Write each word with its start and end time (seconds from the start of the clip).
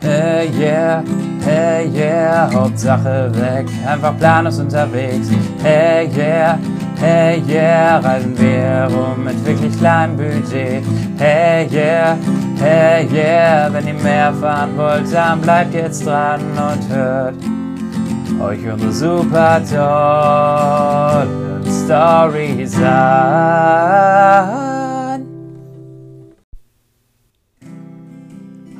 Hey 0.00 0.48
yeah, 0.54 1.02
hey 1.42 1.90
yeah, 1.92 2.48
Hauptsache 2.52 3.32
weg, 3.34 3.66
einfach 3.84 4.16
planlos 4.16 4.60
unterwegs. 4.60 5.28
Hey 5.60 6.08
yeah, 6.16 6.56
hey 7.00 7.42
yeah, 7.48 7.98
reisen 7.98 8.38
wir 8.38 8.88
rum 8.94 9.24
mit 9.24 9.44
wirklich 9.44 9.76
kleinem 9.76 10.16
Budget. 10.16 10.84
Hey 11.18 11.66
yeah, 11.72 12.16
hey 12.60 13.08
yeah, 13.12 13.68
wenn 13.72 13.88
ihr 13.88 13.94
mehr 13.94 14.32
fahren 14.34 14.76
wollt, 14.76 15.12
dann 15.12 15.40
bleibt 15.40 15.74
jetzt 15.74 16.06
dran 16.06 16.42
und 16.52 16.88
hört 16.94 17.34
euch 18.40 18.72
unsere 18.72 18.92
super 18.92 19.60
tollen 19.68 21.64
Stories 21.66 22.76
an. 22.80 24.67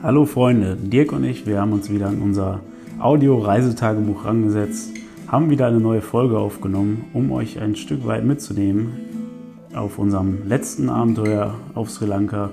Hallo 0.00 0.26
Freunde, 0.26 0.76
Dirk 0.76 1.10
und 1.10 1.24
ich, 1.24 1.44
wir 1.44 1.60
haben 1.60 1.72
uns 1.72 1.90
wieder 1.90 2.06
an 2.06 2.22
unser 2.22 2.60
Audio-Reisetagebuch 3.00 4.24
rangesetzt, 4.24 4.92
haben 5.27 5.50
wieder 5.50 5.66
eine 5.66 5.80
neue 5.80 6.02
Folge 6.02 6.38
aufgenommen, 6.38 7.06
um 7.14 7.32
euch 7.32 7.60
ein 7.60 7.74
Stück 7.74 8.06
weit 8.06 8.24
mitzunehmen 8.24 8.92
auf 9.74 9.98
unserem 9.98 10.46
letzten 10.46 10.88
Abenteuer 10.88 11.52
auf 11.74 11.90
Sri 11.90 12.06
Lanka. 12.06 12.50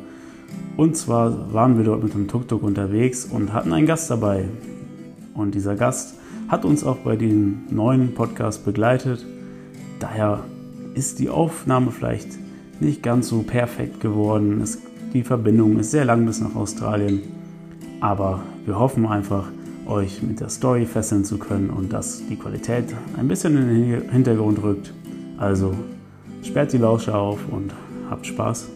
Und 0.75 0.97
zwar 0.97 1.53
waren 1.53 1.77
wir 1.77 1.85
dort 1.85 2.03
mit 2.03 2.15
dem 2.15 2.27
Tuk-Tuk 2.27 2.63
unterwegs 2.63 3.25
und 3.25 3.53
hatten 3.53 3.73
einen 3.73 3.85
Gast 3.85 4.09
dabei. 4.09 4.45
Und 5.35 5.53
dieser 5.53 5.75
Gast 5.75 6.15
hat 6.47 6.65
uns 6.65 6.83
auch 6.83 6.97
bei 6.97 7.15
dem 7.15 7.59
neuen 7.69 8.15
Podcast 8.15 8.65
begleitet. 8.65 9.23
Daher 9.99 10.39
ist 10.95 11.19
die 11.19 11.29
Aufnahme 11.29 11.91
vielleicht 11.91 12.39
nicht 12.79 13.03
ganz 13.03 13.27
so 13.27 13.43
perfekt 13.43 13.99
geworden. 13.99 14.61
Es, 14.63 14.79
die 15.13 15.21
Verbindung 15.21 15.77
ist 15.77 15.91
sehr 15.91 16.05
lang 16.05 16.25
bis 16.25 16.41
nach 16.41 16.55
Australien. 16.55 17.34
Aber 18.01 18.43
wir 18.65 18.77
hoffen 18.77 19.05
einfach, 19.05 19.47
euch 19.85 20.21
mit 20.21 20.39
der 20.39 20.49
Story 20.49 20.85
fesseln 20.85 21.23
zu 21.23 21.37
können 21.37 21.69
und 21.69 21.93
dass 21.93 22.25
die 22.27 22.35
Qualität 22.35 22.85
ein 23.17 23.27
bisschen 23.27 23.57
in 23.57 23.67
den 23.67 24.09
Hintergrund 24.09 24.61
rückt. 24.63 24.93
Also 25.37 25.73
sperrt 26.43 26.73
die 26.73 26.77
Lausche 26.77 27.15
auf 27.15 27.39
und 27.51 27.73
habt 28.09 28.25
Spaß. 28.25 28.69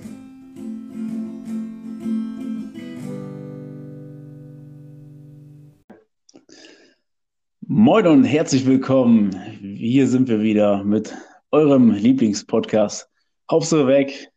Moin 7.61 8.07
und 8.07 8.23
herzlich 8.23 8.65
willkommen. 8.65 9.31
Hier 9.61 10.07
sind 10.07 10.27
wir 10.27 10.41
wieder 10.41 10.83
mit 10.83 11.15
eurem 11.51 11.91
Lieblingspodcast. 11.91 13.09
Hauptsache 13.49 13.87
weg. 13.87 14.31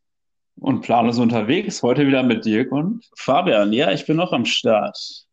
Und 0.56 0.82
planlos 0.82 1.18
unterwegs. 1.18 1.82
Heute 1.82 2.06
wieder 2.06 2.22
mit 2.22 2.44
Dirk 2.44 2.70
und 2.72 3.08
Fabian, 3.16 3.72
ja, 3.72 3.90
ich 3.90 4.06
bin 4.06 4.16
noch 4.16 4.32
am 4.32 4.44
Start. 4.44 5.26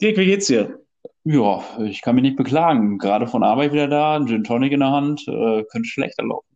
Dirk, 0.00 0.16
wie 0.16 0.26
geht's 0.26 0.46
dir? 0.46 0.78
ja, 1.24 1.62
ich 1.84 2.00
kann 2.00 2.14
mich 2.14 2.22
nicht 2.22 2.36
beklagen. 2.36 2.98
Gerade 2.98 3.26
von 3.26 3.42
Arbeit 3.42 3.72
wieder 3.72 3.88
da, 3.88 4.16
ein 4.16 4.26
Gin 4.26 4.44
Tonic 4.44 4.72
in 4.72 4.80
der 4.80 4.90
Hand, 4.90 5.26
äh, 5.28 5.64
könnte 5.64 5.88
schlechter 5.88 6.24
laufen. 6.24 6.46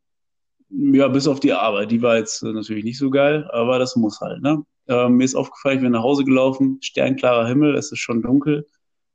Ja, 0.70 1.08
bis 1.08 1.26
auf 1.26 1.40
die 1.40 1.52
Arbeit. 1.52 1.90
Die 1.90 2.00
war 2.00 2.16
jetzt 2.16 2.42
äh, 2.42 2.52
natürlich 2.52 2.84
nicht 2.84 2.98
so 2.98 3.10
geil, 3.10 3.48
aber 3.52 3.78
das 3.78 3.96
muss 3.96 4.20
halt, 4.20 4.40
ne? 4.42 4.64
Ähm, 4.88 5.16
mir 5.16 5.24
ist 5.24 5.34
aufgefallen, 5.34 5.76
ich 5.76 5.82
bin 5.82 5.92
nach 5.92 6.02
Hause 6.02 6.24
gelaufen, 6.24 6.78
sternklarer 6.80 7.46
Himmel, 7.46 7.76
es 7.76 7.92
ist 7.92 8.00
schon 8.00 8.22
dunkel. 8.22 8.66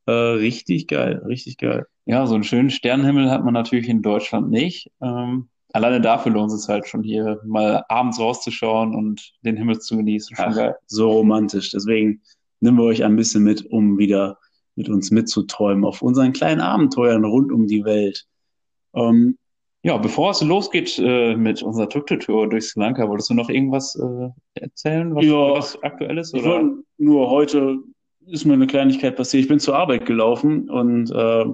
Äh, 0.06 0.12
richtig 0.12 0.88
geil, 0.88 1.22
richtig 1.26 1.58
geil. 1.58 1.88
Ja, 2.06 2.26
so 2.26 2.36
einen 2.36 2.46
schönen 2.46 2.70
Sternenhimmel 2.70 3.30
hat 3.30 3.44
man 3.44 3.54
natürlich 3.54 3.90
in 3.90 4.02
Deutschland 4.02 4.50
nicht. 4.50 4.92
Ähm, 5.02 5.50
alleine 5.74 6.02
dafür 6.02 6.32
lohnt 6.32 6.52
es 6.52 6.68
halt 6.70 6.88
schon 6.88 7.04
hier 7.04 7.40
mal 7.46 7.84
abends 7.90 8.20
rauszuschauen 8.20 8.96
und 8.96 9.34
den 9.44 9.58
Himmel 9.58 9.80
zu 9.80 9.98
genießen. 9.98 10.36
Schon 10.36 10.46
Ach, 10.50 10.56
geil. 10.56 10.76
so 10.88 11.12
romantisch. 11.12 11.72
Deswegen 11.72 12.22
nehmen 12.62 12.78
wir 12.78 12.86
euch 12.86 13.04
ein 13.04 13.16
bisschen 13.16 13.44
mit, 13.44 13.66
um 13.72 13.98
wieder 13.98 14.38
mit 14.76 14.90
uns 14.90 15.12
mitzuträumen 15.12 15.84
auf 15.86 16.02
unseren 16.02 16.34
kleinen 16.34 16.62
Abenteuern 16.62 17.26
rund 17.26 17.52
um 17.52 17.68
die 17.68 17.84
Welt. 17.84 18.26
Ähm, 18.96 19.38
Ja, 19.84 19.98
bevor 19.98 20.32
es 20.32 20.42
losgeht 20.42 20.98
äh, 21.00 21.36
mit 21.36 21.62
unserer 21.64 21.90
Tuk-Tuk-Tour 21.90 22.50
durch 22.50 22.66
Sri 22.70 22.80
Lanka, 22.82 23.08
wolltest 23.08 23.30
du 23.30 23.34
noch 23.34 23.50
irgendwas 23.50 23.96
äh, 23.96 24.30
erzählen, 24.62 25.14
was, 25.16 25.26
Ja. 25.26 25.52
was 25.52 25.84
aktuell 25.84 26.18
ist? 26.18 26.34
Ich 26.34 26.42
Oder? 26.44 26.52
wollte 26.62 26.84
nur 26.98 27.30
heute 27.30 27.78
ist 28.26 28.44
mir 28.46 28.54
eine 28.54 28.68
Kleinigkeit 28.68 29.16
passiert. 29.16 29.44
Ich 29.44 29.48
bin 29.48 29.60
zur 29.60 29.78
Arbeit 29.78 30.06
gelaufen 30.06 30.70
und 30.70 31.10
äh, 31.12 31.46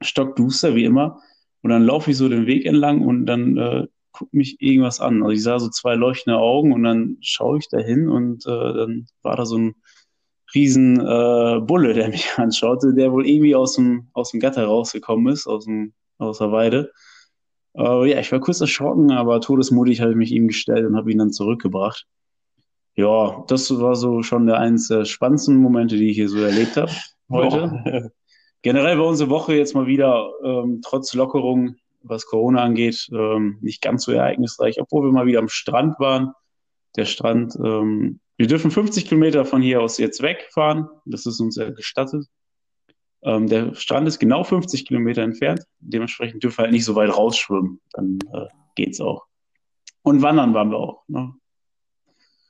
stockduster 0.00 0.74
wie 0.74 0.84
immer. 0.84 1.20
Und 1.62 1.70
dann 1.70 1.84
laufe 1.84 2.10
ich 2.10 2.16
so 2.16 2.28
den 2.28 2.46
Weg 2.46 2.66
entlang 2.66 3.02
und 3.02 3.26
dann 3.26 3.56
äh, 3.56 3.86
guckt 4.12 4.34
mich 4.34 4.60
irgendwas 4.60 5.00
an. 5.00 5.22
Also 5.22 5.32
ich 5.32 5.42
sah 5.42 5.58
so 5.58 5.68
zwei 5.68 5.94
leuchtende 5.94 6.38
Augen 6.38 6.72
und 6.72 6.82
dann 6.82 7.16
schaue 7.20 7.58
ich 7.58 7.68
da 7.68 7.78
hin 7.78 8.08
und 8.08 8.46
äh, 8.46 8.74
dann 8.74 9.06
war 9.22 9.36
da 9.36 9.46
so 9.46 9.58
ein 9.58 9.74
riesen 10.54 10.98
äh, 11.00 11.60
Bulle, 11.60 11.94
der 11.94 12.08
mich 12.10 12.30
anschaute, 12.36 12.94
der 12.94 13.12
wohl 13.12 13.26
irgendwie 13.26 13.54
aus 13.54 13.74
dem, 13.74 14.08
aus 14.12 14.30
dem 14.30 14.40
Gatter 14.40 14.64
rausgekommen 14.64 15.32
ist, 15.32 15.46
aus, 15.46 15.64
dem, 15.64 15.92
aus 16.18 16.38
der 16.38 16.52
Weide. 16.52 16.92
Äh, 17.76 18.10
ja, 18.10 18.18
ich 18.18 18.32
war 18.32 18.40
kurz 18.40 18.60
erschrocken, 18.60 19.10
aber 19.10 19.40
todesmutig 19.40 20.00
habe 20.00 20.12
ich 20.12 20.16
mich 20.16 20.32
ihm 20.32 20.48
gestellt 20.48 20.86
und 20.86 20.96
habe 20.96 21.12
ihn 21.12 21.18
dann 21.18 21.32
zurückgebracht. 21.32 22.06
Ja, 22.96 23.44
das 23.46 23.70
war 23.78 23.94
so 23.94 24.22
schon 24.22 24.46
der 24.46 24.58
eins 24.58 24.88
der 24.88 25.04
spannendsten 25.04 25.56
Momente, 25.56 25.96
die 25.96 26.10
ich 26.10 26.16
hier 26.16 26.28
so 26.28 26.38
erlebt 26.38 26.76
habe 26.76 26.90
heute. 27.30 27.82
Ja. 27.84 28.08
Generell 28.62 28.98
war 28.98 29.06
unsere 29.06 29.30
Woche 29.30 29.54
jetzt 29.54 29.74
mal 29.74 29.86
wieder 29.86 30.30
ähm, 30.44 30.80
trotz 30.84 31.14
Lockerung, 31.14 31.76
was 32.02 32.26
Corona 32.26 32.62
angeht, 32.62 33.08
ähm, 33.12 33.58
nicht 33.60 33.82
ganz 33.82 34.04
so 34.04 34.12
ereignisreich, 34.12 34.80
obwohl 34.80 35.04
wir 35.04 35.12
mal 35.12 35.26
wieder 35.26 35.38
am 35.38 35.48
Strand 35.48 35.98
waren. 36.00 36.32
Der 36.96 37.04
Strand, 37.04 37.54
ähm, 37.62 38.20
wir 38.36 38.46
dürfen 38.46 38.70
50 38.70 39.06
Kilometer 39.06 39.44
von 39.44 39.62
hier 39.62 39.80
aus 39.80 39.98
jetzt 39.98 40.22
wegfahren. 40.22 40.88
Das 41.04 41.26
ist 41.26 41.40
uns 41.40 41.56
ja 41.56 41.70
gestattet. 41.70 42.26
Ähm, 43.22 43.48
der 43.48 43.74
Strand 43.74 44.08
ist 44.08 44.18
genau 44.18 44.44
50 44.44 44.86
Kilometer 44.86 45.22
entfernt. 45.22 45.64
Dementsprechend 45.80 46.42
dürfen 46.42 46.58
wir 46.58 46.62
halt 46.64 46.72
nicht 46.72 46.84
so 46.84 46.94
weit 46.94 47.16
rausschwimmen. 47.16 47.80
Dann 47.92 48.18
äh, 48.32 48.46
geht's 48.74 49.00
auch. 49.00 49.26
Und 50.02 50.22
wandern 50.22 50.54
waren 50.54 50.70
wir 50.70 50.78
auch. 50.78 51.02
Ne? 51.08 51.32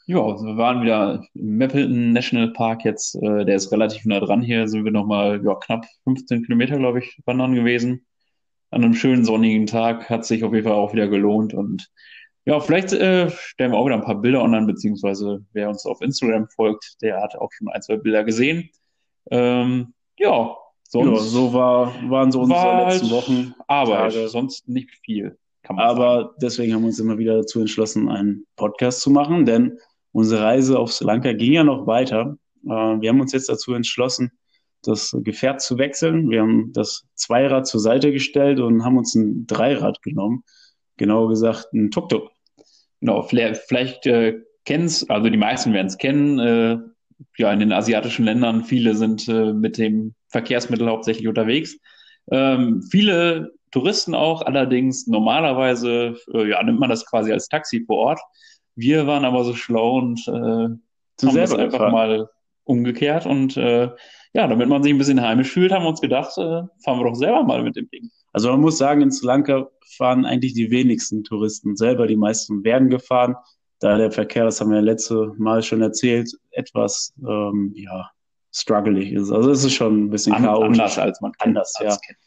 Ja, 0.09 0.23
also 0.23 0.47
wir 0.47 0.57
waren 0.57 0.83
wieder 0.83 1.23
im 1.35 1.59
Mapleton 1.59 2.13
National 2.15 2.51
Park 2.55 2.83
jetzt, 2.87 3.15
äh, 3.17 3.45
der 3.45 3.57
ist 3.57 3.71
relativ 3.71 4.07
nah 4.07 4.21
dran 4.21 4.41
hier, 4.41 4.67
sind 4.67 4.85
wir 4.85 4.91
nochmal 4.91 5.45
ja, 5.45 5.55
knapp 5.57 5.85
15 6.05 6.45
Kilometer, 6.45 6.79
glaube 6.79 7.01
ich, 7.01 7.21
wandern 7.27 7.55
gewesen. 7.55 8.07
An 8.71 8.85
einem 8.85 8.95
schönen 8.95 9.27
sonnigen 9.27 9.67
Tag 9.67 10.09
hat 10.09 10.25
sich 10.25 10.45
auf 10.45 10.55
jeden 10.55 10.65
Fall 10.65 10.77
auch 10.77 10.95
wieder 10.95 11.09
gelohnt 11.09 11.53
und 11.53 11.91
ja, 12.47 12.59
vielleicht 12.59 12.95
äh, 12.95 13.29
stellen 13.29 13.73
wir 13.73 13.79
auch 13.79 13.85
wieder 13.85 13.97
ein 13.97 14.03
paar 14.03 14.19
Bilder 14.19 14.41
online, 14.41 14.65
beziehungsweise 14.67 15.45
wer 15.53 15.69
uns 15.69 15.85
auf 15.85 16.01
Instagram 16.01 16.49
folgt, 16.49 16.97
der 17.03 17.21
hat 17.21 17.37
auch 17.37 17.51
schon 17.53 17.69
ein, 17.69 17.83
zwei 17.83 17.99
Bilder 17.99 18.25
gesehen. 18.25 18.71
Ähm, 19.31 19.93
ja, 20.19 20.31
Ja, 20.31 20.57
sonst 20.85 21.33
so 21.33 21.53
war, 21.53 21.93
waren 22.09 22.33
so 22.33 22.41
unsere 22.41 22.59
war 22.59 22.87
letzten 22.87 23.11
halt 23.11 23.13
Wochen. 23.13 23.55
Arbeit, 23.67 24.15
Tage. 24.15 24.29
sonst 24.29 24.67
nicht 24.71 24.89
viel, 25.05 25.37
kann 25.63 25.77
man 25.77 25.87
sagen. 25.87 26.01
Aber 26.01 26.35
deswegen 26.41 26.73
haben 26.73 26.81
wir 26.81 26.87
uns 26.87 26.99
immer 26.99 27.19
wieder 27.19 27.37
dazu 27.37 27.61
entschlossen, 27.61 28.09
einen 28.09 28.47
Podcast 28.57 29.03
zu 29.03 29.11
machen, 29.11 29.45
denn 29.45 29.79
unsere 30.13 30.43
Reise 30.43 30.79
auf 30.79 30.93
Sri 30.93 31.07
Lanka 31.07 31.33
ging 31.33 31.53
ja 31.53 31.65
noch 31.65 31.87
weiter. 31.87 32.37
Äh, 32.65 32.69
Wir 32.69 33.11
haben 33.11 33.21
uns 33.21 33.33
jetzt 33.33 33.49
dazu 33.49 33.75
entschlossen, 33.75 34.33
das 34.83 35.17
Gefährt 35.23 35.61
zu 35.61 35.79
wechseln. 35.79 36.31
Wir 36.31 36.43
haben 36.43 36.73
das 36.73 37.05
Zweirad 37.15 37.67
zur 37.67 37.81
Seite 37.81 38.13
gestellt 38.13 38.61
und 38.61 38.85
haben 38.85 38.97
uns 38.99 39.15
ein 39.15 39.47
Dreirad 39.47 40.03
genommen. 40.03 40.45
Genauer 40.97 41.29
gesagt, 41.29 41.73
ein 41.73 41.91
Tuk-Tuk. 41.91 42.31
Genau, 43.01 43.23
vielleicht, 43.23 44.07
äh, 44.07 44.41
kennen's, 44.65 45.09
also 45.09 45.29
die 45.29 45.37
meisten 45.37 45.73
werden 45.73 45.87
es 45.87 45.99
kennen, 45.99 46.39
äh, 46.39 46.79
ja, 47.37 47.53
in 47.53 47.61
den 47.61 47.73
asiatischen 47.73 48.25
Ländern, 48.25 48.65
viele 48.65 48.95
sind 48.95 49.29
äh, 49.29 49.53
mit 49.53 49.79
dem 49.79 50.15
Verkehrsmittel 50.29 50.89
hauptsächlich 50.89 51.27
unterwegs. 51.27 51.77
Ähm, 52.31 52.83
viele 52.83 53.53
Touristen 53.71 54.15
auch, 54.15 54.43
allerdings 54.43 55.07
normalerweise, 55.07 56.17
äh, 56.33 56.51
ja, 56.51 56.63
nimmt 56.63 56.81
man 56.81 56.91
das 56.91 57.07
quasi 57.07 57.33
als 57.33 57.49
Taxi 57.49 57.85
vor 57.87 57.97
Ort. 57.97 58.21
Wir 58.79 59.09
waren 59.09 59.25
aber 59.25 59.43
so 59.43 59.55
schlau 59.55 59.99
und 59.99 60.27
äh, 60.29 60.31
haben 60.31 60.81
das 61.21 61.53
einfach 61.53 61.73
gefahren. 61.73 61.93
mal 61.93 62.31
umgekehrt 62.63 63.27
und 63.27 63.57
äh, 63.57 63.91
ja, 64.35 64.47
damit 64.47 64.69
man 64.69 64.85
sich 64.85 64.93
ein 64.93 64.99
bisschen 64.99 65.21
heimisch 65.21 65.51
fühlt, 65.51 65.73
haben 65.73 65.83
wir 65.83 65.89
uns 65.89 66.01
gedacht, 66.01 66.31
äh, 66.39 66.63
fahren 66.85 67.01
wir 67.01 67.05
doch 67.05 67.17
selber 67.17 67.43
mal 67.43 67.63
mit 67.65 67.75
dem 67.75 67.89
Ding. 67.91 68.09
Also 68.33 68.51
man 68.51 68.61
muss 68.61 68.79
sagen, 68.79 69.01
in 69.01 69.11
Sri 69.11 69.27
Lanka 69.27 69.67
fahren 69.97 70.25
eigentlich 70.25 70.55
die 70.55 70.71
wenigsten 70.71 71.25
Touristen 71.25 71.75
selber. 71.75 72.07
Die 72.07 72.15
meisten 72.17 72.63
werden 72.63 72.89
gefahren, 72.89 73.35
da 73.81 73.97
der 73.99 74.13
Verkehr, 74.13 74.45
das 74.45 74.61
haben 74.61 74.71
wir 74.71 74.81
letzte 74.81 75.33
Mal 75.39 75.63
schon 75.65 75.83
erzählt, 75.83 76.31
etwas 76.53 77.13
ähm, 77.27 77.73
ja, 77.75 78.11
struggling 78.55 79.13
ist. 79.13 79.33
Also 79.33 79.51
es 79.51 79.65
ist 79.65 79.75
schon 79.75 80.05
ein 80.05 80.11
bisschen 80.11 80.35
An, 80.35 80.45
chaotisch. 80.45 80.79
anders 80.79 80.99
als 80.99 81.21
man 81.21 81.33
Anders, 81.39 81.75
ja. 81.81 81.97
kennt. 81.97 82.19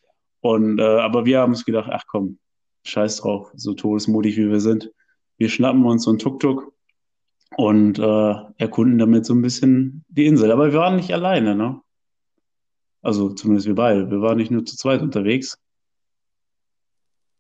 Und 0.42 0.80
äh, 0.80 0.83
aber 0.83 1.25
wir 1.25 1.39
haben 1.39 1.53
uns 1.53 1.63
gedacht, 1.63 1.89
ach 1.94 2.03
komm, 2.07 2.39
scheiß 2.83 3.18
drauf, 3.18 3.51
so 3.56 3.74
todesmutig 3.74 4.36
wie 4.36 4.50
wir 4.50 4.59
sind. 4.59 4.92
Wir 5.41 5.49
schnappen 5.49 5.83
uns 5.88 6.03
so 6.03 6.11
ein 6.11 6.19
Tuk-Tuk 6.19 6.71
und 7.57 7.97
äh, 7.97 8.35
erkunden 8.59 8.99
damit 8.99 9.25
so 9.25 9.33
ein 9.33 9.41
bisschen 9.41 10.05
die 10.07 10.27
Insel. 10.27 10.51
Aber 10.51 10.71
wir 10.71 10.77
waren 10.77 10.97
nicht 10.97 11.11
alleine, 11.15 11.55
ne? 11.55 11.81
Also 13.01 13.33
zumindest 13.33 13.65
wir 13.65 13.73
beide. 13.73 14.11
Wir 14.11 14.21
waren 14.21 14.38
nicht 14.38 14.51
nur 14.51 14.63
zu 14.65 14.77
zweit 14.77 15.01
unterwegs. 15.01 15.57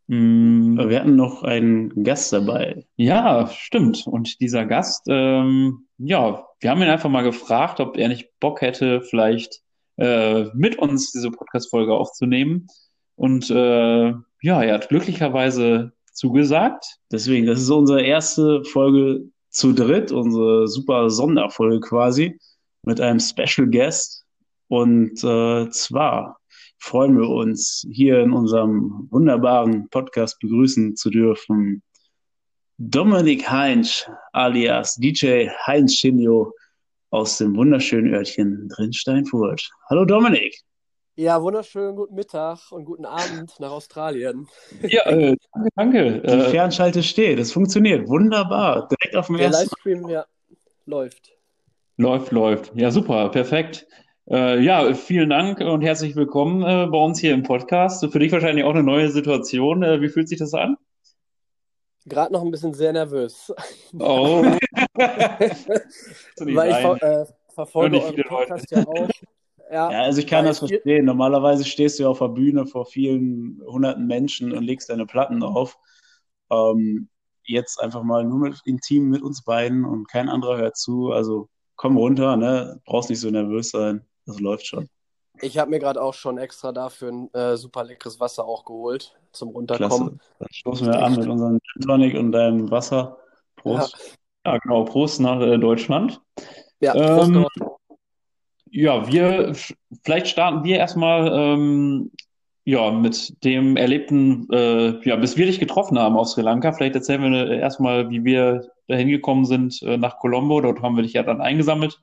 Mm, 0.07 0.79
Wir 0.79 0.99
hatten 0.99 1.15
noch 1.15 1.43
einen 1.43 2.03
Gast 2.03 2.33
dabei. 2.33 2.87
Ja, 2.95 3.47
stimmt. 3.53 4.07
Und 4.07 4.41
dieser 4.41 4.65
Gast, 4.65 5.03
ähm, 5.07 5.85
ja, 5.99 6.47
wir 6.59 6.71
haben 6.71 6.81
ihn 6.81 6.89
einfach 6.89 7.11
mal 7.11 7.21
gefragt, 7.21 7.79
ob 7.79 7.97
er 7.97 8.07
nicht 8.07 8.31
Bock 8.39 8.61
hätte, 8.61 9.03
vielleicht 9.03 9.61
äh, 9.97 10.45
mit 10.55 10.79
uns 10.79 11.11
diese 11.11 11.29
Podcast-Folge 11.29 11.93
aufzunehmen. 11.93 12.65
Und 13.13 13.51
äh, 13.51 14.07
ja, 14.41 14.63
er 14.63 14.73
hat 14.73 14.89
glücklicherweise 14.89 15.93
zugesagt. 16.11 16.85
Deswegen, 17.11 17.45
das 17.45 17.61
ist 17.61 17.69
unsere 17.69 18.01
erste 18.01 18.63
Folge 18.65 19.25
zu 19.49 19.73
dritt, 19.73 20.11
unsere 20.11 20.67
super 20.67 21.09
Sonderfolge 21.09 21.79
quasi 21.79 22.37
mit 22.83 23.01
einem 23.01 23.19
Special 23.19 23.67
Guest. 23.67 24.25
Und 24.67 25.23
äh, 25.23 25.69
zwar 25.69 26.37
freuen 26.79 27.17
wir 27.17 27.29
uns, 27.29 27.85
hier 27.91 28.21
in 28.21 28.31
unserem 28.31 29.07
wunderbaren 29.11 29.87
Podcast 29.89 30.39
begrüßen 30.39 30.95
zu 30.95 31.09
dürfen 31.09 31.83
Dominik 32.77 33.47
Heinz 33.47 34.09
alias 34.33 34.95
DJ 34.95 35.47
Heinz 35.67 35.93
Schinio 35.93 36.51
aus 37.11 37.37
dem 37.37 37.55
wunderschönen 37.55 38.11
Örtchen 38.11 38.67
Drinsteinfurt. 38.69 39.69
Hallo 39.89 40.03
Dominik. 40.03 40.55
Ja, 41.15 41.41
wunderschönen 41.41 41.97
guten 41.97 42.15
Mittag 42.15 42.71
und 42.71 42.85
guten 42.85 43.03
Abend 43.05 43.59
nach 43.59 43.71
Australien. 43.71 44.47
Ja, 44.81 45.01
äh, 45.07 45.35
danke, 45.53 45.69
danke. 45.75 46.21
Die 46.21 46.27
äh, 46.27 46.49
Fernschalte 46.49 47.03
steht, 47.03 47.37
es 47.37 47.51
funktioniert 47.51 48.07
wunderbar. 48.07 48.87
Direkt 48.87 49.17
auf 49.17 49.27
dem 49.27 49.35
Der 49.35 49.47
ersten. 49.47 49.63
Livestream, 49.65 50.07
ja, 50.07 50.25
läuft. 50.85 51.33
Läuft, 51.97 52.31
läuft. 52.31 52.71
Ja, 52.75 52.91
super, 52.91 53.27
perfekt. 53.27 53.87
Äh, 54.29 54.61
ja, 54.61 54.93
vielen 54.93 55.31
Dank 55.31 55.59
und 55.59 55.81
herzlich 55.81 56.15
willkommen 56.15 56.61
äh, 56.61 56.87
bei 56.89 56.97
uns 56.97 57.19
hier 57.19 57.33
im 57.33 57.43
Podcast. 57.43 58.09
Für 58.09 58.19
dich 58.19 58.31
wahrscheinlich 58.31 58.63
auch 58.63 58.73
eine 58.73 58.83
neue 58.83 59.09
Situation. 59.09 59.83
Äh, 59.83 59.99
wie 59.99 60.07
fühlt 60.07 60.29
sich 60.29 60.39
das 60.39 60.53
an? 60.53 60.77
Gerade 62.05 62.31
noch 62.31 62.41
ein 62.41 62.51
bisschen 62.51 62.73
sehr 62.73 62.93
nervös. 62.93 63.53
Oh. 63.99 64.43
Weil 64.93 66.71
ich 66.71 66.77
ver 66.77 67.03
äh, 67.03 67.25
verfolge 67.53 68.01
euren 68.01 68.23
Podcast 68.23 68.71
ja 68.71 68.87
auch. 68.87 69.09
Ja, 69.71 69.89
ja, 69.89 70.01
also 70.01 70.19
ich 70.19 70.27
kann 70.27 70.43
das 70.43 70.59
verstehen. 70.59 71.05
Normalerweise 71.05 71.63
stehst 71.63 71.97
du 71.97 72.03
ja 72.03 72.09
auf 72.09 72.19
der 72.19 72.27
Bühne 72.27 72.65
vor 72.65 72.85
vielen 72.85 73.61
hunderten 73.65 74.05
Menschen 74.05 74.51
und 74.51 74.63
legst 74.63 74.89
deine 74.89 75.05
Platten 75.05 75.43
auf. 75.43 75.77
Ähm, 76.51 77.07
jetzt 77.45 77.79
einfach 77.79 78.03
mal 78.03 78.25
nur 78.25 78.39
mit 78.39 78.59
intim 78.65 79.09
mit 79.09 79.21
uns 79.21 79.45
beiden 79.45 79.85
und 79.85 80.09
kein 80.09 80.27
anderer 80.27 80.57
hört 80.57 80.75
zu. 80.75 81.11
Also 81.11 81.47
komm 81.77 81.95
runter, 81.95 82.35
ne? 82.35 82.81
Brauchst 82.85 83.09
nicht 83.09 83.21
so 83.21 83.29
nervös 83.29 83.69
sein. 83.69 84.05
Das 84.25 84.41
läuft 84.41 84.67
schon. 84.67 84.89
Ich 85.39 85.57
habe 85.57 85.71
mir 85.71 85.79
gerade 85.79 86.01
auch 86.01 86.13
schon 86.13 86.37
extra 86.37 86.73
dafür 86.73 87.09
ein 87.09 87.33
äh, 87.33 87.55
super 87.55 87.85
leckeres 87.85 88.19
Wasser 88.19 88.43
auch 88.43 88.65
geholt 88.65 89.17
zum 89.31 89.49
Runterkommen. 89.49 90.19
Klasse. 90.19 90.35
Dann 90.39 90.49
stoßen 90.51 90.87
wir 90.87 91.01
an 91.01 91.15
mit 91.15 91.27
unserem 91.27 91.59
Tonic 91.81 92.17
und 92.17 92.33
deinem 92.33 92.69
Wasser. 92.69 93.17
Prost. 93.55 94.17
Ja, 94.45 94.51
ja 94.51 94.57
genau. 94.57 94.83
Prost 94.83 95.21
nach 95.21 95.39
äh, 95.39 95.57
Deutschland. 95.57 96.21
Ja, 96.81 96.91
Prost 96.93 97.29
ähm, 97.29 97.47
ja, 98.71 99.11
wir, 99.11 99.53
vielleicht 100.03 100.27
starten 100.27 100.63
wir 100.63 100.77
erstmal 100.77 101.31
ähm, 101.33 102.11
ja, 102.63 102.91
mit 102.91 103.43
dem 103.43 103.75
Erlebten, 103.75 104.47
äh, 104.51 105.07
ja, 105.07 105.15
bis 105.17 105.37
wir 105.37 105.45
dich 105.45 105.59
getroffen 105.59 105.99
haben 105.99 106.15
auf 106.15 106.29
Sri 106.29 106.41
Lanka. 106.41 106.71
Vielleicht 106.71 106.95
erzählen 106.95 107.21
wir 107.21 107.49
äh, 107.49 107.59
erstmal, 107.59 108.09
wie 108.09 108.23
wir 108.23 108.71
dahin 108.87 109.09
gekommen 109.09 109.45
sind 109.45 109.81
äh, 109.83 109.97
nach 109.97 110.19
Colombo. 110.19 110.61
Dort 110.61 110.81
haben 110.81 110.95
wir 110.95 111.03
dich 111.03 111.13
ja 111.13 111.23
dann 111.23 111.41
eingesammelt. 111.41 112.01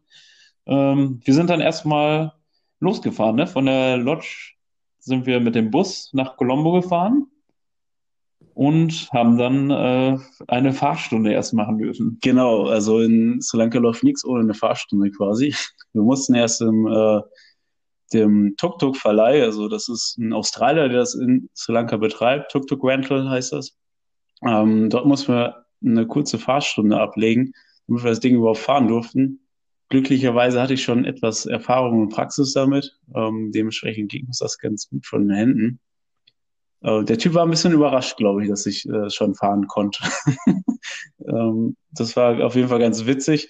Ähm, 0.66 1.20
wir 1.24 1.34
sind 1.34 1.50
dann 1.50 1.60
erstmal 1.60 2.32
losgefahren, 2.80 3.36
ne? 3.36 3.46
Von 3.46 3.66
der 3.66 3.96
Lodge 3.96 4.54
sind 4.98 5.26
wir 5.26 5.40
mit 5.40 5.54
dem 5.54 5.70
Bus 5.70 6.10
nach 6.12 6.36
Colombo 6.36 6.72
gefahren 6.72 7.28
und 8.58 9.08
haben 9.12 9.38
dann 9.38 9.70
äh, 9.70 10.18
eine 10.48 10.72
Fahrstunde 10.72 11.32
erst 11.32 11.54
machen 11.54 11.78
dürfen. 11.78 12.18
Genau, 12.20 12.66
also 12.66 12.98
in 12.98 13.40
Sri 13.40 13.56
Lanka 13.56 13.78
läuft 13.78 14.02
nichts 14.02 14.24
ohne 14.24 14.40
eine 14.40 14.54
Fahrstunde 14.54 15.12
quasi. 15.12 15.54
Wir 15.92 16.02
mussten 16.02 16.34
erst 16.34 16.60
im 16.60 16.88
äh, 16.88 17.20
dem 18.12 18.56
Tuk-Tuk-Verleih, 18.56 19.44
also 19.44 19.68
das 19.68 19.88
ist 19.88 20.18
ein 20.18 20.32
Australier, 20.32 20.88
der 20.88 20.98
das 20.98 21.14
in 21.14 21.48
Sri 21.54 21.72
Lanka 21.72 21.98
betreibt, 21.98 22.50
Tuk-Tuk 22.50 22.82
Rental 22.82 23.30
heißt 23.30 23.52
das. 23.52 23.78
Ähm, 24.44 24.90
dort 24.90 25.06
mussten 25.06 25.34
wir 25.34 25.64
eine 25.84 26.08
kurze 26.08 26.38
Fahrstunde 26.38 27.00
ablegen, 27.00 27.52
damit 27.86 28.02
wir 28.02 28.10
das 28.10 28.18
Ding 28.18 28.34
überhaupt 28.34 28.58
fahren 28.58 28.88
durften. 28.88 29.38
Glücklicherweise 29.88 30.60
hatte 30.60 30.74
ich 30.74 30.82
schon 30.82 31.04
etwas 31.04 31.46
Erfahrung 31.46 32.00
und 32.00 32.08
Praxis 32.08 32.54
damit. 32.54 32.98
Ähm, 33.14 33.52
dementsprechend 33.54 34.10
ging 34.10 34.26
uns 34.26 34.38
das 34.38 34.58
ganz 34.58 34.88
gut 34.88 35.06
von 35.06 35.28
den 35.28 35.36
Händen. 35.36 35.80
Äh, 36.82 37.04
der 37.04 37.18
Typ 37.18 37.34
war 37.34 37.44
ein 37.44 37.50
bisschen 37.50 37.72
überrascht, 37.72 38.16
glaube 38.16 38.42
ich, 38.42 38.48
dass 38.48 38.66
ich 38.66 38.88
äh, 38.88 39.10
schon 39.10 39.34
fahren 39.34 39.66
konnte. 39.66 40.02
ähm, 41.26 41.76
das 41.92 42.16
war 42.16 42.44
auf 42.44 42.54
jeden 42.54 42.68
Fall 42.68 42.78
ganz 42.78 43.06
witzig. 43.06 43.48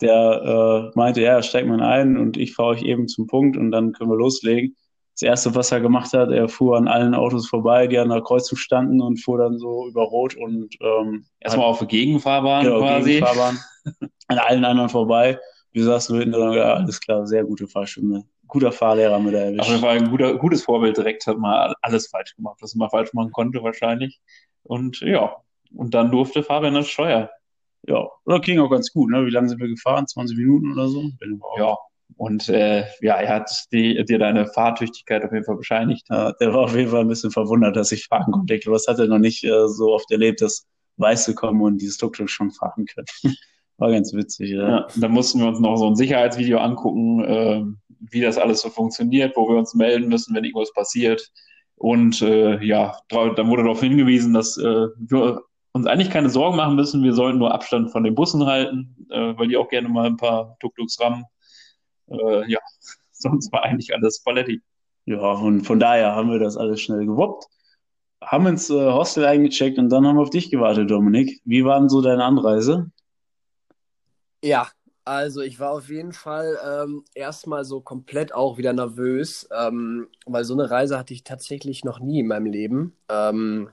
Der 0.00 0.90
äh, 0.92 0.98
meinte, 0.98 1.22
ja, 1.22 1.42
steigt 1.42 1.68
mal 1.68 1.82
ein 1.82 2.16
und 2.16 2.36
ich 2.36 2.54
fahre 2.54 2.70
euch 2.70 2.82
eben 2.82 3.08
zum 3.08 3.26
Punkt 3.26 3.56
und 3.56 3.70
dann 3.70 3.92
können 3.92 4.10
wir 4.10 4.16
loslegen. 4.16 4.76
Das 5.12 5.22
erste, 5.22 5.54
was 5.54 5.70
er 5.70 5.80
gemacht 5.80 6.12
hat, 6.12 6.32
er 6.32 6.48
fuhr 6.48 6.76
an 6.76 6.88
allen 6.88 7.14
Autos 7.14 7.48
vorbei, 7.48 7.86
die 7.86 7.98
an 7.98 8.08
der 8.08 8.20
Kreuzung 8.20 8.58
standen 8.58 9.00
und 9.00 9.22
fuhr 9.22 9.38
dann 9.38 9.58
so 9.58 9.86
über 9.86 10.02
Rot 10.02 10.34
und 10.34 10.74
ähm, 10.80 11.26
erstmal 11.38 11.66
auf 11.66 11.78
der 11.78 11.86
Gegenfahrbahn 11.86 12.64
genau, 12.64 12.80
quasi. 12.80 13.12
Gegenfahrbahn, 13.12 13.58
an 14.26 14.38
allen 14.38 14.64
anderen 14.64 14.88
vorbei 14.88 15.38
wir 15.74 15.84
saßen 15.84 16.18
hinten 16.18 16.34
und 16.34 16.54
ja, 16.54 16.74
alles 16.74 17.00
klar, 17.00 17.26
sehr 17.26 17.44
gute 17.44 17.66
Fahrstunde. 17.66 18.22
Guter 18.48 18.72
Fahrlehrer 18.72 19.18
mit 19.18 19.34
der 19.34 19.46
erwischt. 19.46 19.70
Aber 19.70 19.82
war 19.82 19.90
ein 19.90 20.10
guter, 20.10 20.36
gutes 20.36 20.62
Vorbild 20.62 20.96
direkt, 20.96 21.26
hat 21.26 21.38
mal 21.38 21.74
alles 21.82 22.08
falsch 22.08 22.34
gemacht, 22.36 22.58
was 22.60 22.74
man 22.74 22.90
falsch 22.90 23.12
machen 23.12 23.32
konnte 23.32 23.62
wahrscheinlich. 23.62 24.20
Und 24.62 25.00
ja, 25.00 25.36
und 25.74 25.94
dann 25.94 26.10
durfte 26.10 26.42
Fabian 26.42 26.74
das 26.74 26.88
Steuer. 26.88 27.30
Ja, 27.86 28.08
oder 28.24 28.40
ging 28.40 28.60
auch 28.60 28.70
ganz 28.70 28.92
gut, 28.92 29.10
ne? 29.10 29.26
Wie 29.26 29.30
lange 29.30 29.48
sind 29.48 29.60
wir 29.60 29.68
gefahren? 29.68 30.06
20 30.06 30.38
Minuten 30.38 30.72
oder 30.72 30.88
so? 30.88 31.10
Ja, 31.58 31.76
und 32.16 32.48
äh, 32.48 32.84
ja, 33.00 33.16
er 33.16 33.34
hat 33.34 33.66
die, 33.72 34.02
dir 34.04 34.18
deine 34.18 34.46
Fahrtüchtigkeit 34.46 35.24
auf 35.24 35.32
jeden 35.32 35.44
Fall 35.44 35.56
bescheinigt. 35.56 36.06
Ja, 36.08 36.32
der 36.32 36.52
war 36.52 36.62
auf 36.62 36.76
jeden 36.76 36.90
Fall 36.90 37.00
ein 37.00 37.08
bisschen 37.08 37.30
verwundert, 37.30 37.76
dass 37.76 37.92
ich 37.92 38.06
fahren 38.06 38.32
konnte. 38.32 38.54
Ich 38.54 38.62
glaube, 38.62 38.76
das 38.76 38.86
hat 38.86 38.98
er 38.98 39.08
noch 39.08 39.18
nicht 39.18 39.44
äh, 39.44 39.68
so 39.68 39.92
oft 39.92 40.10
erlebt, 40.10 40.40
dass 40.40 40.66
Weiße 40.96 41.34
kommen 41.34 41.60
und 41.60 41.78
dieses 41.78 41.96
Tuk-Tuk 41.98 42.30
schon 42.30 42.52
fahren 42.52 42.86
können. 42.86 43.06
War 43.78 43.90
ganz 43.90 44.12
witzig, 44.12 44.50
ja. 44.50 44.68
ja. 44.68 44.86
Da 44.94 45.08
mussten 45.08 45.40
wir 45.40 45.48
uns 45.48 45.58
noch 45.58 45.76
so 45.76 45.88
ein 45.88 45.96
Sicherheitsvideo 45.96 46.58
angucken, 46.58 47.24
äh, 47.24 47.64
wie 48.00 48.20
das 48.20 48.38
alles 48.38 48.60
so 48.60 48.70
funktioniert, 48.70 49.36
wo 49.36 49.48
wir 49.48 49.56
uns 49.56 49.74
melden 49.74 50.08
müssen, 50.08 50.34
wenn 50.34 50.44
irgendwas 50.44 50.72
passiert. 50.72 51.32
Und 51.76 52.22
äh, 52.22 52.62
ja, 52.64 52.96
dann 53.08 53.48
wurde 53.48 53.62
darauf 53.62 53.80
hingewiesen, 53.80 54.32
dass 54.34 54.56
äh, 54.58 54.86
wir 54.96 55.42
uns 55.72 55.86
eigentlich 55.86 56.10
keine 56.10 56.30
Sorgen 56.30 56.56
machen 56.56 56.76
müssen. 56.76 57.02
Wir 57.02 57.14
sollten 57.14 57.38
nur 57.38 57.52
Abstand 57.52 57.90
von 57.90 58.04
den 58.04 58.14
Bussen 58.14 58.46
halten, 58.46 59.06
äh, 59.10 59.36
weil 59.36 59.48
die 59.48 59.56
auch 59.56 59.68
gerne 59.68 59.88
mal 59.88 60.06
ein 60.06 60.16
paar 60.16 60.56
Tuk-Tuks 60.60 61.00
rammen. 61.00 61.24
Äh, 62.08 62.50
ja, 62.50 62.60
sonst 63.12 63.52
war 63.52 63.64
eigentlich 63.64 63.94
alles 63.94 64.22
Paletti. 64.22 64.62
Ja, 65.06 65.32
und 65.32 65.62
von 65.62 65.80
daher 65.80 66.14
haben 66.14 66.30
wir 66.30 66.38
das 66.38 66.56
alles 66.56 66.80
schnell 66.80 67.04
gewuppt, 67.04 67.46
haben 68.22 68.46
ins 68.46 68.70
äh, 68.70 68.90
Hostel 68.90 69.26
eingecheckt 69.26 69.78
und 69.78 69.90
dann 69.90 70.06
haben 70.06 70.16
wir 70.16 70.22
auf 70.22 70.30
dich 70.30 70.50
gewartet, 70.50 70.90
Dominik. 70.90 71.42
Wie 71.44 71.64
war 71.64 71.78
denn 71.78 71.90
so 71.90 72.00
deine 72.00 72.24
Anreise? 72.24 72.90
Ja, 74.42 74.68
also 75.04 75.40
ich 75.40 75.60
war 75.60 75.70
auf 75.70 75.88
jeden 75.88 76.12
Fall 76.12 76.58
ähm, 76.64 77.04
erstmal 77.14 77.64
so 77.64 77.80
komplett 77.80 78.34
auch 78.34 78.58
wieder 78.58 78.72
nervös, 78.72 79.48
ähm, 79.56 80.08
weil 80.26 80.44
so 80.44 80.54
eine 80.54 80.70
Reise 80.70 80.98
hatte 80.98 81.12
ich 81.12 81.24
tatsächlich 81.24 81.84
noch 81.84 82.00
nie 82.00 82.20
in 82.20 82.26
meinem 82.26 82.46
Leben. 82.46 82.96
Ähm, 83.08 83.68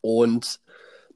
und 0.00 0.60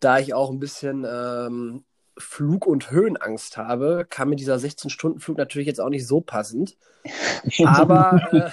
da 0.01 0.19
ich 0.19 0.35
auch 0.35 0.51
ein 0.51 0.61
bisschen 0.61 1.05
ähm, 1.09 1.85
Flug- 2.17 2.67
und 2.67 2.91
Höhenangst 2.91 3.57
habe, 3.57 4.07
kam 4.09 4.31
mir 4.31 4.37
dieser 4.37 4.57
16-Stunden-Flug 4.57 5.39
natürlich 5.39 5.67
jetzt 5.67 5.81
auch 5.81 5.91
nicht 5.91 6.07
so 6.07 6.21
passend. 6.21 6.77
Aber 7.65 8.21
äh, 8.33 8.51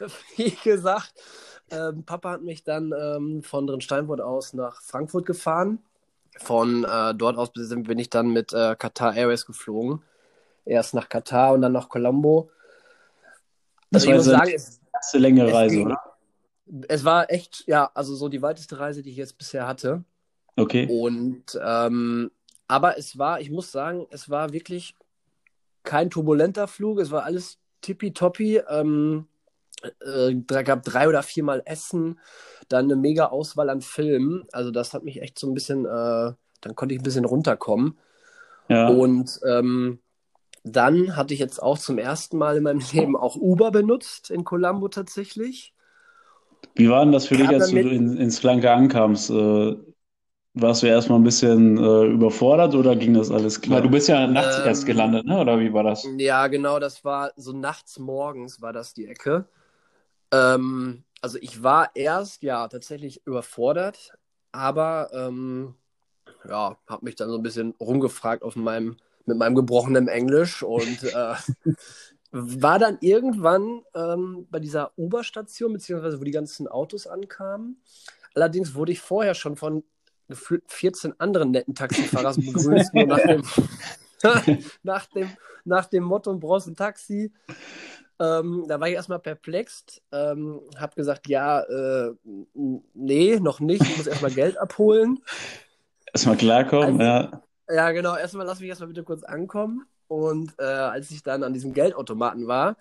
wie 0.36 0.50
gesagt, 0.62 1.14
äh, 1.70 1.92
Papa 1.92 2.30
hat 2.30 2.42
mich 2.42 2.64
dann 2.64 2.94
ähm, 2.96 3.42
von 3.42 3.66
Drinsteinfurt 3.66 4.20
aus 4.20 4.54
nach 4.54 4.82
Frankfurt 4.82 5.26
gefahren 5.26 5.80
von 6.40 6.84
äh, 6.84 7.14
dort 7.14 7.36
aus 7.36 7.52
bin 7.52 7.98
ich 7.98 8.10
dann 8.10 8.28
mit 8.28 8.52
äh, 8.52 8.76
Qatar 8.76 9.16
Airways 9.16 9.46
geflogen. 9.46 10.02
Erst 10.68 10.94
nach 10.94 11.08
Katar 11.08 11.54
und 11.54 11.62
dann 11.62 11.72
nach 11.72 11.88
Colombo. 11.88 12.50
Das 13.90 14.06
also 14.06 14.08
war 14.08 14.14
ich 14.14 14.18
muss 14.18 14.26
sagen, 14.26 14.52
es, 14.54 14.80
erste 14.92 15.18
längere 15.18 15.52
Reise, 15.52 15.76
ging, 15.76 15.86
oder? 15.86 16.00
Es 16.88 17.04
war 17.04 17.30
echt, 17.30 17.64
ja, 17.66 17.90
also 17.94 18.14
so 18.14 18.28
die 18.28 18.42
weiteste 18.42 18.78
Reise, 18.78 19.02
die 19.02 19.10
ich 19.10 19.16
jetzt 19.16 19.38
bisher 19.38 19.66
hatte. 19.66 20.04
Okay. 20.56 20.86
Und 20.90 21.58
ähm, 21.64 22.30
aber 22.66 22.98
es 22.98 23.16
war, 23.16 23.40
ich 23.40 23.50
muss 23.50 23.72
sagen, 23.72 24.06
es 24.10 24.28
war 24.28 24.52
wirklich 24.52 24.94
kein 25.84 26.10
turbulenter 26.10 26.68
Flug, 26.68 27.00
es 27.00 27.10
war 27.10 27.24
alles 27.24 27.58
tippitoppi. 27.80 28.60
Ähm, 28.68 29.26
äh, 29.82 30.34
da 30.46 30.62
gab 30.62 30.82
drei 30.82 31.08
oder 31.08 31.22
viermal 31.22 31.62
Essen, 31.64 32.20
dann 32.68 32.84
eine 32.84 32.96
mega 32.96 33.26
Auswahl 33.26 33.70
an 33.70 33.80
Filmen. 33.80 34.46
Also 34.52 34.70
das 34.70 34.92
hat 34.92 35.04
mich 35.04 35.22
echt 35.22 35.38
so 35.38 35.48
ein 35.48 35.54
bisschen, 35.54 35.86
äh, 35.86 36.32
dann 36.60 36.74
konnte 36.74 36.94
ich 36.94 37.00
ein 37.00 37.04
bisschen 37.04 37.24
runterkommen. 37.24 37.96
Ja. 38.68 38.88
Und 38.88 39.40
ähm, 39.46 40.00
dann 40.64 41.16
hatte 41.16 41.34
ich 41.34 41.40
jetzt 41.40 41.62
auch 41.62 41.78
zum 41.78 41.98
ersten 41.98 42.38
Mal 42.38 42.56
in 42.58 42.62
meinem 42.64 42.80
Leben 42.92 43.16
auch 43.16 43.36
Uber 43.36 43.70
benutzt 43.70 44.30
in 44.30 44.44
Colombo 44.44 44.88
tatsächlich. 44.88 45.74
Wie 46.76 46.88
war 46.88 47.04
denn 47.04 47.12
das 47.12 47.26
für 47.26 47.36
dich, 47.36 47.52
als 47.54 47.70
du 47.70 47.78
in, 47.88 48.16
ins 48.16 48.38
Flanke 48.38 48.70
ankamst? 48.72 49.30
Äh, 49.30 49.76
warst 50.54 50.82
du 50.82 50.88
erstmal 50.88 51.18
ein 51.20 51.24
bisschen 51.24 51.78
äh, 51.78 52.06
überfordert 52.06 52.74
oder 52.74 52.96
ging 52.96 53.14
das 53.14 53.30
alles 53.30 53.60
klar? 53.60 53.78
Weil 53.78 53.82
du 53.84 53.90
bist 53.90 54.08
ja 54.08 54.26
nachts 54.28 54.58
Ähm, 54.58 54.58
erst 54.58 54.86
gelandet, 54.86 55.26
ne? 55.26 55.40
Oder 55.40 55.60
wie 55.60 55.72
war 55.74 55.84
das? 55.84 56.18
Ja, 56.18 56.46
genau, 56.48 56.78
das 56.78 57.04
war 57.04 57.32
so 57.36 57.52
nachts 57.52 57.98
morgens 57.98 58.60
war 58.62 58.72
das 58.72 58.94
die 58.94 59.06
Ecke. 59.06 59.48
Ähm, 60.32 61.04
also 61.22 61.38
ich 61.40 61.62
war 61.62 61.90
erst 61.96 62.42
ja 62.42 62.68
tatsächlich 62.68 63.26
überfordert, 63.26 64.12
aber 64.52 65.10
ähm, 65.14 65.74
ja, 66.48 66.78
habe 66.88 67.04
mich 67.06 67.16
dann 67.16 67.30
so 67.30 67.36
ein 67.36 67.42
bisschen 67.42 67.74
rumgefragt 67.80 68.42
auf 68.44 68.56
meinem, 68.56 68.98
mit 69.28 69.38
meinem 69.38 69.54
gebrochenen 69.54 70.08
Englisch 70.08 70.62
und 70.62 71.04
äh, 71.04 71.34
war 72.30 72.78
dann 72.78 72.98
irgendwann 73.00 73.82
ähm, 73.94 74.46
bei 74.50 74.58
dieser 74.58 74.92
Uber-Station, 74.98 75.72
beziehungsweise 75.72 76.20
wo 76.20 76.24
die 76.24 76.30
ganzen 76.30 76.68
Autos 76.68 77.06
ankamen. 77.06 77.80
Allerdings 78.34 78.74
wurde 78.74 78.92
ich 78.92 79.00
vorher 79.00 79.34
schon 79.34 79.56
von 79.56 79.84
gefühlt 80.28 80.64
14 80.66 81.14
anderen 81.18 81.50
netten 81.50 81.74
Taxifahrern 81.74 82.36
begrüßt, 82.44 82.94
nur 82.94 83.06
nach 83.06 83.22
dem, 83.22 83.42
nach 84.82 85.06
dem, 85.06 85.30
nach 85.64 85.86
dem 85.86 86.04
Motto, 86.04 86.34
brauchst 86.34 86.66
ein 86.68 86.76
Taxi. 86.76 87.32
Ähm, 88.20 88.64
da 88.66 88.80
war 88.80 88.88
ich 88.88 88.94
erstmal 88.94 89.20
perplex, 89.20 90.02
ähm, 90.12 90.60
habe 90.76 90.94
gesagt, 90.96 91.28
ja, 91.28 91.60
äh, 91.60 92.12
nee, 92.92 93.38
noch 93.38 93.60
nicht, 93.60 93.82
ich 93.82 93.96
muss 93.96 94.08
erstmal 94.08 94.32
Geld 94.32 94.58
abholen. 94.58 95.20
Erstmal 96.12 96.36
klarkommen, 96.36 97.00
Also- 97.00 97.02
ja. 97.02 97.42
Ja, 97.68 97.90
genau, 97.92 98.16
erstmal 98.16 98.46
lass 98.46 98.60
mich 98.60 98.68
erstmal 98.68 98.88
bitte 98.88 99.04
kurz 99.04 99.22
ankommen. 99.22 99.86
Und 100.06 100.54
äh, 100.58 100.64
als 100.64 101.10
ich 101.10 101.22
dann 101.22 101.42
an 101.42 101.52
diesem 101.52 101.74
Geldautomaten 101.74 102.46
war, 102.46 102.76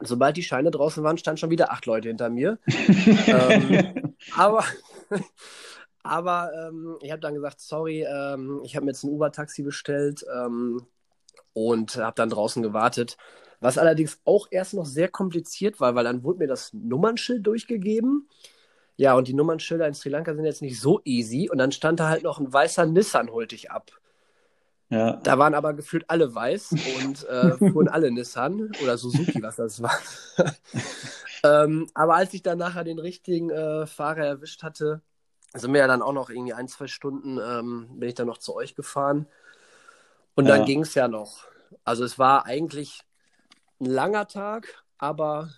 sobald 0.00 0.36
die 0.36 0.42
Scheine 0.42 0.70
draußen 0.70 1.04
waren, 1.04 1.18
standen 1.18 1.38
schon 1.38 1.50
wieder 1.50 1.70
acht 1.70 1.86
Leute 1.86 2.08
hinter 2.08 2.30
mir. 2.30 2.58
ähm, 2.66 4.14
aber 4.34 4.64
aber 6.02 6.50
ähm, 6.54 6.96
ich 7.02 7.10
habe 7.10 7.20
dann 7.20 7.34
gesagt, 7.34 7.60
sorry, 7.60 8.02
ähm, 8.02 8.60
ich 8.64 8.76
habe 8.76 8.86
mir 8.86 8.92
jetzt 8.92 9.04
ein 9.04 9.10
Uber-Taxi 9.10 9.62
bestellt 9.62 10.24
ähm, 10.34 10.86
und 11.52 11.96
habe 11.96 12.16
dann 12.16 12.30
draußen 12.30 12.62
gewartet. 12.62 13.16
Was 13.60 13.78
allerdings 13.78 14.20
auch 14.24 14.48
erst 14.50 14.74
noch 14.74 14.86
sehr 14.86 15.08
kompliziert 15.08 15.80
war, 15.80 15.94
weil 15.94 16.04
dann 16.04 16.22
wurde 16.22 16.40
mir 16.40 16.48
das 16.48 16.72
Nummernschild 16.72 17.46
durchgegeben. 17.46 18.28
Ja, 18.96 19.14
und 19.14 19.28
die 19.28 19.34
Nummernschilder 19.34 19.86
in 19.88 19.94
Sri 19.94 20.08
Lanka 20.08 20.34
sind 20.34 20.44
jetzt 20.44 20.62
nicht 20.62 20.80
so 20.80 21.00
easy. 21.04 21.48
Und 21.50 21.58
dann 21.58 21.72
stand 21.72 22.00
da 22.00 22.08
halt 22.08 22.24
noch 22.24 22.38
ein 22.38 22.52
weißer 22.52 22.86
Nissan, 22.86 23.30
holte 23.30 23.54
ich 23.54 23.70
ab. 23.70 23.90
Ja. 24.94 25.16
Da 25.16 25.38
waren 25.38 25.54
aber 25.54 25.74
gefühlt 25.74 26.08
alle 26.08 26.34
weiß 26.34 26.72
und 26.96 27.24
äh, 27.28 27.58
fuhren 27.72 27.88
alle 27.88 28.10
Nissan 28.10 28.72
oder 28.78 28.96
Suzuki, 28.96 29.42
was 29.42 29.56
das 29.56 29.82
war. 29.82 29.98
ähm, 31.42 31.88
aber 31.94 32.14
als 32.16 32.32
ich 32.34 32.42
dann 32.42 32.58
nachher 32.58 32.84
den 32.84 32.98
richtigen 32.98 33.50
äh, 33.50 33.86
Fahrer 33.86 34.24
erwischt 34.24 34.62
hatte, 34.62 35.02
sind 35.54 35.72
wir 35.72 35.80
ja 35.80 35.86
dann 35.86 36.02
auch 36.02 36.12
noch 36.12 36.30
irgendwie 36.30 36.52
ein, 36.52 36.68
zwei 36.68 36.86
Stunden, 36.86 37.38
ähm, 37.38 37.88
bin 37.98 38.08
ich 38.08 38.14
dann 38.14 38.26
noch 38.26 38.38
zu 38.38 38.54
euch 38.54 38.74
gefahren. 38.74 39.26
Und 40.34 40.46
dann 40.46 40.60
Ja. 40.60 40.64
ging 40.64 40.82
es 40.82 40.94
ja 40.94 41.08
noch. 41.08 41.44
Also 41.84 42.04
es 42.04 42.18
war 42.18 42.46
eigentlich 42.46 43.02
ein 43.80 43.86
langer 43.86 44.26
Tag, 44.26 44.84
aber 44.98 45.50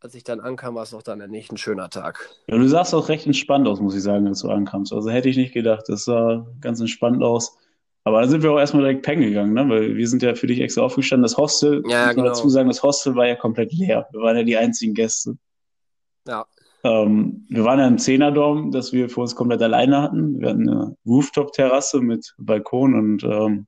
als 0.00 0.14
ich 0.14 0.24
dann 0.24 0.40
ankam, 0.40 0.74
war 0.74 0.82
es 0.82 0.94
auch 0.94 1.02
dann 1.02 1.18
nicht 1.30 1.52
ein 1.52 1.56
schöner 1.58 1.88
Tag. 1.88 2.28
Ja, 2.48 2.56
du 2.56 2.68
sahst 2.68 2.94
auch 2.94 3.08
recht 3.08 3.26
entspannt 3.26 3.68
aus, 3.68 3.80
muss 3.80 3.94
ich 3.94 4.02
sagen, 4.02 4.26
als 4.26 4.40
du 4.40 4.50
ankamst. 4.50 4.92
Also 4.92 5.10
hätte 5.10 5.28
ich 5.28 5.36
nicht 5.36 5.54
gedacht. 5.54 5.84
Das 5.88 6.04
sah 6.04 6.46
ganz 6.60 6.80
entspannt 6.80 7.22
aus. 7.22 7.56
Aber 8.04 8.20
dann 8.20 8.30
sind 8.30 8.42
wir 8.42 8.50
auch 8.50 8.58
erstmal 8.58 8.82
direkt 8.82 9.04
pennen 9.04 9.22
gegangen, 9.22 9.52
ne? 9.52 9.68
Weil 9.68 9.96
wir 9.96 10.08
sind 10.08 10.22
ja 10.22 10.34
für 10.34 10.48
dich 10.48 10.60
extra 10.60 10.82
aufgestanden. 10.82 11.22
Das 11.22 11.36
Hostel, 11.36 11.82
Ja, 11.88 12.06
muss 12.06 12.14
genau. 12.14 12.26
dazu 12.28 12.48
sagen, 12.48 12.68
das 12.68 12.82
Hostel 12.82 13.14
war 13.14 13.28
ja 13.28 13.36
komplett 13.36 13.72
leer. 13.72 14.08
Wir 14.10 14.20
waren 14.20 14.36
ja 14.36 14.42
die 14.42 14.56
einzigen 14.56 14.94
Gäste. 14.94 15.36
Ja. 16.26 16.46
Ähm, 16.84 17.46
wir 17.48 17.64
waren 17.64 17.78
ja 17.78 17.86
im 17.86 17.98
Zehnerdorm, 17.98 18.72
das 18.72 18.92
wir 18.92 19.08
für 19.08 19.20
uns 19.20 19.36
komplett 19.36 19.62
alleine 19.62 20.02
hatten. 20.02 20.40
Wir 20.40 20.48
hatten 20.48 20.68
eine 20.68 20.96
Rooftop-Terrasse 21.06 22.00
mit 22.00 22.34
Balkon 22.38 22.94
und 22.94 23.22
ähm, 23.22 23.66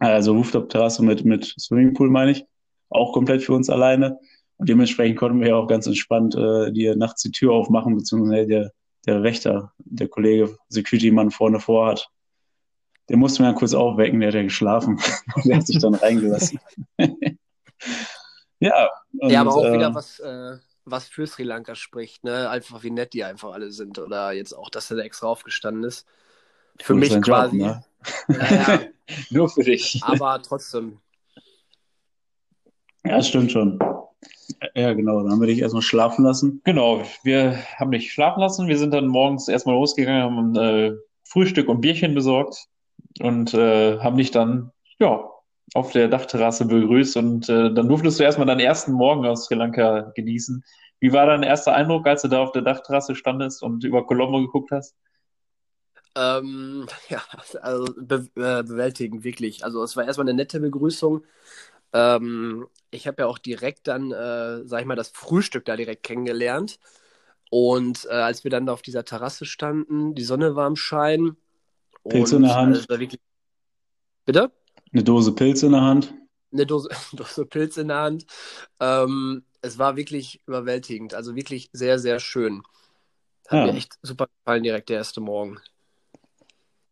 also 0.00 0.32
Rooftop-Terrasse 0.34 1.04
mit, 1.04 1.24
mit 1.24 1.54
Swimmingpool, 1.58 2.10
meine 2.10 2.32
ich. 2.32 2.44
Auch 2.90 3.12
komplett 3.12 3.42
für 3.42 3.52
uns 3.52 3.70
alleine. 3.70 4.18
Und 4.56 4.68
dementsprechend 4.68 5.18
konnten 5.18 5.40
wir 5.40 5.48
ja 5.48 5.56
auch 5.56 5.68
ganz 5.68 5.86
entspannt 5.86 6.34
äh, 6.34 6.72
dir 6.72 6.96
nachts 6.96 7.22
die 7.22 7.30
Tür 7.30 7.52
aufmachen, 7.52 7.96
beziehungsweise 7.96 8.46
der, 8.46 8.72
der 9.06 9.22
Wächter, 9.22 9.72
der 9.78 10.08
Kollege, 10.08 10.56
Security-Mann 10.68 11.30
vorne 11.30 11.60
vorhat. 11.60 12.08
Den 13.08 13.18
mussten 13.18 13.42
wir 13.42 13.50
ja 13.50 13.56
kurz 13.56 13.72
aufwecken, 13.72 14.20
der 14.20 14.28
hat 14.28 14.34
ja 14.34 14.42
geschlafen. 14.42 15.00
der 15.44 15.56
hat 15.56 15.66
sich 15.66 15.78
dann 15.78 15.94
reingelassen. 15.94 16.60
ja. 18.60 18.90
Und, 19.18 19.30
ja, 19.30 19.40
aber 19.40 19.54
auch 19.54 19.64
äh, 19.64 19.72
wieder 19.72 19.94
was, 19.94 20.18
äh, 20.20 20.56
was 20.84 21.08
für 21.08 21.26
Sri 21.26 21.42
Lanka 21.42 21.74
spricht, 21.74 22.24
ne? 22.24 22.50
Einfach 22.50 22.82
wie 22.82 22.90
nett 22.90 23.14
die 23.14 23.24
einfach 23.24 23.52
alle 23.52 23.72
sind. 23.72 23.98
Oder 23.98 24.32
jetzt 24.32 24.52
auch, 24.52 24.68
dass 24.68 24.90
er 24.90 24.98
da 24.98 25.02
extra 25.04 25.26
aufgestanden 25.26 25.84
ist. 25.84 26.06
Für 26.80 26.94
mich 26.94 27.12
Job, 27.12 27.24
quasi. 27.24 27.56
ne? 27.56 27.84
Ja, 28.28 28.80
Nur 29.30 29.48
für 29.48 29.64
dich. 29.64 30.02
aber 30.04 30.40
trotzdem. 30.42 31.00
Ja, 33.04 33.22
stimmt 33.22 33.52
schon. 33.52 33.78
Ja, 34.74 34.92
genau. 34.92 35.22
Dann 35.22 35.32
haben 35.32 35.40
wir 35.40 35.46
dich 35.46 35.60
erstmal 35.60 35.82
schlafen 35.82 36.24
lassen. 36.24 36.60
Genau, 36.64 37.02
wir 37.22 37.58
haben 37.76 37.90
dich 37.90 38.12
schlafen 38.12 38.40
lassen. 38.40 38.68
Wir 38.68 38.76
sind 38.76 38.92
dann 38.92 39.06
morgens 39.06 39.48
erstmal 39.48 39.76
losgegangen, 39.76 40.22
haben 40.22 40.56
äh, 40.56 40.92
Frühstück 41.24 41.68
und 41.68 41.80
Bierchen 41.80 42.14
besorgt 42.14 42.68
und 43.20 43.54
äh, 43.54 43.98
haben 44.00 44.16
dich 44.16 44.30
dann 44.30 44.72
ja 44.98 45.28
auf 45.74 45.92
der 45.92 46.08
Dachterrasse 46.08 46.66
begrüßt 46.66 47.16
und 47.16 47.48
äh, 47.48 47.72
dann 47.72 47.88
durftest 47.88 48.18
du 48.18 48.24
erstmal 48.24 48.46
deinen 48.46 48.60
ersten 48.60 48.92
Morgen 48.92 49.26
aus 49.26 49.44
Sri 49.46 49.54
Lanka 49.54 50.12
genießen. 50.14 50.64
Wie 51.00 51.12
war 51.12 51.26
dein 51.26 51.42
erster 51.42 51.74
Eindruck, 51.74 52.06
als 52.06 52.22
du 52.22 52.28
da 52.28 52.42
auf 52.42 52.52
der 52.52 52.62
Dachterrasse 52.62 53.14
standest 53.14 53.62
und 53.62 53.84
über 53.84 54.06
Colombo 54.06 54.40
geguckt 54.40 54.70
hast? 54.72 54.96
Ähm, 56.14 56.86
ja, 57.08 57.22
also 57.60 57.86
be 57.96 58.28
äh, 58.36 58.62
bewältigend, 58.62 59.24
wirklich. 59.24 59.64
Also 59.64 59.82
es 59.82 59.96
war 59.96 60.04
erstmal 60.04 60.28
eine 60.28 60.36
nette 60.36 60.60
Begrüßung. 60.60 61.24
Ähm, 61.92 62.68
ich 62.90 63.06
habe 63.06 63.22
ja 63.22 63.28
auch 63.28 63.38
direkt 63.38 63.88
dann, 63.88 64.12
äh, 64.12 64.66
sag 64.66 64.80
ich 64.80 64.86
mal, 64.86 64.96
das 64.96 65.10
Frühstück 65.10 65.64
da 65.64 65.76
direkt 65.76 66.02
kennengelernt. 66.02 66.78
Und 67.50 68.06
äh, 68.06 68.14
als 68.14 68.44
wir 68.44 68.50
dann 68.50 68.66
da 68.66 68.72
auf 68.74 68.82
dieser 68.82 69.04
Terrasse 69.04 69.46
standen, 69.46 70.14
die 70.14 70.24
Sonne 70.24 70.56
war 70.56 70.66
am 70.66 70.76
Schein. 70.76 71.36
Pilze 72.08 72.36
in 72.36 72.42
der 72.42 72.54
Hand. 72.54 72.88
war 72.88 72.98
wirklich... 72.98 73.20
Bitte? 74.24 74.50
Eine 74.92 75.04
Dose 75.04 75.32
Pilze 75.32 75.66
in 75.66 75.72
der 75.72 75.82
Hand. 75.82 76.14
eine 76.52 76.66
Dose, 76.66 76.88
Dose 77.12 77.46
Pilz 77.46 77.76
in 77.76 77.88
der 77.88 77.98
Hand. 77.98 78.26
Ähm, 78.80 79.44
es 79.62 79.78
war 79.78 79.96
wirklich 79.96 80.40
überwältigend, 80.46 81.14
also 81.14 81.34
wirklich 81.36 81.68
sehr, 81.72 81.98
sehr 81.98 82.20
schön. 82.20 82.62
Hat 83.48 83.66
Ja. 83.66 83.72
mir 83.72 83.78
echt 83.78 83.98
super 84.02 84.26
gefallen, 84.26 84.62
direkt 84.62 84.88
der 84.88 84.98
erste 84.98 85.20
Morgen. 85.20 85.58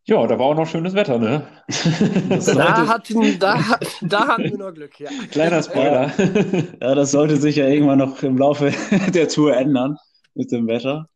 Ja, 0.05 0.25
da 0.25 0.39
war 0.39 0.45
auch 0.47 0.55
noch 0.55 0.67
schönes 0.67 0.93
Wetter, 0.93 1.17
ne? 1.19 1.45
Da 2.45 2.87
hatten, 2.87 3.39
da, 3.39 3.77
da 4.01 4.27
hatten 4.27 4.43
wir 4.43 4.57
noch 4.57 4.73
Glück, 4.73 4.97
ja. 5.01 5.09
Kleiner 5.31 5.61
Spoiler. 5.61 6.11
ja, 6.81 6.95
das 6.95 7.11
sollte 7.11 7.35
sich 7.37 7.57
ja 7.57 7.67
irgendwann 7.67 7.99
noch 7.99 8.23
im 8.23 8.37
Laufe 8.37 8.71
der 9.13 9.27
Tour 9.27 9.55
ändern 9.55 9.97
mit 10.33 10.51
dem 10.51 10.67
Wetter. 10.67 11.09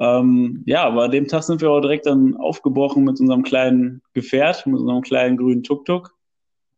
Ähm, 0.00 0.62
ja, 0.66 0.84
aber 0.84 1.04
an 1.04 1.10
dem 1.10 1.28
Tag 1.28 1.42
sind 1.42 1.60
wir 1.60 1.70
auch 1.70 1.80
direkt 1.80 2.06
dann 2.06 2.36
aufgebrochen 2.36 3.04
mit 3.04 3.20
unserem 3.20 3.42
kleinen 3.42 4.02
Gefährt, 4.14 4.66
mit 4.66 4.80
unserem 4.80 5.02
kleinen 5.02 5.36
grünen 5.36 5.62
Tuk-Tuk. 5.62 6.16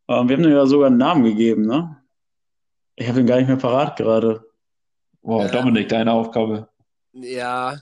Ähm, 0.09 0.29
wir 0.29 0.37
haben 0.37 0.45
ihm 0.45 0.51
ja 0.51 0.67
sogar 0.67 0.89
einen 0.89 0.97
Namen 0.99 1.23
gegeben, 1.25 1.63
ne? 1.63 1.97
Ich 2.97 3.09
habe 3.09 3.21
ihn 3.21 3.27
gar 3.27 3.37
nicht 3.37 3.47
mehr 3.47 3.57
parat 3.57 3.97
gerade. 3.97 4.45
Boah, 5.23 5.47
Dominik, 5.49 5.89
deine 5.89 6.13
Aufgabe. 6.13 6.69
Ja, 7.13 7.77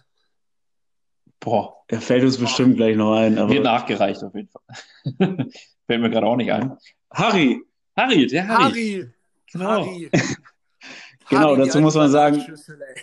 Boah, 1.41 1.75
Er 1.89 2.03
fällt 2.03 2.23
uns 2.23 2.37
bestimmt 2.37 2.77
gleich 2.77 2.97
noch 2.97 3.15
ein. 3.17 3.39
Aber 3.39 3.51
wird 3.51 3.65
nachgereicht 3.65 4.23
auf 4.23 4.35
jeden 4.35 4.51
Fall. 4.51 4.63
Fällt 5.87 6.01
mir 6.03 6.11
gerade 6.11 6.27
auch 6.27 6.37
nicht 6.37 6.53
ein. 6.53 6.77
Harry, 7.11 7.63
Harry, 7.97 8.27
der 8.27 8.47
Harry. 8.47 8.63
Harry, 8.63 9.11
Genau. 9.51 9.87
Harry. 9.87 10.11
Genau, 11.31 11.51
Harry, 11.51 11.59
dazu 11.59 11.81
muss 11.81 11.95
man 11.95 12.11
sagen. 12.11 12.45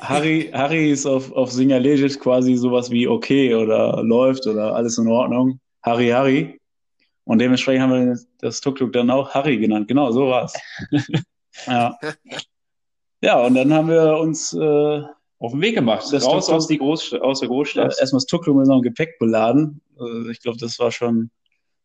Harry, 0.02 0.52
Harry 0.54 0.92
ist 0.92 1.06
auf, 1.06 1.32
auf 1.32 1.50
Singalesisch 1.50 2.20
quasi 2.20 2.56
sowas 2.56 2.92
wie 2.92 3.08
okay 3.08 3.56
oder 3.56 4.04
läuft 4.04 4.46
oder 4.46 4.76
alles 4.76 4.98
in 4.98 5.08
Ordnung. 5.08 5.62
Harry, 5.82 6.10
Harry. 6.10 6.60
Und 7.24 7.40
dementsprechend 7.40 7.84
haben 7.84 7.94
wir 7.94 8.20
das 8.40 8.60
Tuk-Tuk 8.60 8.92
dann 8.92 9.10
auch 9.10 9.34
Harry 9.34 9.58
genannt. 9.58 9.88
Genau, 9.88 10.12
so 10.12 10.28
war's. 10.28 10.54
ja. 11.68 11.98
ja, 13.22 13.46
und 13.46 13.56
dann 13.56 13.74
haben 13.74 13.88
wir 13.88 14.18
uns 14.18 14.54
äh, 14.54 15.02
Auf 15.40 15.54
den 15.54 15.62
Weg 15.62 15.76
gemacht. 15.76 16.06
Das 16.12 16.26
Raus 16.26 16.50
aus, 16.50 16.68
die 16.68 16.80
Großst 16.80 17.14
aus 17.22 17.40
der 17.40 17.48
Großstadt. 17.48 17.98
erstmal 17.98 18.18
das 18.18 18.26
Tuk-Tuk 18.26 18.56
mit 18.56 18.64
unserem 18.64 18.82
Gepäck 18.82 19.20
beladen. 19.20 19.82
Äh, 19.98 20.32
ich 20.32 20.42
glaube, 20.42 20.58
das 20.58 20.80
war 20.80 20.92
schon, 20.92 21.32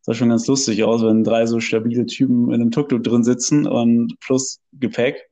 sah 0.01 0.13
schon 0.13 0.31
ganz 0.31 0.49
lustig 0.49 0.83
aus, 0.83 1.05
wenn 1.05 1.23
drei 1.23 1.47
so 1.47 1.61
stabile 1.61 2.07
Typen 2.07 2.49
in 2.49 2.55
einem 2.61 2.73
Tuk-Tuk 2.73 3.05
drin 3.05 3.23
sitzen 3.23 3.69
und 3.69 4.19
plus 4.19 4.61
Gepäck. 4.73 5.29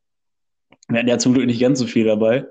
Wir 0.90 0.99
hatten 0.99 1.09
ja 1.09 1.18
zum 1.18 1.35
Glück 1.35 1.47
nicht 1.47 1.61
ganz 1.61 1.78
so 1.78 1.87
viel 1.87 2.04
dabei. 2.04 2.47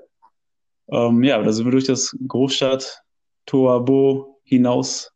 Ähm, 0.87 1.23
ja, 1.23 1.35
aber 1.35 1.45
da 1.45 1.51
sind 1.51 1.65
wir 1.65 1.71
durch 1.71 1.85
das 1.85 2.15
Großstadt 2.27 3.03
Toabo 3.45 4.39
hinaus 4.43 5.11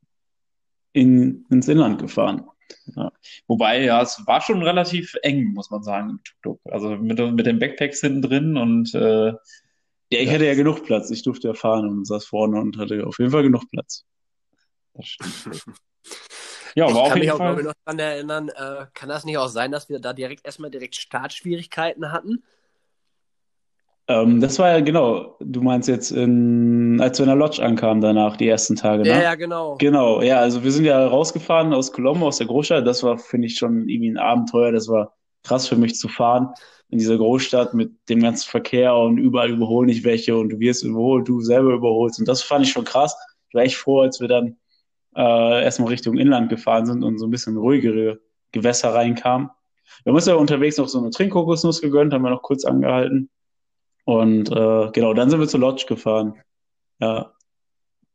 in, 0.92 1.46
ins 1.50 1.68
Inland 1.68 2.00
gefahren. 2.00 2.46
Wobei, 3.48 3.84
ja, 3.84 4.02
es 4.02 4.22
war 4.26 4.42
schon 4.42 4.62
relativ 4.62 5.16
eng, 5.22 5.54
muss 5.54 5.72
man 5.72 5.84
sagen, 5.84 6.10
im 6.10 6.24
Tuk-Tuk. 6.24 6.60
Also 6.72 6.98
mit, 6.98 7.18
mit 7.20 7.46
den 7.46 7.60
Backpacks 7.60 8.02
hinten 8.02 8.22
drin 8.22 8.58
und 8.58 8.94
äh, 8.94 9.28
Ja, 9.28 10.20
ich 10.20 10.30
hatte 10.30 10.46
ja 10.46 10.54
genug 10.54 10.84
Platz. 10.84 11.10
Ich 11.10 11.24
durfte 11.24 11.48
ja 11.48 11.54
fahren 11.54 11.88
und 11.88 12.06
saß 12.06 12.26
vorne 12.26 12.60
und 12.60 12.78
hatte 12.78 13.06
auf 13.08 13.18
jeden 13.20 13.32
Fall 13.32 13.44
genug 13.44 13.64
Platz. 13.72 14.06
Das 14.94 15.08
stimmt. 15.08 15.66
ja, 16.76 16.86
ich 16.86 16.92
aber 16.92 16.94
kann 16.94 17.12
auf 17.12 17.14
mich 17.16 17.24
jeden 17.24 17.34
auch 17.34 17.38
Fall. 17.38 17.64
noch 17.64 17.74
daran 17.86 18.00
erinnern, 18.00 18.50
äh, 18.50 18.86
kann 18.94 19.10
das 19.10 19.24
nicht 19.24 19.38
auch 19.38 19.48
sein, 19.48 19.72
dass 19.72 19.90
wir 19.90 20.00
da 20.00 20.14
direkt 20.14 20.46
erstmal 20.46 20.70
direkt 20.70 20.96
Startschwierigkeiten 20.96 22.12
hatten? 22.12 22.44
Ähm, 24.08 24.42
das 24.42 24.60
war 24.60 24.70
ja 24.70 24.80
genau, 24.82 25.38
du 25.40 25.62
meinst 25.62 25.88
jetzt, 25.88 26.12
in, 26.12 27.00
als 27.00 27.20
wir 27.20 27.24
in 27.24 27.30
der 27.30 27.38
Lodge 27.38 27.64
ankamen 27.64 28.02
danach, 28.02 28.36
die 28.36 28.48
ersten 28.48 28.76
Tage, 28.76 29.08
Ja, 29.08 29.16
ne? 29.16 29.24
ja, 29.24 29.36
genau. 29.36 29.78
Genau, 29.78 30.22
ja, 30.22 30.40
also 30.40 30.64
wir 30.64 30.72
sind 30.72 30.86
ja 30.86 31.08
rausgefahren 31.08 31.74
aus 31.74 31.94
Colombo, 31.94 32.28
aus 32.28 32.38
der 32.38 32.48
Großstadt. 32.48 32.86
Das 32.86 33.02
war, 33.04 33.18
finde 33.18 33.48
ich, 33.48 33.58
schon 33.58 33.88
irgendwie 33.88 34.12
ein 34.12 34.18
Abenteuer. 34.18 34.72
Das 34.74 34.90
war 34.90 35.16
krass 35.44 35.68
für 35.68 35.78
mich 35.78 35.96
zu 35.96 36.08
fahren 36.08 36.50
in 36.90 37.00
dieser 37.00 37.18
Großstadt 37.18 37.74
mit 37.74 37.92
dem 38.10 38.22
ganzen 38.22 38.48
Verkehr 38.50 38.96
und 38.96 39.18
überall 39.18 39.50
überholen 39.50 39.88
nicht 39.88 40.04
welche 40.04 40.38
und 40.38 40.50
du 40.50 40.60
wirst 40.60 40.84
überholt, 40.84 41.28
du 41.28 41.42
selber 41.42 41.74
überholst. 41.74 42.20
Und 42.20 42.28
das 42.28 42.44
fand 42.44 42.66
ich 42.66 42.72
schon 42.72 42.86
krass. 42.86 43.16
Ich 43.50 43.56
war 43.56 43.64
echt 43.64 43.78
froh, 43.78 44.02
als 44.02 44.20
wir 44.20 44.28
dann 44.28 44.58
äh, 45.16 45.64
erstmal 45.64 45.90
Richtung 45.90 46.18
Inland 46.18 46.50
gefahren 46.50 46.86
sind 46.86 47.04
und 47.04 47.18
so 47.18 47.26
ein 47.26 47.32
bisschen 47.32 47.58
ruhigere 47.58 48.20
Gewässer 48.52 48.94
reinkamen. 48.94 49.50
Wir 50.04 50.12
haben 50.12 50.16
uns 50.16 50.28
ja 50.28 50.36
unterwegs 50.36 50.78
noch 50.78 50.88
so 50.88 51.00
eine 51.00 51.10
Trinkkokosnuss 51.10 51.82
gegönnt, 51.82 52.14
haben 52.14 52.22
wir 52.24 52.30
noch 52.30 52.42
kurz 52.44 52.66
angehalten. 52.66 53.30
Und 54.06 54.52
äh, 54.52 54.92
genau, 54.92 55.14
dann 55.14 55.30
sind 55.30 55.40
wir 55.40 55.48
zur 55.48 55.60
Lodge 55.60 55.86
gefahren. 55.88 56.42
Ja. 57.00 57.34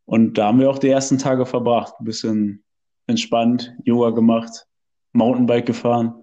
Und 0.04 0.38
da 0.38 0.46
haben 0.46 0.60
wir 0.60 0.70
auch 0.70 0.78
die 0.78 0.88
ersten 0.88 1.18
Tage 1.18 1.46
verbracht. 1.46 1.94
Ein 1.98 2.04
bisschen 2.04 2.64
entspannt, 3.06 3.74
Yoga 3.84 4.10
gemacht, 4.10 4.66
Mountainbike 5.12 5.66
gefahren. 5.66 6.14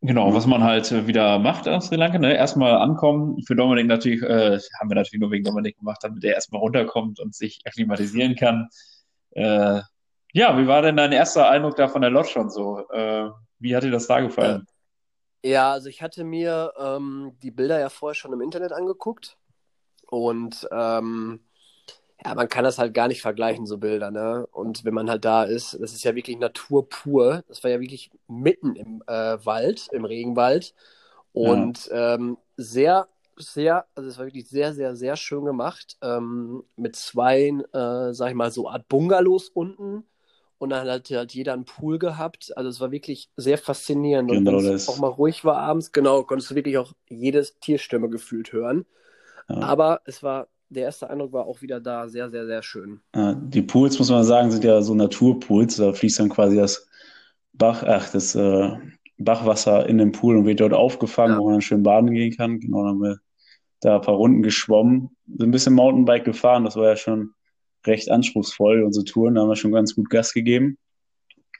Genau, 0.00 0.34
was 0.34 0.46
man 0.46 0.62
halt 0.62 0.92
äh, 0.92 1.06
wieder 1.06 1.38
macht 1.38 1.66
aus 1.66 1.86
Sri 1.86 1.96
Lanka, 1.96 2.18
ne? 2.18 2.36
Erstmal 2.36 2.74
ankommen. 2.74 3.42
Für 3.46 3.56
Dominik 3.56 3.86
natürlich, 3.86 4.22
äh, 4.22 4.58
haben 4.78 4.90
wir 4.90 4.96
natürlich 4.96 5.20
nur 5.20 5.30
wegen 5.30 5.44
Dominik 5.44 5.78
gemacht, 5.78 6.00
damit 6.02 6.22
er 6.24 6.34
erstmal 6.34 6.60
runterkommt 6.60 7.20
und 7.20 7.34
sich 7.34 7.60
akklimatisieren 7.64 8.36
kann. 8.36 8.68
Äh, 9.30 9.80
ja, 10.34 10.58
wie 10.58 10.66
war 10.66 10.82
denn 10.82 10.96
dein 10.96 11.12
erster 11.12 11.48
Eindruck 11.48 11.76
da 11.76 11.88
von 11.88 12.02
der 12.02 12.10
Lodge 12.10 12.28
schon 12.28 12.50
so? 12.50 12.86
Äh, 12.90 13.30
wie 13.60 13.74
hat 13.74 13.84
dir 13.84 13.90
das 13.90 14.06
da 14.06 14.20
gefallen? 14.20 14.66
Ja, 15.44 15.72
also 15.72 15.90
ich 15.90 16.00
hatte 16.00 16.24
mir 16.24 16.72
ähm, 16.78 17.32
die 17.42 17.50
Bilder 17.50 17.78
ja 17.78 17.90
vorher 17.90 18.14
schon 18.14 18.32
im 18.32 18.40
Internet 18.40 18.72
angeguckt 18.72 19.36
und 20.08 20.68
ähm, 20.72 21.40
ja, 22.24 22.34
man 22.34 22.48
kann 22.48 22.64
das 22.64 22.78
halt 22.78 22.94
gar 22.94 23.08
nicht 23.08 23.22
vergleichen, 23.22 23.66
so 23.66 23.78
Bilder, 23.78 24.10
ne? 24.10 24.46
Und 24.52 24.84
wenn 24.84 24.94
man 24.94 25.10
halt 25.10 25.24
da 25.26 25.44
ist, 25.44 25.74
das 25.80 25.92
ist 25.94 26.04
ja 26.04 26.14
wirklich 26.16 26.38
Natur 26.38 26.88
pur. 26.88 27.44
Das 27.48 27.64
war 27.64 27.70
ja 27.70 27.80
wirklich 27.80 28.10
mitten 28.28 28.76
im 28.76 29.02
äh, 29.06 29.38
Wald, 29.46 29.88
im 29.92 30.04
Regenwald 30.06 30.74
und 31.32 31.90
ähm, 31.92 32.38
sehr, 32.56 33.08
sehr, 33.36 33.86
also 33.94 34.08
es 34.10 34.18
war 34.18 34.26
wirklich 34.26 34.48
sehr, 34.48 34.74
sehr, 34.74 34.96
sehr 34.96 35.16
schön 35.16 35.44
gemacht 35.44 35.98
ähm, 36.02 36.64
mit 36.76 36.96
zwei, 36.96 37.48
äh, 37.74 38.14
sag 38.14 38.30
ich 38.30 38.34
mal, 38.36 38.50
so 38.52 38.68
Art 38.70 38.88
Bungalows 38.88 39.50
unten 39.50 40.04
und 40.64 40.70
dann 40.70 40.88
hat 40.88 41.10
halt 41.10 41.32
jeder 41.34 41.52
einen 41.52 41.64
Pool 41.64 41.98
gehabt. 41.98 42.52
Also 42.56 42.68
es 42.70 42.80
war 42.80 42.90
wirklich 42.90 43.30
sehr 43.36 43.58
faszinierend. 43.58 44.30
Und 44.30 44.44
Genau 44.44 44.58
wenn 44.58 44.64
das. 44.72 44.82
es 44.82 44.88
auch 44.88 44.98
mal 44.98 45.08
ruhig 45.08 45.44
war 45.44 45.58
abends, 45.58 45.92
genau, 45.92 46.22
konntest 46.24 46.50
du 46.50 46.54
wirklich 46.56 46.78
auch 46.78 46.92
jedes 47.08 47.58
Tierstimme 47.60 48.08
gefühlt 48.08 48.52
hören. 48.52 48.86
Ja. 49.48 49.56
Aber 49.60 50.00
es 50.06 50.22
war, 50.22 50.48
der 50.70 50.84
erste 50.84 51.10
Eindruck 51.10 51.32
war 51.32 51.46
auch 51.46 51.62
wieder 51.62 51.80
da 51.80 52.08
sehr, 52.08 52.30
sehr, 52.30 52.46
sehr 52.46 52.62
schön. 52.62 53.00
Ja, 53.14 53.34
die 53.34 53.62
Pools, 53.62 53.98
muss 53.98 54.10
man 54.10 54.24
sagen, 54.24 54.50
sind 54.50 54.64
ja 54.64 54.82
so 54.82 54.94
Naturpools. 54.94 55.76
Da 55.76 55.92
fließt 55.92 56.18
dann 56.20 56.30
quasi 56.30 56.56
das 56.56 56.88
Bach, 57.52 57.82
ach, 57.84 58.10
das 58.10 58.34
äh, 58.34 58.70
Bachwasser 59.18 59.86
in 59.88 59.98
den 59.98 60.10
Pool 60.12 60.36
und 60.36 60.46
wird 60.46 60.60
dort 60.60 60.72
aufgefangen, 60.72 61.34
Ja. 61.34 61.38
wo 61.40 61.44
man 61.44 61.54
dann 61.54 61.60
schön 61.62 61.82
baden 61.84 62.10
gehen 62.12 62.36
kann. 62.36 62.58
Genau, 62.58 62.78
dann 62.78 62.88
haben 62.88 63.02
wir 63.02 63.18
da 63.80 63.96
ein 63.96 64.00
paar 64.00 64.14
Runden 64.16 64.42
geschwommen, 64.42 65.10
sind 65.26 65.42
ein 65.48 65.50
bisschen 65.52 65.74
Mountainbike 65.74 66.24
gefahren. 66.24 66.64
Das 66.64 66.74
war 66.76 66.88
ja 66.88 66.96
schon 66.96 67.34
recht 67.86 68.10
anspruchsvoll, 68.10 68.82
unsere 68.82 69.04
Touren. 69.04 69.34
Da 69.34 69.42
haben 69.42 69.48
wir 69.48 69.56
schon 69.56 69.72
ganz 69.72 69.94
gut 69.94 70.10
Gas 70.10 70.32
gegeben. 70.32 70.78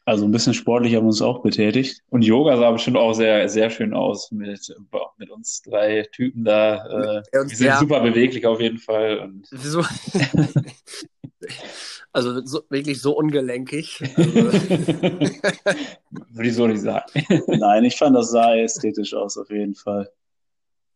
Also 0.07 0.27
ein 0.27 0.33
bisschen 0.33 0.53
sportlich 0.53 0.95
haben 0.95 1.05
wir 1.05 1.09
uns 1.09 1.23
auch 1.23 1.43
betätigt. 1.43 2.03
Und 2.11 2.23
Yoga 2.27 2.59
sah 2.59 2.71
bestimmt 2.73 2.99
auch 2.99 3.15
sehr, 3.15 3.49
sehr 3.49 3.71
schön 3.71 3.95
aus 3.95 4.31
mit, 4.31 4.77
mit 5.17 5.31
uns 5.31 5.63
drei 5.63 6.07
Typen 6.13 6.45
da. 6.45 6.77
Äh, 6.87 7.23
Ja, 7.33 7.41
und 7.41 7.51
wir 7.51 7.57
sind 7.57 7.59
sehr- 7.69 7.79
super 7.79 8.01
beweglich 8.01 8.47
auf 8.47 8.61
jeden 8.61 8.77
Fall. 8.79 9.19
Und 9.21 9.49
Wieso? 9.51 9.83
also 12.13 12.45
so, 12.45 12.61
wirklich 12.69 13.01
so 13.01 13.17
ungelenkig. 13.17 14.03
Also, 14.17 14.35
würde 16.33 16.49
ich 16.49 16.55
so 16.55 16.67
nicht 16.67 16.83
sagen. 16.83 17.07
Nein, 17.47 17.85
ich 17.85 17.97
fand 17.97 18.15
das 18.15 18.31
sah 18.31 18.55
ästhetisch 18.55 19.15
aus, 19.15 19.39
auf 19.39 19.49
jeden 19.51 19.75
Fall. 19.75 20.11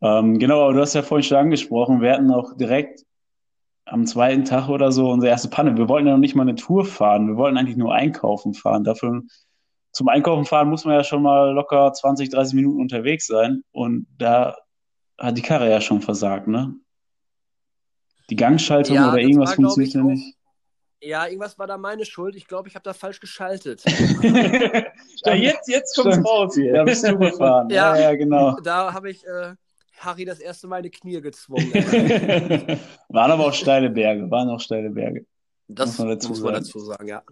Ähm, 0.00 0.38
genau, 0.38 0.62
aber 0.64 0.74
du 0.74 0.80
hast 0.80 0.94
ja 0.94 1.02
vorhin 1.02 1.24
schon 1.24 1.38
angesprochen, 1.38 2.00
wir 2.00 2.12
hatten 2.12 2.30
auch 2.30 2.56
direkt 2.56 3.04
am 3.90 4.06
zweiten 4.06 4.44
Tag 4.44 4.68
oder 4.68 4.92
so 4.92 5.10
unsere 5.10 5.30
erste 5.30 5.48
Panne. 5.48 5.76
Wir 5.76 5.88
wollten 5.88 6.06
ja 6.06 6.12
noch 6.12 6.20
nicht 6.20 6.34
mal 6.34 6.42
eine 6.42 6.54
Tour 6.54 6.84
fahren, 6.84 7.28
wir 7.28 7.36
wollten 7.36 7.56
eigentlich 7.56 7.76
nur 7.76 7.94
einkaufen 7.94 8.54
fahren. 8.54 8.84
Dafür, 8.84 9.22
zum 9.92 10.08
Einkaufen 10.08 10.44
fahren 10.44 10.68
muss 10.68 10.84
man 10.84 10.94
ja 10.94 11.04
schon 11.04 11.22
mal 11.22 11.52
locker 11.52 11.92
20, 11.92 12.30
30 12.30 12.54
Minuten 12.54 12.80
unterwegs 12.80 13.26
sein 13.26 13.62
und 13.72 14.06
da 14.18 14.56
hat 15.18 15.36
die 15.36 15.42
Karre 15.42 15.68
ja 15.70 15.80
schon 15.80 16.00
versagt, 16.00 16.46
ne? 16.46 16.74
Die 18.30 18.36
Gangschaltung 18.36 18.94
Ja, 18.96 19.08
oder 19.10 19.18
irgendwas 19.20 19.54
funktioniert 19.54 19.94
ja 19.94 20.02
nicht. 20.02 20.36
ja, 21.00 21.26
irgendwas 21.26 21.58
war 21.58 21.66
da 21.66 21.78
meine 21.78 22.04
Schuld. 22.04 22.36
Ich 22.36 22.46
glaube, 22.46 22.68
ich 22.68 22.74
habe 22.74 22.82
da 22.82 22.92
falsch 22.92 23.20
geschaltet. 23.20 23.82
Ja, 25.24 25.34
jetzt, 25.34 25.68
jetzt 25.68 25.96
kommt's 25.96 26.14
Stimmt. 26.14 26.28
raus 26.28 26.54
hier. 26.54 26.72
Da 26.74 26.84
bist 26.84 27.06
du 27.06 27.18
gefahren. 27.18 27.68
Ja. 27.70 27.96
ja, 27.96 28.02
ja, 28.10 28.14
genau. 28.16 28.56
Da 28.62 28.92
habe 28.92 29.10
ich 29.10 29.24
äh, 29.26 29.54
Harry 30.00 30.24
das 30.24 30.38
erste 30.38 30.66
Mal 30.66 30.78
in 30.78 30.82
die 30.84 30.90
Knie 30.90 31.20
gezwungen. 31.20 31.72
Waren 33.08 33.30
aber 33.30 33.46
auch 33.46 33.52
steile 33.52 33.90
Berge, 33.90 34.30
waren 34.30 34.48
auch 34.48 34.60
steile 34.60 34.90
Berge. 34.90 35.26
Das 35.68 35.90
Muss 35.90 35.98
man 35.98 36.08
dazu 36.08 36.28
muss 36.30 36.40
man 36.40 36.54
sagen. 36.54 36.64
dazu 36.64 36.78
sagen, 36.80 37.08
ja. 37.08 37.22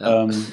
Ja. 0.00 0.24
Ähm, 0.24 0.46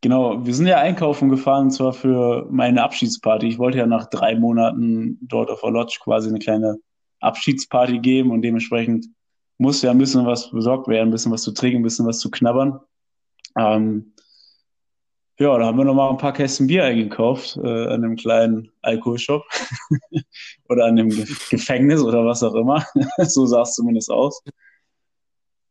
genau, 0.00 0.44
wir 0.44 0.54
sind 0.54 0.66
ja 0.66 0.78
einkaufen 0.78 1.28
gefahren, 1.28 1.64
und 1.64 1.70
zwar 1.70 1.92
für 1.92 2.46
meine 2.50 2.82
Abschiedsparty. 2.82 3.46
Ich 3.48 3.58
wollte 3.58 3.78
ja 3.78 3.86
nach 3.86 4.06
drei 4.06 4.34
Monaten 4.34 5.18
dort 5.22 5.50
auf 5.50 5.60
der 5.60 5.70
Lodge 5.70 5.98
quasi 6.02 6.28
eine 6.28 6.38
kleine 6.38 6.76
Abschiedsparty 7.20 7.98
geben 7.98 8.30
und 8.30 8.42
dementsprechend 8.42 9.06
musste 9.58 9.86
ja 9.86 9.90
ein 9.92 9.98
bisschen 9.98 10.26
was 10.26 10.50
besorgt 10.50 10.88
werden, 10.88 11.08
ein 11.08 11.12
bisschen 11.12 11.32
was 11.32 11.42
zu 11.42 11.52
trinken, 11.52 11.80
ein 11.80 11.82
bisschen 11.82 12.06
was 12.06 12.18
zu 12.18 12.30
knabbern. 12.30 12.80
Ähm, 13.56 14.12
ja, 15.38 15.56
da 15.56 15.66
haben 15.66 15.78
wir 15.78 15.84
nochmal 15.84 16.10
ein 16.10 16.18
paar 16.18 16.32
Kästen 16.32 16.66
Bier 16.66 16.84
eingekauft 16.84 17.56
äh, 17.56 17.60
an 17.60 18.04
einem 18.04 18.16
kleinen 18.16 18.70
Alkoholshop 18.82 19.44
oder 20.68 20.86
an 20.86 20.96
dem 20.96 21.10
Ge 21.10 21.26
Gefängnis 21.50 22.02
oder 22.02 22.24
was 22.26 22.42
auch 22.42 22.54
immer. 22.54 22.84
so 23.18 23.46
sah 23.46 23.62
es 23.62 23.74
zumindest 23.74 24.10
aus. 24.10 24.42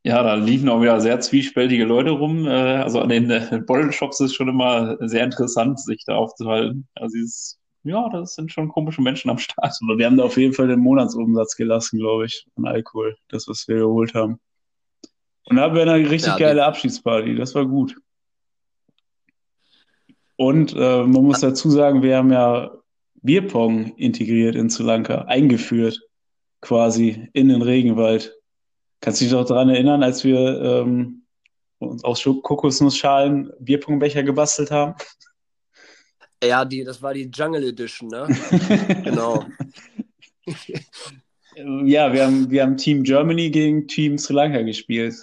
Ja, 0.03 0.23
da 0.23 0.35
liefen 0.35 0.69
auch 0.69 0.81
wieder 0.81 1.01
sehr 1.01 1.19
zwiespältige 1.19 1.83
Leute 1.83 2.11
rum. 2.11 2.47
Äh, 2.47 2.77
also 2.77 3.01
an 3.01 3.09
den 3.09 3.29
äh, 3.29 3.61
Bottle-Shops 3.65 4.21
ist 4.21 4.35
schon 4.35 4.47
immer 4.47 4.95
sehr 5.01 5.25
interessant, 5.25 5.81
sich 5.81 6.03
da 6.05 6.15
aufzuhalten. 6.15 6.87
Also 6.95 7.17
dieses, 7.17 7.59
ja, 7.83 8.07
das 8.07 8.35
sind 8.35 8.53
schon 8.53 8.69
komische 8.69 9.01
Menschen 9.01 9.29
am 9.29 9.37
Start. 9.37 9.75
Aber 9.83 9.97
wir 9.97 10.05
haben 10.05 10.15
da 10.15 10.23
auf 10.23 10.37
jeden 10.37 10.53
Fall 10.53 10.69
den 10.69 10.79
Monatsumsatz 10.79 11.57
gelassen, 11.57 11.99
glaube 11.99 12.25
ich, 12.25 12.45
an 12.55 12.65
Alkohol, 12.65 13.17
das, 13.27 13.49
was 13.49 13.67
wir 13.67 13.79
geholt 13.79 14.13
haben. 14.13 14.39
Und 15.43 15.57
da 15.57 15.63
haben 15.63 15.75
wir 15.75 15.81
eine 15.81 15.95
richtig 16.09 16.27
Ja, 16.27 16.37
geile 16.37 16.65
Abschiedsparty, 16.65 17.35
das 17.35 17.53
war 17.53 17.65
gut. 17.65 17.97
Und 20.37 20.73
äh, 20.73 21.03
man 21.03 21.23
muss 21.23 21.41
dazu 21.41 21.69
sagen, 21.69 22.01
wir 22.03 22.17
haben 22.17 22.31
ja 22.31 22.71
Bierpong 23.21 23.93
integriert 23.97 24.55
in 24.55 24.69
Sri 24.69 24.83
Lanka, 24.83 25.23
eingeführt 25.23 25.99
quasi 26.61 27.29
in 27.33 27.49
den 27.49 27.61
Regenwald. 27.61 28.33
Kannst 29.01 29.19
du 29.19 29.25
dich 29.25 29.33
doch 29.33 29.45
daran 29.45 29.69
erinnern, 29.69 30.03
als 30.03 30.23
wir 30.23 30.61
ähm, 30.61 31.23
uns 31.79 32.03
aus 32.03 32.23
Kokosnussschalen 32.23 33.51
Bierpongbecher 33.59 34.23
gebastelt 34.23 34.71
haben? 34.71 34.95
ja, 36.43 36.63
die, 36.65 36.83
das 36.83 37.01
war 37.01 37.13
die 37.13 37.29
Jungle 37.33 37.63
Edition, 37.67 38.09
ne? 38.09 38.27
Genau. 39.03 39.45
Ja, 41.85 42.13
wir 42.13 42.23
haben, 42.23 42.51
wir 42.51 42.61
haben 42.61 42.77
Team 42.77 43.01
Germany 43.01 43.49
gegen 43.49 43.87
Team 43.87 44.19
Sri 44.19 44.35
Lanka 44.35 44.61
gespielt. 44.61 45.15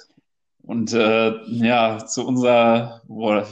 Und 0.62 0.92
äh, 0.92 1.33
ja, 1.46 2.05
zu 2.05 2.27
unserer, 2.27 3.03
boah, 3.07 3.46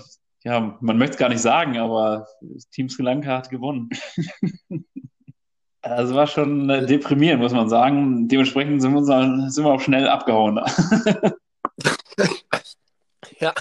ja, 0.44 0.76
man 0.80 0.98
möchte 0.98 1.14
es 1.14 1.18
gar 1.18 1.28
nicht 1.28 1.40
sagen, 1.40 1.76
aber 1.78 2.26
Team 2.72 2.88
Sri 2.88 3.02
Lanka 3.02 3.38
hat 3.38 3.50
gewonnen. 3.50 3.88
Also 5.84 6.14
war 6.14 6.28
schon 6.28 6.70
äh, 6.70 6.86
deprimierend, 6.86 7.42
muss 7.42 7.52
man 7.52 7.68
sagen. 7.68 8.28
Dementsprechend 8.28 8.80
sind 8.80 8.92
wir, 8.92 8.98
uns, 8.98 9.52
sind 9.52 9.64
wir 9.64 9.72
auch 9.72 9.80
schnell 9.80 10.08
abgehauen. 10.08 10.60
Ja. 13.40 13.52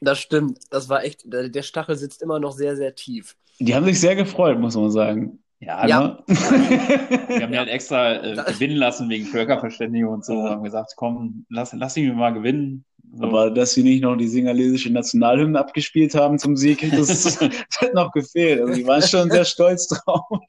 Das 0.00 0.18
stimmt. 0.18 0.58
Das 0.70 0.88
war 0.88 1.04
echt, 1.04 1.22
der, 1.24 1.62
Stachel 1.62 1.94
sitzt 1.96 2.20
immer 2.22 2.40
noch 2.40 2.50
sehr, 2.50 2.74
sehr 2.74 2.94
tief. 2.96 3.36
Die 3.60 3.72
haben 3.74 3.84
sich 3.84 4.00
sehr 4.00 4.16
gefreut, 4.16 4.58
muss 4.58 4.74
man 4.74 4.90
sagen. 4.90 5.38
Ja, 5.60 5.86
Ja. 5.86 6.00
Ne? 6.00 6.18
Wir 6.26 7.42
haben 7.42 7.52
ja. 7.52 7.60
halt 7.60 7.68
extra 7.68 8.14
äh, 8.14 8.34
Das- 8.34 8.46
gewinnen 8.46 8.76
lassen 8.76 9.08
wegen 9.08 9.26
Völkerverständigung 9.26 10.12
und 10.14 10.24
so. 10.24 10.34
Wir 10.34 10.50
haben 10.50 10.64
gesagt, 10.64 10.94
komm, 10.96 11.46
lass, 11.48 11.72
lass 11.72 11.96
ihn 11.96 12.12
mal 12.16 12.34
gewinnen. 12.34 12.84
Aber 13.20 13.50
dass 13.50 13.72
sie 13.72 13.82
nicht 13.82 14.02
noch 14.02 14.16
die 14.16 14.28
singalesische 14.28 14.92
Nationalhymne 14.92 15.58
abgespielt 15.58 16.14
haben 16.14 16.38
zum 16.38 16.56
Sieg, 16.56 16.88
das 16.96 17.40
hat 17.80 17.94
noch 17.94 18.12
gefehlt. 18.12 18.60
Also 18.60 18.74
die 18.74 18.86
waren 18.86 19.02
schon 19.02 19.30
sehr 19.30 19.44
stolz 19.44 19.88
drauf. 19.88 20.40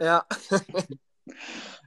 Ja. 0.00 0.24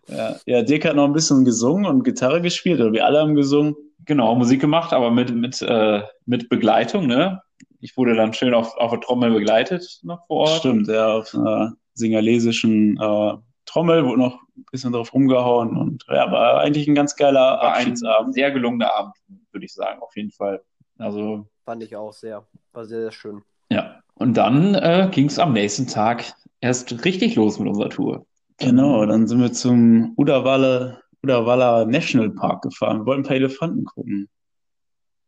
Ja, 0.07 0.35
ja, 0.45 0.61
Dick 0.61 0.85
hat 0.85 0.95
noch 0.95 1.05
ein 1.05 1.13
bisschen 1.13 1.45
gesungen 1.45 1.85
und 1.85 2.03
Gitarre 2.03 2.41
gespielt, 2.41 2.79
oder 2.79 2.93
wir 2.93 3.05
alle 3.05 3.19
haben 3.19 3.35
gesungen. 3.35 3.75
genau, 4.05 4.35
Musik 4.35 4.61
gemacht, 4.61 4.93
aber 4.93 5.09
mit, 5.09 5.33
mit, 5.33 5.61
äh, 5.61 6.03
mit 6.25 6.47
Begleitung, 6.49 7.07
ne? 7.07 7.41
Ich 7.81 7.97
wurde 7.97 8.15
dann 8.15 8.33
schön 8.33 8.53
auf, 8.53 8.75
auf 8.77 8.91
der 8.91 9.01
Trommel 9.01 9.31
begleitet 9.31 9.99
noch 10.03 10.25
vor 10.27 10.41
Ort. 10.41 10.59
Stimmt, 10.59 10.87
ja, 10.87 11.17
auf 11.17 11.33
einer 11.33 11.73
singalesischen 11.93 12.97
äh, 12.97 13.33
Trommel, 13.65 14.05
wurde 14.05 14.19
noch 14.19 14.39
ein 14.55 14.65
bisschen 14.71 14.93
drauf 14.93 15.13
rumgehauen 15.13 15.75
und 15.75 16.05
ja, 16.07 16.31
war 16.31 16.59
eigentlich 16.59 16.87
ein 16.87 16.95
ganz 16.95 17.15
geiler 17.15 17.39
War 17.39 17.73
ein 17.73 17.81
Abschiedsabend. 17.81 18.33
sehr 18.33 18.51
gelungener 18.51 18.93
Abend, 18.95 19.15
würde 19.55 19.65
ich 19.65 19.73
sagen, 19.73 20.01
auf 20.01 20.15
jeden 20.15 20.31
Fall. 20.31 20.61
Also, 20.99 21.47
Fand 21.65 21.81
ich 21.81 21.95
auch 21.95 22.13
sehr. 22.13 22.45
War 22.73 22.85
sehr, 22.85 23.01
sehr 23.01 23.11
schön. 23.11 23.41
ja. 23.69 23.99
Und 24.17 24.37
dann 24.37 24.75
äh, 24.75 25.09
ging 25.11 25.25
es 25.25 25.39
am 25.39 25.51
nächsten 25.51 25.87
Tag 25.87 26.33
erst 26.61 27.03
richtig 27.03 27.35
los 27.35 27.59
mit 27.59 27.67
unserer 27.67 27.89
Tour. 27.89 28.25
Genau, 28.59 29.05
dann 29.05 29.27
sind 29.27 29.41
wir 29.41 29.51
zum 29.51 30.13
Udawalla, 30.15 31.01
Udawalla 31.21 31.83
National 31.83 32.29
Park 32.29 32.61
gefahren. 32.61 32.99
Wir 32.99 33.05
wollten 33.07 33.23
ein 33.23 33.27
paar 33.27 33.35
Elefanten 33.35 33.83
gucken. 33.83 34.29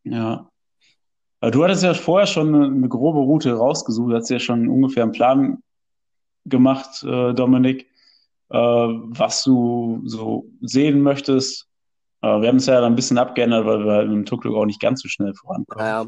Ja. 0.04 0.48
Aber 1.40 1.50
du 1.50 1.62
hattest 1.62 1.82
ja 1.82 1.92
vorher 1.92 2.26
schon 2.26 2.54
eine, 2.54 2.64
eine 2.64 2.88
grobe 2.88 3.18
Route 3.18 3.52
rausgesucht, 3.52 4.14
hast 4.14 4.30
ja 4.30 4.38
schon 4.38 4.68
ungefähr 4.68 5.02
einen 5.02 5.12
Plan 5.12 5.62
gemacht, 6.46 7.02
äh, 7.04 7.34
Dominik, 7.34 7.86
äh, 8.48 8.56
was 8.56 9.44
du 9.44 10.00
so 10.06 10.46
sehen 10.62 11.02
möchtest. 11.02 11.67
Äh, 12.22 12.40
wir 12.40 12.48
haben 12.48 12.56
es 12.56 12.66
ja 12.66 12.80
dann 12.80 12.92
ein 12.92 12.96
bisschen 12.96 13.18
abgeändert, 13.18 13.66
weil 13.66 13.84
wir 13.84 13.92
halt 13.92 14.08
mit 14.08 14.16
dem 14.16 14.26
Tuk-Tuk 14.26 14.54
auch 14.54 14.66
nicht 14.66 14.80
ganz 14.80 15.02
so 15.02 15.08
schnell 15.08 15.34
vorankommen. 15.34 15.84
Naja, 15.84 16.06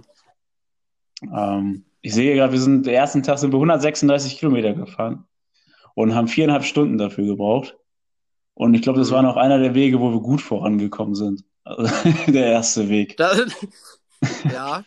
Ähm, 1.23 1.85
ich 2.03 2.15
sehe 2.15 2.35
gerade, 2.35 2.53
wir 2.53 2.61
sind, 2.61 2.87
den 2.87 2.95
ersten 2.95 3.23
Tag 3.23 3.39
sind 3.39 3.53
wir 3.53 3.59
136 3.59 4.39
Kilometer 4.39 4.73
gefahren 4.73 5.27
und 5.95 6.15
haben 6.15 6.29
viereinhalb 6.29 6.65
Stunden 6.65 6.99
dafür 6.99 7.27
gebraucht. 7.27 7.77
Und 8.55 8.75
ich 8.75 8.83
glaube, 8.83 8.99
das 8.99 9.11
war 9.11 9.23
noch 9.23 9.37
einer 9.37 9.59
der 9.59 9.75
Wege, 9.75 10.01
wo 10.01 10.11
wir 10.13 10.21
gut 10.21 10.41
vorangekommen 10.41 11.15
sind. 11.15 11.45
Also, 11.65 11.93
der 12.27 12.47
erste 12.47 12.89
Weg. 12.89 13.17
das, 13.17 13.47
ja, 14.53 14.83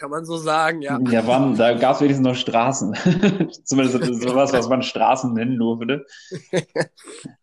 kann 0.00 0.10
man 0.10 0.24
so 0.24 0.38
sagen, 0.38 0.80
ja. 0.80 0.98
Ja, 1.10 1.26
waren, 1.26 1.54
da 1.56 1.74
gab 1.74 1.96
es 1.96 2.00
wenigstens 2.00 2.26
noch 2.26 2.34
Straßen. 2.34 2.94
Zumindest 3.64 4.22
sowas, 4.22 4.50
was 4.54 4.66
man 4.70 4.82
Straßen 4.82 5.34
nennen 5.34 5.58
durfte. 5.58 6.06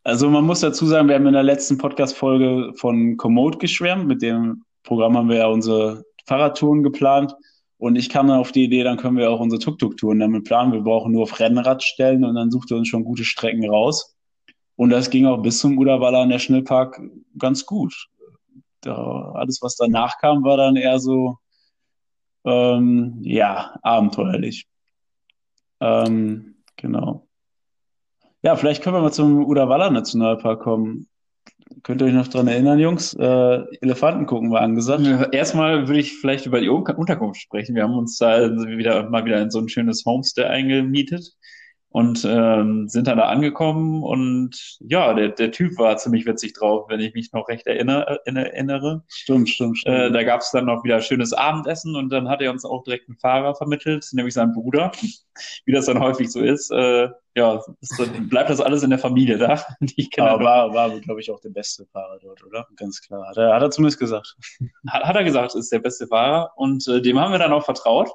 Also 0.03 0.27
man 0.31 0.43
muss 0.43 0.61
dazu 0.61 0.87
sagen, 0.87 1.07
wir 1.07 1.15
haben 1.15 1.27
in 1.27 1.33
der 1.33 1.43
letzten 1.43 1.77
Podcast-Folge 1.77 2.73
von 2.75 3.15
Komoot 3.17 3.59
geschwärmt. 3.59 4.07
Mit 4.07 4.23
dem 4.23 4.63
Programm 4.81 5.15
haben 5.15 5.29
wir 5.29 5.37
ja 5.37 5.47
unsere 5.47 6.03
Fahrradtouren 6.25 6.81
geplant. 6.81 7.35
Und 7.77 7.95
ich 7.95 8.09
kam 8.09 8.27
dann 8.27 8.39
auf 8.39 8.51
die 8.51 8.63
Idee, 8.63 8.83
dann 8.83 8.97
können 8.97 9.17
wir 9.17 9.29
auch 9.29 9.39
unsere 9.39 9.61
Tuk-Tuk-Touren 9.61 10.19
damit 10.19 10.45
planen. 10.45 10.73
Wir 10.73 10.81
brauchen 10.81 11.11
nur 11.11 11.23
auf 11.23 11.39
Rennrad 11.39 11.83
stellen 11.83 12.25
und 12.25 12.33
dann 12.33 12.49
sucht 12.49 12.71
er 12.71 12.77
uns 12.77 12.87
schon 12.87 13.03
gute 13.03 13.23
Strecken 13.23 13.69
raus. 13.69 14.15
Und 14.75 14.89
das 14.89 15.11
ging 15.11 15.27
auch 15.27 15.43
bis 15.43 15.59
zum 15.59 15.77
Udawalla 15.77 16.25
National 16.25 16.63
Park 16.63 16.99
ganz 17.37 17.67
gut. 17.67 17.93
Da, 18.81 19.31
alles, 19.35 19.59
was 19.61 19.75
danach 19.75 20.17
kam, 20.17 20.43
war 20.43 20.57
dann 20.57 20.75
eher 20.75 20.99
so, 20.99 21.37
ähm, 22.45 23.19
ja, 23.21 23.77
abenteuerlich. 23.81 24.65
Ähm, 25.79 26.55
genau. 26.75 27.27
Ja, 28.41 28.55
vielleicht 28.55 28.83
können 28.83 28.95
wir 28.95 29.01
mal 29.01 29.11
zum 29.11 29.45
Udawalla 29.45 29.89
Nationalpark 29.89 30.61
kommen. 30.61 31.07
Könnt 31.83 32.01
ihr 32.01 32.07
euch 32.07 32.13
noch 32.13 32.27
dran 32.27 32.47
erinnern, 32.47 32.79
Jungs? 32.79 33.13
Äh, 33.13 33.63
Elefanten 33.81 34.25
gucken 34.25 34.51
war 34.51 34.61
angesagt. 34.61 35.03
Erstmal 35.33 35.87
würde 35.87 35.99
ich 35.99 36.17
vielleicht 36.17 36.45
über 36.45 36.61
die 36.61 36.69
Un- 36.69 36.83
Unterkunft 36.83 37.41
sprechen. 37.41 37.75
Wir 37.75 37.83
haben 37.83 37.95
uns 37.95 38.17
da 38.17 38.49
wieder 38.49 39.09
mal 39.09 39.25
wieder 39.25 39.41
in 39.41 39.51
so 39.51 39.59
ein 39.59 39.69
schönes 39.69 40.05
Homestay 40.05 40.45
eingemietet 40.45 41.35
und 41.89 42.25
ähm, 42.25 42.89
sind 42.89 43.07
dann 43.07 43.17
da 43.17 43.29
angekommen 43.29 44.03
und 44.03 44.77
ja, 44.81 45.13
der, 45.13 45.29
der 45.29 45.51
Typ 45.51 45.77
war 45.77 45.97
ziemlich 45.97 46.25
witzig 46.25 46.53
drauf, 46.53 46.85
wenn 46.89 46.99
ich 46.99 47.13
mich 47.13 47.31
noch 47.31 47.47
recht 47.47 47.65
erinnere. 47.65 48.21
erinnere. 48.25 49.03
Stimmt, 49.07 49.49
stimmt, 49.49 49.77
stimmt. 49.79 49.97
Äh, 49.97 50.11
da 50.11 50.23
gab 50.23 50.41
es 50.41 50.51
dann 50.51 50.65
noch 50.65 50.83
wieder 50.83 51.01
schönes 51.01 51.33
Abendessen 51.33 51.95
und 51.95 52.09
dann 52.09 52.29
hat 52.29 52.41
er 52.41 52.51
uns 52.51 52.65
auch 52.65 52.83
direkt 52.83 53.07
einen 53.07 53.17
Fahrer 53.17 53.55
vermittelt, 53.55 54.05
nämlich 54.11 54.33
seinen 54.33 54.53
Bruder, 54.53 54.91
wie 55.65 55.71
das 55.71 55.85
dann 55.85 55.99
häufig 55.99 56.29
so 56.31 56.41
ist. 56.41 56.71
Äh, 56.71 57.09
ja, 57.35 57.61
ist, 57.81 58.29
bleibt 58.29 58.49
das 58.49 58.59
alles 58.59 58.83
in 58.83 58.89
der 58.89 58.99
Familie 58.99 59.37
da. 59.37 59.63
Die 59.79 60.09
Kinder 60.09 60.31
Aber 60.31 60.43
war, 60.43 60.73
war 60.73 60.99
glaube 60.99 61.21
ich, 61.21 61.31
auch 61.31 61.39
der 61.39 61.49
beste 61.49 61.85
Fahrer 61.85 62.19
dort, 62.19 62.43
oder? 62.43 62.67
Ganz 62.75 62.99
klar. 63.01 63.27
Hat 63.27 63.37
er, 63.37 63.53
hat 63.53 63.61
er 63.61 63.69
zumindest 63.69 63.99
gesagt. 63.99 64.35
hat, 64.89 65.03
hat 65.03 65.15
er 65.15 65.23
gesagt, 65.23 65.55
ist 65.55 65.71
der 65.71 65.79
beste 65.79 66.07
Fahrer 66.07 66.51
und 66.55 66.87
äh, 66.87 67.01
dem 67.01 67.19
haben 67.19 67.31
wir 67.31 67.39
dann 67.39 67.53
auch 67.53 67.63
vertraut. 67.63 68.09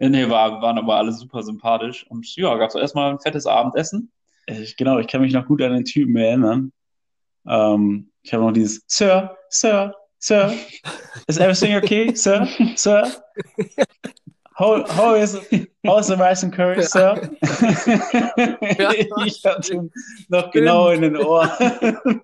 Äh, 0.00 0.08
Nee, 0.08 0.28
war, 0.28 0.60
waren 0.62 0.78
aber 0.78 0.96
alle 0.96 1.12
super 1.12 1.42
sympathisch 1.42 2.06
und 2.08 2.34
ja, 2.34 2.56
gab 2.56 2.70
es 2.70 2.74
erstmal 2.74 3.12
ein 3.12 3.20
fettes 3.20 3.46
Abendessen. 3.46 4.10
Ich, 4.46 4.76
genau, 4.76 4.98
ich 4.98 5.06
kann 5.06 5.20
mich 5.20 5.32
noch 5.32 5.46
gut 5.46 5.62
an 5.62 5.72
den 5.72 5.84
Typen 5.84 6.16
erinnern. 6.16 6.72
Ähm, 7.46 8.10
ich 8.22 8.32
habe 8.32 8.42
noch 8.42 8.52
dieses 8.52 8.82
Sir, 8.86 9.36
Sir, 9.48 9.94
Sir, 10.18 10.52
is 11.28 11.38
everything 11.38 11.76
okay, 11.76 12.14
Sir, 12.14 12.48
Sir? 12.76 13.06
How, 14.58 14.84
how 14.88 15.14
is 15.16 15.38
how's 15.86 16.08
the 16.08 16.16
rice 16.16 16.42
and 16.42 16.52
curry, 16.52 16.82
Sir? 16.82 17.30
ich 19.24 19.44
hatte 19.44 19.72
ihn 19.72 19.90
noch 20.28 20.50
genau 20.50 20.90
in 20.90 21.02
den 21.02 21.16
Ohren. 21.16 22.20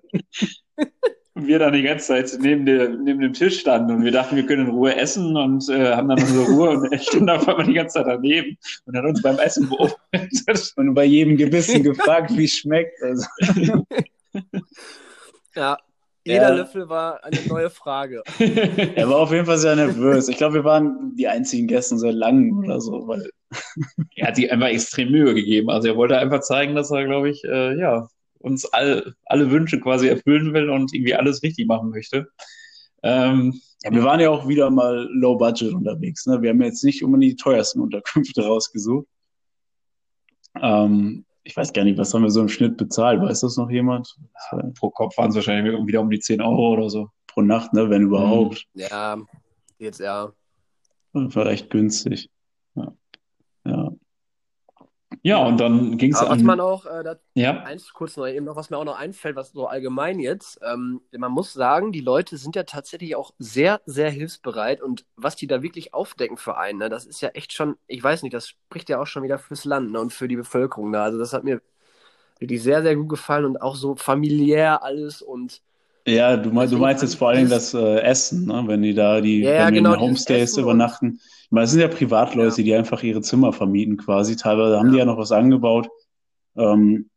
Und 1.37 1.45
wir 1.45 1.59
dann 1.59 1.73
die 1.73 1.83
ganze 1.83 2.07
Zeit 2.07 2.35
neben, 2.41 2.65
der, 2.65 2.89
neben 2.89 3.19
dem 3.19 3.33
Tisch 3.33 3.59
standen 3.59 3.91
und 3.91 4.03
wir 4.03 4.11
dachten, 4.11 4.35
wir 4.35 4.45
können 4.47 4.65
in 4.65 4.71
Ruhe 4.71 4.95
essen 4.95 5.37
und 5.37 5.69
äh, 5.69 5.93
haben 5.93 6.07
dann 6.09 6.19
unsere 6.19 6.45
Ruhe 6.45 6.69
und 6.71 6.91
er 6.91 6.97
stand 6.97 7.29
auf 7.29 7.47
einmal 7.47 7.65
die 7.67 7.73
ganze 7.73 7.99
Zeit 7.99 8.07
daneben 8.07 8.57
und 8.85 8.97
hat 8.97 9.05
uns 9.05 9.21
beim 9.21 9.37
Essen 9.37 9.69
beobachtet. 9.69 9.97
Und 10.77 10.95
bei 10.95 11.05
jedem 11.05 11.37
Gebissen 11.37 11.83
gefragt, 11.83 12.35
wie 12.35 12.45
es 12.45 12.53
schmeckt. 12.53 13.01
Also, 13.03 13.27
Ja, 15.55 15.77
jeder 16.25 16.49
Ja. 16.49 16.55
Löffel 16.55 16.89
war 16.89 17.23
eine 17.23 17.39
neue 17.47 17.69
Frage. 17.69 18.23
er 18.95 19.09
war 19.09 19.17
auf 19.17 19.31
jeden 19.31 19.45
Fall 19.45 19.57
sehr 19.59 19.75
nervös. 19.75 20.27
Ich 20.29 20.37
glaube, 20.37 20.55
wir 20.55 20.63
waren 20.63 21.15
die 21.15 21.27
einzigen 21.27 21.67
Gäste 21.67 21.97
seit 21.99 22.15
langem 22.15 22.57
oder 22.59 22.81
so, 22.81 23.07
weil 23.07 23.29
er 24.15 24.27
hat 24.27 24.35
sich 24.35 24.51
einfach 24.51 24.67
extrem 24.67 25.11
Mühe 25.11 25.33
gegeben. 25.35 25.69
Also 25.69 25.87
er 25.87 25.95
wollte 25.95 26.17
einfach 26.17 26.41
zeigen, 26.41 26.75
dass 26.75 26.91
er, 26.91 27.05
glaube 27.05 27.29
ich, 27.29 27.43
äh, 27.43 27.79
ja, 27.79 28.07
uns 28.39 28.65
all, 28.65 29.13
alle 29.25 29.51
Wünsche 29.51 29.79
quasi 29.79 30.07
erfüllen 30.07 30.53
will 30.53 30.69
und 30.69 30.93
irgendwie 30.93 31.15
alles 31.15 31.43
richtig 31.43 31.67
machen 31.67 31.89
möchte. 31.89 32.27
Ähm, 33.03 33.59
Ja, 33.83 33.91
wir 33.91 34.03
waren 34.03 34.19
ja 34.19 34.29
auch 34.29 34.47
wieder 34.47 34.69
mal 34.69 35.07
low 35.11 35.37
budget 35.37 35.73
unterwegs. 35.73 36.25
Ne? 36.25 36.41
Wir 36.41 36.49
haben 36.49 36.61
jetzt 36.61 36.83
nicht 36.83 37.03
unbedingt 37.03 37.33
die 37.33 37.43
teuersten 37.43 37.79
Unterkünfte 37.79 38.41
rausgesucht. 38.45 39.07
Ähm, 40.61 41.25
ich 41.43 41.55
weiß 41.55 41.71
gar 41.71 41.83
nicht, 41.83 41.97
was 41.97 42.13
haben 42.13 42.23
wir 42.23 42.29
so 42.29 42.41
im 42.41 42.49
Schnitt 42.49 42.75
bezahlt? 42.75 43.21
Weiß 43.21 43.41
das 43.41 43.55
noch 43.55 43.69
jemand? 43.69 44.15
War 44.51 44.63
pro 44.73 44.89
Kopf 44.89 45.17
waren 45.17 45.29
es 45.29 45.35
wahrscheinlich 45.35 45.73
wieder 45.85 46.01
um 46.01 46.09
die 46.09 46.19
10 46.19 46.41
Euro 46.41 46.73
oder 46.73 46.89
so. 46.89 47.09
pro 47.27 47.41
Nacht, 47.41 47.71
ne? 47.73 47.89
wenn 47.89 48.01
überhaupt. 48.01 48.65
Ja, 48.73 49.17
jetzt 49.77 49.99
ja. 49.99 50.33
Das 51.13 51.35
war 51.35 51.45
echt 51.45 51.69
günstig. 51.69 52.29
Ja. 52.75 52.83
ja. 52.83 52.93
Ja, 55.27 55.45
und 55.45 55.57
dann 55.59 55.97
ging 55.97 56.13
es 56.13 56.19
Aber 56.19 56.29
was 56.29 56.39
an. 56.39 56.45
man 56.45 56.59
auch, 56.61 56.85
äh, 56.85 57.03
da, 57.03 57.17
Ja, 57.33 57.61
eins 57.63 57.91
kurz 57.93 58.15
noch 58.15 58.27
eben 58.27 58.45
noch, 58.45 58.55
was 58.55 58.69
mir 58.69 58.77
auch 58.77 58.85
noch 58.85 58.97
einfällt, 58.97 59.35
was 59.35 59.51
so 59.51 59.67
allgemein 59.67 60.19
jetzt, 60.19 60.59
ähm, 60.63 61.01
man 61.11 61.33
muss 61.33 61.51
sagen, 61.51 61.91
die 61.91 61.99
Leute 61.99 62.37
sind 62.37 62.55
ja 62.55 62.63
tatsächlich 62.63 63.15
auch 63.17 63.33
sehr, 63.37 63.81
sehr 63.85 64.09
hilfsbereit 64.09 64.81
und 64.81 65.05
was 65.17 65.35
die 65.35 65.47
da 65.47 65.61
wirklich 65.61 65.93
aufdecken 65.93 66.37
für 66.37 66.57
einen, 66.57 66.79
ne, 66.79 66.89
das 66.89 67.05
ist 67.05 67.19
ja 67.21 67.29
echt 67.29 67.51
schon, 67.51 67.75
ich 67.87 68.01
weiß 68.01 68.23
nicht, 68.23 68.33
das 68.33 68.47
spricht 68.47 68.87
ja 68.89 69.01
auch 69.01 69.07
schon 69.07 69.23
wieder 69.23 69.37
fürs 69.37 69.65
Land 69.65 69.91
ne, 69.91 69.99
und 69.99 70.13
für 70.13 70.29
die 70.29 70.37
Bevölkerung 70.37 70.93
da. 70.93 71.03
Also 71.03 71.19
das 71.19 71.33
hat 71.33 71.43
mir 71.43 71.61
wirklich 72.39 72.63
sehr, 72.63 72.81
sehr 72.83 72.95
gut 72.95 73.09
gefallen 73.09 73.45
und 73.45 73.61
auch 73.61 73.75
so 73.75 73.95
familiär 73.95 74.83
alles 74.83 75.21
und 75.21 75.61
Ja, 76.07 76.37
du, 76.37 76.49
mein, 76.49 76.55
du 76.55 76.61
Deswegen 76.61 76.81
meinst 76.81 77.03
jetzt 77.03 77.15
vor 77.15 77.29
allem 77.29 77.49
das- 77.49 77.73
äh, 77.73 77.99
Essen, 77.99 78.45
ne? 78.45 78.63
wenn 78.65 78.81
die 78.81 78.93
da 78.93 79.19
die 79.19 79.41
Ja, 79.41 79.51
ja, 79.53 79.67
die 79.67 79.75
genau, 79.77 79.97
Homestays 79.99 80.57
übernachten. 80.57 81.19
Ich 81.43 81.51
meine, 81.51 81.63
das 81.63 81.71
sind 81.71 81.81
ja 81.81 81.87
Privatleute, 81.89 82.63
die 82.63 82.73
einfach 82.73 83.03
ihre 83.03 83.21
Zimmer 83.21 83.51
vermieten 83.53 83.97
quasi. 83.97 84.35
Teilweise 84.37 84.77
haben 84.79 84.89
die 84.91 84.97
Ja. 84.97 84.99
ja 84.99 85.05
noch 85.05 85.17
was 85.17 85.31
angebaut. 85.31 85.89
Ähm, 86.55 87.09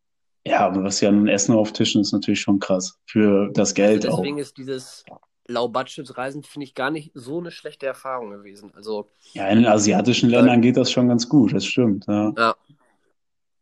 ja, 0.44 0.60
aber 0.66 0.82
was 0.84 1.00
ja 1.00 1.08
an 1.10 1.28
Essen 1.28 1.54
auftischen 1.54 2.00
ist 2.00 2.12
natürlich 2.12 2.40
schon 2.40 2.58
krass. 2.58 2.98
Für 3.06 3.50
das 3.52 3.74
Geld 3.74 4.04
also 4.04 4.16
auch. 4.18 4.22
deswegen 4.22 4.38
ist 4.38 4.56
dieses 4.56 5.04
Low-Budget-Reisen, 5.48 6.42
finde 6.42 6.64
ich, 6.64 6.74
gar 6.74 6.90
nicht 6.90 7.10
so 7.14 7.38
eine 7.38 7.50
schlechte 7.50 7.86
Erfahrung 7.86 8.30
gewesen. 8.30 8.72
Also, 8.74 9.06
Ja, 9.34 9.48
in 9.48 9.58
den 9.58 9.66
asiatischen 9.66 10.30
Ländern 10.30 10.62
geht 10.62 10.76
das 10.76 10.90
schon 10.90 11.08
ganz 11.08 11.28
gut, 11.28 11.52
das 11.52 11.64
stimmt. 11.64 12.06
Ja, 12.08 12.32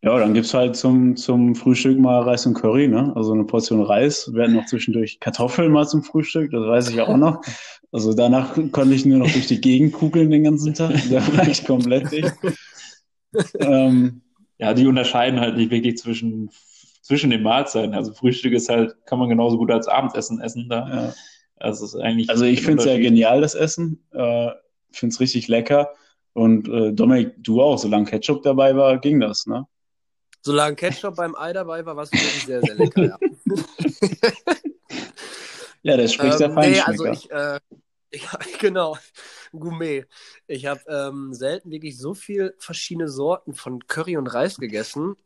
ja. 0.03 0.19
dann 0.19 0.35
gibt's 0.35 0.55
halt 0.55 0.77
zum, 0.77 1.17
zum 1.17 1.55
Frühstück 1.55 1.99
mal 1.99 2.23
Reis 2.23 2.47
und 2.47 2.55
Curry, 2.55 2.89
ne? 2.89 3.13
Also 3.17 3.33
eine 3.33 3.45
Portion 3.45 3.83
Reis. 3.83 4.31
Wir 4.33 4.45
hatten 4.45 4.55
noch 4.55 4.67
zwischendurch 4.67 5.21
Kartoffeln 5.21 5.73
mal 5.73 5.87
zum 5.87 6.03
Frühstück, 6.03 6.51
das 6.51 6.63
weiß 6.63 6.91
ich 6.91 7.01
auch 7.01 7.17
noch. 7.17 7.43
Also 7.91 8.13
danach 8.13 8.57
konnte 8.73 8.95
ich 8.95 9.07
nur 9.07 9.19
noch 9.19 9.31
durch 9.31 9.47
die 9.47 9.61
Gegend 9.61 9.93
kugeln 9.93 10.31
den 10.31 10.45
ganzen 10.45 10.75
Tag. 10.75 10.93
Da 11.11 11.37
war 11.37 11.49
ich 11.49 11.65
komplett 11.65 12.13
dicht. 12.13 12.35
ähm, 13.61 14.21
ja, 14.59 14.75
die 14.75 14.87
unterscheiden 14.87 15.41
halt 15.41 15.57
nicht 15.57 15.71
wirklich 15.71 15.97
zwischen, 15.97 16.51
zwischen 17.03 17.31
den 17.31 17.43
Mahlzeiten. 17.43 17.95
Also 17.95 18.13
Frühstück 18.13 18.53
ist 18.53 18.69
halt, 18.69 18.95
kann 19.07 19.19
man 19.19 19.29
genauso 19.29 19.57
gut 19.57 19.71
als 19.71 19.89
Abendessen 19.89 20.41
essen 20.41 20.69
da. 20.69 20.89
ja. 20.89 21.15
Also 21.57 21.87
es 21.87 21.95
ist 21.95 22.01
eigentlich. 22.01 22.31
Also 22.31 22.45
ich 22.45 22.63
finde 22.63 22.83
es 22.83 22.89
ja 22.89 22.97
genial, 22.99 23.41
das 23.41 23.55
Essen. 23.55 24.05
Äh, 24.13 24.51
finde 24.93 25.13
es 25.13 25.21
richtig 25.21 25.49
lecker. 25.49 25.91
Und 26.33 26.69
äh, 26.69 26.93
Dominik, 26.93 27.35
du 27.39 27.63
auch, 27.63 27.79
solange 27.79 28.05
Ketchup 28.05 28.43
dabei 28.43 28.77
war, 28.77 28.99
ging 28.99 29.21
das, 29.21 29.47
ne? 29.47 29.67
Solange 30.49 30.77
Ketchup 30.77 31.15
beim 31.15 31.37
Ei 31.37 31.53
dabei 31.53 31.85
war, 31.85 31.95
war 31.95 32.05
es 32.05 32.11
wirklich 32.11 32.47
sehr, 32.47 32.63
sehr 32.63 32.75
lecker, 32.75 33.05
ja. 33.05 33.19
Ja, 35.83 35.99
der 35.99 36.09
spricht 36.09 36.41
der 36.41 36.49
Ähm, 36.49 36.55
nee, 36.55 36.81
Feinschmecker. 36.81 36.89
also 36.89 37.05
ich, 37.05 37.31
äh, 37.31 37.61
ja, 38.15 38.39
genau. 38.59 38.97
Gourmet. 39.53 40.07
Ich 40.47 40.65
habe 40.65 40.81
ähm, 40.89 41.35
selten 41.35 41.71
wirklich 41.71 41.99
so 41.99 42.15
viel 42.15 42.55
verschiedene 42.57 43.11
Sorten 43.11 43.53
von 43.53 43.87
Curry 43.87 44.17
und 44.17 44.27
Reis 44.27 44.57
gegessen. 44.57 45.17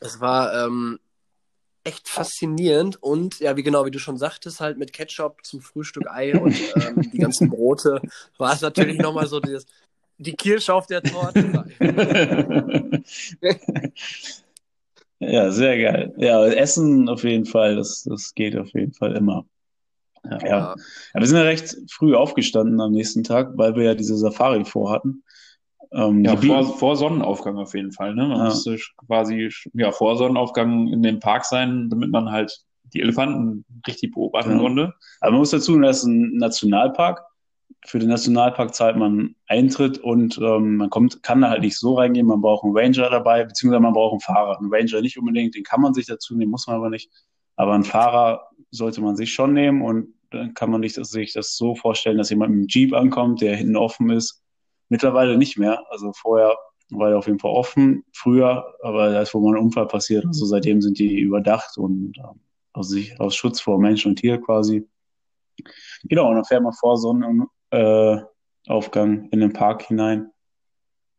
Es 0.00 0.18
war 0.22 0.64
ähm, 0.64 0.98
echt 1.84 2.08
faszinierend 2.08 3.02
und 3.02 3.38
ja, 3.38 3.58
wie 3.58 3.62
genau, 3.62 3.84
wie 3.84 3.90
du 3.90 3.98
schon 3.98 4.16
sagtest, 4.16 4.60
halt 4.60 4.78
mit 4.78 4.94
Ketchup 4.94 5.44
zum 5.44 5.60
Frühstück 5.60 6.06
Ei 6.08 6.38
und 6.38 6.58
ähm, 6.76 7.10
die 7.12 7.18
ganzen 7.18 7.50
Brote 7.50 8.00
war 8.38 8.54
es 8.54 8.62
natürlich 8.62 8.98
nochmal 8.98 9.26
so 9.26 9.40
dieses, 9.40 9.66
die 10.16 10.34
Kirsche 10.34 10.72
auf 10.74 10.86
der 10.86 11.02
Torte. 11.02 11.64
ja, 15.20 15.50
sehr 15.50 15.78
geil. 15.78 16.14
Ja, 16.16 16.44
Essen 16.46 17.08
auf 17.08 17.24
jeden 17.24 17.44
Fall, 17.44 17.76
das, 17.76 18.04
das 18.04 18.34
geht 18.34 18.56
auf 18.56 18.72
jeden 18.72 18.92
Fall 18.92 19.16
immer. 19.16 19.44
Ja, 20.24 20.38
ja. 20.40 20.48
ja. 20.48 20.76
wir 21.14 21.26
sind 21.26 21.36
ja 21.36 21.44
recht 21.44 21.76
früh 21.90 22.14
aufgestanden 22.14 22.80
am 22.80 22.92
nächsten 22.92 23.22
Tag, 23.22 23.52
weil 23.56 23.74
wir 23.76 23.84
ja 23.84 23.94
diese 23.94 24.16
Safari 24.16 24.64
vorhatten. 24.64 25.22
Ähm, 25.92 26.24
ja, 26.24 26.36
vor, 26.36 26.64
vor, 26.78 26.96
Sonnenaufgang 26.96 27.58
auf 27.58 27.74
jeden 27.74 27.92
Fall. 27.92 28.14
Ne? 28.14 28.28
Man 28.28 28.38
ja. 28.38 28.44
müsste 28.44 28.78
quasi 29.06 29.50
ja, 29.74 29.90
vor 29.92 30.16
Sonnenaufgang 30.16 30.88
in 30.88 31.02
dem 31.02 31.20
Park 31.20 31.44
sein, 31.44 31.88
damit 31.90 32.10
man 32.10 32.30
halt 32.30 32.62
die 32.94 33.00
Elefanten 33.00 33.64
richtig 33.86 34.12
beobachten 34.14 34.58
konnte. 34.58 34.94
Aber 35.20 35.32
man 35.32 35.40
muss 35.40 35.50
dazu 35.50 35.78
das 35.80 35.98
ist 35.98 36.04
ein 36.04 36.36
Nationalpark. 36.36 37.22
Für 37.86 37.98
den 37.98 38.08
Nationalpark 38.08 38.74
zahlt 38.74 38.96
man 38.96 39.34
Eintritt 39.46 39.98
und 39.98 40.38
ähm, 40.38 40.76
man 40.76 40.90
kommt, 40.90 41.22
kann 41.22 41.40
da 41.40 41.50
halt 41.50 41.62
nicht 41.62 41.78
so 41.78 41.94
reingehen. 41.94 42.26
Man 42.26 42.42
braucht 42.42 42.64
einen 42.64 42.76
Ranger 42.76 43.08
dabei, 43.10 43.44
beziehungsweise 43.44 43.80
man 43.80 43.94
braucht 43.94 44.12
einen 44.12 44.20
Fahrer. 44.20 44.58
Einen 44.58 44.72
Ranger 44.72 45.00
nicht 45.00 45.18
unbedingt, 45.18 45.54
den 45.54 45.64
kann 45.64 45.80
man 45.80 45.94
sich 45.94 46.06
dazu 46.06 46.36
nehmen, 46.36 46.50
muss 46.50 46.66
man 46.66 46.76
aber 46.76 46.90
nicht. 46.90 47.10
Aber 47.56 47.72
einen 47.72 47.84
Fahrer 47.84 48.48
sollte 48.70 49.00
man 49.00 49.16
sich 49.16 49.32
schon 49.32 49.54
nehmen 49.54 49.82
und 49.82 50.14
dann 50.30 50.54
kann 50.54 50.70
man 50.70 50.82
sich 50.82 51.32
das 51.32 51.56
so 51.56 51.74
vorstellen, 51.74 52.18
dass 52.18 52.30
jemand 52.30 52.52
mit 52.52 52.58
einem 52.58 52.68
Jeep 52.68 52.94
ankommt, 52.94 53.40
der 53.40 53.56
hinten 53.56 53.76
offen 53.76 54.10
ist 54.10 54.40
Mittlerweile 54.90 55.38
nicht 55.38 55.56
mehr. 55.56 55.84
Also 55.88 56.12
vorher 56.12 56.58
war 56.90 57.10
er 57.10 57.18
auf 57.18 57.26
jeden 57.26 57.38
Fall 57.38 57.52
offen, 57.52 58.04
früher, 58.12 58.74
aber 58.82 59.10
da 59.10 59.22
ist 59.22 59.32
wohl 59.32 59.42
mal 59.42 59.56
ein 59.56 59.64
Unfall 59.64 59.86
passiert. 59.86 60.26
Also 60.26 60.44
seitdem 60.44 60.82
sind 60.82 60.98
die 60.98 61.20
überdacht 61.20 61.78
und 61.78 62.18
äh, 62.18 62.22
aus, 62.72 62.88
sich, 62.88 63.18
aus 63.20 63.36
Schutz 63.36 63.60
vor 63.60 63.78
Mensch 63.78 64.04
und 64.04 64.16
Tier 64.16 64.38
quasi. 64.40 64.86
Genau, 66.02 66.28
und 66.28 66.34
dann 66.34 66.44
fährt 66.44 66.62
man 66.62 66.72
vor 66.72 66.98
Sonnenaufgang 66.98 67.48
äh, 67.70 68.18
in 68.66 69.40
den 69.40 69.52
Park 69.52 69.82
hinein. 69.82 70.30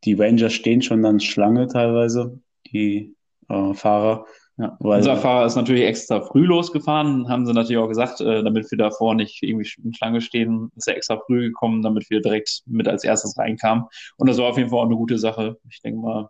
Die 0.04 0.14
Rangers 0.14 0.54
stehen 0.54 0.82
schon 0.82 1.04
dann 1.04 1.20
Schlange 1.20 1.68
teilweise, 1.68 2.40
die 2.68 3.16
äh, 3.50 3.74
Fahrer. 3.74 4.26
Ja. 4.58 4.78
Weil, 4.80 5.00
Unser 5.00 5.18
Fahrer 5.18 5.46
ist 5.46 5.56
natürlich 5.56 5.84
extra 5.84 6.22
früh 6.22 6.46
losgefahren, 6.46 7.28
haben 7.30 7.46
sie 7.46 7.54
natürlich 7.54 7.82
auch 7.82 7.88
gesagt, 7.88 8.22
äh, 8.22 8.44
damit 8.44 8.70
wir 8.70 8.78
davor 8.78 9.16
nicht 9.16 9.42
irgendwie 9.42 9.70
in 9.84 9.94
Schlange 9.94 10.22
stehen, 10.22 10.72
ist 10.76 10.88
er 10.88 10.98
extra 10.98 11.20
früh 11.26 11.48
gekommen, 11.48 11.82
damit 11.82 12.10
wir 12.10 12.22
direkt 12.22 12.62
mit 12.66 12.88
als 12.88 13.04
erstes 13.04 13.38
reinkamen. 13.38 13.86
Und 14.18 14.30
das 14.30 14.38
war 14.38 14.50
auf 14.50 14.58
jeden 14.58 14.70
Fall 14.70 14.80
auch 14.80 14.86
eine 14.86 14.96
gute 14.96 15.18
Sache. 15.18 15.58
Ich 15.70 15.82
denke 15.82 16.02
mal, 16.02 16.30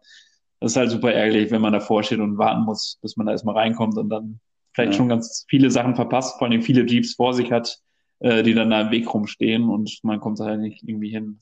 das 0.60 0.74
ist 0.74 0.78
halt 0.78 0.92
super 0.92 1.12
ärgerlich, 1.12 1.52
wenn 1.52 1.62
man 1.62 1.74
davor 1.74 2.04
steht 2.04 2.20
und 2.20 2.38
warten 2.38 2.64
muss, 2.64 3.00
bis 3.02 3.18
man 3.18 3.26
da 3.26 3.32
erstmal 3.32 3.56
reinkommt 3.56 3.98
und 3.98 4.10
dann 4.10 4.40
vielleicht 4.74 4.94
ja. 4.94 4.98
schon 4.98 5.10
ganz 5.10 5.46
viele 5.50 5.72
Sachen 5.72 5.96
verpasst, 5.96 6.38
vor 6.38 6.48
allem 6.48 6.62
viele 6.62 6.86
Jeeps 6.86 7.16
vor 7.16 7.34
sich 7.34 7.52
hat, 7.52 7.80
die 8.24 8.54
dann 8.54 8.70
da 8.70 8.82
im 8.82 8.92
Weg 8.92 9.12
rumstehen 9.12 9.68
und 9.70 10.00
man 10.04 10.20
kommt 10.20 10.40
halt 10.40 10.60
nicht 10.60 10.84
irgendwie 10.84 11.10
hin. 11.10 11.40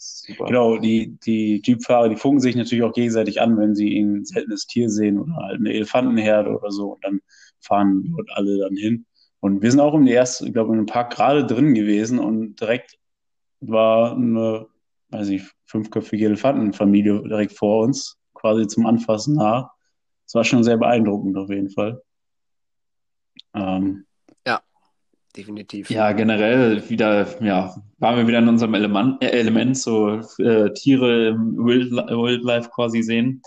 Genau, 0.47 0.77
die, 0.77 1.17
die 1.25 1.61
Jeepfahrer, 1.63 2.07
die 2.07 2.15
funken 2.15 2.39
sich 2.39 2.55
natürlich 2.55 2.85
auch 2.85 2.93
gegenseitig 2.93 3.41
an, 3.41 3.57
wenn 3.57 3.75
sie 3.75 3.99
ein 3.99 4.23
seltenes 4.23 4.65
Tier 4.65 4.89
sehen 4.89 5.19
oder 5.19 5.35
halt 5.35 5.59
eine 5.59 5.73
Elefantenherde 5.73 6.57
oder 6.57 6.71
so 6.71 6.93
und 6.93 7.03
dann 7.03 7.19
fahren 7.59 8.13
dort 8.15 8.29
alle 8.31 8.59
dann 8.59 8.77
hin. 8.77 9.05
Und 9.41 9.61
wir 9.61 9.71
sind 9.71 9.81
auch 9.81 9.93
im 9.93 10.07
ersten, 10.07 10.47
ich 10.47 10.53
glaube, 10.53 10.71
in 10.71 10.77
einem 10.77 10.85
Park 10.85 11.13
gerade 11.13 11.45
drin 11.45 11.73
gewesen 11.73 12.17
und 12.17 12.55
direkt 12.61 12.97
war 13.59 14.15
eine, 14.15 14.67
weiß 15.09 15.29
ich, 15.29 15.43
fünfköpfige 15.65 16.25
Elefantenfamilie 16.25 17.23
direkt 17.23 17.53
vor 17.53 17.83
uns, 17.83 18.17
quasi 18.33 18.67
zum 18.67 18.85
Anfassen 18.85 19.35
nah. 19.35 19.71
Das 20.25 20.35
war 20.35 20.43
schon 20.45 20.63
sehr 20.63 20.77
beeindruckend 20.77 21.35
auf 21.37 21.49
jeden 21.49 21.69
Fall. 21.69 22.01
Ähm, 23.53 24.05
definitiv. 25.35 25.89
Ja, 25.89 26.11
generell 26.11 26.89
wieder, 26.89 27.27
ja, 27.43 27.75
waren 27.97 28.17
wir 28.17 28.27
wieder 28.27 28.39
in 28.39 28.47
unserem 28.47 28.73
Element, 28.73 29.23
äh, 29.23 29.29
Element 29.29 29.77
so 29.77 30.21
äh, 30.39 30.71
Tiere 30.73 31.29
im 31.29 31.57
Wild, 31.57 31.91
Wildlife 31.91 32.69
quasi 32.69 33.01
sehen. 33.01 33.41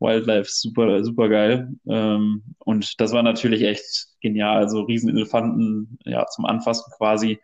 Wildlife 0.00 0.50
super, 0.50 1.04
super 1.04 1.28
geil. 1.28 1.68
Ähm, 1.86 2.42
und 2.58 3.00
das 3.00 3.12
war 3.12 3.22
natürlich 3.22 3.62
echt 3.62 4.08
genial. 4.20 4.58
Also 4.58 4.82
Riesenelefanten, 4.82 5.98
ja, 6.04 6.26
zum 6.26 6.44
Anfassen 6.44 6.92
quasi. 6.96 7.38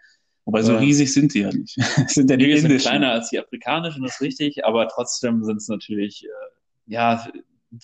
Wobei 0.44 0.62
so 0.62 0.72
äh, 0.72 0.78
riesig 0.78 1.12
sind 1.12 1.34
die 1.34 1.40
ja 1.40 1.52
nicht. 1.52 1.74
sind 2.08 2.30
ja 2.30 2.36
die, 2.36 2.46
die 2.46 2.58
sind 2.58 2.80
kleiner 2.80 3.12
als 3.12 3.30
die 3.30 3.38
afrikanischen, 3.38 4.02
das 4.02 4.14
ist 4.14 4.20
richtig, 4.22 4.64
aber 4.64 4.88
trotzdem 4.88 5.44
sind 5.44 5.58
es 5.58 5.68
natürlich, 5.68 6.24
äh, 6.24 6.92
ja, 6.92 7.28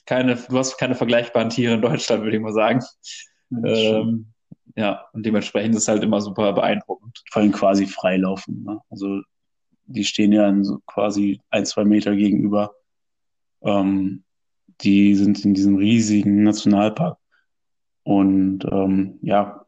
keine, 0.06 0.36
du 0.36 0.58
hast 0.58 0.78
keine 0.78 0.94
vergleichbaren 0.94 1.50
Tiere 1.50 1.74
in 1.74 1.82
Deutschland, 1.82 2.22
würde 2.22 2.36
ich 2.36 2.42
mal 2.42 2.54
sagen. 2.54 2.80
Ähm, 3.64 4.33
ja, 4.76 5.04
und 5.12 5.24
dementsprechend 5.24 5.74
ist 5.74 5.82
es 5.82 5.88
halt 5.88 6.02
immer 6.02 6.20
super 6.20 6.52
beeindruckend. 6.52 7.22
Vor 7.30 7.42
allem 7.42 7.52
quasi 7.52 7.86
freilaufen. 7.86 8.64
Ne? 8.64 8.80
Also 8.90 9.20
die 9.86 10.04
stehen 10.04 10.32
ja 10.32 10.52
so 10.62 10.80
quasi 10.86 11.40
ein, 11.50 11.66
zwei 11.66 11.84
Meter 11.84 12.16
gegenüber. 12.16 12.74
Ähm, 13.62 14.24
die 14.80 15.14
sind 15.14 15.44
in 15.44 15.54
diesem 15.54 15.76
riesigen 15.76 16.42
Nationalpark. 16.42 17.18
Und 18.02 18.64
ähm, 18.70 19.18
ja, 19.22 19.64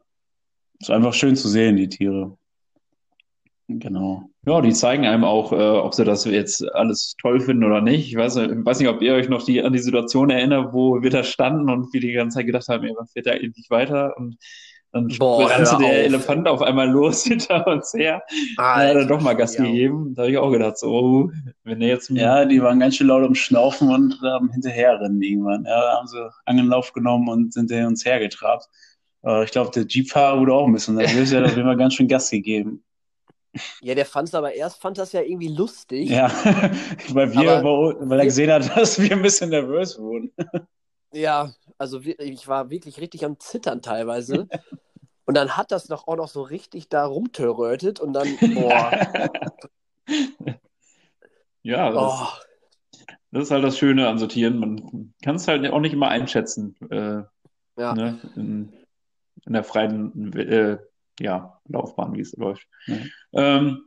ist 0.79 0.91
einfach 0.91 1.13
schön 1.13 1.35
zu 1.35 1.47
sehen, 1.47 1.77
die 1.77 1.89
Tiere. 1.89 2.37
Genau. 3.69 4.29
Ja, 4.45 4.61
die 4.61 4.71
zeigen 4.71 5.05
einem 5.05 5.25
auch, 5.25 5.51
äh, 5.51 5.55
ob 5.55 5.93
sie 5.93 6.05
das 6.05 6.23
jetzt 6.23 6.63
alles 6.73 7.15
toll 7.19 7.41
finden 7.41 7.65
oder 7.65 7.81
nicht. 7.81 8.07
Ich 8.07 8.15
weiß, 8.15 8.37
ich 8.37 8.65
weiß 8.65 8.79
nicht, 8.79 8.87
ob 8.87 9.01
ihr 9.01 9.13
euch 9.13 9.27
noch 9.27 9.43
die, 9.43 9.61
an 9.61 9.73
die 9.73 9.79
Situation 9.79 10.29
erinnert, 10.29 10.73
wo 10.73 11.01
wir 11.01 11.09
da 11.09 11.23
standen 11.23 11.69
und 11.69 11.91
wir 11.93 11.99
die 11.99 12.13
ganze 12.13 12.37
Zeit 12.37 12.45
gedacht 12.45 12.67
haben, 12.69 12.85
ey, 12.85 12.93
man 12.93 13.07
fährt 13.07 13.25
da 13.25 13.31
endlich 13.31 13.69
weiter 13.69 14.15
und 14.17 14.37
dann 14.91 15.07
Boah, 15.19 15.49
rannte 15.49 15.77
der 15.77 15.87
auf. 15.87 15.93
Elefant 15.93 16.47
auf 16.47 16.61
einmal 16.61 16.89
los 16.89 17.23
hinter 17.25 17.67
uns 17.67 17.93
her. 17.93 18.23
Ah, 18.57 18.77
hat 18.77 18.95
er 18.95 19.05
doch 19.05 19.21
mal 19.21 19.33
Gas 19.33 19.57
ja. 19.57 19.65
gegeben. 19.65 20.13
Da 20.15 20.23
habe 20.23 20.31
ich 20.31 20.37
auch 20.37 20.51
gedacht, 20.51 20.77
so, 20.77 20.87
oh, 20.87 21.31
wenn 21.63 21.79
der 21.79 21.89
jetzt. 21.89 22.09
Ja, 22.09 22.45
die 22.45 22.61
waren 22.61 22.79
ganz 22.79 22.95
schön 22.95 23.07
laut 23.07 23.25
am 23.25 23.35
Schnaufen 23.35 23.89
und 23.89 24.19
haben 24.21 24.49
hinterherrennen 24.51 25.21
irgendwann. 25.21 25.65
Ja, 25.65 25.81
da 25.81 25.97
haben 25.97 26.07
sie 26.07 26.29
Angenlauf 26.45 26.93
genommen 26.93 27.27
und 27.29 27.53
sind 27.53 27.69
hinter 27.69 27.87
uns 27.87 28.05
hergetrabt. 28.05 28.67
Äh, 29.25 29.43
ich 29.43 29.51
glaube, 29.51 29.71
der 29.71 29.83
Jeep-Fahrer 29.83 30.39
wurde 30.39 30.53
auch 30.53 30.65
ein 30.65 30.73
bisschen 30.73 30.95
nervös. 30.95 31.33
Hat 31.33 31.43
auf 31.43 31.55
jeden 31.55 31.67
Fall 31.67 31.77
ganz 31.77 31.93
schön 31.93 32.07
Gas 32.07 32.29
gegeben. 32.29 32.83
Ja, 33.81 33.95
der 33.95 34.05
fand 34.05 34.29
es 34.29 34.35
aber 34.35 34.53
erst, 34.53 34.81
fand 34.81 34.97
das 34.97 35.11
ja 35.13 35.21
irgendwie 35.21 35.47
lustig. 35.47 36.09
Ja, 36.09 36.27
weil, 37.09 37.33
wir, 37.33 37.51
aber, 37.51 37.95
weil 38.09 38.19
er 38.19 38.25
gesehen 38.25 38.51
hat, 38.51 38.69
dass 38.77 38.99
wir 38.99 39.11
ein 39.11 39.21
bisschen 39.21 39.49
nervös 39.49 39.97
wurden. 39.99 40.31
Ja, 41.11 41.53
also 41.77 41.99
ich 42.01 42.47
war 42.47 42.69
wirklich 42.69 42.99
richtig 42.99 43.25
am 43.25 43.39
Zittern 43.39 43.81
teilweise. 43.81 44.47
Und 45.25 45.35
dann 45.35 45.57
hat 45.57 45.71
das 45.73 45.87
doch 45.87 46.07
auch 46.07 46.15
noch 46.15 46.29
so 46.29 46.41
richtig 46.41 46.87
da 46.87 47.05
rumtörrötet 47.05 47.99
und 47.99 48.13
dann, 48.13 48.37
boah. 48.55 48.91
ja, 51.63 51.91
das, 51.91 52.01
oh. 52.01 52.27
das, 53.31 53.43
ist 53.43 53.51
halt 53.51 53.65
das 53.65 53.77
Schöne 53.77 54.07
an 54.07 54.19
Sortieren. 54.19 54.57
Man 54.57 55.13
kann 55.21 55.35
es 55.35 55.45
halt 55.49 55.69
auch 55.69 55.81
nicht 55.81 55.91
immer 55.91 56.07
einschätzen. 56.07 56.77
Äh, 56.89 57.23
ja. 57.77 57.93
Ne, 57.93 58.21
in, 58.37 58.71
in, 59.45 59.51
der 59.51 59.65
freien 59.65 60.31
äh, 60.31 60.77
ja, 61.19 61.59
Laufbahn, 61.67 62.15
wie 62.15 62.21
es 62.21 62.31
läuft. 62.37 62.65
Ja. 62.85 62.95
Ähm, 63.33 63.86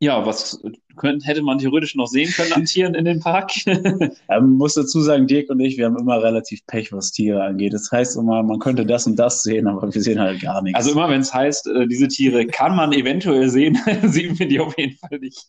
ja, 0.00 0.24
was 0.24 0.62
könnte, 0.96 1.26
hätte 1.26 1.42
man 1.42 1.58
theoretisch 1.58 1.94
noch 1.94 2.06
sehen 2.06 2.30
können 2.30 2.52
an 2.52 2.64
Tieren 2.64 2.94
in 2.94 3.04
den 3.04 3.20
Park? 3.20 3.50
Man 4.28 4.50
muss 4.50 4.74
dazu 4.74 5.00
sagen, 5.00 5.26
Dirk 5.26 5.50
und 5.50 5.60
ich, 5.60 5.76
wir 5.76 5.86
haben 5.86 5.98
immer 5.98 6.22
relativ 6.22 6.64
Pech, 6.66 6.92
was 6.92 7.10
Tiere 7.10 7.42
angeht. 7.42 7.72
Das 7.72 7.90
heißt 7.90 8.16
immer, 8.16 8.42
man 8.42 8.58
könnte 8.58 8.86
das 8.86 9.06
und 9.06 9.16
das 9.16 9.42
sehen, 9.42 9.66
aber 9.66 9.92
wir 9.92 10.02
sehen 10.02 10.20
halt 10.20 10.40
gar 10.40 10.62
nichts. 10.62 10.76
Also 10.76 10.92
immer, 10.92 11.08
wenn 11.08 11.20
es 11.20 11.32
heißt, 11.32 11.66
äh, 11.68 11.86
diese 11.86 12.08
Tiere 12.08 12.46
kann 12.46 12.76
man 12.76 12.92
eventuell 12.92 13.48
sehen, 13.48 13.78
sehen 14.04 14.38
wir 14.38 14.46
die 14.46 14.60
auf 14.60 14.76
jeden 14.78 14.96
Fall 14.96 15.18
nicht. 15.18 15.46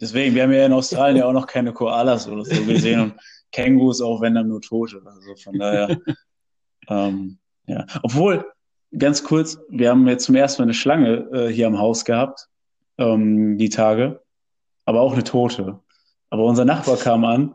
Deswegen, 0.00 0.34
wir 0.34 0.44
haben 0.44 0.52
ja 0.52 0.66
in 0.66 0.72
Australien 0.72 1.18
ja 1.18 1.26
auch 1.26 1.32
noch 1.32 1.46
keine 1.46 1.72
Koalas 1.72 2.28
oder 2.28 2.44
so 2.44 2.64
gesehen 2.64 3.00
und 3.00 3.14
Kängurus 3.52 4.00
auch, 4.00 4.20
wenn 4.20 4.34
dann 4.34 4.48
nur 4.48 4.60
Tote. 4.60 5.02
Also 5.04 5.34
von 5.36 5.58
daher, 5.58 5.98
ähm, 6.88 7.38
ja. 7.66 7.86
Obwohl, 8.02 8.44
ganz 8.96 9.22
kurz, 9.22 9.58
wir 9.68 9.90
haben 9.90 10.06
jetzt 10.08 10.24
zum 10.24 10.34
ersten 10.34 10.62
Mal 10.62 10.66
eine 10.66 10.74
Schlange 10.74 11.28
äh, 11.32 11.48
hier 11.52 11.66
am 11.66 11.78
Haus 11.78 12.04
gehabt 12.04 12.48
ähm, 12.98 13.58
die 13.58 13.68
Tage, 13.68 14.22
aber 14.84 15.00
auch 15.00 15.12
eine 15.12 15.24
Tote. 15.24 15.80
Aber 16.30 16.44
unser 16.44 16.64
Nachbar 16.64 16.96
kam 16.96 17.24
an 17.24 17.54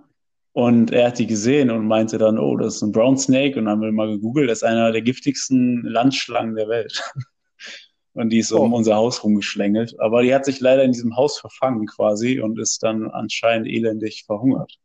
und 0.53 0.91
er 0.91 1.07
hat 1.07 1.19
die 1.19 1.27
gesehen 1.27 1.69
und 1.69 1.87
meinte 1.87 2.17
dann, 2.17 2.39
oh, 2.39 2.57
das 2.57 2.75
ist 2.75 2.81
ein 2.81 2.91
Brown 2.91 3.17
Snake. 3.17 3.57
Und 3.57 3.65
dann 3.65 3.73
haben 3.73 3.81
wir 3.81 3.91
mal 3.91 4.09
gegoogelt, 4.09 4.49
das 4.49 4.59
ist 4.59 4.63
einer 4.63 4.91
der 4.91 5.01
giftigsten 5.01 5.83
Landschlangen 5.83 6.55
der 6.55 6.67
Welt. 6.69 7.01
und 8.13 8.29
die 8.31 8.39
ist 8.39 8.51
oh. 8.51 8.61
um 8.61 8.73
unser 8.73 8.95
Haus 8.95 9.23
rumgeschlängelt. 9.23 9.99
Aber 9.99 10.23
die 10.23 10.33
hat 10.33 10.45
sich 10.45 10.59
leider 10.59 10.83
in 10.83 10.91
diesem 10.91 11.15
Haus 11.15 11.39
verfangen 11.39 11.85
quasi 11.87 12.39
und 12.39 12.59
ist 12.59 12.83
dann 12.83 13.09
anscheinend 13.09 13.67
elendig 13.67 14.23
verhungert. 14.25 14.77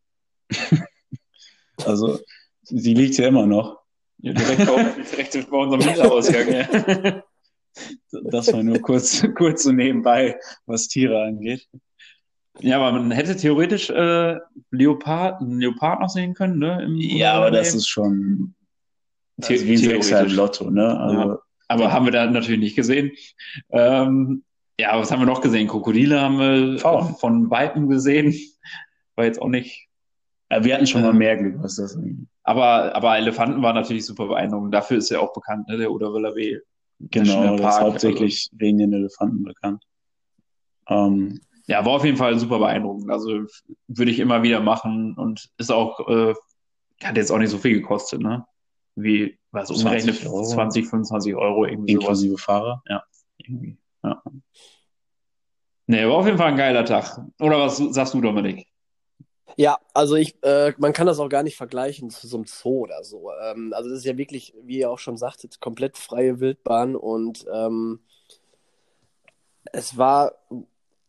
also, 1.87 2.19
sie 2.63 2.95
liegt 2.95 3.17
hier 3.17 3.29
immer 3.29 3.47
noch. 3.47 3.81
Ja, 4.19 4.33
direkt, 4.33 4.69
auf, 4.69 4.81
direkt 5.11 5.51
bei 5.51 5.57
unserem 5.57 5.85
Mieterausgang. 5.85 6.53
Ja. 6.53 7.23
Das 8.31 8.53
war 8.53 8.63
nur 8.63 8.79
kurz, 8.81 9.25
kurz 9.37 9.65
so 9.65 9.73
nebenbei, 9.73 10.39
was 10.67 10.89
Tiere 10.89 11.23
angeht. 11.25 11.67
Ja, 12.61 12.77
aber 12.77 12.93
man 12.93 13.11
hätte 13.11 13.35
theoretisch 13.37 13.91
äh, 13.91 14.37
Leopard, 14.71 15.41
einen 15.41 15.59
Leopard 15.61 16.01
noch 16.01 16.09
sehen 16.09 16.35
können, 16.35 16.59
ne? 16.59 16.87
Ja, 16.99 17.35
aber 17.35 17.51
das 17.51 17.75
ist 17.75 17.89
schon 17.89 18.55
The- 19.39 19.41
das 19.43 19.51
ist 19.51 19.67
wie 19.67 19.75
ein 19.75 19.81
theoretisch. 20.03 20.31
Im 20.33 20.37
Lotto, 20.37 20.71
ne? 20.71 21.01
Also, 21.01 21.19
Ja. 21.31 21.39
Aber 21.67 21.93
haben 21.93 22.05
wir 22.05 22.13
da 22.13 22.27
natürlich 22.31 22.61
nicht 22.61 22.77
gesehen. 22.77 23.11
Ähm, 23.71 24.45
ja, 24.79 24.97
was 24.99 25.11
haben 25.11 25.21
wir 25.21 25.27
noch 25.27 25.41
gesehen? 25.41 25.67
Krokodile 25.67 26.21
haben 26.21 26.39
wir 26.39 26.85
auch 26.87 27.19
von 27.19 27.51
Weitem 27.51 27.89
gesehen. 27.89 28.35
War 29.17 29.25
jetzt 29.25 29.41
auch 29.43 29.49
nicht. 29.49 29.89
ja, 30.51 30.63
wir 30.63 30.75
hatten 30.75 30.87
schon 30.87 31.03
mal 31.03 31.11
Ähm, 31.11 31.19
mehr 31.19 31.37
Glück, 31.37 31.57
was 31.61 31.77
das 31.77 31.97
angeht. 31.97 32.29
Aber, 32.45 32.95
aber 32.95 33.17
Elefanten 33.17 33.63
war 33.63 33.73
natürlich 33.73 34.05
super 34.07 34.27
beeindruckend. 34.29 34.73
Dafür 34.75 34.99
ist 34.99 35.11
ja 35.11 35.19
auch 35.21 35.33
bekannt, 35.33 35.67
ne? 35.69 35.79
Der 35.79 35.91
Oderwiller 35.91 36.35
W. 36.37 36.59
Genau, 37.01 37.43
das 37.43 37.55
ist 37.57 37.61
Park, 37.63 37.81
hauptsächlich 37.83 38.49
wegen 38.53 38.79
den 38.79 38.93
Elefanten 38.93 39.43
bekannt. 39.43 39.83
Ähm, 40.89 41.41
Ja, 41.67 41.85
war 41.85 41.93
auf 41.95 42.05
jeden 42.05 42.17
Fall 42.17 42.39
super 42.39 42.59
beeindruckend. 42.59 43.11
Also 43.11 43.45
würde 43.89 44.11
ich 44.11 44.19
immer 44.19 44.43
wieder 44.43 44.61
machen 44.61 45.15
und 45.17 45.51
ist 45.59 45.73
auch, 45.73 46.09
äh, 46.09 46.35
hat 47.03 47.17
jetzt 47.17 47.31
auch 47.31 47.39
nicht 47.39 47.51
so 47.51 47.59
viel 47.59 47.81
gekostet, 47.81 48.21
ne? 48.21 48.47
Wie, 48.97 49.39
was 49.51 49.69
20 49.69 49.85
umgerechnet 49.85 50.27
Euro. 50.27 50.45
20, 50.45 50.87
25 50.87 51.35
Euro 51.35 51.65
irgendwie 51.65 51.95
sowas. 51.95 52.03
inklusive 52.05 52.39
Fahrer. 52.39 52.83
Irgendwie. 53.39 53.77
Ja. 54.03 54.23
Nee, 55.87 56.07
war 56.07 56.15
auf 56.15 56.27
jeden 56.27 56.39
Fall 56.39 56.49
ein 56.53 56.57
geiler 56.57 56.85
Tag. 56.85 57.21
Oder 57.41 57.59
was 57.59 57.77
sagst 57.77 58.15
du, 58.15 58.21
Dominik? 58.21 58.67
Ja, 59.57 59.79
also 59.93 60.17
ich, 60.17 60.37
äh, 60.43 60.73
man 60.79 60.93
kann 60.93 61.07
das 61.07 61.21
auch 61.21 61.29
gar 61.29 61.45
nicht 61.45 61.57
vergleichen 61.57 62.11
zu 62.11 62.27
so 62.27 62.37
einem 62.37 62.47
Zoo 62.47 62.81
oder 62.83 63.05
so. 63.05 63.31
Ähm, 63.43 63.73
also 63.75 63.89
das 63.89 63.99
ist 64.01 64.05
ja 64.05 64.17
wirklich, 64.17 64.55
wie 64.63 64.79
ihr 64.81 64.91
auch 64.91 64.99
schon 64.99 65.17
sagtet, 65.17 65.61
komplett 65.61 65.97
freie 65.97 66.41
Wildbahn 66.41 66.97
und 66.97 67.47
ähm, 67.53 68.01
es 69.73 69.97
war, 69.97 70.33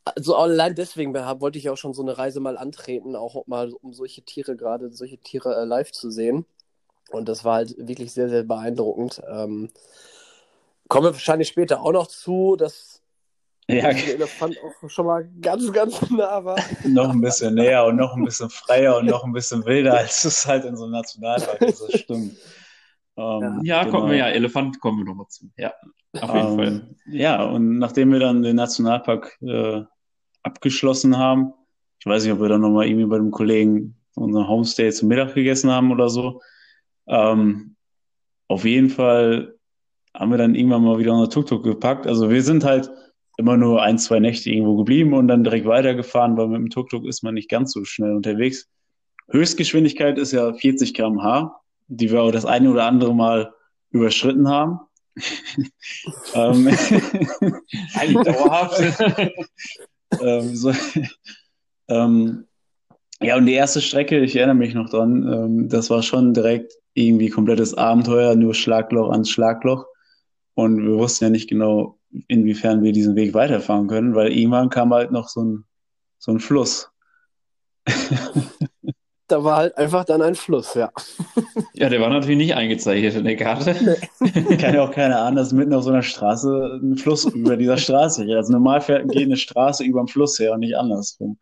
also 0.04 0.36
allein 0.36 0.76
deswegen 0.76 1.14
wollte 1.14 1.58
ich 1.58 1.70
auch 1.70 1.78
schon 1.78 1.94
so 1.94 2.02
eine 2.02 2.18
Reise 2.18 2.40
mal 2.40 2.58
antreten, 2.58 3.16
auch 3.16 3.48
mal 3.48 3.72
um 3.74 3.94
solche 3.94 4.24
Tiere, 4.24 4.56
gerade 4.56 4.92
solche 4.92 5.18
Tiere 5.18 5.56
äh, 5.62 5.66
live 5.66 5.92
zu 5.92 6.12
sehen. 6.12 6.46
Und 7.12 7.30
das 7.30 7.44
war 7.46 7.56
halt 7.56 7.76
wirklich 7.78 8.14
sehr, 8.14 8.30
sehr 8.30 8.44
beeindruckend. 8.44 9.22
Ähm, 9.28 9.70
kommen 10.88 11.08
wir 11.08 11.14
wahrscheinlich 11.14 11.48
später 11.50 11.82
auch 11.82 11.92
noch 11.92 12.08
zu, 12.08 12.56
dass 12.56 12.95
Ja, 13.68 13.92
der 13.92 14.16
Elefant 14.16 14.58
auch 14.64 14.90
schon 14.90 15.08
mal 15.08 15.28
ganz, 15.42 15.72
ganz 15.74 16.10
nah 16.12 16.44
war. 16.46 16.56
noch 16.86 17.10
ein 17.10 17.22
bisschen 17.22 17.56
näher 17.56 17.86
und 17.86 17.96
noch 17.96 18.16
ein 18.16 18.24
bisschen 18.24 18.50
freier 18.50 18.98
und 18.98 19.08
noch 19.08 19.24
ein 19.24 19.34
bisschen 19.34 19.66
wilder, 19.66 19.98
als 19.98 20.24
es 20.24 20.46
halt 20.46 20.66
in 20.66 20.78
so 20.78 20.84
einem 20.84 20.94
Nationalpark 20.94 21.62
ist. 21.62 21.82
Das 21.82 22.00
stimmt. 22.02 22.38
Ähm, 23.18 23.62
Ja, 23.64 23.84
genau. 23.84 23.98
kommen 23.98 24.12
wir 24.12 24.18
ja, 24.18 24.28
Elefant 24.28 24.80
kommen 24.80 25.00
wir 25.00 25.06
nochmal 25.06 25.28
zu. 25.30 25.50
Ja, 25.58 25.74
auf 26.22 26.34
jeden 26.34 26.56
Fall. 26.58 26.68
Ähm, 26.68 26.96
ja, 27.08 27.44
und 27.44 27.80
nachdem 27.80 28.12
wir 28.12 28.20
dann 28.20 28.44
den 28.44 28.56
Nationalpark 28.58 29.38
äh, 29.42 29.82
abgeschlossen 30.44 31.18
haben, 31.18 31.54
ich 32.00 32.06
weiß 32.06 32.24
nicht, 32.24 32.34
ob 32.34 32.42
wir 32.42 32.50
dann 32.50 32.62
nochmal 32.62 32.86
irgendwie 32.86 33.08
bei 33.08 33.18
dem 33.18 33.32
Kollegen 33.32 33.98
unseren 34.16 34.48
Homestay 34.48 34.92
zum 34.92 35.08
Mittag 35.08 35.34
gegessen 35.34 35.72
haben 35.72 35.92
oder 35.92 36.10
so. 36.10 36.42
Ähm, 37.08 37.76
auf 38.48 38.64
jeden 38.64 38.90
Fall 38.90 39.56
haben 40.14 40.30
wir 40.32 40.38
dann 40.38 40.56
irgendwann 40.56 40.84
mal 40.84 41.00
wieder 41.00 41.14
unser 41.14 41.30
Tuk-Tuk 41.30 41.64
gepackt. 41.64 42.06
Also 42.06 42.30
wir 42.30 42.44
sind 42.44 42.64
halt 42.64 42.92
immer 43.38 43.58
nur 43.58 43.82
ein, 43.82 43.98
zwei 43.98 44.20
Nächte 44.20 44.50
irgendwo 44.50 44.78
geblieben 44.78 45.14
und 45.14 45.28
dann 45.28 45.44
direkt 45.44 45.66
weitergefahren, 45.66 46.38
weil 46.38 46.48
mit 46.48 46.58
dem 46.58 46.70
Tuk-Tuk 46.70 47.06
ist 47.06 47.24
man 47.24 47.34
nicht 47.34 47.50
ganz 47.50 47.72
so 47.74 47.84
schnell 47.84 48.14
unterwegs. 48.14 48.68
Höchstgeschwindigkeit 49.30 50.18
ist 50.18 50.32
ja 50.32 50.54
40 50.54 50.94
km/h, 50.94 51.60
die 51.88 52.12
wir 52.12 52.22
auch 52.22 52.32
das 52.32 52.46
eine 52.46 52.70
oder 52.72 52.86
andere 52.86 53.14
Mal 53.14 53.54
überschritten 53.92 54.48
haben. 54.48 54.80
ähm, 56.34 56.68
Eigentlich 57.96 58.24
dauerhaft. 58.24 58.82
ähm, 60.22 60.56
so, 60.56 60.74
ähm, 61.88 62.46
ja, 63.22 63.38
und 63.38 63.46
die 63.46 63.54
erste 63.54 63.82
Strecke, 63.82 64.20
ich 64.20 64.36
erinnere 64.36 64.56
mich 64.56 64.74
noch 64.74 64.90
dran, 64.90 65.32
ähm, 65.32 65.70
das 65.70 65.90
war 65.90 66.04
schon 66.04 66.34
direkt 66.34 66.74
irgendwie 66.94 67.30
komplettes 67.30 67.74
Abenteuer, 67.74 68.36
nur 68.36 68.54
Schlagloch 68.54 69.12
ans 69.12 69.30
Schlagloch. 69.30 69.86
Und 70.54 70.86
wir 70.86 70.98
wussten 70.98 71.26
ja 71.26 71.30
nicht 71.30 71.50
genau, 71.50 71.98
inwiefern 72.28 72.84
wir 72.84 72.92
diesen 72.92 73.16
Weg 73.16 73.34
weiterfahren 73.34 73.88
können, 73.88 74.16
weil 74.16 74.32
irgendwann 74.32 74.70
kam 74.70 74.94
halt 74.94 75.12
noch 75.12 75.30
so 75.30 75.44
ein, 75.44 75.66
so 76.18 76.32
ein 76.32 76.40
Fluss. 76.40 76.90
Da 79.28 79.44
war 79.44 79.58
halt 79.58 79.78
einfach 79.78 80.06
dann 80.06 80.22
ein 80.22 80.36
Fluss, 80.36 80.76
ja. 80.76 80.92
Ja, 81.74 81.90
der 81.90 82.00
war 82.00 82.10
natürlich 82.10 82.38
nicht 82.38 82.56
eingezeichnet 82.56 83.16
in 83.16 83.26
der 83.26 83.36
Karte. 83.36 83.74
Kann 84.60 84.76
ja 84.76 84.84
auch 84.84 84.92
keiner 84.92 85.22
ahnen, 85.22 85.36
dass 85.36 85.52
mitten 85.52 85.74
auf 85.74 85.84
so 85.84 85.90
einer 85.90 86.04
Straße 86.04 86.80
ein 86.82 86.96
Fluss 86.96 87.26
über 87.26 87.58
dieser 87.58 87.78
Straße 87.78 88.26
geht. 88.26 88.36
Also 88.36 88.54
normal 88.54 88.82
fährt, 88.82 89.10
geht 89.10 89.24
eine 89.24 89.36
Straße 89.36 89.84
über 89.84 90.00
dem 90.00 90.08
Fluss 90.08 90.40
her 90.40 90.54
und 90.54 90.60
nicht 90.60 90.78
andersrum. 90.78 91.38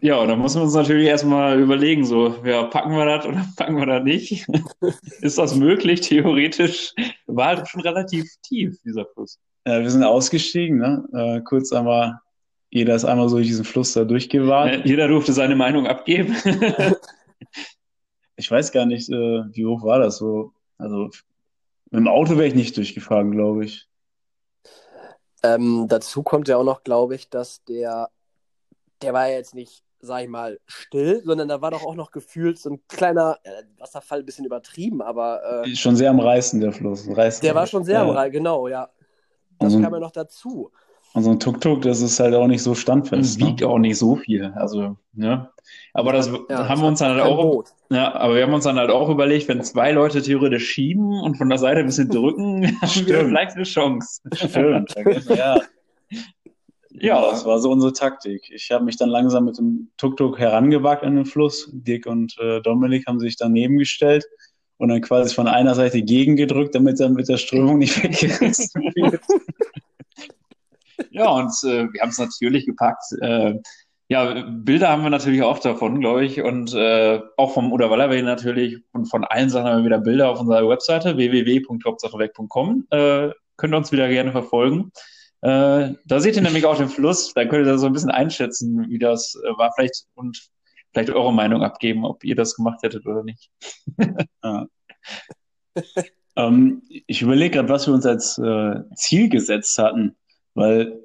Ja, 0.00 0.16
und 0.20 0.28
da 0.28 0.36
muss 0.36 0.54
man 0.54 0.64
uns 0.64 0.74
natürlich 0.74 1.08
erstmal 1.08 1.58
überlegen, 1.58 2.04
so, 2.04 2.36
ja, 2.44 2.64
packen 2.64 2.92
wir 2.92 3.04
das 3.04 3.26
oder 3.26 3.44
packen 3.56 3.76
wir 3.76 3.86
das 3.86 4.04
nicht? 4.04 4.46
Ist 5.20 5.38
das 5.38 5.56
möglich? 5.56 6.02
Theoretisch 6.02 6.94
war 7.26 7.56
halt 7.56 7.68
schon 7.68 7.80
relativ 7.80 8.28
tief, 8.42 8.80
dieser 8.84 9.06
Fluss. 9.06 9.38
Ja, 9.66 9.80
wir 9.80 9.90
sind 9.90 10.04
ausgestiegen, 10.04 10.78
ne? 10.78 11.04
Äh, 11.12 11.40
kurz 11.42 11.72
einmal, 11.72 12.20
jeder 12.70 12.94
ist 12.94 13.04
einmal 13.04 13.28
so 13.28 13.36
durch 13.36 13.48
diesen 13.48 13.64
Fluss 13.64 13.92
da 13.92 14.04
durchgewart. 14.04 14.84
Äh, 14.84 14.88
Jeder 14.88 15.08
durfte 15.08 15.32
seine 15.32 15.56
Meinung 15.56 15.86
abgeben. 15.86 16.36
Ich 18.40 18.48
weiß 18.48 18.70
gar 18.70 18.86
nicht, 18.86 19.08
äh, 19.10 19.42
wie 19.52 19.66
hoch 19.66 19.82
war 19.82 19.98
das 19.98 20.18
so. 20.18 20.52
Also 20.78 21.10
mit 21.90 22.00
dem 22.00 22.06
Auto 22.06 22.36
wäre 22.36 22.46
ich 22.46 22.54
nicht 22.54 22.76
durchgefahren, 22.76 23.32
glaube 23.32 23.64
ich. 23.64 23.88
Ähm, 25.42 25.86
dazu 25.88 26.22
kommt 26.22 26.46
ja 26.46 26.56
auch 26.56 26.64
noch, 26.64 26.84
glaube 26.84 27.16
ich, 27.16 27.28
dass 27.30 27.64
der, 27.64 28.10
der 29.02 29.12
war 29.12 29.28
ja 29.28 29.36
jetzt 29.36 29.54
nicht, 29.54 29.82
sag 30.00 30.22
ich 30.22 30.28
mal, 30.28 30.58
still, 30.66 31.22
sondern 31.24 31.48
da 31.48 31.60
war 31.60 31.70
doch 31.70 31.84
auch 31.84 31.94
noch 31.94 32.10
gefühlt 32.10 32.58
so 32.58 32.70
ein 32.70 32.80
kleiner 32.88 33.38
äh, 33.44 33.50
Wasserfall, 33.78 34.20
ein 34.20 34.26
bisschen 34.26 34.44
übertrieben, 34.44 35.02
aber 35.02 35.64
äh, 35.64 35.74
Schon 35.74 35.96
sehr 35.96 36.10
am 36.10 36.20
Reißen, 36.20 36.60
der 36.60 36.72
Fluss. 36.72 37.08
Reißt 37.08 37.42
der 37.42 37.54
war 37.54 37.66
schon 37.66 37.84
sehr 37.84 38.00
am 38.00 38.08
ja. 38.08 38.14
Rhein, 38.14 38.32
genau, 38.32 38.68
ja. 38.68 38.88
Das 39.58 39.72
Also- 39.74 39.82
kam 39.82 39.92
ja 39.94 40.00
noch 40.00 40.12
dazu. 40.12 40.70
Und 41.14 41.22
so 41.24 41.30
ein 41.30 41.40
Tuk-Tuk, 41.40 41.80
das 41.82 42.02
ist 42.02 42.20
halt 42.20 42.34
auch 42.34 42.46
nicht 42.46 42.62
so 42.62 42.72
Das 42.72 42.80
standfest. 42.80 43.40
wiegt 43.40 43.60
Ne? 43.62 43.66
auch 43.66 43.78
nicht 43.78 43.96
so 43.96 44.16
viel. 44.16 44.52
Also, 44.56 44.98
ne? 45.14 45.48
Aber 45.94 46.12
das 46.12 46.30
Ja, 46.50 46.68
haben 46.68 46.82
wir 46.82 46.86
uns 46.88 46.98
dann 46.98 47.12
halt 47.16 47.22
auch, 47.22 47.40
Boot. 47.50 47.68
ja, 47.90 48.14
aber 48.14 48.34
wir 48.36 48.42
haben 48.42 48.52
uns 48.52 48.64
dann 48.64 48.78
halt 48.78 48.90
auch 48.90 49.08
überlegt, 49.08 49.48
wenn 49.48 49.62
zwei 49.62 49.90
Leute 49.92 50.20
theoretisch 50.20 50.68
schieben 50.68 51.18
und 51.22 51.36
von 51.38 51.48
der 51.48 51.56
Seite 51.58 51.80
ein 51.80 51.86
bisschen 51.86 52.10
drücken, 52.10 52.66
haben 52.66 52.80
wir 52.82 52.88
Stimmt. 52.88 53.08
vielleicht 53.28 53.56
eine 53.56 53.64
Chance. 53.64 54.20
Stimmt, 54.34 54.94
ja. 55.30 55.58
Ja, 57.00 57.20
das 57.30 57.44
war 57.44 57.60
so 57.60 57.70
unsere 57.70 57.92
Taktik. 57.92 58.50
Ich 58.50 58.70
habe 58.70 58.84
mich 58.84 58.96
dann 58.96 59.08
langsam 59.08 59.44
mit 59.44 59.58
dem 59.58 59.90
Tuk-Tuk 59.96 60.38
herangewagt 60.38 61.04
an 61.04 61.16
den 61.16 61.26
Fluss. 61.26 61.70
Dirk 61.72 62.06
und 62.06 62.36
äh, 62.38 62.60
Dominik 62.60 63.06
haben 63.06 63.20
sich 63.20 63.36
daneben 63.36 63.78
gestellt 63.78 64.24
und 64.78 64.88
dann 64.88 65.00
quasi 65.00 65.34
von 65.34 65.48
einer 65.48 65.74
Seite 65.74 66.02
gegengedrückt, 66.02 66.74
damit 66.74 67.00
er 67.00 67.10
mit 67.10 67.28
der 67.28 67.36
Strömung 67.36 67.78
nicht 67.78 68.02
weggerissen 68.02 68.82
wird. 68.94 69.20
Ja, 71.10 71.30
und 71.30 71.52
äh, 71.64 71.92
wir 71.92 72.00
haben 72.00 72.10
es 72.10 72.18
natürlich 72.18 72.66
gepackt. 72.66 73.04
Äh, 73.20 73.54
ja, 74.08 74.44
Bilder 74.48 74.88
haben 74.88 75.02
wir 75.02 75.10
natürlich 75.10 75.42
auch 75.42 75.58
davon, 75.58 76.00
glaube 76.00 76.24
ich, 76.24 76.42
und 76.42 76.74
äh, 76.74 77.20
auch 77.36 77.52
vom 77.52 77.72
Oder 77.72 77.90
Wallerway 77.90 78.22
natürlich 78.22 78.78
und 78.92 79.06
von 79.06 79.24
allen 79.24 79.50
Sachen 79.50 79.68
haben 79.68 79.78
wir 79.78 79.86
wieder 79.86 79.98
Bilder 79.98 80.30
auf 80.30 80.40
unserer 80.40 80.68
Webseite 80.68 81.16
www.hauptsacheweg.com. 81.16 82.86
Äh, 82.90 83.30
könnt 83.56 83.74
ihr 83.74 83.76
uns 83.76 83.92
wieder 83.92 84.08
gerne 84.08 84.32
verfolgen. 84.32 84.92
Äh, 85.40 85.94
da 86.04 86.20
seht 86.20 86.36
ihr 86.36 86.42
nämlich 86.42 86.66
auch 86.66 86.76
den 86.76 86.88
Fluss. 86.88 87.32
Da 87.34 87.44
könnt 87.44 87.66
ihr 87.66 87.72
da 87.72 87.78
so 87.78 87.86
ein 87.86 87.92
bisschen 87.92 88.10
einschätzen, 88.10 88.86
wie 88.88 88.98
das 88.98 89.34
äh, 89.44 89.58
war, 89.58 89.72
vielleicht 89.74 90.06
und 90.14 90.48
vielleicht 90.92 91.10
eure 91.10 91.32
Meinung 91.32 91.62
abgeben, 91.62 92.04
ob 92.04 92.24
ihr 92.24 92.34
das 92.34 92.56
gemacht 92.56 92.82
hättet 92.82 93.06
oder 93.06 93.22
nicht. 93.22 93.50
Ähm, 96.38 96.82
ich 96.88 97.20
überlege 97.20 97.56
gerade, 97.56 97.68
was 97.68 97.88
wir 97.88 97.94
uns 97.94 98.06
als 98.06 98.38
äh, 98.38 98.76
Ziel 98.94 99.28
gesetzt 99.28 99.76
hatten, 99.76 100.16
weil 100.54 101.00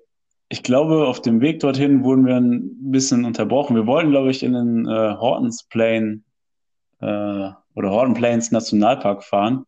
ich 0.47 0.61
glaube, 0.61 1.07
auf 1.07 1.21
dem 1.23 1.41
Weg 1.41 1.59
dorthin 1.59 2.03
wurden 2.03 2.27
wir 2.27 2.35
ein 2.35 2.91
bisschen 2.91 3.25
unterbrochen. 3.25 3.75
Wir 3.75 3.87
wollten, 3.87 4.11
glaube 4.11 4.29
ich, 4.29 4.43
in 4.43 4.53
den 4.53 4.85
äh, 4.85 5.15
Hortons 5.17 5.63
Plain 5.63 6.23
äh, 7.01 7.05
oder 7.05 7.89
Horton 7.89 8.13
Plains 8.13 8.51
Nationalpark 8.51 9.23
fahren 9.23 9.65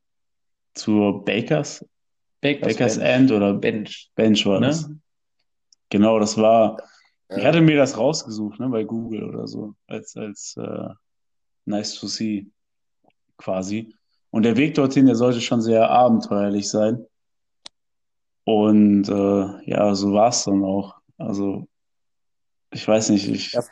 zur 0.75 1.25
Bakers, 1.25 1.83
Bakers 2.41 2.97
End 2.97 3.31
oder 3.31 3.53
Bench. 3.53 4.11
Bench 4.15 4.45
war 4.45 4.59
Ne? 4.59 4.67
das. 4.67 4.89
Genau, 5.89 6.19
das 6.19 6.37
war. 6.37 6.77
Ich 7.29 7.37
Ja. 7.37 7.45
hatte 7.45 7.61
mir 7.61 7.75
das 7.77 7.97
rausgesucht, 7.97 8.59
ne, 8.59 8.69
bei 8.69 8.83
Google 8.83 9.23
oder 9.23 9.47
so, 9.47 9.73
als 9.87 10.15
als 10.15 10.55
äh, 10.57 10.89
nice 11.65 11.95
to 11.95 12.07
see 12.07 12.47
quasi. 13.37 13.95
Und 14.31 14.43
der 14.43 14.57
Weg 14.57 14.75
dorthin, 14.75 15.05
der 15.07 15.15
sollte 15.15 15.41
schon 15.41 15.61
sehr 15.61 15.89
abenteuerlich 15.89 16.69
sein. 16.69 17.05
Und 18.43 19.07
äh, 19.09 19.69
ja, 19.69 19.95
so 19.95 20.13
war 20.13 20.29
es 20.29 20.43
dann 20.43 20.63
auch. 20.63 20.95
Also 21.17 21.67
ich 22.71 22.87
weiß 22.87 23.09
nicht, 23.09 23.27
ich 23.27 23.53
Ja. 23.53 23.63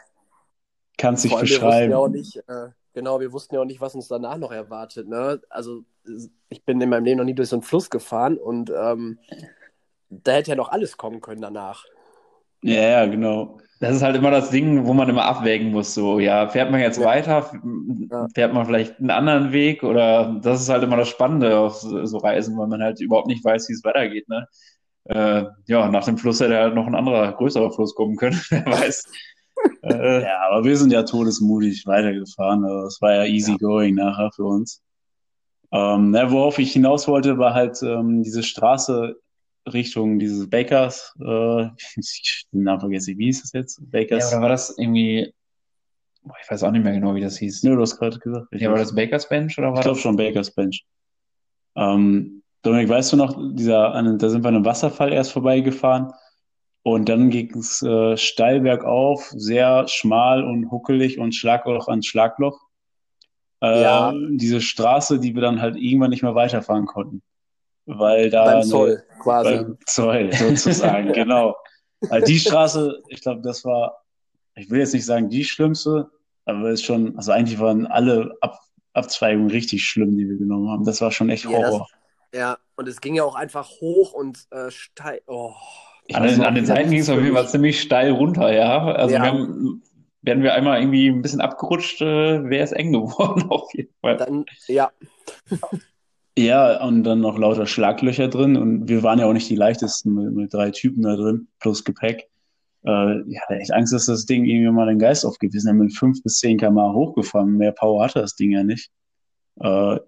kann 0.97 1.13
es 1.15 1.23
nicht 1.23 1.33
wir 1.33 1.41
wussten 1.41 1.55
beschreiben. 1.55 1.91
ja 1.91 1.97
auch 1.97 2.07
nicht, 2.07 2.37
äh, 2.47 2.69
genau, 2.93 3.19
wir 3.19 3.33
wussten 3.33 3.55
ja 3.55 3.61
auch 3.61 3.65
nicht, 3.65 3.81
was 3.81 3.95
uns 3.95 4.07
danach 4.07 4.37
noch 4.37 4.51
erwartet. 4.51 5.07
Ne? 5.07 5.41
Also 5.49 5.83
ich 6.49 6.63
bin 6.63 6.81
in 6.81 6.89
meinem 6.89 7.05
Leben 7.05 7.17
noch 7.17 7.25
nie 7.25 7.35
durch 7.35 7.49
so 7.49 7.55
einen 7.55 7.63
Fluss 7.63 7.89
gefahren 7.89 8.37
und 8.37 8.71
ähm, 8.75 9.19
da 10.09 10.33
hätte 10.33 10.51
ja 10.51 10.55
noch 10.55 10.71
alles 10.71 10.97
kommen 10.97 11.21
können 11.21 11.41
danach. 11.41 11.85
Ja, 12.61 12.81
ja, 12.81 13.05
genau. 13.05 13.59
Das 13.79 13.95
ist 13.95 14.01
halt 14.01 14.15
immer 14.15 14.31
das 14.31 14.49
Ding, 14.49 14.85
wo 14.85 14.93
man 14.93 15.09
immer 15.09 15.25
abwägen 15.25 15.71
muss. 15.71 15.93
So, 15.93 16.19
ja, 16.19 16.47
fährt 16.47 16.71
man 16.71 16.79
jetzt 16.79 16.99
ja. 16.99 17.05
weiter? 17.05 17.51
Fährt 18.33 18.53
man 18.53 18.65
vielleicht 18.65 18.99
einen 18.99 19.09
anderen 19.09 19.51
Weg? 19.51 19.83
Oder 19.83 20.39
das 20.41 20.61
ist 20.61 20.69
halt 20.69 20.83
immer 20.83 20.95
das 20.95 21.09
Spannende 21.09 21.57
auf 21.57 21.75
so 21.81 22.17
Reisen, 22.17 22.57
weil 22.57 22.67
man 22.67 22.81
halt 22.81 23.01
überhaupt 23.01 23.27
nicht 23.27 23.43
weiß, 23.43 23.67
wie 23.67 23.73
es 23.73 23.83
weitergeht. 23.83 24.29
Ne? 24.29 24.47
Äh, 25.05 25.43
ja, 25.65 25.89
nach 25.89 26.05
dem 26.05 26.17
Fluss 26.17 26.39
hätte 26.39 26.55
halt 26.55 26.75
noch 26.75 26.87
ein 26.87 26.95
anderer, 26.95 27.33
größerer 27.33 27.71
Fluss 27.71 27.93
kommen 27.93 28.15
können. 28.15 28.39
Wer 28.49 28.65
weiß. 28.65 29.03
Äh, 29.83 30.23
ja, 30.23 30.41
aber 30.49 30.63
wir 30.63 30.77
sind 30.77 30.91
ja 30.91 31.03
todesmutig 31.03 31.85
weitergefahren. 31.85 32.63
Also 32.63 32.83
das 32.83 33.01
war 33.01 33.13
ja 33.13 33.25
easy 33.25 33.51
ja. 33.51 33.57
going 33.57 33.95
nachher 33.95 34.31
für 34.35 34.45
uns. 34.45 34.81
Ähm, 35.71 36.13
ja, 36.13 36.29
worauf 36.31 36.59
ich 36.59 36.71
hinaus 36.73 37.07
wollte, 37.07 37.37
war 37.37 37.53
halt 37.53 37.81
ähm, 37.81 38.21
diese 38.23 38.43
Straße 38.43 39.15
Richtung 39.71 40.19
dieses 40.19 40.49
Bakers, 40.49 41.15
äh, 41.19 41.65
ich 41.95 42.45
den 42.53 42.63
Namen 42.63 42.81
vergesse, 42.81 43.17
wie 43.17 43.25
hieß 43.25 43.41
das 43.41 43.53
jetzt? 43.53 43.91
Bakers. 43.91 44.31
Ja, 44.31 44.37
oder 44.37 44.41
war 44.43 44.49
das 44.49 44.77
irgendwie, 44.77 45.33
boah, 46.21 46.35
ich 46.41 46.49
weiß 46.51 46.63
auch 46.63 46.71
nicht 46.71 46.83
mehr 46.83 46.93
genau, 46.93 47.15
wie 47.15 47.21
das 47.21 47.37
hieß. 47.37 47.63
Nö, 47.63 47.75
du 47.75 47.81
hast 47.81 47.97
gerade 47.97 48.19
gesagt. 48.19 48.47
Ja, 48.51 48.69
war 48.69 48.77
das 48.77 48.93
Bakers 48.93 49.27
Bench 49.29 49.57
oder 49.57 49.71
was? 49.71 49.79
Ich 49.79 49.83
glaube 49.83 49.99
schon 49.99 50.15
Bakers 50.15 50.51
Bench. 50.51 50.85
Ähm, 51.75 52.43
Dominik, 52.61 52.89
weißt 52.89 53.13
du 53.13 53.17
noch, 53.17 53.37
dieser, 53.53 53.91
da 53.91 54.29
sind 54.29 54.43
wir 54.43 54.49
an 54.49 54.55
einem 54.55 54.65
Wasserfall 54.65 55.11
erst 55.11 55.31
vorbeigefahren 55.31 56.13
und 56.83 57.09
dann 57.09 57.29
ging 57.29 57.57
es 57.57 57.81
äh, 57.81 58.17
steil 58.17 58.61
bergauf, 58.61 59.31
sehr 59.35 59.87
schmal 59.87 60.43
und 60.43 60.69
huckelig 60.71 61.19
und 61.19 61.33
Schlagloch 61.33 61.87
an 61.87 62.03
Schlagloch. 62.03 62.59
Äh, 63.61 63.81
ja. 63.81 64.13
Diese 64.31 64.61
Straße, 64.61 65.19
die 65.19 65.35
wir 65.35 65.41
dann 65.41 65.61
halt 65.61 65.77
irgendwann 65.77 66.09
nicht 66.09 66.23
mehr 66.23 66.35
weiterfahren 66.35 66.85
konnten 66.85 67.23
weil 67.85 68.29
da 68.29 68.45
beim 68.45 68.63
Zoll 68.63 69.03
eine, 69.09 69.19
quasi. 69.19 69.55
Beim 69.55 69.77
Zoll 69.85 70.33
sozusagen, 70.33 71.13
genau. 71.13 71.55
Weil 72.01 72.21
die 72.21 72.39
Straße, 72.39 73.01
ich 73.07 73.21
glaube, 73.21 73.41
das 73.41 73.63
war, 73.65 74.03
ich 74.55 74.69
will 74.69 74.79
jetzt 74.79 74.93
nicht 74.93 75.05
sagen 75.05 75.29
die 75.29 75.43
schlimmste, 75.43 76.09
aber 76.45 76.69
es 76.69 76.81
ist 76.81 76.85
schon, 76.85 77.15
also 77.17 77.31
eigentlich 77.31 77.59
waren 77.59 77.87
alle 77.87 78.35
Ab 78.41 78.59
Abzweigungen 78.95 79.49
richtig 79.49 79.83
schlimm, 79.85 80.15
die 80.15 80.29
wir 80.29 80.37
genommen 80.37 80.69
haben. 80.69 80.85
Das 80.85 81.01
war 81.01 81.11
schon 81.11 81.31
echt 81.31 81.47
Horror. 81.47 81.87
Ja, 82.31 82.31
das, 82.31 82.39
ja 82.39 82.57
und 82.75 82.87
es 82.87 83.01
ging 83.01 83.15
ja 83.15 83.23
auch 83.23 83.33
einfach 83.33 83.67
hoch 83.81 84.13
und 84.13 84.45
äh, 84.51 84.69
steil. 84.69 85.19
Oh. 85.25 85.55
An 86.11 86.23
den, 86.23 86.41
an 86.41 86.55
den 86.55 86.65
Seiten 86.65 86.89
ging 86.89 86.99
es 86.99 87.09
auf 87.09 87.21
jeden 87.21 87.35
Fall 87.35 87.47
ziemlich 87.47 87.79
steil 87.81 88.11
runter, 88.11 88.53
ja. 88.53 88.85
Also 88.85 89.15
ja. 89.15 89.21
wir 89.21 89.27
haben, 89.27 89.81
werden 90.21 90.43
wir 90.43 90.53
einmal 90.53 90.79
irgendwie 90.79 91.07
ein 91.07 91.21
bisschen 91.21 91.39
abgerutscht, 91.39 92.01
äh, 92.01 92.49
wäre 92.49 92.63
es 92.63 92.71
eng 92.73 92.91
geworden 92.91 93.49
auf 93.49 93.73
jeden 93.73 93.93
Fall. 94.01 94.17
Dann, 94.17 94.45
ja. 94.67 94.91
Ja, 96.35 96.83
und 96.83 97.03
dann 97.03 97.19
noch 97.19 97.37
lauter 97.37 97.67
Schlaglöcher 97.67 98.27
drin. 98.27 98.57
Und 98.57 98.87
wir 98.87 99.03
waren 99.03 99.19
ja 99.19 99.27
auch 99.27 99.33
nicht 99.33 99.49
die 99.51 99.55
leichtesten 99.55 100.15
mit, 100.15 100.33
mit 100.33 100.53
drei 100.53 100.71
Typen 100.71 101.03
da 101.03 101.15
drin, 101.15 101.47
plus 101.59 101.83
Gepäck. 101.83 102.27
Äh, 102.85 103.21
ich 103.29 103.39
hatte 103.39 103.59
echt 103.59 103.71
Angst, 103.71 103.93
dass 103.93 104.07
das 104.07 104.25
Ding 104.25 104.45
irgendwie 104.45 104.71
mal 104.71 104.87
den 104.87 104.97
Geist 104.97 105.25
aufgewiesen 105.25 105.69
hat. 105.69 105.77
Mit 105.77 105.95
fünf 105.95 106.23
bis 106.23 106.39
zehn 106.39 106.57
km 106.57 106.79
hochgefahren. 106.79 107.57
Mehr 107.57 107.71
Power 107.71 108.03
hatte 108.03 108.19
das 108.19 108.35
Ding 108.35 108.51
ja 108.51 108.63
nicht. 108.63 108.89
Äh, 109.59 109.99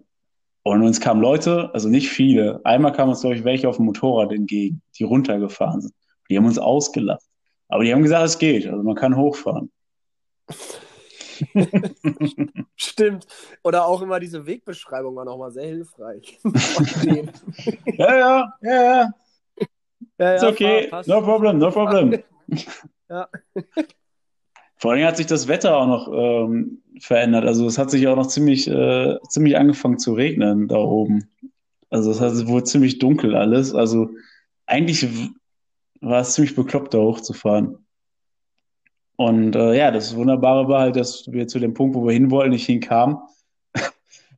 und 0.66 0.82
uns 0.82 1.00
kamen 1.00 1.22
Leute, 1.22 1.70
also 1.74 1.90
nicht 1.90 2.10
viele. 2.10 2.60
Einmal 2.64 2.92
kamen 2.92 3.12
uns, 3.12 3.22
glaube 3.22 3.36
ich, 3.36 3.44
welche 3.44 3.70
auf 3.70 3.76
dem 3.76 3.86
Motorrad 3.86 4.32
entgegen, 4.32 4.82
die 4.98 5.04
runtergefahren 5.04 5.82
sind. 5.82 5.94
Die 6.28 6.38
haben 6.38 6.46
uns 6.46 6.58
ausgelacht. 6.58 7.22
Aber 7.68 7.84
die 7.84 7.94
haben 7.94 8.02
gesagt, 8.02 8.26
es 8.26 8.40
geht. 8.40 8.66
Also 8.66 8.82
man 8.82 8.96
kann 8.96 9.16
hochfahren. 9.16 9.72
Stimmt. 12.76 13.28
Oder 13.64 13.86
auch 13.86 14.02
immer 14.02 14.20
diese 14.20 14.48
Wegbeschreibung 14.48 15.16
war 15.16 15.26
nochmal 15.26 15.52
sehr 15.52 15.68
hilfreich. 15.68 16.40
ja, 17.98 18.18
ja, 18.18 18.54
ja, 18.62 18.84
ja. 18.84 19.14
Ja, 20.18 20.26
ja, 20.26 20.36
Ist 20.36 20.44
okay, 20.46 20.88
passt. 20.88 21.08
no 21.08 21.22
problem, 21.22 21.60
no 21.60 21.70
problem. 21.70 22.24
ja. 23.08 23.30
Vor 24.78 24.92
allem 24.92 25.06
hat 25.06 25.18
sich 25.18 25.26
das 25.26 25.48
Wetter 25.48 25.78
auch 25.78 25.88
noch 25.88 26.12
ähm, 26.14 26.82
verändert. 27.00 27.46
Also 27.46 27.66
es 27.66 27.78
hat 27.78 27.92
sich 27.92 28.08
auch 28.08 28.16
noch 28.16 28.28
ziemlich, 28.28 28.68
äh, 28.68 29.18
ziemlich 29.30 29.58
angefangen 29.58 30.00
zu 30.00 30.14
regnen 30.14 30.68
da 30.68 30.78
oben. 30.78 31.30
Also 31.90 32.12
es 32.12 32.48
wurde 32.48 32.66
ziemlich 32.66 33.00
dunkel 33.00 33.36
alles. 33.36 33.74
Also 33.74 34.10
eigentlich 34.66 35.08
war 36.02 36.22
es 36.22 36.34
ziemlich 36.34 36.56
bekloppt, 36.56 36.94
da 36.94 37.00
hochzufahren. 37.00 37.86
Und 39.16 39.56
äh, 39.56 39.78
ja, 39.78 39.92
das 39.92 40.16
Wunderbare 40.16 40.68
war 40.68 40.82
halt, 40.82 40.98
dass 40.98 41.32
wir 41.32 41.48
zu 41.48 41.60
dem 41.60 41.74
Punkt, 41.74 41.96
wo 41.96 42.06
wir 42.06 42.14
hin 42.14 42.32
wollten, 42.32 42.52
nicht 42.52 42.66
hinkamen, 42.66 43.18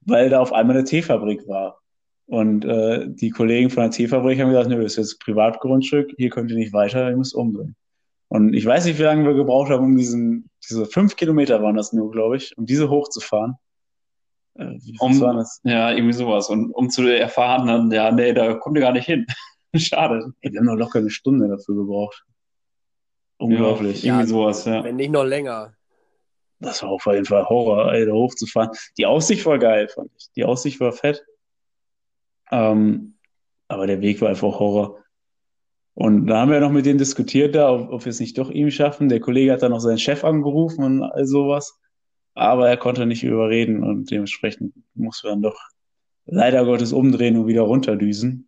weil 0.06 0.30
da 0.30 0.40
auf 0.40 0.54
einmal 0.54 0.76
eine 0.76 0.86
Teefabrik 0.86 1.48
war. 1.48 1.82
Und 2.28 2.66
äh, 2.66 3.08
die 3.08 3.30
Kollegen 3.30 3.70
von 3.70 3.84
der 3.84 3.92
Teefabrik 3.92 4.40
haben 4.40 4.50
gesagt, 4.50 4.70
nö, 4.70 4.84
das 4.84 4.94
ist 4.94 4.98
jetzt 4.98 5.20
Privatgrundstück, 5.22 6.14
hier 6.18 6.30
könnt 6.30 6.52
ihr 6.52 6.58
nicht 6.58 6.74
weiter, 6.74 7.10
ihr 7.10 7.18
müsst 7.18 7.34
umdrehen. 7.34 7.76
Und 8.30 8.54
ich 8.54 8.66
weiß 8.66 8.86
nicht, 8.86 9.00
wie 9.00 9.04
lange 9.04 9.26
wir 9.26 9.34
gebraucht 9.34 9.70
haben, 9.70 9.86
um 9.86 9.98
diesen, 9.98 10.50
diese 10.68 10.86
fünf 10.86 11.16
Kilometer 11.16 11.62
waren 11.62 11.76
das 11.76 11.94
nur, 11.94 12.12
glaube 12.12 12.38
ich, 12.38 12.58
um 12.58 12.66
diese 12.66 12.90
hochzufahren. 12.90 13.56
Äh, 14.56 14.78
um, 15.00 15.46
Ja, 15.64 15.92
irgendwie 15.92 16.14
sowas. 16.14 16.50
Und 16.50 16.72
um 16.72 16.90
zu 16.90 17.08
erfahren, 17.08 17.68
dann, 17.68 17.92
ja, 17.92 18.12
nee, 18.12 18.34
da 18.34 18.56
kommt 18.56 18.78
ihr 18.78 18.82
gar 18.82 18.92
nicht 18.92 19.06
hin. 19.06 19.26
Schade. 19.76 20.34
Ey, 20.42 20.52
wir 20.52 20.60
haben 20.60 20.66
noch 20.66 20.76
locker 20.76 21.00
eine 21.00 21.10
Stunde 21.10 21.48
dafür 21.48 21.76
gebraucht. 21.76 22.26
Unglaublich. 23.38 24.04
Ja, 24.04 24.16
irgendwie 24.16 24.30
sowas, 24.30 24.66
ja. 24.66 24.84
Wenn 24.84 24.96
nicht 24.96 25.12
noch 25.12 25.24
länger. 25.24 25.74
Das 26.60 26.82
war 26.82 26.90
auf 26.90 27.06
jeden 27.06 27.26
Fall 27.26 27.46
Horror, 27.46 27.94
ey, 27.94 28.06
da 28.06 28.14
hochzufahren. 28.14 28.72
Die 28.98 29.06
Aussicht 29.06 29.46
war 29.46 29.60
geil, 29.60 29.88
fand 29.90 30.10
ich. 30.18 30.32
Die 30.36 30.44
Aussicht 30.44 30.80
war 30.80 30.92
fett. 30.92 31.24
Ähm, 32.52 33.18
aber 33.68 33.86
der 33.86 34.02
Weg 34.02 34.22
war 34.22 34.30
einfach 34.30 34.60
Horror. 34.60 35.04
Und 36.00 36.28
da 36.28 36.42
haben 36.42 36.52
wir 36.52 36.60
noch 36.60 36.72
mit 36.72 36.86
denen 36.86 37.00
diskutiert, 37.00 37.56
da, 37.56 37.74
ob, 37.74 37.92
ob 37.92 38.06
wir 38.06 38.12
es 38.12 38.20
nicht 38.20 38.38
doch 38.38 38.52
ihm 38.52 38.70
schaffen. 38.70 39.10
Der 39.10 39.20
Kollege 39.20 39.52
hat 39.52 39.64
dann 39.64 39.72
noch 39.72 39.80
seinen 39.80 39.98
Chef 39.98 40.24
angerufen 40.24 40.84
und 40.84 41.02
all 41.02 41.26
sowas. 41.26 41.80
Aber 42.36 42.70
er 42.70 42.78
konnte 42.78 43.08
nicht 43.08 43.24
überreden 43.24 43.84
und 43.84 44.12
dementsprechend 44.12 44.76
mussten 44.94 45.26
wir 45.26 45.32
dann 45.32 45.42
doch 45.42 45.60
leider 46.28 46.66
Gottes 46.66 46.94
umdrehen 46.94 47.36
und 47.36 47.48
wieder 47.48 47.64
runterdüsen. 47.64 48.48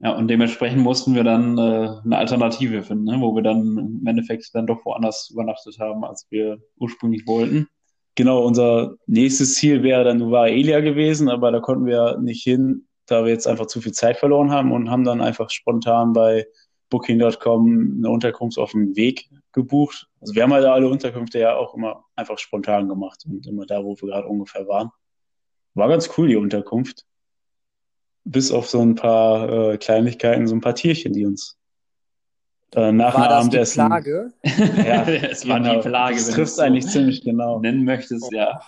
Ja, 0.00 0.14
und 0.14 0.28
dementsprechend 0.28 0.82
mussten 0.82 1.14
wir 1.14 1.24
dann 1.24 1.56
äh, 1.56 1.88
eine 2.04 2.18
Alternative 2.18 2.82
finden, 2.82 3.04
ne? 3.04 3.16
wo 3.18 3.34
wir 3.34 3.42
dann 3.42 3.78
im 3.78 4.06
Endeffekt 4.06 4.50
dann 4.52 4.66
doch 4.66 4.84
woanders 4.84 5.30
übernachtet 5.30 5.78
haben, 5.78 6.04
als 6.04 6.26
wir 6.28 6.58
ursprünglich 6.76 7.26
wollten. 7.26 7.66
Genau, 8.14 8.44
unser 8.44 8.96
nächstes 9.06 9.54
Ziel 9.54 9.82
wäre 9.82 10.04
dann 10.04 10.18
Nueva 10.18 10.48
Elia 10.48 10.80
gewesen, 10.80 11.30
aber 11.30 11.50
da 11.50 11.60
konnten 11.60 11.86
wir 11.86 12.18
nicht 12.18 12.42
hin, 12.42 12.88
da 13.06 13.24
wir 13.24 13.32
jetzt 13.32 13.46
einfach 13.46 13.66
zu 13.66 13.80
viel 13.80 13.92
Zeit 13.92 14.18
verloren 14.18 14.50
haben 14.50 14.70
und 14.72 14.90
haben 14.90 15.04
dann 15.04 15.22
einfach 15.22 15.48
spontan 15.48 16.12
bei 16.12 16.44
Booking.com 16.90 17.96
eine 17.98 18.10
Unterkunft 18.10 18.58
auf 18.58 18.72
dem 18.72 18.94
Weg 18.96 19.30
gebucht. 19.52 20.08
Also 20.20 20.34
wir 20.34 20.42
haben 20.42 20.52
halt 20.52 20.64
alle 20.64 20.88
Unterkünfte 20.88 21.38
ja 21.38 21.56
auch 21.56 21.74
immer 21.74 22.04
einfach 22.16 22.38
spontan 22.38 22.88
gemacht 22.88 23.24
und 23.26 23.46
immer 23.46 23.64
da, 23.66 23.82
wo 23.82 23.96
wir 23.96 24.08
gerade 24.08 24.28
ungefähr 24.28 24.66
waren. 24.68 24.90
War 25.74 25.88
ganz 25.88 26.10
cool, 26.18 26.28
die 26.28 26.36
Unterkunft 26.36 27.06
bis 28.24 28.52
auf 28.52 28.68
so 28.68 28.80
ein 28.80 28.94
paar 28.94 29.72
äh, 29.72 29.78
Kleinigkeiten, 29.78 30.46
so 30.46 30.54
ein 30.54 30.60
paar 30.60 30.74
Tierchen, 30.74 31.12
die 31.12 31.24
uns 31.24 31.58
äh, 32.74 32.92
nach 32.92 33.14
war 33.14 33.28
dem 33.28 33.32
Abendessen. 33.32 33.82
Die 33.82 33.88
Plage? 33.88 34.32
ja, 34.86 35.02
es 35.30 35.48
war 35.48 35.60
genau. 35.60 35.74
die 35.76 35.88
Plage. 35.88 36.16
Das 36.16 36.30
trifft 36.30 36.52
so 36.52 36.62
eigentlich 36.62 36.86
ziemlich 36.86 37.22
genau. 37.22 37.60
Nennen 37.60 37.84
möchtest, 37.84 38.24
oh. 38.24 38.36
ja. 38.36 38.60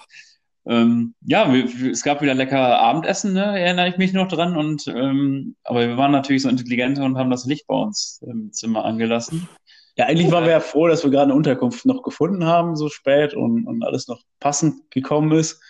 Ähm, 0.65 1.15
ja, 1.23 1.53
wir, 1.53 1.91
es 1.91 2.03
gab 2.03 2.23
wieder 2.23 2.35
lecker 2.35 2.79
Abendessen, 2.79 3.33
ne, 3.33 3.61
erinnere 3.61 3.89
ich 3.89 3.97
mich 3.99 4.13
noch 4.13 4.29
dran. 4.29 4.57
Und 4.57 4.87
ähm, 4.87 5.57
aber 5.65 5.89
wir 5.89 5.97
waren 5.97 6.13
natürlich 6.13 6.43
so 6.43 6.49
intelligent 6.49 6.99
und 6.99 7.19
haben 7.19 7.31
das 7.31 7.47
Licht 7.47 7.67
bei 7.67 7.75
uns 7.75 8.23
im 8.27 8.53
Zimmer 8.53 8.85
angelassen. 8.85 9.49
Ja, 9.97 10.07
eigentlich 10.07 10.31
waren 10.31 10.45
wir 10.45 10.53
ja 10.53 10.61
froh, 10.61 10.89
dass 10.89 11.05
wir 11.05 11.11
gerade 11.11 11.25
eine 11.25 11.35
Unterkunft 11.35 11.85
noch 11.85 12.03
gefunden 12.03 12.45
haben, 12.45 12.77
so 12.77 12.89
spät 12.89 13.35
und, 13.35 13.67
und 13.67 13.85
alles 13.85 14.09
noch 14.09 14.23
passend 14.41 14.91
gekommen 14.91 15.33
ist 15.33 15.61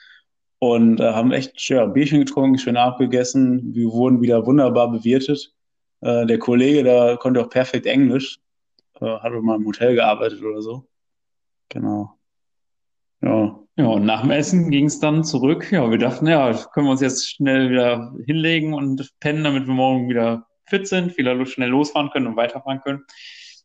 und 0.62 1.00
äh, 1.00 1.12
haben 1.12 1.32
echt 1.32 1.68
ja, 1.68 1.84
Bierchen 1.86 2.20
getrunken, 2.20 2.56
schön 2.56 2.76
abgegessen. 2.76 3.74
Wir 3.74 3.90
wurden 3.90 4.22
wieder 4.22 4.46
wunderbar 4.46 4.92
bewirtet. 4.92 5.52
Äh, 6.02 6.24
der 6.26 6.38
Kollege, 6.38 6.84
da 6.84 7.16
konnte 7.16 7.40
auch 7.40 7.48
perfekt 7.48 7.84
Englisch, 7.84 8.38
äh, 9.00 9.06
hat 9.06 9.32
mal 9.32 9.56
im 9.56 9.66
Hotel 9.66 9.96
gearbeitet 9.96 10.40
oder 10.40 10.62
so. 10.62 10.86
Genau. 11.68 12.16
Ja. 13.22 13.61
Ja, 13.76 13.86
und 13.86 14.04
nach 14.04 14.20
dem 14.20 14.30
Essen 14.30 14.70
ging 14.70 14.86
es 14.86 15.00
dann 15.00 15.24
zurück. 15.24 15.72
Ja, 15.72 15.90
wir 15.90 15.98
dachten, 15.98 16.26
ja, 16.26 16.52
können 16.72 16.86
wir 16.86 16.90
uns 16.90 17.00
jetzt 17.00 17.30
schnell 17.30 17.70
wieder 17.70 18.14
hinlegen 18.26 18.74
und 18.74 19.10
pennen, 19.18 19.44
damit 19.44 19.66
wir 19.66 19.72
morgen 19.72 20.10
wieder 20.10 20.46
fit 20.66 20.86
sind, 20.86 21.16
wieder 21.16 21.44
schnell 21.46 21.70
losfahren 21.70 22.10
können 22.10 22.26
und 22.26 22.36
weiterfahren 22.36 22.80
können. 22.82 23.04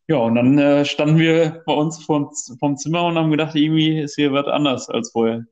Ja, 0.08 0.18
und 0.18 0.36
dann 0.36 0.58
äh, 0.58 0.86
standen 0.86 1.18
wir 1.18 1.64
bei 1.66 1.74
uns 1.74 2.04
vom, 2.04 2.32
vom 2.60 2.78
Zimmer 2.78 3.04
und 3.04 3.16
haben 3.16 3.32
gedacht, 3.32 3.56
irgendwie 3.56 4.00
ist 4.00 4.16
hier 4.16 4.32
was 4.32 4.48
anders 4.48 4.90
als 4.90 5.12
vorher. 5.12 5.46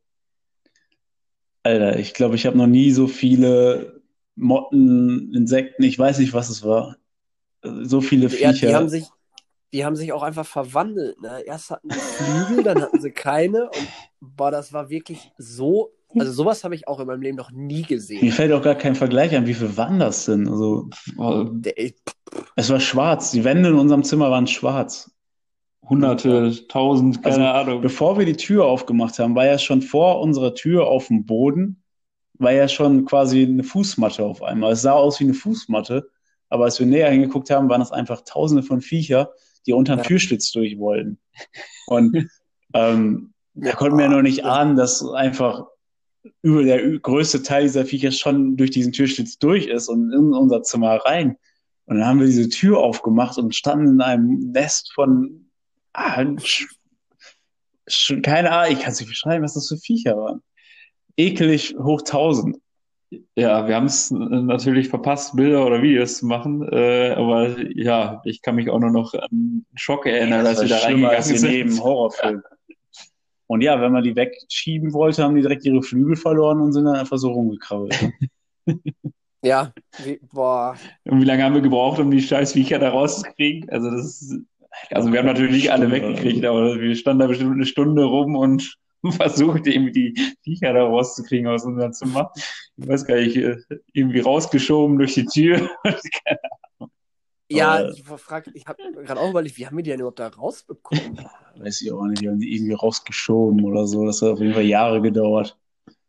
Alter, 1.64 1.99
ich 1.99 2.14
glaube, 2.14 2.36
ich 2.36 2.45
habe 2.45 2.58
noch 2.58 2.68
nie 2.68 2.91
so 2.91 3.08
viele 3.08 4.01
Motten, 4.36 5.34
Insekten, 5.34 5.84
ich 5.84 5.99
weiß 5.99 6.20
nicht, 6.20 6.34
was 6.34 6.49
es 6.49 6.64
war. 6.64 6.95
So 7.64 7.99
viele 7.99 8.30
Viecher. 8.30 8.51
Ja, 8.51 8.70
die 8.70 8.76
haben 8.76 8.89
sich, 8.89 9.08
die 9.76 9.86
haben 9.86 9.95
sich 9.95 10.13
auch 10.13 10.23
einfach 10.23 10.45
verwandelt. 10.45 11.21
Ne? 11.21 11.41
Erst 11.45 11.69
hatten 11.71 11.89
sie 11.89 11.99
Flügel, 12.47 12.63
dann 12.63 12.82
hatten 12.82 13.01
sie 13.01 13.11
keine. 13.11 13.65
Und 13.65 13.88
boah, 14.21 14.49
das 14.51 14.71
war 14.73 14.89
wirklich 14.89 15.32
so. 15.38 15.91
Also 16.17 16.32
sowas 16.32 16.63
habe 16.63 16.76
ich 16.76 16.88
auch 16.88 17.01
in 17.01 17.07
meinem 17.07 17.21
Leben 17.21 17.36
noch 17.36 17.51
nie 17.51 17.82
Mir 17.82 17.88
gesehen. 17.88 18.32
fällt 18.32 18.53
auch 18.53 18.61
gar 18.61 18.76
kein 18.76 18.95
Vergleich 18.95 19.36
an, 19.36 19.47
wie 19.47 19.53
viele 19.53 19.76
waren 19.76 19.99
das 19.99 20.26
denn? 20.26 20.47
Also, 20.47 20.89
Der, 21.17 21.73
es 22.55 22.69
war 22.69 22.80
schwarz. 22.80 23.32
Die 23.32 23.43
Wände 23.43 23.69
in 23.69 23.76
unserem 23.76 24.03
Zimmer 24.03 24.32
waren 24.32 24.47
schwarz. 24.47 25.11
Hunderte, 25.88 26.67
tausend, 26.69 27.21
keine 27.21 27.51
Also, 27.51 27.71
Ahnung. 27.71 27.82
Bevor 27.82 28.17
wir 28.17 28.26
die 28.26 28.38
Tür 28.38 28.65
aufgemacht 28.65 29.19
haben, 29.19 29.36
war 29.36 29.45
ja 29.45 29.59
schon 29.59 29.82
vor 29.82 30.21
unserer 30.21 30.55
Tür 30.55 30.88
auf 30.88 31.07
dem 31.07 31.26
Boden, 31.26 31.84
war 32.39 32.53
ja 32.53 32.67
schon 32.67 33.05
quasi 33.05 33.43
eine 33.43 33.63
Fußmatte 33.63 34.23
auf 34.23 34.41
einmal. 34.41 34.71
Es 34.73 34.82
sah 34.82 34.93
aus 34.93 35.19
wie 35.19 35.26
eine 35.26 35.34
Fußmatte, 35.34 36.09
aber 36.49 36.63
als 36.65 36.80
wir 36.80 36.88
näher 36.88 37.11
hingeguckt 37.11 37.49
haben, 37.49 37.69
waren 37.69 37.82
das 37.82 37.91
einfach 37.91 38.21
tausende 38.21 38.63
von 38.63 38.82
Viecher, 38.82 39.32
die 39.66 39.74
unter 39.74 39.95
den 39.95 39.99
Ja. 39.99 40.05
Türschlitz 40.05 40.51
durch 40.51 40.78
wollten. 40.80 41.20
Und 41.88 42.28
ähm, 42.74 43.34
da 43.53 43.72
konnten 43.74 43.97
wir 43.97 44.09
noch 44.09 44.22
nicht 44.22 44.45
ahnen, 44.45 44.76
dass 44.76 45.05
einfach 45.07 45.66
über 46.41 46.63
der 46.63 46.99
größte 46.99 47.43
Teil 47.43 47.63
dieser 47.63 47.86
Viecher 47.86 48.11
schon 48.11 48.57
durch 48.57 48.72
diesen 48.72 48.91
Türschlitz 48.91 49.38
durch 49.38 49.68
ist 49.68 49.88
und 49.88 50.11
in 50.11 50.34
unser 50.34 50.63
Zimmer 50.63 50.95
rein. 50.97 51.38
Und 51.86 51.97
dann 51.97 52.07
haben 52.07 52.20
wir 52.20 52.26
diese 52.26 52.49
Tür 52.49 52.80
aufgemacht 52.80 53.38
und 53.38 53.53
standen 53.55 53.93
in 53.93 54.01
einem 54.01 54.51
Nest 54.51 54.91
von, 54.93 55.49
ah, 55.93 56.24
keine 58.24 58.51
Ahnung, 58.51 58.74
ich 58.74 58.82
kann 58.82 58.91
es 58.91 58.99
nicht 58.99 59.09
beschreiben, 59.09 59.43
was 59.43 59.53
das 59.53 59.68
für 59.68 59.78
Viecher 59.78 60.18
waren. 60.18 60.41
Ekelig 61.18 61.76
hoch 61.78 62.01
tausend. 62.01 62.57
Ja, 63.36 63.68
wir 63.68 63.76
haben 63.76 63.86
es 63.86 64.12
natürlich 64.12 64.89
verpasst, 64.89 65.36
Bilder 65.36 65.66
oder 65.66 65.82
Videos 65.82 66.18
zu 66.18 66.26
machen, 66.26 66.68
äh, 66.72 67.12
aber 67.12 67.56
ja, 67.76 68.22
ich 68.26 68.41
kann 68.41 68.56
mich 68.56 68.70
auch 68.70 68.80
nur 68.80 68.91
noch 68.91 69.14
an 69.14 69.66
Schock 69.76 70.06
erinnern, 70.06 70.43
Das 70.43 70.60
als 70.60 70.70
wir 70.70 70.78
da 70.78 70.84
reingegangen 70.84 71.18
als 71.18 71.30
in 71.30 71.38
sind. 71.38 71.51
jedem 71.51 71.84
Horrorfilm. 71.84 72.41
Und 73.47 73.62
ja, 73.62 73.80
wenn 73.80 73.91
man 73.91 74.03
die 74.03 74.16
wegschieben 74.16 74.91
wollte, 74.93 75.24
haben 75.24 75.36
die 75.36 75.41
direkt 75.41 75.66
ihre 75.66 75.84
Flügel 75.84 76.16
verloren 76.16 76.62
und 76.62 76.74
sind 76.74 76.86
dann 76.86 76.95
einfach 76.95 77.18
so 77.18 77.32
rumgekrabbelt. 77.32 78.12
ja, 79.43 79.72
wie, 80.03 80.20
boah. 80.34 80.76
Und 81.03 81.22
wie 81.22 81.26
lange 81.26 81.43
haben 81.43 81.53
wir 81.53 81.62
gebraucht, 81.62 81.99
um 81.99 82.10
die 82.10 82.22
scheiß 82.22 82.53
Viecher 82.53 82.80
da 82.80 82.89
rauszukriegen? 82.89 83.70
Also 83.70 83.91
das 83.91 84.22
ist, 84.22 84.39
also 84.89 85.12
wir 85.12 85.20
haben 85.20 85.28
natürlich 85.28 85.53
nicht 85.53 85.72
alle 85.72 85.91
weggekriegt, 85.91 86.43
aber 86.43 86.80
wir 86.80 86.95
standen 86.95 87.20
da 87.20 87.28
bestimmt 87.28 87.53
eine 87.53 87.66
Stunde 87.66 88.03
rum 88.03 88.36
und 88.36 88.78
versucht 89.12 89.68
irgendwie 89.68 89.91
die 90.14 90.36
Viecher 90.43 90.74
da 90.74 90.84
rauszukriegen 90.84 91.47
aus 91.47 91.66
unserem 91.66 91.93
Zimmer. 91.93 92.32
Ich 92.78 92.88
weiß 92.88 93.06
gar 93.06 93.16
nicht, 93.16 93.36
äh, 93.38 93.58
irgendwie 93.93 94.20
rausgeschoben 94.20 94.97
durch 94.97 95.14
die 95.14 95.26
Tür. 95.26 95.70
Ja, 97.47 97.74
Aber- 97.74 97.91
ich 97.91 98.03
frag, 98.03 98.49
ich 98.56 98.66
habe 98.66 98.82
gerade 99.03 99.20
auch 99.20 99.30
überlegt, 99.30 99.58
wie 99.58 99.68
haben 99.68 99.78
wir 99.78 99.84
die 99.84 99.91
denn 99.91 99.99
überhaupt 99.99 100.20
da 100.20 100.30
rausbekommen? 100.30 101.28
Weiß 101.58 101.80
ich 101.82 101.91
auch 101.91 102.06
nicht, 102.06 102.22
die 102.22 102.28
haben 102.28 102.39
die 102.39 102.56
irgendwie 102.56 102.74
rausgeschoben 102.74 103.64
oder 103.64 103.86
so. 103.86 104.03
Das 104.06 104.22
hat 104.22 104.30
auf 104.32 104.39
jeden 104.39 104.56
Fall 104.56 104.64
Jahre 104.66 104.99
gedauert. 105.01 105.56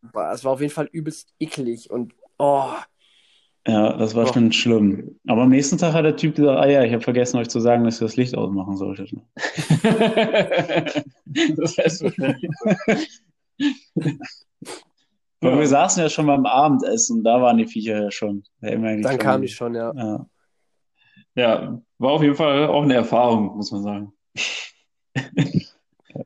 Boah, 0.00 0.32
Es 0.32 0.44
war 0.44 0.52
auf 0.52 0.60
jeden 0.62 0.72
Fall 0.72 0.88
übelst 0.90 1.34
eklig 1.38 1.90
und 1.90 2.14
oh, 2.38 2.70
Ja, 3.66 3.94
das 3.96 4.14
war 4.14 4.24
Boah. 4.26 4.34
schon 4.34 4.52
schlimm. 4.52 5.18
Aber 5.26 5.42
am 5.42 5.48
nächsten 5.48 5.76
Tag 5.76 5.92
hat 5.92 6.04
der 6.04 6.16
Typ 6.16 6.36
gesagt, 6.36 6.58
ah 6.58 6.68
ja, 6.68 6.84
ich 6.84 6.92
habe 6.92 7.02
vergessen 7.02 7.38
euch 7.38 7.48
zu 7.48 7.58
sagen, 7.60 7.82
dass 7.84 8.00
ihr 8.00 8.06
das 8.06 8.16
Licht 8.16 8.36
ausmachen 8.36 8.76
solltet. 8.76 9.10
das 11.56 11.76
heißt 11.78 12.04
wahrscheinlich. 12.04 12.48
Aber 15.40 15.58
wir 15.58 15.66
saßen 15.66 16.02
ja 16.02 16.08
schon 16.08 16.26
beim 16.26 16.46
Abendessen, 16.46 17.22
da 17.22 17.40
waren 17.42 17.58
die 17.58 17.66
Viecher 17.66 18.02
ja 18.04 18.10
schon. 18.10 18.44
Eigentlich 18.62 19.02
dann 19.02 19.12
schon- 19.12 19.20
kam 19.20 19.42
die 19.42 19.48
schon, 19.48 19.74
ja. 19.74 19.92
Ja. 19.94 20.26
Ja, 21.34 21.82
war 21.98 22.12
auf 22.12 22.22
jeden 22.22 22.34
Fall 22.34 22.66
auch 22.68 22.82
eine 22.82 22.94
Erfahrung, 22.94 23.56
muss 23.56 23.70
man 23.70 23.82
sagen. 23.82 24.12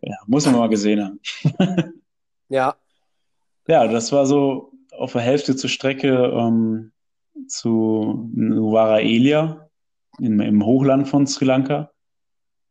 ja, 0.02 0.16
muss 0.26 0.46
man 0.46 0.54
mal 0.56 0.68
gesehen 0.68 1.02
haben. 1.04 1.20
Ja, 2.48 2.76
Ja, 3.66 3.88
das 3.88 4.12
war 4.12 4.26
so 4.26 4.72
auf 4.92 5.12
der 5.12 5.22
Hälfte 5.22 5.56
zur 5.56 5.68
Strecke 5.70 6.08
ähm, 6.32 6.92
zu 7.46 8.30
Nuwara 8.34 9.00
Elia 9.00 9.68
im, 10.18 10.40
im 10.40 10.64
Hochland 10.64 11.08
von 11.08 11.26
Sri 11.26 11.44
Lanka. 11.44 11.90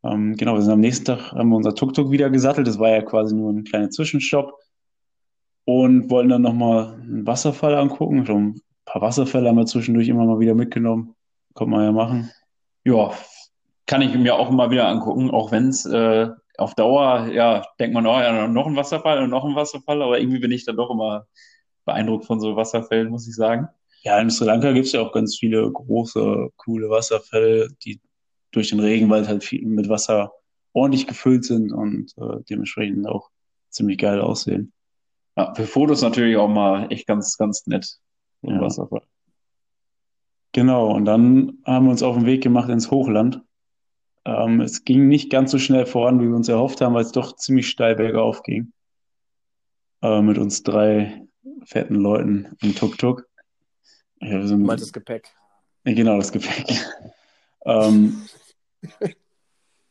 Ähm, 0.04 0.36
genau, 0.36 0.56
wir 0.56 0.62
sind 0.62 0.74
am 0.74 0.80
nächsten 0.80 1.06
Tag, 1.06 1.32
haben 1.32 1.50
wir 1.50 1.58
unser 1.58 1.76
Tuk-Tuk 1.76 2.12
wieder 2.12 2.30
gesattelt. 2.30 2.68
Das 2.68 2.80
war 2.80 2.90
ja 2.90 3.02
quasi 3.02 3.36
nur 3.36 3.52
ein 3.52 3.64
kleiner 3.64 3.90
Zwischenstopp. 3.90 4.54
Und 5.66 6.10
wollten 6.10 6.30
dann 6.30 6.42
nochmal 6.42 6.94
einen 6.94 7.28
Wasserfall 7.28 7.76
angucken. 7.76 8.26
Schon 8.26 8.48
ein 8.48 8.62
paar 8.86 9.02
Wasserfälle 9.02 9.50
haben 9.50 9.58
wir 9.58 9.66
zwischendurch 9.66 10.08
immer 10.08 10.26
mal 10.26 10.40
wieder 10.40 10.56
mitgenommen. 10.56 11.16
Konnte 11.54 11.72
man 11.72 11.84
ja 11.84 11.92
machen. 11.92 12.32
Ja, 12.86 13.12
kann 13.86 14.02
ich 14.02 14.16
mir 14.16 14.36
auch 14.36 14.50
immer 14.50 14.72
wieder 14.72 14.88
angucken, 14.88 15.32
auch 15.32 15.52
wenn 15.52 15.68
es 15.68 15.86
äh, 15.86 16.30
auf 16.58 16.76
Dauer, 16.76 17.28
ja, 17.28 17.64
denkt 17.80 17.94
man, 17.94 18.06
oh 18.06 18.20
ja, 18.20 18.48
noch 18.48 18.68
ein 18.68 18.76
Wasserfall 18.76 19.24
und 19.24 19.30
noch 19.30 19.46
ein 19.46 19.56
Wasserfall, 19.56 20.02
aber 20.02 20.20
irgendwie 20.20 20.40
bin 20.40 20.52
ich 20.52 20.66
dann 20.66 20.78
doch 20.78 20.92
immer 20.92 21.26
beeindruckt 21.86 22.26
von 22.26 22.40
so 22.40 22.56
Wasserfällen, 22.56 23.10
muss 23.10 23.28
ich 23.28 23.36
sagen. 23.36 23.68
Ja, 24.02 24.20
in 24.20 24.30
Sri 24.30 24.46
Lanka 24.46 24.72
gibt 24.72 24.86
es 24.88 24.94
ja 24.94 25.02
auch 25.02 25.12
ganz 25.12 25.38
viele 25.38 25.70
große, 25.70 26.50
coole 26.56 26.90
Wasserfälle, 26.90 27.68
die 27.84 28.00
durch 28.52 28.70
den 28.70 28.80
Regenwald 28.80 29.28
halt 29.28 29.44
viel 29.44 29.66
mit 29.66 29.90
Wasser 29.90 30.32
ordentlich 30.74 31.08
gefüllt 31.08 31.46
sind 31.46 31.72
und 31.72 32.14
äh, 32.18 32.44
dementsprechend 32.50 33.08
auch 33.08 33.30
ziemlich 33.70 33.98
geil 33.98 34.22
aussehen. 34.22 34.72
Ja, 35.36 35.54
für 35.54 35.66
Fotos 35.66 36.02
natürlich 36.02 36.38
auch 36.38 36.48
mal 36.48 36.92
echt 36.92 37.08
ganz, 37.08 37.38
ganz 37.38 37.68
nett. 37.68 37.98
So 38.42 38.50
ein 38.50 38.56
Ja. 38.56 38.62
Wasserfall. 38.62 39.02
Genau, 40.52 40.96
und 40.96 41.06
dann 41.06 41.60
haben 41.66 41.86
wir 41.86 41.92
uns 41.92 42.02
auf 42.02 42.16
den 42.16 42.26
Weg 42.26 42.42
gemacht 42.42 42.70
ins 42.70 42.90
Hochland. 42.90 43.42
Ähm, 44.26 44.62
es 44.62 44.84
ging 44.84 45.08
nicht 45.08 45.30
ganz 45.30 45.52
so 45.52 45.60
schnell 45.60 45.86
voran, 45.86 46.20
wie 46.20 46.28
wir 46.28 46.36
uns 46.36 46.50
erhofft 46.50 46.82
haben, 46.82 46.96
weil 46.96 47.04
es 47.04 47.12
doch 47.12 47.36
ziemlich 47.36 47.70
steil 47.70 47.96
bergauf 47.96 48.42
ging. 48.44 48.74
Äh, 50.02 50.22
mit 50.22 50.38
uns 50.38 50.64
drei 50.64 51.22
fetten 51.66 51.96
Leuten 51.96 52.56
im 52.62 52.74
Tuk-Tuk. 52.76 53.29
Ja, 54.22 54.40
wir 54.40 54.48
sind 54.48 54.64
meintes 54.64 54.94
Gepäck. 54.94 55.30
Ja, 55.86 55.94
genau, 55.94 56.18
das 56.18 56.32
Gepäck. 56.32 56.68
ähm, 57.66 58.22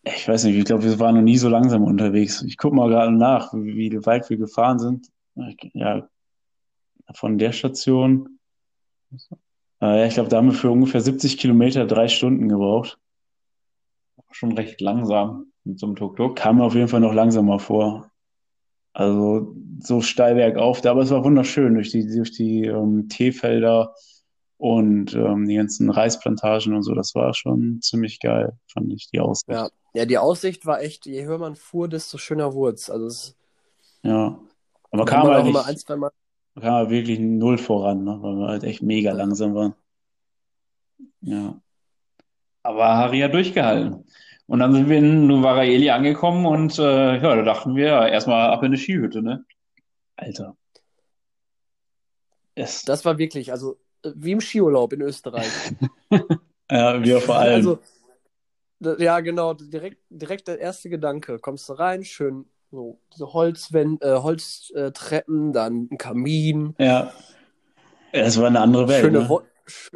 ich 0.02 0.28
weiß 0.28 0.44
nicht, 0.44 0.56
ich 0.56 0.64
glaube, 0.64 0.84
wir 0.84 0.98
waren 0.98 1.16
noch 1.16 1.22
nie 1.22 1.38
so 1.38 1.48
langsam 1.48 1.84
unterwegs. 1.84 2.42
Ich 2.42 2.56
gucke 2.56 2.76
mal 2.76 2.88
gerade 2.88 3.12
nach, 3.12 3.52
wie, 3.54 3.90
wie 3.90 4.06
weit 4.06 4.28
wir 4.30 4.36
gefahren 4.36 4.78
sind. 4.78 5.08
Ja, 5.72 6.08
von 7.14 7.38
der 7.38 7.52
Station. 7.52 8.38
Äh, 9.80 10.08
ich 10.08 10.14
glaube, 10.14 10.28
da 10.28 10.38
haben 10.38 10.50
wir 10.50 10.54
für 10.54 10.70
ungefähr 10.70 11.00
70 11.00 11.38
Kilometer 11.38 11.86
drei 11.86 12.08
Stunden 12.08 12.48
gebraucht. 12.48 12.98
Schon 14.30 14.52
recht 14.52 14.80
langsam 14.80 15.52
mit 15.64 15.78
so 15.78 15.86
einem 15.86 15.96
Tuk-Tuk. 15.96 16.36
Kam 16.36 16.56
mir 16.56 16.64
auf 16.64 16.74
jeden 16.74 16.88
Fall 16.88 17.00
noch 17.00 17.14
langsamer 17.14 17.58
vor. 17.58 18.10
Also 18.92 19.54
so 19.80 20.00
steil 20.00 20.34
bergauf, 20.34 20.84
aber 20.84 21.02
es 21.02 21.10
war 21.10 21.24
wunderschön 21.24 21.74
durch 21.74 21.90
die, 21.90 22.06
durch 22.06 22.32
die 22.32 22.64
ähm, 22.64 23.08
Teefelder 23.08 23.94
und 24.58 25.14
ähm, 25.14 25.46
die 25.46 25.54
ganzen 25.54 25.88
Reisplantagen 25.88 26.74
und 26.74 26.82
so. 26.82 26.94
Das 26.94 27.14
war 27.14 27.32
schon 27.32 27.80
ziemlich 27.80 28.20
geil, 28.20 28.58
fand 28.72 28.92
ich, 28.92 29.08
die 29.10 29.20
Aussicht. 29.20 29.48
Ja. 29.48 29.70
ja, 29.94 30.04
die 30.04 30.18
Aussicht 30.18 30.66
war 30.66 30.82
echt, 30.82 31.06
je 31.06 31.24
höher 31.24 31.38
man 31.38 31.54
fuhr, 31.54 31.88
desto 31.88 32.18
schöner 32.18 32.52
wurde 32.52 32.74
es. 32.74 32.90
Also 32.90 33.06
es 33.06 33.36
Ja. 34.02 34.38
Aber 34.90 35.04
kam 35.04 35.28
wir 35.28 35.34
halt 35.34 35.44
nicht, 35.46 35.66
ein, 35.66 35.76
zwei 35.76 35.96
Mal. 35.96 36.10
kam 36.60 36.72
halt 36.72 36.90
wirklich 36.90 37.20
null 37.20 37.56
voran, 37.58 38.04
ne? 38.04 38.18
Weil 38.20 38.36
wir 38.36 38.48
halt 38.48 38.64
echt 38.64 38.82
mega 38.82 39.12
langsam 39.12 39.54
waren. 39.54 39.74
Ja. 41.20 41.60
Aber 42.62 42.84
Harry 42.96 43.20
hat 43.20 43.34
durchgehalten. 43.34 44.04
Und 44.46 44.58
dann 44.60 44.72
sind 44.72 44.88
wir 44.88 44.98
in 44.98 45.26
Nuwara-Eli 45.26 45.90
angekommen 45.90 46.46
und 46.46 46.78
äh, 46.78 47.16
ja, 47.16 47.36
da 47.36 47.42
dachten 47.42 47.76
wir 47.76 47.86
ja, 47.86 48.08
erstmal 48.08 48.50
ab 48.50 48.62
in 48.62 48.66
eine 48.68 48.78
Skihütte, 48.78 49.22
ne? 49.22 49.44
Alter. 50.16 50.56
Es, 52.54 52.82
Das 52.82 53.04
war 53.04 53.18
wirklich, 53.18 53.52
also 53.52 53.78
wie 54.14 54.32
im 54.32 54.40
Skiurlaub 54.40 54.92
in 54.92 55.02
Österreich. 55.02 55.50
ja, 56.70 57.02
wir 57.02 57.20
vor 57.20 57.36
allem. 57.36 57.54
Also, 57.54 57.78
ja, 58.98 59.20
genau, 59.20 59.54
direkt, 59.54 59.98
direkt 60.08 60.48
der 60.48 60.58
erste 60.60 60.88
Gedanke. 60.88 61.38
Kommst 61.38 61.68
du 61.68 61.72
rein, 61.72 62.04
schön 62.04 62.46
so 62.70 63.00
diese 63.14 63.32
Holzwände, 63.32 64.06
äh, 64.06 64.18
Holztreppen, 64.18 65.52
dann 65.52 65.88
ein 65.90 65.98
Kamin, 65.98 66.74
Ja. 66.78 67.12
Es 68.10 68.38
war 68.40 68.46
eine 68.46 68.60
andere 68.60 68.88
Welt, 68.88 69.02
schöne, 69.02 69.20
ne? 69.20 69.28
Wo 69.28 69.42
sch 69.66 69.90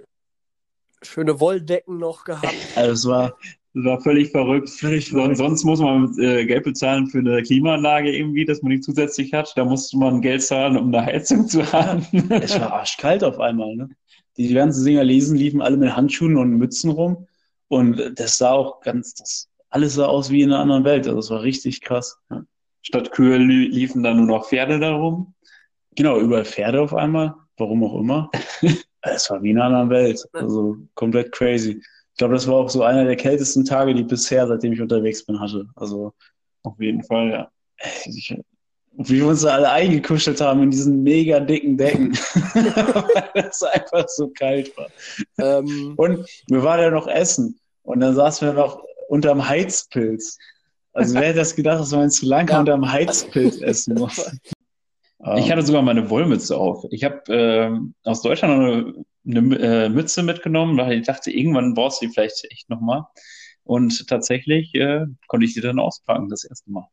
schöne 1.00 1.40
Wolldecken 1.40 1.98
noch 1.98 2.24
gehabt. 2.24 2.54
Also 2.76 2.92
es 2.92 3.06
war, 3.08 3.38
Das 3.74 3.84
war 3.84 4.00
völlig 4.00 4.30
verrückt. 4.30 4.68
Völlig 4.68 5.10
verrückt. 5.10 5.38
Sonst 5.38 5.64
muss 5.64 5.80
man 5.80 6.14
äh, 6.18 6.44
Geld 6.44 6.64
bezahlen 6.64 7.06
für 7.06 7.18
eine 7.18 7.42
Klimaanlage 7.42 8.14
irgendwie, 8.14 8.44
dass 8.44 8.60
man 8.62 8.70
die 8.70 8.80
zusätzlich 8.80 9.32
hat. 9.32 9.52
Da 9.56 9.64
musste 9.64 9.96
man 9.96 10.20
Geld 10.20 10.42
zahlen, 10.42 10.76
um 10.76 10.94
eine 10.94 11.06
Heizung 11.06 11.48
zu 11.48 11.72
haben. 11.72 12.06
es 12.30 12.58
war 12.60 12.72
arschkalt 12.74 13.24
auf 13.24 13.40
einmal, 13.40 13.74
ne? 13.76 13.88
Die 14.36 14.52
ganzen 14.52 14.82
Singalesen 14.82 15.36
liefen 15.36 15.60
alle 15.60 15.76
mit 15.76 15.94
Handschuhen 15.94 16.36
und 16.36 16.56
Mützen 16.56 16.90
rum. 16.90 17.26
Und 17.68 18.12
das 18.16 18.38
sah 18.38 18.52
auch 18.52 18.80
ganz, 18.80 19.14
das, 19.14 19.48
alles 19.70 19.94
sah 19.94 20.06
aus 20.06 20.30
wie 20.30 20.42
in 20.42 20.52
einer 20.52 20.60
anderen 20.60 20.84
Welt. 20.84 21.06
Also 21.06 21.18
es 21.18 21.30
war 21.30 21.42
richtig 21.42 21.80
krass. 21.80 22.18
Ja. 22.30 22.42
Statt 22.82 23.12
Kühe 23.12 23.36
li- 23.38 23.68
liefen 23.68 24.02
da 24.02 24.12
nur 24.12 24.26
noch 24.26 24.48
Pferde 24.48 24.78
da 24.80 24.94
rum. 24.94 25.34
Genau, 25.94 26.18
überall 26.18 26.44
Pferde 26.44 26.80
auf 26.80 26.94
einmal, 26.94 27.34
warum 27.56 27.84
auch 27.84 27.98
immer. 27.98 28.30
Es 29.04 29.28
war 29.30 29.42
wie 29.42 29.50
in 29.50 29.56
einer 29.58 29.64
anderen 29.66 29.90
Welt, 29.90 30.24
also 30.32 30.76
komplett 30.94 31.32
crazy. 31.32 31.82
Ich 32.12 32.18
glaube, 32.18 32.34
das 32.34 32.46
war 32.46 32.56
auch 32.56 32.68
so 32.68 32.82
einer 32.82 33.04
der 33.04 33.16
kältesten 33.16 33.64
Tage, 33.64 33.94
die 33.94 34.02
ich 34.02 34.06
bisher, 34.06 34.46
seitdem 34.46 34.72
ich 34.72 34.80
unterwegs 34.80 35.24
bin, 35.24 35.40
hatte. 35.40 35.66
Also 35.76 36.12
Auf 36.62 36.78
jeden 36.78 37.02
Fall, 37.02 37.30
ja. 37.30 37.50
ich, 38.04 38.36
wie 38.94 39.16
wir 39.20 39.26
uns 39.26 39.40
da 39.42 39.54
alle 39.54 39.70
eingekuschelt 39.70 40.40
haben 40.40 40.62
in 40.62 40.70
diesen 40.70 41.02
mega 41.02 41.40
dicken 41.40 41.76
Decken, 41.78 42.12
weil 42.54 43.46
es 43.48 43.62
einfach 43.62 44.06
so 44.08 44.28
kalt 44.28 44.76
war. 44.76 44.88
Ähm, 45.38 45.94
Und 45.96 46.28
wir 46.48 46.62
waren 46.62 46.80
ja 46.80 46.90
noch 46.90 47.08
essen 47.08 47.58
und 47.82 48.00
dann 48.00 48.14
saßen 48.14 48.46
wir 48.48 48.54
noch 48.54 48.82
unterm 49.08 49.46
Heizpilz. 49.48 50.36
Also 50.92 51.14
wer 51.14 51.28
hätte 51.28 51.38
das 51.38 51.56
gedacht, 51.56 51.80
dass 51.80 51.90
man 51.92 52.02
in 52.04 52.10
Sri 52.10 52.26
Lanka 52.26 52.52
Ja. 52.52 52.60
unterm 52.60 52.90
Heizpilz 52.92 53.60
essen 53.62 53.94
muss? 53.94 54.30
Ich 55.36 55.46
Ähm, 55.46 55.52
hatte 55.52 55.62
sogar 55.62 55.82
meine 55.82 56.10
Wollmütze 56.10 56.56
auf. 56.56 56.84
Ich 56.90 57.04
habe 57.04 57.22
ähm, 57.28 57.94
aus 58.02 58.22
Deutschland 58.22 58.58
noch 58.58 58.66
eine, 58.66 59.04
eine 59.26 59.58
äh, 59.58 59.88
Mütze 59.88 60.22
mitgenommen, 60.22 60.76
weil 60.76 60.98
ich 60.98 61.06
dachte, 61.06 61.30
irgendwann 61.30 61.74
brauchst 61.74 62.02
du 62.02 62.06
die 62.06 62.12
vielleicht 62.12 62.44
echt 62.50 62.68
nochmal. 62.68 63.04
Und 63.64 64.08
tatsächlich 64.08 64.74
äh, 64.74 65.06
konnte 65.28 65.46
ich 65.46 65.54
die 65.54 65.60
dann 65.60 65.78
auspacken, 65.78 66.28
das 66.28 66.44
erste 66.44 66.70
Mal. 66.70 66.88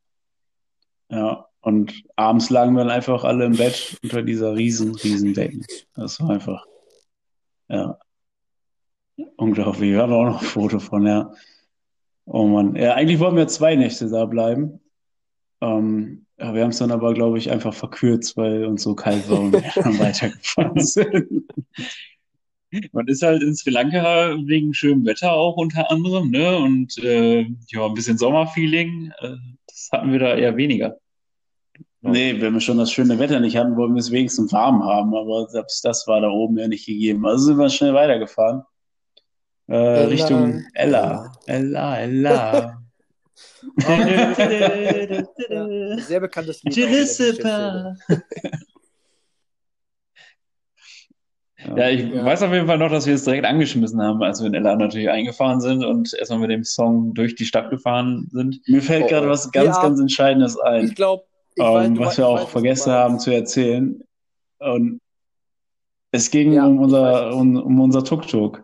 Ja, 1.10 1.48
und 1.62 2.04
abends 2.16 2.50
lagen 2.50 2.74
wir 2.74 2.84
dann 2.84 2.92
einfach 2.92 3.24
alle 3.24 3.46
im 3.46 3.58
Bett 3.58 3.98
unter 4.04 4.22
dieser 4.22 4.56
riesen, 4.56 4.96
riesen 4.96 5.34
Decken. 5.34 5.66
Das 5.96 6.20
war 6.20 6.30
einfach, 6.30 6.66
ja, 7.68 7.98
unglaublich. 9.38 9.92
Wir 9.92 10.02
haben 10.02 10.14
auch 10.14 10.26
noch 10.26 10.42
ein 10.42 10.48
Foto 10.48 10.80
von, 10.80 11.06
ja. 11.06 11.34
Oh 12.26 12.46
Mann. 12.46 12.76
Ja, 12.76 12.94
eigentlich 12.94 13.20
wollten 13.20 13.38
wir 13.38 13.48
zwei 13.48 13.76
Nächte 13.76 14.08
da 14.10 14.26
bleiben. 14.26 14.80
Ähm, 15.62 16.28
ja, 16.38 16.54
wir 16.54 16.64
haben 16.64 16.70
es 16.70 16.78
dann 16.78 16.92
aber, 16.92 17.14
glaube 17.14 17.38
ich, 17.38 17.52
einfach 17.52 17.74
verkürzt, 17.74 18.38
weil 18.38 18.66
uns 18.66 18.84
so 18.84 18.96
kalt 18.96 19.30
war 19.30 19.40
und 19.40 19.54
wir 19.54 19.62
dann 19.76 20.00
weitergefahren 20.00 20.80
sind. 20.80 21.52
Man 22.92 23.08
ist 23.08 23.24
halt 23.24 23.42
in 23.42 23.56
Sri 23.56 23.72
Lanka 23.72 24.36
wegen 24.46 24.74
schönem 24.74 25.06
Wetter 25.06 25.34
auch 25.34 25.58
unter 25.58 25.90
anderem, 25.90 26.30
ne? 26.30 26.58
Und 26.58 26.98
äh, 27.00 27.48
ja, 27.68 27.86
ein 27.86 27.94
bisschen 27.94 28.18
Sommerfeeling, 28.18 29.12
äh, 29.20 29.36
das 29.68 29.90
hatten 29.92 30.12
wir 30.12 30.20
da 30.20 30.36
eher 30.36 30.56
weniger. 30.56 30.98
Nee, 32.02 32.40
wenn 32.40 32.54
wir 32.54 32.62
schon 32.62 32.78
das 32.78 32.92
schöne 32.92 33.20
Wetter 33.20 33.40
nicht 33.40 33.58
hatten, 33.58 33.76
wollten 33.76 33.96
wir 33.96 34.00
es 34.00 34.12
wenigstens 34.12 34.54
warm 34.54 34.84
haben, 34.84 35.16
aber 35.16 35.50
selbst 35.50 35.84
das 35.84 36.08
war 36.08 36.22
da 36.22 36.30
oben 36.30 36.58
ja 36.58 36.68
nicht 36.68 36.86
gegeben. 36.86 37.26
Also 37.26 37.46
sind 37.46 37.58
wir 37.58 37.70
schnell 37.70 37.94
weitergefahren. 37.94 38.64
Äh, 39.68 39.74
Ella, 39.74 40.08
Richtung 40.08 40.64
Ella. 40.74 41.32
Ella, 41.46 42.00
Ella. 42.00 42.82
sehr 46.08 46.20
bekanntes 46.20 46.64
Lied. 46.64 46.74
auch 46.74 46.78
in 46.78 46.82
der 46.82 47.00
Giuseppe. 47.00 47.42
DJ-Szene. 47.42 47.98
Ja, 51.78 51.90
ich 51.90 52.02
Ja. 52.14 52.26
weiß 52.26 52.44
auf 52.44 52.52
jeden 52.54 52.68
Fall 52.68 52.78
noch, 52.78 52.90
dass 52.90 53.06
wir 53.06 53.14
es 53.16 53.24
direkt 53.24 53.46
angeschmissen 53.46 54.02
haben, 54.02 54.22
als 54.24 54.40
wir 54.42 54.48
in 54.48 54.54
LA 54.56 54.76
natürlich 54.76 55.10
eingefahren 55.10 55.62
sind 55.62 55.84
und 55.84 56.14
erstmal 56.14 56.40
mit 56.40 56.52
dem 56.52 56.64
Song 56.64 57.14
durch 57.14 57.36
die 57.36 57.46
Stadt 57.46 57.70
gefahren 57.70 58.28
sind. 58.32 58.62
Mir 58.68 58.82
fällt 58.82 59.06
Oh, 59.06 59.08
gerade 59.08 59.30
was 59.30 59.52
ganz, 59.52 59.76
Ja. 59.78 59.82
ganz 59.82 60.00
Entscheidendes 60.00 60.56
Ich 60.58 60.64
ein, 60.64 60.94
glaube, 60.96 61.24
ich 61.56 61.64
ähm, 61.64 61.74
weiß, 61.74 61.94
du 61.94 62.00
was 62.00 62.18
wir 62.18 62.28
auch 62.28 62.42
weiß, 62.44 62.50
vergessen 62.50 62.92
haben 62.92 63.20
zu 63.20 63.32
erzählen. 63.32 64.04
Und 64.60 65.00
es 66.12 66.32
ging 66.32 66.54
Ja, 66.54 66.66
um 66.66 66.80
unser, 66.80 67.36
um, 67.36 67.56
um 67.58 67.80
unser 67.80 68.04
Tuk-Tuk. 68.04 68.64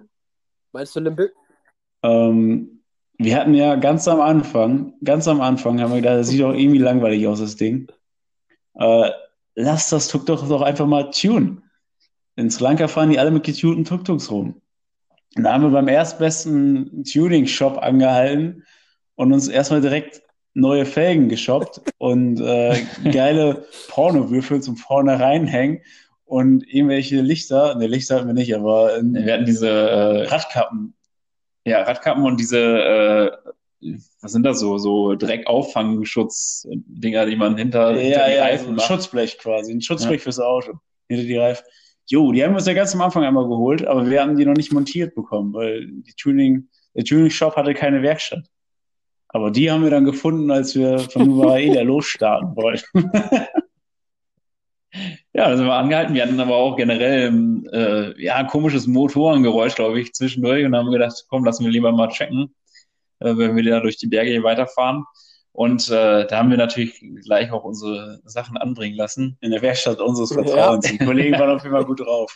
Meinst 0.74 0.96
du 0.96 1.00
Limbic? 1.00 1.32
Ähm, 2.04 2.82
wir 3.18 3.36
hatten 3.38 3.54
ja 3.54 3.76
ganz 3.76 4.08
am 4.08 4.20
Anfang, 4.20 4.94
ganz 5.04 5.28
am 5.28 5.42
Anfang 5.42 5.80
haben 5.80 5.92
wir 5.92 6.02
gedacht, 6.02 6.18
das 6.20 6.28
sieht 6.28 6.42
doch 6.42 6.54
irgendwie 6.54 6.80
langweilig 6.80 7.26
aus, 7.28 7.40
das 7.40 7.56
Ding. 7.56 7.88
Äh, 8.74 9.12
lass 9.56 9.90
das 9.90 10.08
Tuk-Tuk 10.10 10.48
doch 10.50 10.62
einfach 10.62 10.86
mal 10.88 11.12
tunen. 11.12 11.62
In 12.36 12.50
Sri 12.50 12.64
Lanka 12.64 12.88
fahren 12.88 13.10
die 13.12 13.20
alle 13.20 13.32
mit 13.32 13.44
getunten 13.44 13.86
Tuk-Tuks 13.86 14.32
rum. 14.32 14.62
Und 15.36 15.44
da 15.44 15.54
haben 15.54 15.64
wir 15.64 15.70
beim 15.70 15.88
erstbesten 15.88 17.04
Tuning-Shop 17.04 17.78
angehalten 17.78 18.64
und 19.16 19.34
uns 19.34 19.48
erstmal 19.48 19.82
direkt 19.82 20.22
neue 20.54 20.86
Felgen 20.86 21.28
geshoppt 21.30 21.82
und 21.98 22.40
äh, 22.40 22.82
geile 23.12 23.66
Pornowürfel 23.90 24.62
zum 24.62 24.78
vorne 24.78 25.20
reinhängen 25.20 25.82
und 26.26 26.66
irgendwelche 26.68 27.22
Lichter, 27.22 27.76
ne, 27.76 27.88
Lichter 27.88 28.16
hatten 28.16 28.28
wir 28.28 28.34
nicht, 28.34 28.56
aber 28.56 28.98
äh, 28.98 29.02
Wir 29.04 29.34
hatten 29.34 29.46
diese 29.46 29.70
äh, 29.70 30.28
Radkappen. 30.28 30.94
ja, 31.66 31.82
Radkappen 31.84 32.24
und 32.24 32.40
diese, 32.40 33.38
äh, 33.82 33.98
was 34.22 34.32
sind 34.32 34.44
das 34.44 34.60
so, 34.60 34.78
so 34.78 35.16
Dreckauffangschutz-Dinger, 35.16 37.26
die 37.26 37.36
man 37.36 37.58
hinter, 37.58 37.90
hinter 37.96 38.02
Ja, 38.04 38.28
die 38.28 38.34
ja, 38.36 38.44
Reifen 38.44 38.66
so 38.66 38.70
ein 38.72 38.76
macht. 38.76 38.88
Schutzblech 38.88 39.38
quasi, 39.38 39.74
ein 39.74 39.82
Schutzblech 39.82 40.22
fürs 40.22 40.40
Auto, 40.40 40.80
hinter 41.10 41.24
die 41.26 41.38
Reifen. 41.38 41.66
Jo, 42.08 42.32
die 42.32 42.44
haben 42.44 42.52
wir 42.52 42.58
uns 42.58 42.68
ja 42.68 42.74
ganz 42.74 42.94
am 42.94 43.02
Anfang 43.02 43.24
einmal 43.24 43.48
geholt, 43.48 43.86
aber 43.86 44.10
wir 44.10 44.22
haben 44.22 44.38
die 44.38 44.46
noch 44.46 44.54
nicht 44.54 44.72
montiert 44.72 45.16
bekommen, 45.16 45.54
weil 45.54 45.88
die 45.88 46.14
Tuning, 46.14 46.70
der 46.94 47.04
Tuning-Shop 47.04 47.56
hatte 47.56 47.74
keine 47.74 48.02
Werkstatt. 48.04 48.46
Aber 49.28 49.52
die 49.52 49.72
haben 49.72 49.84
wir 49.84 49.90
dann 49.90 50.06
gefunden, 50.06 50.52
als 50.52 50.76
wir 50.76 51.00
von 51.00 51.28
Nuvaela 51.28 51.82
losstarten 51.84 52.56
wollten. 52.56 53.12
Ja, 55.34 55.50
da 55.50 55.58
sind 55.58 55.66
wir 55.66 55.74
angehalten. 55.74 56.16
Wir 56.16 56.24
hatten 56.24 56.40
aber 56.40 56.56
auch 56.56 56.78
generell 56.78 57.64
äh, 57.74 58.24
ja, 58.24 58.36
ein 58.36 58.48
komisches 58.48 58.88
Motorengeräusch, 58.88 59.76
glaube 59.76 60.00
ich, 60.00 60.14
zwischendurch 60.14 60.66
und 60.66 60.74
haben 60.74 60.92
gedacht, 60.92 61.26
komm, 61.28 61.44
lassen 61.44 61.66
wir 61.66 61.72
lieber 61.72 61.92
mal 61.92 62.08
checken, 62.08 62.56
äh, 63.20 63.36
wenn 63.36 63.56
wir 63.56 63.64
da 63.64 63.82
durch 63.82 63.98
die 63.98 64.08
Berge 64.08 64.32
hier 64.32 64.44
weiterfahren. 64.44 65.04
Und 65.56 65.90
äh, 65.90 66.28
da 66.28 66.38
haben 66.40 66.50
wir 66.50 66.58
natürlich 66.58 67.02
gleich 67.24 67.50
auch 67.52 67.64
unsere 67.64 68.20
Sachen 68.26 68.58
anbringen 68.58 68.98
lassen. 68.98 69.38
In 69.40 69.52
der 69.52 69.62
Werkstatt 69.62 70.02
unseres 70.02 70.34
Vertrauens. 70.34 70.86
Die 70.92 70.98
Kollegen 70.98 71.40
waren 71.40 71.50
auf 71.56 71.64
jeden 71.64 71.74
Fall 71.74 71.86
gut 71.86 72.02
drauf. 72.02 72.36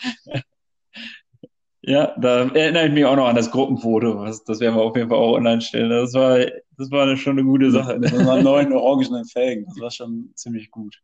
Ja, 1.81 2.13
da 2.19 2.47
erinnere 2.49 2.87
ich 2.87 2.93
mich 2.93 3.03
auch 3.05 3.15
noch 3.17 3.27
an 3.27 3.35
das 3.35 3.51
Gruppenfoto. 3.51 4.19
Was, 4.19 4.43
das 4.45 4.59
werden 4.59 4.75
wir 4.75 4.83
auf 4.83 4.95
jeden 4.95 5.09
Fall 5.09 5.17
auch 5.17 5.33
online 5.33 5.61
stellen. 5.61 5.89
Das 5.89 6.13
war, 6.13 6.39
das 6.77 6.91
war 6.91 7.15
schon 7.17 7.37
eine 7.37 7.43
gute 7.43 7.71
Sache. 7.71 7.99
Mit 7.99 8.13
unseren 8.13 8.43
neuen 8.43 8.71
orangenen 8.73 9.25
Felgen. 9.25 9.65
Das 9.65 9.79
war 9.79 9.91
schon 9.91 10.31
ziemlich 10.35 10.71
gut. 10.71 10.95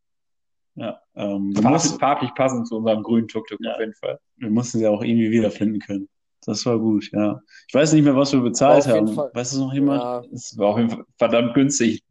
Ja, 0.75 0.99
ähm, 1.15 1.53
Farblich, 1.55 1.91
farblich 1.99 2.33
passend 2.35 2.67
zu 2.67 2.77
unserem 2.77 3.03
grünen 3.03 3.27
Tuk-Tuk 3.27 3.59
Ja. 3.61 3.73
auf 3.73 3.79
jeden 3.79 3.93
Fall. 3.93 4.19
wir 4.37 4.49
mussten 4.49 4.79
sie 4.79 4.87
auch 4.87 5.01
irgendwie 5.01 5.31
wiederfinden 5.31 5.79
können. 5.79 6.07
Das 6.45 6.65
war 6.65 6.77
gut, 6.77 7.09
ja. 7.11 7.39
Ich 7.67 7.73
weiß 7.73 7.93
nicht 7.93 8.03
mehr, 8.03 8.15
was 8.15 8.31
wir 8.33 8.41
bezahlt 8.41 8.85
haben. 8.85 9.07
Fall. 9.07 9.31
Weiß 9.33 9.53
es 9.53 9.57
noch 9.57 9.73
jemand? 9.73 10.03
Ja, 10.03 10.23
Das 10.29 10.55
war 10.57 10.67
auf 10.67 10.77
jeden 10.77 10.89
Fall 10.91 11.05
verdammt 11.17 11.53
günstig. 11.55 12.03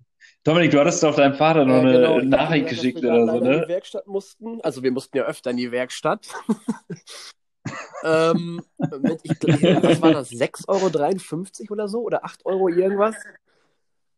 Dominik, 0.45 0.73
du 0.73 0.81
hattest 0.81 1.03
doch 1.03 1.17
deinem 1.17 1.35
Vater 1.35 1.65
noch 1.65 1.77
Ja, 1.77 1.81
eine 1.81 1.93
genau. 1.93 2.17
Hab 2.17 2.25
Nachricht 2.25 2.69
geschickt 2.69 2.99
oder 2.99 3.21
so, 3.21 3.33
leider 3.33 3.47
in 3.47 3.51
ne? 3.51 3.63
die 3.63 3.69
Werkstatt 3.69 4.07
mussten. 4.07 4.61
Also 4.61 4.83
wir 4.83 4.93
mussten 4.93 5.17
ja 5.17 5.25
öfter 5.25 5.51
in 5.51 5.57
die 5.57 5.73
Werkstatt. 5.73 6.27
ähm, 8.05 8.63
mit, 9.01 9.21
ich, 9.23 9.31
was 9.43 10.03
war 10.03 10.13
das? 10.13 10.31
6,53 10.31 11.63
Euro 11.63 11.73
oder 11.73 11.89
so? 11.89 12.03
Oder 12.03 12.27
8 12.27 12.45
Euro 12.45 12.69
irgendwas? 12.69 13.17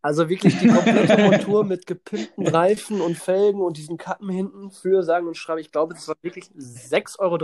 Also 0.02 0.28
wirklich 0.28 0.58
die 0.58 0.66
komplette 0.66 1.16
Montur 1.30 1.64
mit 1.64 1.86
gepimpten 1.86 2.46
Reifen 2.48 3.00
und 3.00 3.16
Felgen 3.16 3.60
und 3.60 3.76
diesen 3.76 3.96
Kappen 3.96 4.28
hinten 4.28 4.70
für, 4.72 5.04
sagen 5.04 5.28
und 5.28 5.36
schreiben, 5.36 5.60
ich 5.60 5.70
glaube, 5.70 5.94
das 5.94 6.08
war 6.08 6.16
wirklich 6.22 6.46
6,53 6.56 7.18
Euro. 7.20 7.36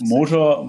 Motor, 0.00 0.68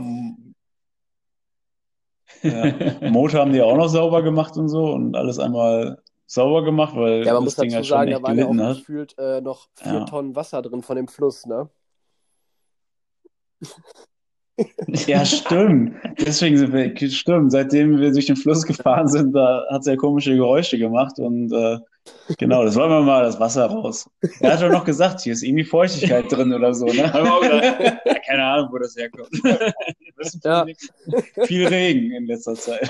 ja, 2.44 2.74
Motor 3.10 3.42
haben 3.42 3.54
die 3.54 3.62
auch 3.62 3.78
noch 3.78 3.90
sauber 3.90 4.22
gemacht 4.22 4.56
und 4.58 4.70
so 4.70 4.86
und 4.92 5.16
alles 5.16 5.40
einmal 5.40 6.02
sauber 6.28 6.64
gemacht, 6.64 6.96
weil 6.96 7.26
Ja, 7.26 7.34
man 7.34 7.46
das 7.46 7.56
muss 7.58 7.64
Ding 7.64 7.70
dazu 7.72 7.76
halt 7.78 7.86
schon 7.86 7.98
sagen, 7.98 8.12
da 8.12 8.22
waren 8.24 8.38
ja 8.38 8.46
auch 8.46 8.70
hat. 8.70 8.78
gefühlt 8.78 9.16
äh, 9.18 9.42
noch 9.42 9.68
4 9.76 9.92
Ja. 9.94 10.06
Tonnen 10.06 10.36
Wasser 10.36 10.62
drin 10.62 10.82
von 10.82 10.96
dem 10.96 11.08
Fluss, 11.08 11.46
ne? 11.46 11.70
Ja, 14.88 15.26
stimmt. 15.26 15.98
Deswegen 16.18 16.58
sind 16.58 16.72
wir, 16.72 16.96
stimmt, 17.10 17.52
seitdem 17.52 18.00
wir 18.00 18.12
durch 18.14 18.28
den 18.28 18.38
Fluss 18.38 18.66
gefahren 18.66 19.10
sind, 19.10 19.34
da 19.34 19.66
hat 19.70 19.82
es 19.82 19.88
ja 19.88 19.98
komische 19.98 20.34
Geräusche 20.34 20.78
gemacht 20.78 21.20
und 21.20 21.52
äh, 21.52 21.78
genau, 22.38 22.64
das 22.64 22.76
wollen 22.78 22.90
wir 22.90 23.02
mal 23.02 23.24
das 23.24 23.38
Wasser 23.38 23.66
raus. 23.66 24.10
Er 24.40 24.54
hat 24.54 24.62
doch 24.62 24.70
noch 24.70 24.86
gesagt, 24.86 25.20
hier 25.22 25.34
ist 25.34 25.44
irgendwie 25.44 25.66
Feuchtigkeit 25.66 26.32
drin 26.32 26.54
oder 26.54 26.74
so, 26.74 26.86
ne? 26.86 27.12
Haben 27.12 27.26
wir 27.26 27.34
auch 27.34 27.42
gedacht, 27.42 28.00
ja, 28.06 28.14
keine 28.26 28.46
Ahnung, 28.46 28.70
wo 28.72 28.78
das 28.78 28.96
herkommt. 28.96 29.28
Das 30.18 30.34
ist 30.34 30.46
Ja. 30.46 30.66
viel 31.44 31.68
Regen 31.68 32.12
in 32.12 32.26
letzter 32.26 32.56
Zeit. 32.56 32.90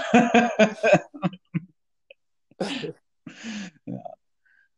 Ja. 3.86 3.93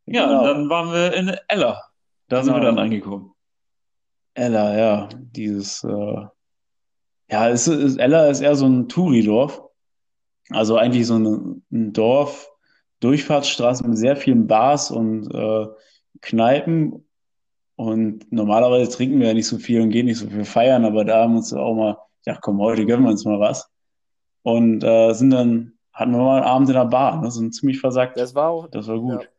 Ja, 0.10 0.26
Genau. 0.28 0.44
dann 0.46 0.70
waren 0.70 0.92
wir 0.94 1.14
in 1.14 1.36
Ella. 1.50 1.84
Da 2.30 2.44
sind 2.44 2.54
wir 2.54 2.60
Genau. 2.62 2.72
dann 2.72 2.80
angekommen. 2.80 3.34
Ella, 4.36 4.78
ja, 4.78 5.10
dieses, 5.36 5.84
äh, 5.84 6.26
ja, 7.30 7.50
es 7.50 7.68
ist, 7.68 7.98
Ella 7.98 8.28
ist 8.28 8.40
eher 8.42 8.56
so 8.56 8.68
ein 8.68 8.88
Touridorf. 8.88 9.62
Also 10.52 10.78
eigentlich 10.78 11.08
so 11.08 11.16
ein, 11.18 11.64
ein 11.72 11.92
Dorf, 11.92 12.50
Durchfahrtsstraße 13.02 13.86
mit 13.88 13.98
sehr 13.98 14.16
vielen 14.16 14.48
Bars 14.48 14.92
und 14.92 15.30
äh, 15.34 15.68
Kneipen. 16.22 17.06
Und 17.76 18.32
normalerweise 18.32 18.90
trinken 18.90 19.20
wir 19.20 19.28
ja 19.28 19.34
nicht 19.34 19.48
so 19.48 19.58
viel 19.58 19.82
und 19.82 19.90
gehen 19.90 20.06
nicht 20.06 20.20
so 20.20 20.30
viel 20.30 20.46
feiern, 20.46 20.86
aber 20.86 21.04
da 21.06 21.24
haben 21.24 21.34
wir 21.34 21.38
uns 21.40 21.54
auch 21.54 21.76
mal 21.76 21.98
gedacht, 22.24 22.42
komm, 22.42 22.60
heute 22.60 22.86
gönnen 22.86 23.04
wir 23.06 23.12
uns 23.12 23.26
mal 23.26 23.40
was. 23.40 23.70
Und 24.44 24.84
äh, 24.84 25.14
sind 25.14 25.32
dann, 25.32 25.77
hatten 25.98 26.12
wir 26.12 26.20
mal 26.20 26.38
einen 26.38 26.46
Abend 26.46 26.70
in 26.70 26.76
der 26.76 26.86
Bar, 26.86 27.20
ne, 27.22 27.32
sind 27.32 27.54
ziemlich 27.56 27.80
versackt. 27.80 28.18
Das 28.18 28.36
war 28.36 28.50
auch, 28.50 28.68
Das 28.70 28.88
war 28.88 29.00
gut. 29.00 29.24
Ja. 29.24 29.30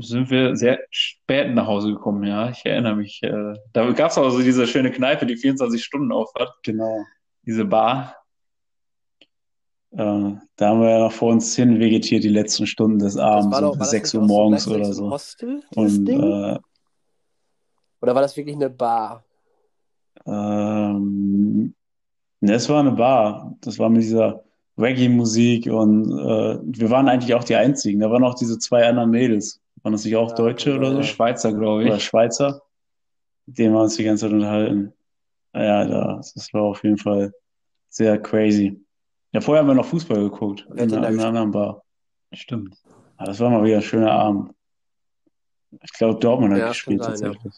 Sind 0.00 0.30
wir 0.30 0.54
sehr 0.56 0.78
spät 0.90 1.52
nach 1.54 1.66
Hause 1.66 1.88
gekommen, 1.92 2.22
ja. 2.24 2.48
Ich 2.50 2.64
erinnere 2.64 2.94
mich. 2.94 3.22
Äh, 3.22 3.54
da 3.72 3.90
gab 3.92 4.10
es 4.10 4.18
auch 4.18 4.30
so 4.30 4.40
diese 4.40 4.66
schöne 4.66 4.90
Kneipe, 4.92 5.26
die 5.26 5.36
24 5.36 5.82
Stunden 5.82 6.12
auf 6.12 6.32
hat. 6.38 6.52
Genau. 6.62 7.04
Diese 7.44 7.64
Bar. 7.64 8.16
Äh, 9.90 9.96
da 10.56 10.68
haben 10.68 10.80
wir 10.80 10.90
ja 10.90 10.98
noch 11.00 11.12
vor 11.12 11.32
uns 11.32 11.54
hin 11.56 11.80
vegetiert 11.80 12.22
die 12.24 12.28
letzten 12.28 12.66
Stunden 12.66 12.98
des 12.98 13.16
Abends, 13.16 13.56
um 13.56 13.62
doch- 13.64 13.76
das 13.78 13.90
6 13.90 14.12
nicht 14.14 14.20
Uhr 14.22 14.28
so 14.28 14.34
morgens 14.34 14.64
gleichzeitig 14.66 14.86
oder 14.86 14.94
so 14.94 15.02
ein 15.04 15.08
so. 15.08 15.14
Hostel, 15.14 15.62
Und 15.76 16.04
Ding? 16.04 16.20
äh, 16.22 16.58
Oder 18.00 18.14
war 18.14 18.22
das 18.22 18.36
wirklich 18.36 18.56
eine 18.56 18.70
Bar? 18.70 19.24
ähm, 20.26 21.74
ne, 22.40 22.52
es 22.54 22.68
war 22.68 22.80
eine 22.80 22.92
Bar. 22.92 23.56
Das 23.60 23.78
war 23.78 23.88
mit 23.90 24.02
dieser 24.02 24.42
Reggae-Musik 24.78 25.66
und 25.66 26.10
äh, 26.10 26.58
wir 26.62 26.90
waren 26.90 27.08
eigentlich 27.08 27.34
auch 27.34 27.44
die 27.44 27.54
Einzigen. 27.54 28.00
Da 28.00 28.10
waren 28.10 28.24
auch 28.24 28.34
diese 28.34 28.58
zwei 28.58 28.86
anderen 28.88 29.10
Mädels. 29.10 29.60
Waren 29.82 29.92
das 29.92 30.04
nicht 30.04 30.16
auch 30.16 30.30
Ja, 30.30 30.34
Deutsche 30.36 30.74
oder 30.76 30.86
sein, 30.88 30.94
so? 30.96 31.00
ja. 31.02 31.06
Schweizer, 31.06 31.52
glaube 31.52 31.84
Oder 31.84 31.96
ich. 31.96 32.04
Schweizer? 32.04 32.62
Mit 33.46 33.58
denen 33.58 33.74
wir 33.74 33.82
uns 33.82 33.96
die 33.96 34.04
ganze 34.04 34.26
Zeit 34.26 34.32
unterhalten. 34.32 34.92
Ja, 35.54 35.84
das, 36.16 36.34
das 36.34 36.52
war 36.52 36.62
auf 36.62 36.82
jeden 36.82 36.98
Fall 36.98 37.32
sehr 37.88 38.18
crazy. 38.20 38.80
Ja, 39.32 39.40
vorher 39.40 39.62
haben 39.62 39.68
wir 39.68 39.74
noch 39.74 39.84
Fußball 39.86 40.18
geguckt. 40.18 40.66
In 40.76 40.88
da 40.88 40.96
in 40.96 41.04
einer 41.04 41.26
anderen 41.26 41.50
Bar. 41.52 41.82
Stimmt. 42.32 42.76
Aber 43.16 43.26
das 43.26 43.38
war 43.38 43.50
mal 43.50 43.62
wieder 43.62 43.76
ein 43.76 43.82
schöner 43.82 44.10
Abend. 44.10 44.52
Ich 45.82 45.92
glaube, 45.92 46.18
Dortmund 46.18 46.52
hat 46.54 46.60
Ja, 46.60 46.68
gespielt 46.68 47.02
sein, 47.04 47.12
ja. 47.14 47.18
tatsächlich. 47.32 47.54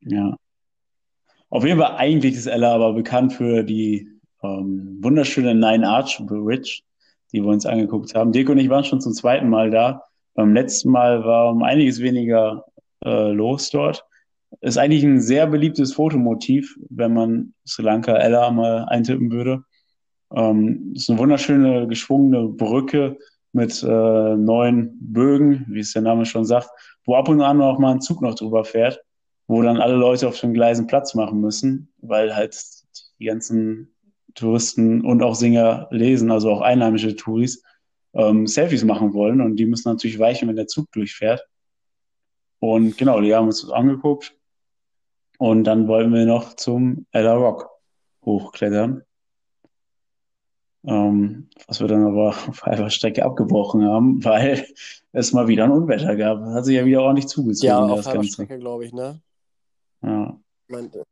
Ja. 0.00 0.36
Auf 1.50 1.64
jeden 1.64 1.78
Fall, 1.80 1.96
eigentlich 1.96 2.34
ist 2.34 2.46
Ella 2.46 2.74
aber 2.74 2.92
bekannt 2.94 3.32
für 3.32 3.62
die 3.62 4.08
ähm, 4.42 4.98
wunderschöne 5.00 5.54
Nine 5.54 5.88
Arch 5.88 6.20
Bridge, 6.26 6.82
die 7.32 7.42
wir 7.42 7.48
uns 7.48 7.66
angeguckt 7.66 8.14
haben. 8.14 8.32
Dirk 8.32 8.48
und 8.48 8.58
ich 8.58 8.68
waren 8.68 8.84
schon 8.84 9.00
zum 9.00 9.12
zweiten 9.12 9.48
Mal 9.48 9.70
da. 9.70 10.04
Beim 10.34 10.54
letzten 10.54 10.90
Mal 10.90 11.24
war 11.24 11.50
um 11.50 11.62
einiges 11.62 12.00
weniger 12.00 12.64
äh, 13.04 13.30
los 13.32 13.70
dort. 13.70 14.04
Ist 14.60 14.78
eigentlich 14.78 15.04
ein 15.04 15.20
sehr 15.20 15.46
beliebtes 15.46 15.92
Fotomotiv, 15.92 16.76
wenn 16.88 17.14
man 17.14 17.54
Sri 17.66 17.82
Lanka 17.82 18.16
Ella 18.16 18.50
mal 18.50 18.84
eintippen 18.86 19.30
würde. 19.30 19.62
Ähm, 20.34 20.92
ist 20.94 21.10
eine 21.10 21.18
wunderschöne 21.18 21.86
geschwungene 21.86 22.48
Brücke 22.48 23.16
mit 23.52 23.82
äh, 23.82 24.36
neun 24.36 24.96
Bögen, 25.00 25.66
wie 25.68 25.80
es 25.80 25.92
der 25.92 26.02
Name 26.02 26.24
schon 26.24 26.44
sagt, 26.44 26.68
wo 27.04 27.16
ab 27.16 27.28
und 27.28 27.40
an 27.40 27.60
auch 27.60 27.78
mal 27.78 27.92
ein 27.92 28.00
Zug 28.00 28.22
noch 28.22 28.34
drüber 28.34 28.64
fährt, 28.64 29.00
wo 29.48 29.62
dann 29.62 29.78
alle 29.78 29.96
Leute 29.96 30.28
auf 30.28 30.38
den 30.40 30.54
Gleisen 30.54 30.86
Platz 30.86 31.14
machen 31.14 31.40
müssen, 31.40 31.92
weil 31.98 32.34
halt 32.34 32.56
die 33.18 33.24
ganzen 33.24 33.92
Touristen 34.34 35.04
und 35.04 35.22
auch 35.22 35.34
Singer 35.34 35.88
lesen, 35.90 36.30
also 36.30 36.50
auch 36.50 36.60
einheimische 36.60 37.16
Touris, 37.16 37.62
ähm, 38.12 38.46
Selfies 38.46 38.84
machen 38.84 39.14
wollen 39.14 39.40
und 39.40 39.56
die 39.56 39.66
müssen 39.66 39.88
natürlich 39.88 40.18
weichen, 40.18 40.48
wenn 40.48 40.56
der 40.56 40.66
Zug 40.66 40.90
durchfährt. 40.92 41.46
Und 42.58 42.98
genau, 42.98 43.20
die 43.20 43.34
haben 43.34 43.46
uns 43.46 43.62
das 43.62 43.70
angeguckt 43.70 44.36
und 45.38 45.64
dann 45.64 45.88
wollten 45.88 46.12
wir 46.12 46.26
noch 46.26 46.54
zum 46.54 47.06
Ella 47.12 47.34
Rock 47.34 47.70
hochklettern. 48.24 49.02
Ähm, 50.84 51.48
was 51.66 51.80
wir 51.80 51.88
dann 51.88 52.06
aber 52.06 52.28
auf 52.48 52.62
halber 52.62 52.90
Strecke 52.90 53.24
abgebrochen 53.24 53.84
haben, 53.84 54.24
weil 54.24 54.66
es 55.12 55.32
mal 55.32 55.48
wieder 55.48 55.64
ein 55.64 55.70
Unwetter 55.70 56.16
gab. 56.16 56.40
Hat 56.40 56.64
sich 56.64 56.76
ja 56.76 56.84
wieder 56.84 57.02
ordentlich 57.02 57.28
zugezogen, 57.28 57.68
Ja, 57.68 57.78
auf 57.78 57.96
das 57.96 58.06
halber 58.06 58.18
Ganze. 58.20 58.32
Strecke, 58.32 58.58
glaube 58.58 58.84
ich, 58.86 58.92
ne? 58.92 59.20
Ja. 60.02 60.38
Meinte. 60.68 61.04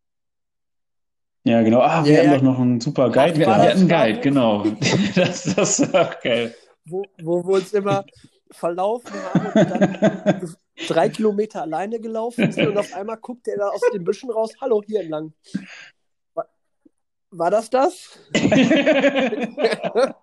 Ja, 1.49 1.63
genau. 1.63 1.81
Ah, 1.81 2.05
wir 2.05 2.13
Ja, 2.13 2.19
hatten 2.21 2.31
ja. 2.31 2.37
doch 2.37 2.43
noch 2.43 2.59
einen 2.61 2.81
super 2.81 3.11
Guide 3.11 3.33
Wir, 3.35 3.41
wir 3.41 3.47
gehabt. 3.47 3.63
hatten 3.65 3.79
einen 3.79 3.89
Guide, 3.89 4.21
genau. 4.21 4.65
Das, 5.15 5.43
das 5.57 5.81
ist 5.81 5.95
auch 5.95 6.21
geil. 6.21 6.55
Wo, 6.85 7.03
wo 7.23 7.45
wir 7.47 7.55
uns 7.57 7.73
immer 7.73 8.05
verlaufen 8.51 9.13
haben 9.35 9.47
und 9.47 9.71
dann 9.71 10.57
drei 10.89 11.09
Kilometer 11.09 11.63
alleine 11.63 12.01
gelaufen 12.01 12.51
sind 12.53 12.69
und 12.69 12.79
auf 12.79 12.95
einmal 12.95 13.17
guckt 13.19 13.47
er 13.49 13.59
da 13.59 13.69
aus 13.69 13.81
den 13.93 14.05
Büschen 14.05 14.31
raus, 14.31 14.53
hallo, 14.61 14.83
hier 14.87 15.01
entlang. 15.01 15.33
War, 17.31 17.51
das 17.51 17.69
das? 17.69 18.19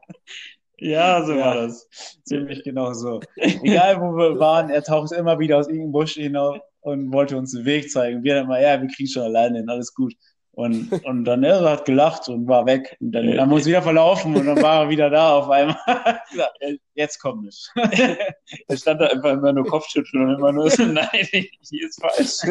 Ja, 0.77 1.23
so 1.25 1.37
war 1.37 1.55
das. 1.55 1.87
Ziemlich 2.25 2.61
genau 2.63 2.91
so. 2.93 3.21
Egal, 3.37 4.01
wo 4.01 4.11
wir 4.17 4.37
waren, 4.39 4.69
er 4.69 4.83
taucht 4.83 5.13
immer 5.13 5.39
wieder 5.39 5.57
aus 5.57 5.67
irgendeinem 5.67 5.93
Busch 5.93 6.15
hinaus 6.15 6.59
und 6.81 7.13
wollte 7.13 7.37
uns 7.37 7.53
den 7.53 7.63
Weg 7.63 7.89
zeigen. 7.89 8.23
Wir 8.25 8.35
dann 8.35 8.47
mal, 8.47 8.61
ja, 8.61 8.79
wir 8.81 8.89
kriegen 8.89 9.07
schon 9.07 9.23
alleine 9.23 9.59
hin, 9.59 9.69
alles 9.69 9.93
gut. 9.93 10.13
Und, 10.55 10.89
und 11.03 11.25
dann 11.25 11.43
er 11.43 11.61
hat 11.69 11.83
gelacht 11.85 12.29
und 12.29 12.47
war 12.47 12.65
weg. 12.65 12.95
Und 13.01 13.11
dann 13.11 13.37
haben 13.37 13.49
wir 13.49 13.55
uns 13.57 13.65
wieder 13.65 13.81
verlaufen 13.81 14.35
und 14.37 14.45
dann 14.45 14.61
war 14.61 14.83
er 14.83 14.89
wieder 14.89 15.09
da 15.09 15.33
auf 15.37 15.49
einmal. 15.49 15.75
Jetzt 16.95 17.19
kommt 17.19 17.47
es. 17.47 17.69
Er 18.67 18.77
stand 18.77 19.01
da 19.01 19.07
einfach 19.07 19.33
immer 19.33 19.51
nur 19.51 19.65
Kopfschütteln 19.65 20.27
und 20.29 20.35
immer 20.35 20.51
nur 20.53 20.69
so, 20.69 20.83
nein, 20.85 21.07
hier 21.11 21.87
ist 21.87 21.99
falsch. 22.01 22.41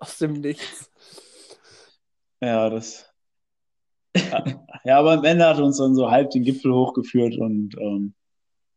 aus 0.00 0.18
dem 0.18 0.32
Nichts. 0.34 0.90
Ja, 2.42 2.68
das. 2.68 3.10
Ja, 4.84 4.98
aber 4.98 5.12
am 5.12 5.24
Ende 5.24 5.46
hat 5.46 5.58
er 5.58 5.64
uns 5.64 5.78
dann 5.78 5.94
so 5.94 6.10
halb 6.10 6.30
den 6.30 6.42
Gipfel 6.44 6.72
hochgeführt 6.74 7.36
und 7.38 7.74
ähm, 7.78 8.14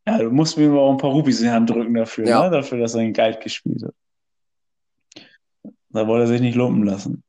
ja, 0.06 0.18
du 0.18 0.30
musst 0.30 0.56
mir 0.56 0.72
auch 0.72 0.90
ein 0.92 0.96
paar 0.98 1.10
Rupis 1.10 1.40
in 1.40 1.46
die 1.46 1.52
Hand 1.52 1.68
drücken 1.70 1.92
dafür, 1.94 2.26
Ja. 2.26 2.44
ne? 2.44 2.50
dafür, 2.50 2.78
dass 2.78 2.94
er 2.94 3.02
einen 3.02 3.12
Guide 3.12 3.38
gespielt 3.40 3.82
hat. 3.84 5.24
Da 5.90 6.06
wollte 6.06 6.24
er 6.24 6.28
sich 6.28 6.40
nicht 6.40 6.54
lumpen 6.56 6.84
lassen. 6.84 7.22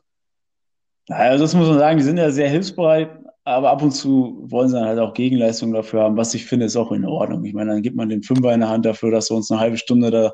Also 1.10 1.44
das 1.44 1.56
muss 1.56 1.68
man 1.68 1.80
sagen, 1.80 1.98
die 1.98 2.04
sind 2.04 2.18
ja 2.18 2.30
sehr 2.32 2.50
hilfsbereit, 2.50 3.10
aber 3.44 3.72
ab 3.72 3.82
und 3.82 3.92
zu 3.92 4.44
wollen 4.44 4.70
sie 4.70 4.76
dann 4.76 4.86
halt 4.86 5.00
auch 5.00 5.14
Gegenleistung 5.16 5.74
dafür 5.74 6.04
haben, 6.04 6.18
was 6.18 6.36
ich 6.36 6.46
finde, 6.46 6.68
ist 6.68 6.76
auch 6.76 6.92
in 6.92 7.06
Ordnung. 7.06 7.44
Ich 7.46 7.54
meine, 7.54 7.72
dann 7.72 7.82
gibt 7.82 7.96
man 7.96 8.10
den 8.10 8.22
Fünfer 8.22 8.54
in 8.54 8.60
der 8.60 8.70
Hand 8.70 8.86
dafür, 8.86 9.10
dass 9.10 9.32
er 9.32 9.38
uns 9.38 9.50
eine 9.50 9.60
halbe 9.60 9.78
Stunde 9.78 10.12
da 10.12 10.32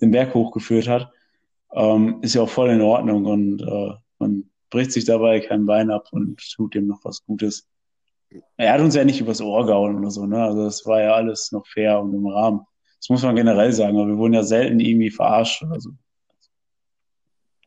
den 0.00 0.12
Berg 0.12 0.32
hochgeführt 0.34 0.88
hat. 0.88 1.10
Ähm, 1.74 2.18
ist 2.22 2.34
ja 2.34 2.42
auch 2.42 2.48
voll 2.48 2.70
in 2.70 2.80
Ordnung 2.80 3.24
und 3.24 3.62
äh, 3.62 3.94
man 4.18 4.44
bricht 4.70 4.92
sich 4.92 5.04
dabei 5.04 5.40
kein 5.40 5.66
Bein 5.66 5.90
ab 5.90 6.06
und 6.12 6.40
tut 6.54 6.74
dem 6.74 6.86
noch 6.86 7.00
was 7.04 7.24
Gutes. 7.24 7.66
Er 8.56 8.72
hat 8.74 8.80
uns 8.80 8.94
ja 8.94 9.04
nicht 9.04 9.20
übers 9.20 9.40
Ohr 9.40 9.66
gehauen 9.66 9.98
oder 9.98 10.10
so, 10.10 10.26
ne? 10.26 10.42
Also 10.42 10.64
das 10.64 10.86
war 10.86 11.02
ja 11.02 11.14
alles 11.14 11.50
noch 11.52 11.66
fair 11.66 12.00
und 12.00 12.14
im 12.14 12.26
Rahmen. 12.26 12.60
Das 12.98 13.08
muss 13.08 13.22
man 13.22 13.36
generell 13.36 13.72
sagen, 13.72 13.96
aber 13.96 14.06
wir 14.06 14.16
wurden 14.16 14.34
ja 14.34 14.42
selten 14.44 14.80
irgendwie 14.80 15.10
verarscht 15.10 15.62
oder 15.62 15.80
so. 15.80 15.90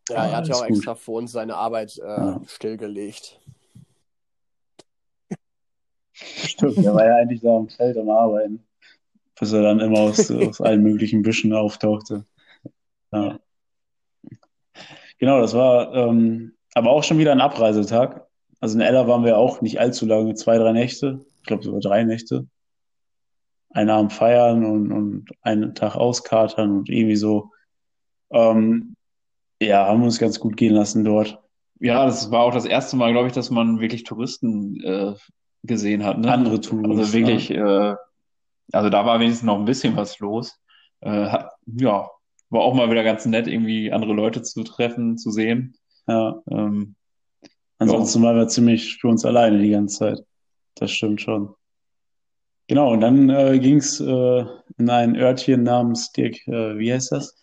Ja, 0.09 0.25
er 0.27 0.37
hat 0.37 0.47
ja 0.47 0.55
auch 0.55 0.67
gut. 0.67 0.77
extra 0.77 0.95
für 0.95 1.11
uns 1.11 1.31
seine 1.31 1.55
Arbeit 1.55 1.97
äh, 1.97 2.05
Ja. 2.05 2.41
stillgelegt. 2.47 3.39
Stimmt, 6.13 6.77
der 6.77 6.93
war 6.93 7.05
ja 7.05 7.15
eigentlich 7.15 7.41
da 7.41 7.57
am 7.57 7.67
Feld 7.67 7.97
am 7.97 8.09
Arbeiten, 8.09 8.65
bis 9.37 9.51
er 9.51 9.63
dann 9.63 9.79
immer 9.79 9.99
aus, 9.99 10.31
aus 10.31 10.61
allen 10.61 10.81
möglichen 10.81 11.23
Büschen 11.23 11.51
auftauchte. 11.53 12.25
Ja. 13.11 13.39
Genau, 15.17 15.39
das 15.41 15.53
war 15.53 15.93
ähm, 15.93 16.55
aber 16.73 16.91
auch 16.91 17.03
schon 17.03 17.17
wieder 17.17 17.31
ein 17.31 17.41
Abreisetag. 17.41 18.27
Also 18.59 18.75
in 18.75 18.81
Ella 18.81 19.07
waren 19.07 19.25
wir 19.25 19.37
auch 19.37 19.61
nicht 19.61 19.79
allzu 19.79 20.05
lange, 20.05 20.33
zwei, 20.35 20.57
drei 20.57 20.71
Nächte. 20.71 21.25
Ich 21.37 21.43
glaube 21.43 21.63
sogar 21.63 21.81
drei 21.81 22.03
Nächte. 22.03 22.47
Einen 23.71 23.89
Abend 23.89 24.13
feiern 24.13 24.65
und, 24.65 24.91
und 24.91 25.29
einen 25.41 25.75
Tag 25.75 25.95
auskatern 25.95 26.71
und 26.71 26.89
irgendwie 26.89 27.15
so. 27.17 27.51
Ähm, 28.31 28.94
ja, 29.61 29.87
haben 29.87 30.03
uns 30.03 30.19
ganz 30.19 30.39
gut 30.39 30.57
gehen 30.57 30.73
lassen 30.73 31.03
dort. 31.03 31.39
Ja, 31.79 32.05
das 32.05 32.31
war 32.31 32.41
auch 32.41 32.53
das 32.53 32.65
erste 32.65 32.95
Mal, 32.95 33.11
glaube 33.11 33.27
ich, 33.27 33.33
dass 33.33 33.49
man 33.49 33.79
wirklich 33.79 34.03
Touristen 34.03 34.81
äh, 34.83 35.13
gesehen 35.63 36.03
hat. 36.03 36.17
Ne? 36.17 36.31
Andere 36.31 36.61
Touren. 36.61 36.89
Also 36.89 37.13
wirklich, 37.13 37.51
äh, 37.51 37.95
also 38.71 38.89
da 38.89 39.05
war 39.05 39.19
wenigstens 39.19 39.45
noch 39.45 39.59
ein 39.59 39.65
bisschen 39.65 39.95
was 39.95 40.19
los. 40.19 40.59
Äh, 41.01 41.27
hat, 41.27 41.51
ja, 41.65 42.09
war 42.49 42.61
auch 42.61 42.73
mal 42.73 42.89
wieder 42.89 43.03
ganz 43.03 43.25
nett, 43.25 43.47
irgendwie 43.47 43.91
andere 43.91 44.13
Leute 44.13 44.41
zu 44.41 44.63
treffen, 44.63 45.17
zu 45.17 45.31
sehen. 45.31 45.75
Ja. 46.07 46.41
Ähm, 46.49 46.95
Ansonsten 47.77 48.23
waren 48.23 48.37
wir 48.37 48.47
ziemlich 48.47 48.97
für 48.97 49.09
uns 49.09 49.25
alleine 49.25 49.59
die 49.59 49.71
ganze 49.71 49.97
Zeit. 49.97 50.25
Das 50.75 50.91
stimmt 50.91 51.21
schon. 51.21 51.53
Genau, 52.67 52.91
und 52.93 53.01
dann 53.01 53.29
äh, 53.29 53.59
ging 53.59 53.77
es 53.77 53.99
äh, 53.99 54.45
in 54.77 54.89
ein 54.89 55.15
Örtchen 55.15 55.63
namens 55.63 56.11
Dirk, 56.11 56.47
äh, 56.47 56.77
wie 56.77 56.91
heißt 56.91 57.11
das? 57.11 57.35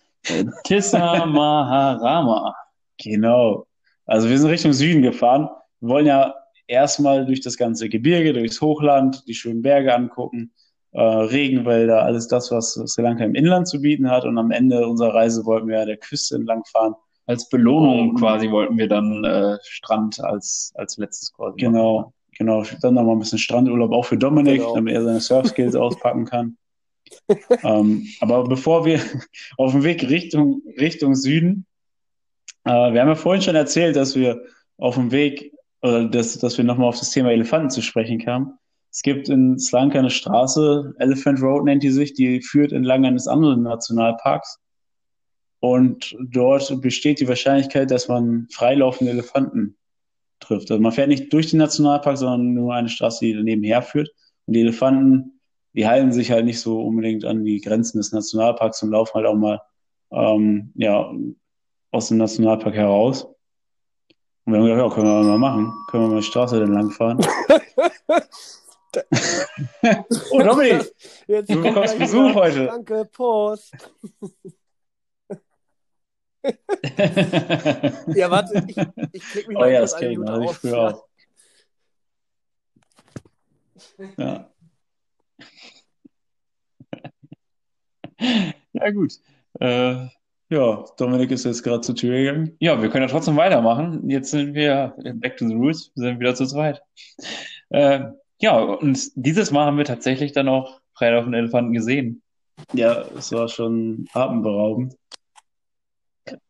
Tissa 0.65 1.27
Maharama. 1.27 2.55
Genau. 2.99 3.67
Also 4.07 4.29
wir 4.29 4.39
sind 4.39 4.51
Richtung 4.51 4.73
Süden 4.73 5.03
gefahren. 5.03 5.49
Wir 5.81 5.89
wollen 5.89 6.07
ja 6.07 6.35
erstmal 6.67 7.27
durch 7.27 7.41
das 7.41 7.57
ganze 7.57 7.89
Gebirge, 7.89 8.33
durchs 8.33 8.61
Hochland, 8.61 9.25
die 9.27 9.35
schönen 9.35 9.63
Berge 9.63 9.95
angucken, 9.95 10.53
äh, 10.93 11.01
Regenwälder, 11.01 12.03
alles 12.03 12.29
das, 12.29 12.51
was 12.51 12.75
Sri 12.75 13.03
Lanka 13.03 13.25
im 13.25 13.35
Inland 13.35 13.67
zu 13.69 13.81
bieten 13.81 14.11
hat. 14.11 14.25
Und 14.25 14.39
am 14.39 14.51
Ende 14.51 14.87
unserer 14.87 15.15
Reise 15.15 15.45
wollten 15.45 15.69
wir 15.69 15.79
ja 15.81 15.85
der 15.87 15.97
Küste 15.97 16.37
entlang 16.37 16.63
fahren. 16.71 16.95
Als 17.27 17.49
Belohnung 17.49 18.13
Oh. 18.15 18.19
quasi 18.19 18.51
wollten 18.51 18.77
wir 18.79 18.89
dann 18.89 19.25
äh, 19.25 19.57
Strand 19.63 20.23
als, 20.23 20.73
als 20.77 20.97
letztes 20.99 21.33
quasi 21.33 21.51
machen. 21.65 21.73
Genau, 21.73 22.13
genau. 22.37 22.63
Dann 22.81 22.95
noch 22.95 23.05
mal 23.05 23.13
ein 23.13 23.21
bisschen 23.21 23.39
Strandurlaub 23.39 23.93
auch 23.93 24.05
für 24.05 24.19
Dominik, 24.19 24.61
Genau. 24.61 24.75
damit 24.75 24.95
er 24.95 25.05
seine 25.05 25.21
Surfskills 25.21 25.75
auspacken 25.77 26.25
kann. 26.27 26.57
Ähm, 27.63 28.07
aber 28.21 28.45
bevor 28.45 28.85
wir 28.85 29.01
auf 29.57 29.73
dem 29.73 29.85
Weg 29.85 30.09
Richtung, 30.09 30.63
Richtung 30.79 31.15
Süden, 31.15 31.67
äh, 32.65 32.71
wir 32.71 33.01
haben 33.01 33.09
ja 33.09 33.15
vorhin 33.15 33.43
schon 33.43 33.57
erzählt, 33.57 33.97
dass 33.97 34.15
wir 34.15 34.43
auf 34.79 34.95
dem 34.95 35.11
Weg, 35.11 35.53
oder 35.83 36.09
dass, 36.09 36.39
dass 36.39 36.57
wir 36.59 36.65
nochmal 36.65 36.89
auf 36.89 36.99
das 36.99 37.11
Thema 37.11 37.31
Elefanten 37.31 37.71
zu 37.71 37.83
sprechen 37.83 38.19
kamen. 38.19 38.59
Es 38.91 39.03
gibt 39.03 39.29
in 39.29 39.59
Sri 39.59 39.79
Lanka 39.79 39.99
eine 39.99 40.11
Straße, 40.11 40.95
Elephant 40.99 41.41
Road 41.41 41.65
nennt 41.65 41.83
die 41.83 41.91
sich, 41.91 42.13
die 42.13 42.43
führt 42.43 42.73
entlang 42.73 43.07
eines 43.07 43.27
anderen 43.27 43.63
Nationalparks. 43.63 44.59
Und 45.61 46.17
dort 46.21 46.81
besteht 46.81 47.21
die 47.21 47.29
Wahrscheinlichkeit, 47.29 47.91
dass 47.91 48.09
man 48.09 48.49
freilaufende 48.51 49.13
Elefanten 49.13 49.77
trifft. 50.41 50.71
Also 50.71 50.83
man 50.83 50.93
fährt 50.93 51.09
nicht 51.09 51.33
durch 51.33 51.51
den 51.51 51.61
Nationalpark, 51.61 52.19
sondern 52.19 52.53
nur 52.53 52.75
eine 52.75 52.89
Straße, 52.89 53.25
die 53.25 53.35
nebenher 53.43 53.81
führt. 53.81 54.11
Und 54.47 54.55
die 54.55 54.61
Elefanten, 54.61 55.41
die 55.75 55.87
halten 55.87 56.13
sich 56.13 56.31
halt 56.31 56.45
nicht 56.45 56.61
so 56.61 56.83
unbedingt 56.83 57.25
an 57.25 57.45
die 57.45 57.61
Grenzen 57.61 57.99
des 57.99 58.13
Nationalparks 58.13 58.83
und 58.83 58.91
laufen 58.91 59.15
halt 59.15 59.27
auch 59.27 59.35
mal 59.35 59.61
ähm, 60.11 60.73
ja, 60.75 61.13
aus 61.91 62.09
dem 62.09 62.19
Nationalpark 62.19 62.75
heraus. 62.75 63.25
Und 64.45 64.53
wir 64.53 64.61
haben 64.61 64.67
gedacht, 64.67 64.91
ja, 64.91 64.95
können 64.95 65.07
wir 65.07 65.23
mal 65.23 65.39
machen. 65.39 65.73
Können 65.89 66.05
wir 66.05 66.09
mal 66.11 66.21
die 66.21 66.27
Straße 66.27 66.59
dann 66.59 66.73
langfahren. 66.73 67.19
oh, 70.31 70.43
Dominik, 70.43 70.93
Jetzt 71.27 71.49
du 71.49 71.55
kommt 71.55 71.75
bekommst 71.75 71.99
Besuch 71.99 72.35
heute. 72.35 72.67
Danke, 72.67 73.09
Post. 73.13 73.73
Ja, 78.17 78.29
warte, 78.33 78.65
ich, 78.67 78.77
ich 79.13 79.23
klicke 79.23 79.49
mich 79.49 79.57
Oh 79.57 79.61
mal 79.61 79.71
ja, 79.71 79.81
das 79.81 79.95
eine 79.95 80.01
kenne 80.01 80.13
ich 80.13 80.19
Minute 80.19 80.41
noch. 80.41 80.51
Ich 80.51 80.59
früher 80.59 80.79
auch. 80.79 81.07
Ja. 83.97 84.15
Ja, 84.17 84.52
gut. 88.95 89.13
Äh, 89.61 90.07
ja, 90.49 90.85
Dominik 90.99 91.31
ist 91.31 91.45
jetzt 91.45 91.63
gerade 91.63 91.81
zur 91.81 91.95
Tür 91.95 92.17
gegangen. 92.17 92.57
ja, 92.61 92.81
wir 92.81 92.91
können 92.91 93.05
ja 93.07 93.11
trotzdem 93.11 93.37
weitermachen. 93.37 94.09
Jetzt 94.11 94.31
sind 94.31 94.55
wir 94.55 94.95
back 95.15 95.37
to 95.39 95.49
the 95.49 95.55
roots. 95.55 95.91
Wir 95.95 96.09
sind 96.09 96.21
wieder 96.21 96.35
zu 96.35 96.47
zweit. 96.47 96.83
Äh, 97.71 98.01
ja, 98.39 98.59
und 98.59 99.11
dieses 99.15 99.51
Mal 99.51 99.67
haben 99.67 99.79
wir 99.79 99.85
tatsächlich 99.85 100.33
dann 100.33 100.49
auch 100.49 100.81
Freitag 100.95 101.21
auf 101.21 101.25
den 101.25 101.35
Elefanten 101.35 101.73
gesehen. 101.73 102.23
Ja, 102.75 103.05
es 103.17 103.33
war 103.33 103.49
schon 103.49 104.07
atemberaubend. 104.13 104.95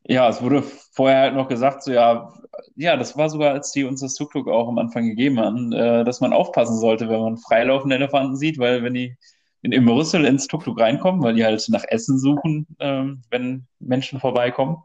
Ja, 0.07 0.29
es 0.29 0.43
wurde 0.43 0.63
vorher 0.63 1.21
halt 1.21 1.35
noch 1.35 1.49
gesagt, 1.49 1.85
so 1.85 1.93
ja, 1.93 2.33
ja, 2.77 2.97
das 2.97 3.17
war 3.17 3.31
sogar, 3.31 3.53
als 3.53 3.71
die 3.71 3.85
uns 3.85 4.01
das 4.01 4.15
Tuk-Tuk 4.15 4.49
auch 4.49 4.69
am 4.69 4.79
Anfang 4.79 5.07
gegeben 5.07 5.39
haben, 5.39 5.73
äh, 5.73 6.05
dass 6.05 6.21
man 6.21 6.33
aufpassen 6.33 6.79
sollte, 6.79 7.09
wenn 7.09 7.21
man 7.21 7.39
freilaufende 7.39 7.97
Elefanten 7.97 8.37
sieht, 8.37 8.59
weil 8.59 8.83
wenn 8.83 8.95
die 8.95 9.17
in, 9.63 9.73
in 9.73 9.85
Brüssel 9.87 10.25
ins 10.25 10.47
Tuk-Tuk 10.47 10.79
reinkommen, 10.79 11.23
weil 11.23 11.35
die 11.35 11.45
halt 11.45 11.65
nach 11.69 11.85
Essen 11.89 12.19
suchen, 12.19 12.67
ähm, 12.81 13.23
wenn 13.31 13.67
Menschen 13.79 14.21
vorbeikommen. 14.21 14.77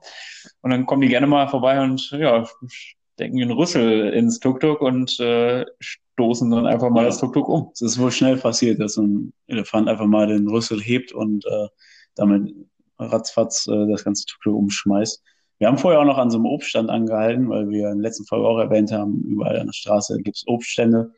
Und 0.61 0.71
dann 0.71 0.86
kommen 0.86 1.01
die 1.01 1.07
gerne 1.09 1.28
mal 1.28 1.47
vorbei 1.47 1.82
und 1.82 2.11
ja, 2.11 2.45
stecken 2.67 3.39
in 3.39 3.51
Rüssel 3.51 4.09
ins 4.13 4.39
Tuk-Tuk 4.39 4.82
und 4.82 5.19
äh, 5.19 5.65
stoßen 5.80 6.49
dann 6.51 6.67
einfach 6.67 6.89
mal 6.89 7.01
Ja. 7.01 7.07
das 7.07 7.19
Tuk-Tuk 7.19 7.47
um. 7.49 7.71
Es 7.73 7.82
ist 7.82 7.99
wohl 7.99 8.11
schnell 8.11 8.38
passiert, 8.38 8.80
dass 8.80 8.97
ein 8.97 9.34
Elefant 9.47 9.89
einfach 9.89 10.05
mal 10.05 10.28
den 10.28 10.47
Rüssel 10.47 10.80
hebt 10.80 11.11
und 11.11 11.45
äh, 11.45 11.67
damit 12.15 12.53
ratzfatz 12.99 13.67
äh, 13.67 13.88
das 13.88 14.03
ganze 14.03 14.25
Tuk-Tuk 14.25 14.55
umschmeißt. 14.55 15.23
Wir 15.59 15.67
haben 15.67 15.80
vorher 15.80 15.99
auch 16.01 16.05
noch 16.05 16.19
an 16.19 16.30
so 16.30 16.38
einem 16.38 16.45
Obststand 16.45 16.91
angehalten, 16.91 17.49
weil 17.49 17.67
wir 17.69 17.89
in 17.89 17.97
der 17.97 18.09
letzten 18.09 18.25
Folge 18.25 18.47
auch 18.47 18.59
erwähnt 18.59 18.91
haben, 18.91 19.23
überall 19.23 19.59
an 19.59 19.65
der 19.65 19.73
Straße 19.73 20.17
gibt 20.21 20.38
es 20.38 20.43
Obststände. 20.45 21.11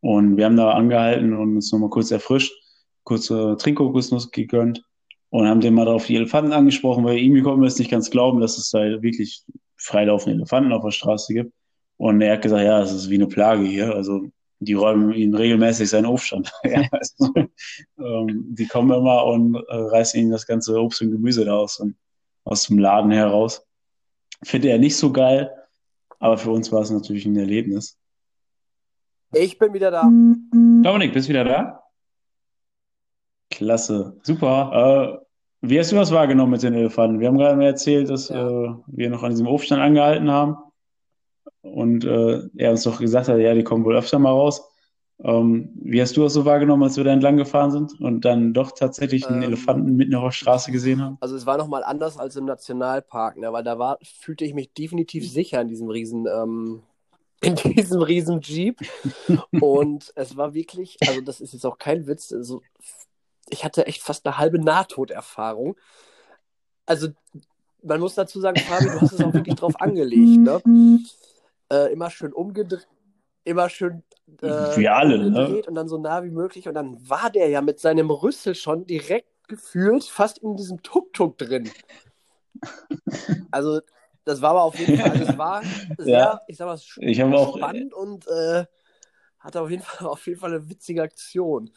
Und 0.00 0.36
wir 0.36 0.44
haben 0.44 0.56
da 0.56 0.70
angehalten 0.70 1.34
und 1.34 1.56
uns 1.56 1.72
nochmal 1.72 1.90
kurz 1.90 2.12
erfrischt, 2.12 2.52
kurze 3.06 3.56
Trinkkokosnuss 3.58 4.30
gegönnt 4.32 4.82
und 5.30 5.46
haben 5.46 5.60
den 5.60 5.74
mal 5.74 5.86
darauf 5.86 6.06
die 6.06 6.16
Elefanten 6.16 6.52
angesprochen, 6.52 7.04
weil 7.04 7.16
irgendwie 7.16 7.42
konnten 7.42 7.62
wir 7.62 7.68
es 7.68 7.78
nicht 7.78 7.90
ganz 7.90 8.10
glauben, 8.10 8.40
dass 8.40 8.58
es 8.58 8.70
da 8.70 8.80
wirklich 9.00 9.44
freilaufende 9.76 10.36
Elefanten 10.36 10.72
auf 10.72 10.82
der 10.82 10.90
Straße 10.90 11.32
gibt. 11.32 11.52
Und 11.98 12.20
er 12.20 12.34
hat 12.34 12.42
gesagt, 12.42 12.64
ja, 12.64 12.82
es 12.82 12.92
ist 12.92 13.08
wie 13.08 13.14
eine 13.14 13.28
Plage 13.28 13.64
hier. 13.64 13.94
Also 13.94 14.26
die 14.58 14.74
räumen 14.74 15.12
ihm 15.12 15.34
regelmäßig 15.34 15.88
seinen 15.88 16.06
ja, 16.64 16.82
also, 16.90 17.32
ähm, 17.98 18.54
die 18.54 18.66
kommen 18.66 18.90
immer 18.90 19.24
und 19.24 19.54
äh, 19.54 19.74
reißen 19.74 20.20
ihnen 20.20 20.32
das 20.32 20.46
ganze 20.46 20.80
Obst 20.80 21.00
und 21.00 21.12
Gemüse 21.12 21.44
da 21.44 21.56
aus, 21.56 21.78
und, 21.78 21.96
aus 22.44 22.64
dem 22.64 22.78
Laden 22.78 23.12
heraus. 23.12 23.64
Finde 24.42 24.68
er 24.68 24.78
nicht 24.78 24.96
so 24.96 25.12
geil, 25.12 25.50
aber 26.18 26.38
für 26.38 26.50
uns 26.50 26.72
war 26.72 26.82
es 26.82 26.90
natürlich 26.90 27.24
ein 27.24 27.36
Erlebnis. 27.36 27.98
Ich 29.32 29.58
bin 29.58 29.72
wieder 29.74 29.90
da. 29.90 30.02
Dominik, 30.02 31.12
bist 31.12 31.28
du 31.28 31.30
wieder 31.30 31.44
da? 31.44 31.85
Klasse. 33.56 34.16
Super. 34.22 35.20
Äh, 35.22 35.26
wie 35.68 35.78
hast 35.78 35.90
du 35.90 35.96
das 35.96 36.12
wahrgenommen 36.12 36.52
mit 36.52 36.62
den 36.62 36.74
Elefanten? 36.74 37.20
Wir 37.20 37.28
haben 37.28 37.38
gerade 37.38 37.56
mal 37.56 37.64
erzählt, 37.64 38.10
dass 38.10 38.28
Ja. 38.28 38.46
äh, 38.46 38.74
wir 38.86 39.10
noch 39.10 39.22
an 39.22 39.30
diesem 39.30 39.46
Obststand 39.46 39.82
angehalten 39.82 40.30
haben 40.30 40.56
und 41.62 42.04
äh, 42.04 42.42
er 42.56 42.70
uns 42.70 42.82
doch 42.82 43.00
gesagt 43.00 43.28
hat, 43.28 43.38
ja, 43.38 43.54
die 43.54 43.64
kommen 43.64 43.84
wohl 43.84 43.96
öfter 43.96 44.18
mal 44.18 44.30
raus. 44.30 44.62
Ähm, 45.24 45.70
wie 45.76 46.02
hast 46.02 46.14
du 46.18 46.22
das 46.22 46.34
so 46.34 46.44
wahrgenommen, 46.44 46.82
als 46.82 46.98
wir 46.98 47.04
da 47.04 47.10
entlang 47.10 47.38
gefahren 47.38 47.70
sind 47.70 47.98
und 48.02 48.26
dann 48.26 48.52
doch 48.52 48.72
tatsächlich 48.72 49.26
einen 49.26 49.42
Ähm, 49.42 49.48
Elefanten 49.48 49.96
mitten 49.96 50.14
auf 50.14 50.24
der 50.24 50.30
Straße 50.32 50.70
gesehen 50.70 51.00
haben? 51.00 51.16
Also 51.20 51.34
es 51.34 51.46
war 51.46 51.56
nochmal 51.56 51.82
anders 51.84 52.18
als 52.18 52.36
im 52.36 52.44
Nationalpark, 52.44 53.38
ne? 53.38 53.50
weil 53.50 53.64
da 53.64 53.78
war, 53.78 53.98
fühlte 54.02 54.44
ich 54.44 54.52
mich 54.52 54.74
definitiv 54.74 55.26
sicher 55.28 55.62
in 55.62 55.68
diesem 55.68 55.88
riesen, 55.88 56.26
ähm, 56.26 56.82
in 57.40 57.56
diesem 57.56 58.02
riesen 58.02 58.42
Jeep. 58.42 58.78
Und 59.60 60.12
es 60.14 60.36
war 60.36 60.52
wirklich, 60.52 60.98
also 61.06 61.22
das 61.22 61.40
ist 61.40 61.54
jetzt 61.54 61.64
auch 61.64 61.78
kein 61.78 62.06
Witz, 62.06 62.32
also 62.32 62.60
ich 63.48 63.64
hatte 63.64 63.86
echt 63.86 64.02
fast 64.02 64.26
eine 64.26 64.38
halbe 64.38 64.58
Nahtoderfahrung. 64.58 65.76
Also 66.86 67.08
man 67.82 68.00
muss 68.00 68.14
dazu 68.14 68.40
sagen, 68.40 68.58
Fabi, 68.60 68.86
du 68.86 69.00
hast 69.00 69.12
es 69.12 69.20
auch 69.22 69.32
wirklich 69.32 69.54
drauf 69.56 69.74
angelegt, 69.80 70.40
ne? 70.40 71.00
Äh, 71.70 71.92
immer 71.92 72.10
schön 72.10 72.32
umgedreht, 72.32 72.86
immer 73.44 73.68
schön 73.68 74.02
äh, 74.42 74.76
Wir 74.76 74.94
alle, 74.94 75.30
ne? 75.30 75.62
und 75.66 75.74
dann 75.74 75.88
so 75.88 75.98
nah 75.98 76.22
wie 76.24 76.30
möglich. 76.30 76.68
Und 76.68 76.74
dann 76.74 76.96
war 77.08 77.30
der 77.30 77.48
ja 77.48 77.60
mit 77.60 77.80
seinem 77.80 78.10
Rüssel 78.10 78.54
schon 78.54 78.86
direkt 78.86 79.28
gefühlt 79.48 80.04
fast 80.04 80.38
in 80.38 80.56
diesem 80.56 80.82
Tuk-Tuk 80.82 81.38
drin. 81.38 81.70
Also, 83.50 83.80
das 84.24 84.40
war 84.42 84.50
aber 84.50 84.62
auf 84.62 84.78
jeden 84.78 84.98
Fall, 84.98 85.20
es 85.20 85.38
war 85.38 85.62
sehr, 85.98 86.18
Ja. 86.18 86.40
ich 86.46 86.56
sag 86.56 86.66
mal, 86.66 86.78
Ich 86.98 87.20
habe 87.20 87.36
auch, 87.36 87.56
spannend 87.56 87.92
und 87.94 88.26
äh, 88.26 88.64
hatte 89.38 89.60
auf 89.60 89.70
jeden 89.70 89.82
Fall, 89.82 90.08
auf 90.08 90.26
jeden 90.26 90.40
Fall 90.40 90.54
eine 90.54 90.68
witzige 90.68 91.02
Aktion. 91.02 91.70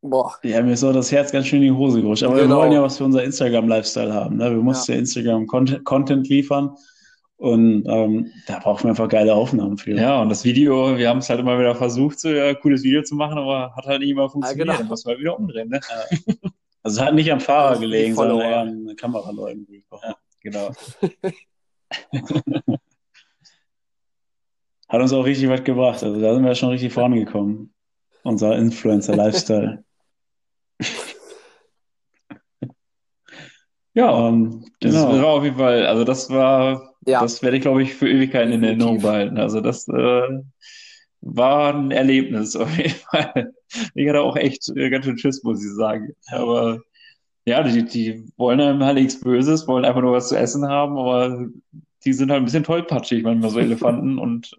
Boah, 0.00 0.32
ja, 0.44 0.62
mir 0.62 0.72
ist 0.72 0.84
auch 0.84 0.92
das 0.92 1.10
Herz 1.10 1.32
ganz 1.32 1.46
schön 1.46 1.62
in 1.62 1.72
die 1.72 1.76
Hose 1.78 2.00
gerutscht. 2.00 2.22
Aber 2.22 2.36
wir 2.36 2.42
Genau. 2.44 2.58
wollen 2.58 2.70
ja 2.72 2.82
was 2.82 2.98
für 2.98 3.04
unser 3.04 3.24
Instagram-Lifestyle 3.24 4.12
haben. 4.14 4.36
Ne? 4.36 4.50
Wir 4.50 4.62
mussten 4.62 4.92
ja, 4.92 4.98
Instagram-Content 4.98 6.28
liefern 6.28 6.76
und 7.36 7.84
ähm, 7.88 8.30
da 8.46 8.60
brauchen 8.60 8.84
wir 8.84 8.90
einfach 8.90 9.08
geile 9.08 9.34
Aufnahmen 9.34 9.76
für. 9.76 9.94
Ja, 9.96 10.20
und 10.22 10.28
das 10.28 10.44
Video, 10.44 10.96
wir 10.96 11.08
haben 11.08 11.18
es 11.18 11.28
halt 11.28 11.40
immer 11.40 11.58
wieder 11.58 11.74
versucht, 11.74 12.20
so 12.20 12.28
ein 12.28 12.56
cooles 12.62 12.84
Video 12.84 13.02
zu 13.02 13.16
machen, 13.16 13.38
aber 13.38 13.74
hat 13.74 13.86
halt 13.86 14.00
nicht 14.00 14.10
immer 14.10 14.28
funktioniert. 14.30 14.68
genau. 14.68 14.78
Dann 14.78 14.86
muss 14.88 15.04
man 15.04 15.12
halt 15.14 15.20
wieder 15.20 15.36
umdrehen, 15.38 15.68
ne? 15.68 15.80
Also 16.84 17.00
es 17.00 17.06
hat 17.06 17.14
nicht 17.14 17.30
am 17.32 17.40
Fahrer 17.40 17.70
Also 17.70 17.80
gelegen, 17.80 18.14
sondern 18.14 18.40
eher 18.40 18.58
an 18.60 18.86
den 18.86 18.96
Kameraleuten. 18.96 19.66
Ja, 20.02 20.16
genau. 20.40 20.70
Hat 24.88 25.00
uns 25.02 25.12
auch 25.12 25.24
richtig 25.24 25.48
was 25.50 25.64
gebracht. 25.64 26.02
Also 26.02 26.18
da 26.20 26.34
sind 26.34 26.44
wir 26.44 26.54
schon 26.54 26.70
richtig 26.70 26.92
vorangekommen. 26.92 27.74
Unser 28.22 28.56
Influencer-Lifestyle. 28.56 29.84
Ja, 33.98 34.28
ähm, 34.28 34.64
das 34.78 34.92
genau. 34.92 35.20
war 35.20 35.26
auf 35.26 35.42
jeden 35.42 35.56
Fall, 35.56 35.84
also 35.86 36.04
das 36.04 36.30
war, 36.30 36.94
ja, 37.04 37.20
das 37.20 37.42
werde 37.42 37.56
ich, 37.56 37.62
glaube 37.62 37.82
ich, 37.82 37.94
für 37.94 38.08
Ewigkeiten 38.08 38.52
in. 38.52 38.62
Erinnerung 38.62 39.00
behalten. 39.02 39.38
Also 39.38 39.60
das 39.60 39.88
äh, 39.88 40.28
war 41.20 41.74
ein 41.74 41.90
Erlebnis 41.90 42.54
auf 42.56 42.76
jeden 42.76 42.94
Fall. 42.94 43.52
Ich 43.94 44.08
hatte 44.08 44.20
auch 44.20 44.36
echt 44.36 44.68
äh, 44.76 44.88
ganz 44.90 45.04
schön 45.04 45.18
Schiss, 45.18 45.42
muss 45.42 45.64
ich 45.64 45.72
sagen. 45.72 46.14
Aber 46.30 46.80
ja, 47.44 47.62
die, 47.64 47.84
die 47.84 48.24
wollen 48.36 48.60
einem 48.60 48.84
halt 48.84 48.98
nichts 48.98 49.18
Böses, 49.18 49.66
wollen 49.66 49.84
einfach 49.84 50.02
nur 50.02 50.12
was 50.12 50.28
zu 50.28 50.36
essen 50.36 50.68
haben, 50.68 50.96
aber 50.96 51.48
die 52.04 52.12
sind 52.12 52.30
halt 52.30 52.42
ein 52.42 52.44
bisschen 52.44 52.62
tollpatschig, 52.62 53.24
manchmal 53.24 53.50
so 53.50 53.58
Elefanten 53.58 54.18
und 54.20 54.56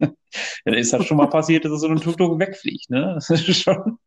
ja, 0.00 0.74
ist 0.74 0.92
halt 0.92 1.04
schon 1.04 1.18
mal 1.18 1.28
passiert, 1.28 1.64
dass 1.64 1.80
so 1.80 1.86
ein 1.86 2.00
Tuk-Tuk 2.00 2.38
wegfliegt, 2.38 2.90
ne? 2.90 3.12
Das 3.14 3.30
ist 3.30 3.62
schon. 3.62 3.98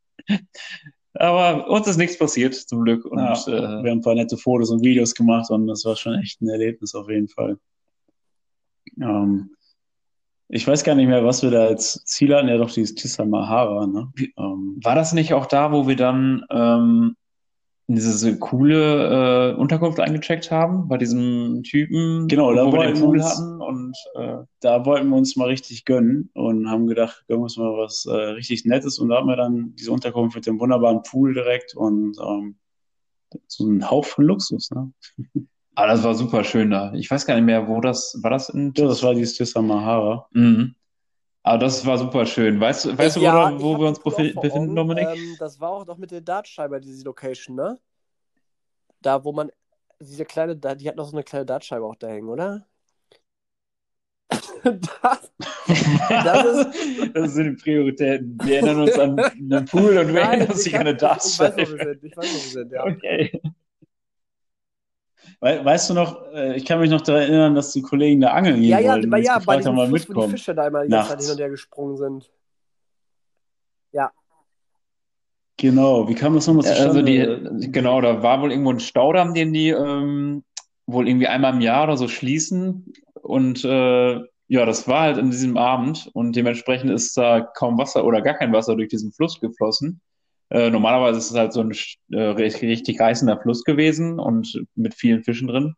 Aber 1.15 1.69
uns 1.69 1.87
ist 1.87 1.97
nichts 1.97 2.17
passiert, 2.17 2.55
zum 2.55 2.83
Glück. 2.83 3.05
Und 3.05 3.19
Ja, 3.19 3.33
äh, 3.33 3.83
wir 3.83 3.91
haben 3.91 3.99
ein 3.99 4.01
paar 4.01 4.15
nette 4.15 4.37
Fotos 4.37 4.69
und 4.69 4.83
Videos 4.83 5.15
gemacht 5.15 5.49
und 5.49 5.67
das 5.67 5.85
war 5.85 5.95
schon 5.95 6.15
echt 6.15 6.41
ein 6.41 6.49
Erlebnis 6.49 6.93
auf 6.95 7.09
jeden 7.09 7.27
Fall. 7.27 7.57
Ähm, 9.01 9.51
ich 10.47 10.67
weiß 10.67 10.83
gar 10.83 10.95
nicht 10.95 11.07
mehr, 11.07 11.25
was 11.25 11.41
wir 11.41 11.49
da 11.51 11.65
als 11.65 12.03
Ziel 12.05 12.35
hatten. 12.35 12.47
Ja, 12.49 12.57
doch 12.57 12.71
dieses 12.71 12.95
Tissa 12.95 13.25
Mahara, 13.25 13.87
ne? 13.87 14.11
Ähm, 14.37 14.79
War 14.83 14.95
das 14.95 15.13
nicht 15.13 15.33
auch 15.33 15.47
da, 15.47 15.71
wo 15.71 15.87
wir 15.87 15.95
dann 15.95 16.45
ähm, 16.51 17.15
diese 17.87 18.37
coole 18.39 19.51
äh, 19.51 19.55
Unterkunft 19.55 19.99
eingecheckt 19.99 20.49
haben, 20.49 20.87
bei 20.87 20.97
diesem 20.97 21.61
Typen, 21.63 22.27
Genau, 22.27 22.53
da 22.53 22.65
wo 22.65 22.71
wir 22.73 22.87
den 22.87 22.99
Pool 22.99 23.17
uns- 23.17 23.25
hatten 23.25 23.61
und 23.61 23.95
äh, 24.15 24.37
da 24.61 24.85
wollten 24.85 25.09
wir 25.09 25.17
uns 25.17 25.35
mal 25.35 25.47
richtig 25.49 25.85
gönnen 25.85 26.29
und 26.33 26.69
haben 26.69 26.87
gedacht, 26.87 27.23
gönnen 27.27 27.41
wir 27.41 27.43
uns 27.43 27.57
mal 27.57 27.77
was 27.77 28.05
äh, 28.07 28.11
richtig 28.11 28.65
Nettes. 28.65 28.97
Und 28.97 29.09
da 29.09 29.17
hatten 29.17 29.27
wir 29.27 29.35
dann 29.35 29.73
diese 29.75 29.91
Unterkunft 29.91 30.35
mit 30.35 30.47
dem 30.47 30.59
wunderbaren 30.59 31.03
Pool 31.03 31.33
direkt 31.35 31.75
und 31.75 32.17
ähm, 32.19 32.55
so 33.47 33.65
ein 33.65 33.89
Hauch 33.89 34.05
von 34.05 34.25
Luxus. 34.25 34.71
Ne? 34.71 34.91
ah, 35.75 35.87
das 35.87 36.03
war 36.03 36.15
super 36.15 36.43
schön 36.43 36.71
da. 36.71 36.91
Ich 36.93 37.11
weiß 37.11 37.25
gar 37.25 37.35
nicht 37.35 37.45
mehr, 37.45 37.67
wo 37.67 37.81
das 37.81 38.17
war 38.23 38.31
das 38.31 38.49
in 38.49 38.73
Ja, 38.75 38.87
das 38.87 39.03
war 39.03 39.13
dieses 39.13 39.35
Tissa 39.35 39.61
Mahara. 39.61 40.25
Mhm. 40.31 40.73
Aber 41.45 41.59
das 41.59 41.85
war 41.85 41.99
super 41.99 42.25
schön. 42.25 42.59
Weißt, 42.59 42.85
du- 42.85 42.97
weißt 42.97 43.17
du, 43.17 43.19
wo, 43.19 43.23
ja, 43.25 43.51
ich 43.51 43.61
wo 43.61 43.73
hab 43.73 43.79
wir 43.79 43.87
uns 43.89 43.99
befinden, 43.99 44.39
Augen. 44.39 44.75
Dominik? 44.75 45.07
Ähm, 45.07 45.35
das 45.37 45.59
war 45.59 45.69
auch 45.69 45.85
noch 45.85 45.97
mit 45.97 46.09
der 46.09 46.21
Dartscheibe, 46.21 46.81
diese 46.81 47.05
Location, 47.05 47.55
ne? 47.55 47.77
Da, 49.01 49.23
wo 49.23 49.31
man, 49.31 49.51
diese 49.99 50.25
kleine, 50.25 50.55
die 50.55 50.89
hat 50.89 50.95
noch 50.95 51.05
so 51.05 51.11
eine 51.15 51.23
kleine 51.23 51.45
Dartscheibe 51.45 51.85
auch 51.85 51.95
da 51.97 52.07
hängen, 52.07 52.29
oder? 52.29 52.65
das, 54.63 55.31
das 56.09 56.45
ist, 56.45 57.15
Das 57.15 57.33
sind 57.35 57.45
die 57.57 57.63
Prioritäten. 57.63 58.39
Wir 58.43 58.55
erinnern 58.55 58.81
uns 58.81 58.97
an 58.97 59.19
einen 59.19 59.65
Pool 59.65 59.97
und 59.99 60.13
wir 60.15 60.21
erinnern 60.21 60.49
uns 60.49 60.65
an 60.73 60.87
eine 60.87 60.97
hab, 60.99 61.17
ich 61.23 61.39
weiß, 61.39 61.57
wo 61.57 61.57
wir 61.57 61.65
Dartscheibe. 61.77 61.77
sind. 61.77 62.03
Ich 62.05 62.17
weiß, 62.17 62.25
wo 62.25 62.33
wir 62.33 62.63
sind, 62.63 62.71
ja. 62.71 62.85
Okay. 62.85 63.39
We 65.41 65.63
weißt 65.63 65.89
du 65.89 65.93
noch, 65.93 66.31
äh, 66.33 66.55
ich 66.55 66.65
kann 66.65 66.79
mich 66.79 66.89
noch 66.89 67.01
daran 67.01 67.21
erinnern, 67.23 67.55
dass 67.55 67.71
die 67.71 67.81
Kollegen 67.81 68.21
da 68.21 68.31
angeln 68.31 68.61
gehen 68.61 68.69
Ja, 68.69 68.79
ja, 68.79 68.91
wollten 68.93 69.13
uns 69.13 69.25
ja, 69.25 69.39
bei 69.39 69.57
diesem 69.57 69.75
mal 69.75 69.87
Fluss, 69.87 70.01
wo 70.01 70.05
die 70.05 70.09
mitkommen. 70.13 70.31
Fische 70.31 70.55
da 70.55 70.67
immer 70.67 70.83
die 70.83 70.89
ganze 70.89 71.09
Zeit 71.09 71.17
Nachts. 71.17 71.25
hin 71.25 71.33
und 71.33 71.39
her 71.41 71.49
gesprungen 71.49 71.97
sind. 71.97 72.31
Ja, 73.91 74.11
Genau, 75.57 76.07
wie 76.09 76.15
kam 76.15 76.35
das 76.35 76.47
nochmal 76.47 76.65
Ja, 76.65 76.71
Also 76.71 77.01
zustande? 77.01 77.57
die, 77.59 77.71
genau, 77.71 78.01
da 78.01 78.21
war 78.21 78.41
wohl 78.41 78.51
irgendwo 78.51 78.71
ein 78.71 78.79
Staudamm, 78.79 79.33
den 79.33 79.53
die 79.53 79.69
ähm, 79.69 80.43
wohl 80.85 81.07
irgendwie 81.07 81.27
einmal 81.27 81.53
im 81.53 81.61
Jahr 81.61 81.85
oder 81.85 81.97
so 81.97 82.07
schließen. 82.07 82.91
Und 83.21 83.63
äh, 83.63 84.15
ja, 84.47 84.65
das 84.65 84.87
war 84.87 85.01
halt 85.01 85.17
an 85.17 85.31
diesem 85.31 85.57
Abend 85.57 86.09
und 86.13 86.35
dementsprechend 86.35 86.91
ist 86.91 87.17
da 87.17 87.41
kaum 87.41 87.77
Wasser 87.77 88.03
oder 88.05 88.21
gar 88.21 88.35
kein 88.35 88.53
Wasser 88.53 88.75
durch 88.75 88.89
diesen 88.89 89.11
Fluss 89.13 89.39
geflossen. 89.39 90.01
Äh, 90.49 90.69
normalerweise 90.69 91.17
ist 91.19 91.31
es 91.31 91.37
halt 91.37 91.53
so 91.53 91.61
ein 91.61 91.71
äh, 92.11 92.21
richtig, 92.21 92.99
reißender 92.99 93.39
Fluss 93.41 93.63
gewesen 93.63 94.19
und 94.19 94.63
mit 94.75 94.93
vielen 94.93 95.23
Fischen 95.23 95.47
drin. 95.47 95.75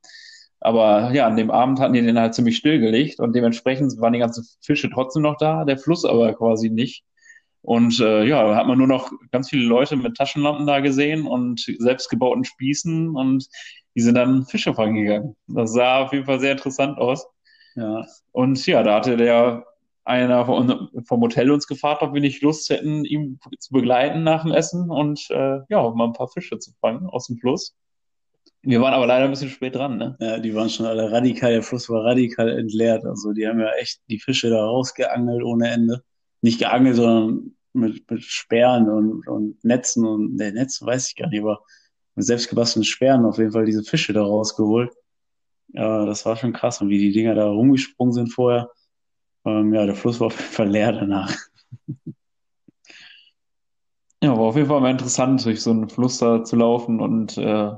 Aber 0.59 1.11
ja, 1.13 1.27
an 1.27 1.37
dem 1.37 1.51
Abend 1.51 1.79
hatten 1.79 1.93
die 1.93 2.01
den 2.01 2.19
halt 2.19 2.33
ziemlich 2.33 2.57
stillgelegt 2.57 3.19
und 3.19 3.35
dementsprechend 3.35 3.99
waren 3.99 4.13
die 4.13 4.19
ganzen 4.19 4.45
Fische 4.61 4.89
trotzdem 4.89 5.23
noch 5.23 5.37
da, 5.37 5.65
der 5.65 5.77
Fluss 5.77 6.03
aber 6.03 6.33
quasi 6.33 6.69
nicht. 6.69 7.03
Und 7.61 7.99
äh, 7.99 8.23
ja, 8.23 8.43
da 8.47 8.55
hat 8.55 8.67
man 8.67 8.77
nur 8.77 8.87
noch 8.87 9.11
ganz 9.31 9.49
viele 9.49 9.65
Leute 9.65 9.95
mit 9.97 10.15
Taschenlampen 10.15 10.65
da 10.65 10.79
gesehen 10.79 11.27
und 11.27 11.59
selbstgebauten 11.79 12.45
Spießen 12.45 13.15
und 13.15 13.47
die 13.95 14.01
sind 14.01 14.15
dann 14.15 14.45
Fische 14.45 14.73
fangen 14.73 14.95
gegangen. 14.95 15.35
Das 15.47 15.73
sah 15.73 16.03
auf 16.03 16.13
jeden 16.13 16.25
Fall 16.25 16.39
sehr 16.39 16.53
interessant 16.53 16.97
aus. 16.97 17.27
Ja, 17.75 18.05
Und 18.31 18.65
ja, 18.65 18.83
da 18.83 18.95
hatte 18.95 19.17
der 19.17 19.65
einer 20.07 20.45
von, 20.45 20.89
vom 21.05 21.21
Hotel 21.21 21.51
uns 21.51 21.67
gefragt, 21.67 22.01
ob 22.01 22.13
wir 22.13 22.21
nicht 22.21 22.41
Lust 22.41 22.69
hätten, 22.69 23.03
ihn 23.05 23.39
zu 23.59 23.73
begleiten 23.73 24.23
nach 24.23 24.43
dem 24.43 24.53
Essen 24.53 24.89
und 24.89 25.27
äh, 25.29 25.59
ja, 25.69 25.89
mal 25.89 26.05
ein 26.05 26.13
paar 26.13 26.29
Fische 26.29 26.57
zu 26.59 26.71
fangen 26.79 27.07
aus 27.07 27.27
dem 27.27 27.37
Fluss. 27.37 27.75
Wir 28.63 28.81
waren 28.81 28.93
aber 28.93 29.05
leider 29.05 29.25
ein 29.25 29.31
bisschen 29.31 29.49
spät 29.49 29.75
dran, 29.75 29.97
ne? 29.97 30.17
ja, 30.19 30.39
die 30.39 30.55
waren 30.55 30.69
schon 30.69 30.85
alle 30.85 31.11
radikal, 31.11 31.51
der 31.51 31.61
Fluss 31.61 31.89
war 31.89 32.05
radikal 32.05 32.49
entleert. 32.49 33.05
Also 33.05 33.33
die 33.33 33.47
haben 33.47 33.59
ja 33.59 33.71
echt 33.79 34.01
die 34.09 34.19
Fische 34.19 34.49
da 34.49 34.65
rausgeangelt 34.65 35.43
ohne 35.43 35.69
Ende. 35.69 36.03
Nicht 36.41 36.59
geangelt, 36.59 36.95
sondern 36.95 37.55
mit, 37.73 38.09
mit 38.09 38.23
Sperren 38.23 38.89
und, 38.89 39.27
und 39.27 39.63
Netzen 39.63 40.05
und, 40.05 40.35
ne, 40.35 40.51
Netzen 40.51 40.87
weiß 40.87 41.09
ich 41.09 41.15
gar 41.15 41.29
nicht, 41.29 41.41
aber 41.41 41.61
mit 42.15 42.25
selbstgebastelten 42.25 42.83
Sperren 42.85 43.25
auf 43.25 43.37
jeden 43.37 43.51
Fall 43.51 43.65
diese 43.65 43.83
Fische 43.83 44.13
da 44.13 44.23
rausgeholt. 44.23 44.91
Ja, 45.73 46.05
das 46.05 46.25
war 46.25 46.35
schon 46.37 46.53
krass. 46.53 46.81
Und 46.81 46.89
wie 46.89 46.97
die 46.97 47.11
Dinger 47.11 47.35
da 47.35 47.47
rumgesprungen 47.47 48.13
sind 48.13 48.33
vorher. 48.33 48.69
Ähm, 49.47 49.73
ja, 49.73 49.85
der 49.85 49.95
Fluss 49.95 50.19
war 50.19 50.27
auf 50.27 50.37
jeden 50.39 50.51
Fall 50.51 50.69
leer 50.69 50.91
danach. 50.91 51.35
Ja, 54.23 54.31
war 54.31 54.45
auf 54.45 54.55
jeden 54.55 54.67
Fall 54.67 54.81
mal 54.81 54.89
interessant, 54.89 55.45
durch 55.45 55.61
so 55.61 55.69
einen 55.69 55.89
Fluss 55.89 56.17
da 56.17 56.43
zu 56.43 56.55
laufen 56.55 56.99
und 56.99 57.37
äh, 57.37 57.71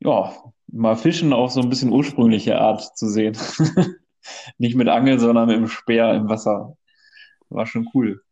ja, 0.00 0.32
mal 0.68 0.96
Fischen 0.96 1.34
auf 1.34 1.52
so 1.52 1.60
ein 1.60 1.68
bisschen 1.68 1.92
ursprüngliche 1.92 2.58
Art 2.58 2.96
zu 2.96 3.08
sehen. 3.10 3.36
Nicht 4.58 4.76
mit 4.76 4.88
Angeln, 4.88 5.18
sondern 5.18 5.48
mit 5.48 5.56
dem 5.56 5.68
Speer 5.68 6.14
im 6.14 6.30
Wasser. 6.30 6.78
War 7.50 7.66
schon 7.66 7.86
cool. 7.92 8.22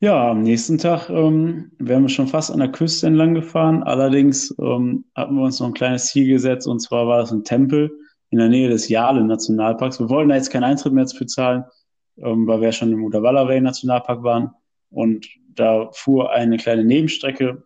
Ja, 0.00 0.30
am 0.30 0.42
nächsten 0.42 0.78
Tag 0.78 1.10
ähm, 1.10 1.70
wären 1.78 2.04
wir 2.04 2.08
schon 2.08 2.28
fast 2.28 2.50
an 2.50 2.60
der 2.60 2.72
Küste 2.72 3.08
entlang 3.08 3.34
gefahren. 3.34 3.82
Allerdings 3.82 4.54
ähm, 4.58 5.04
hatten 5.14 5.34
wir 5.34 5.42
uns 5.42 5.60
noch 5.60 5.66
ein 5.66 5.74
kleines 5.74 6.06
Ziel 6.06 6.28
gesetzt 6.28 6.66
und 6.66 6.80
zwar 6.80 7.06
war 7.06 7.18
das 7.18 7.30
ein 7.30 7.44
Tempel 7.44 7.90
in 8.30 8.38
der 8.38 8.48
Nähe 8.48 8.68
des 8.68 8.88
Yale 8.88 9.24
Nationalparks. 9.24 10.00
Wir 10.00 10.08
wollten 10.08 10.28
da 10.28 10.36
jetzt 10.36 10.50
keinen 10.50 10.64
Eintritt 10.64 10.92
mehr 10.92 11.06
für 11.06 11.26
zahlen, 11.26 11.64
ähm, 12.18 12.46
weil 12.46 12.60
wir 12.60 12.68
ja 12.68 12.72
schon 12.72 12.92
im 12.92 13.04
Udawalaray 13.04 13.60
Nationalpark 13.60 14.22
waren. 14.22 14.50
Und 14.90 15.26
da 15.54 15.90
fuhr 15.92 16.32
eine 16.32 16.56
kleine 16.56 16.84
Nebenstrecke 16.84 17.64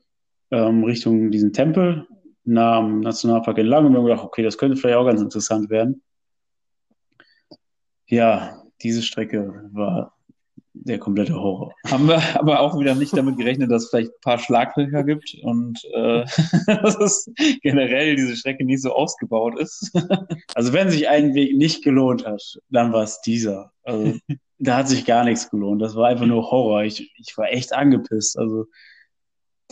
ähm, 0.51 0.85
Richtung 0.85 1.31
diesen 1.31 1.53
Tempel 1.53 2.07
nah 2.45 2.79
am 2.79 3.01
Nationalpark 3.01 3.59
entlang 3.59 3.87
und 3.87 3.93
wir 3.93 3.99
haben 3.99 4.07
gedacht, 4.07 4.25
okay, 4.25 4.43
das 4.43 4.59
könnte 4.59 4.77
vielleicht 4.77 4.97
auch 4.97 5.07
ganz 5.07 5.21
interessant 5.21 5.71
werden. 5.71 6.03
Ja, 8.07 8.63
diese 8.83 9.03
Strecke 9.03 9.71
war 9.73 10.15
der 10.75 10.99
komplette 10.99 11.35
Horror. 11.35 11.75
Haben 11.91 12.09
wir 12.09 12.21
aber 12.41 12.61
auch 12.61 12.79
wieder 12.79 12.95
nicht 12.95 13.17
damit 13.17 13.37
gerechnet, 13.37 13.71
dass 13.71 13.85
es 13.85 13.91
vielleicht 13.91 14.11
ein 14.13 14.21
paar 14.23 14.39
Schlaglöcher 14.39 15.05
gibt 15.05 15.37
und 15.43 15.79
äh, 15.95 16.25
dass 16.67 16.99
es 16.99 17.31
generell 17.63 18.17
diese 18.17 18.37
Strecke 18.37 18.65
nicht 18.65 18.83
so 18.83 18.93
ausgebaut 18.93 19.59
ist. 19.59 19.91
Also 20.55 20.73
wenn 20.75 20.91
sich 20.91 21.09
ein 21.09 21.35
Weg 21.35 21.57
nicht 21.57 21.83
gelohnt 21.83 22.27
hat, 22.27 22.43
dann 22.69 22.93
war 22.93 23.05
es 23.05 23.21
dieser. 23.23 23.73
Also 23.85 24.13
da 24.59 24.77
hat 24.77 24.89
sich 24.89 25.07
gar 25.07 25.25
nichts 25.25 25.51
gelohnt. 25.51 25.81
Das 25.81 25.97
war 25.97 26.09
einfach 26.09 26.27
nur 26.27 26.51
Horror. 26.51 26.85
Ich, 26.85 27.11
ich 27.17 27.37
war 27.39 27.51
echt 27.51 27.73
angepisst. 27.73 28.39
Also 28.39 28.67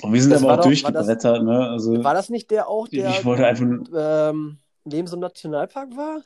und 0.03 0.13
wir 0.13 0.23
sind 0.23 0.31
Das 0.31 0.43
aber 0.43 0.53
auch 0.53 0.57
doch- 0.57 0.65
war 0.65 0.71
durchgebrettert. 0.71 1.45
Ne? 1.45 1.69
Also 1.69 2.03
War 2.03 2.15
das 2.15 2.31
nicht 2.31 2.51
der 2.51 2.69
auch, 2.69 2.89
der 2.89 3.11
ich 3.11 3.25
wollte 3.25 3.47
einfach 3.47 3.67
ähm, 3.95 4.59
neben 4.85 5.07
so 5.07 5.17
einem 5.17 5.23
Nationalpark 5.23 5.97
war? 5.97 6.23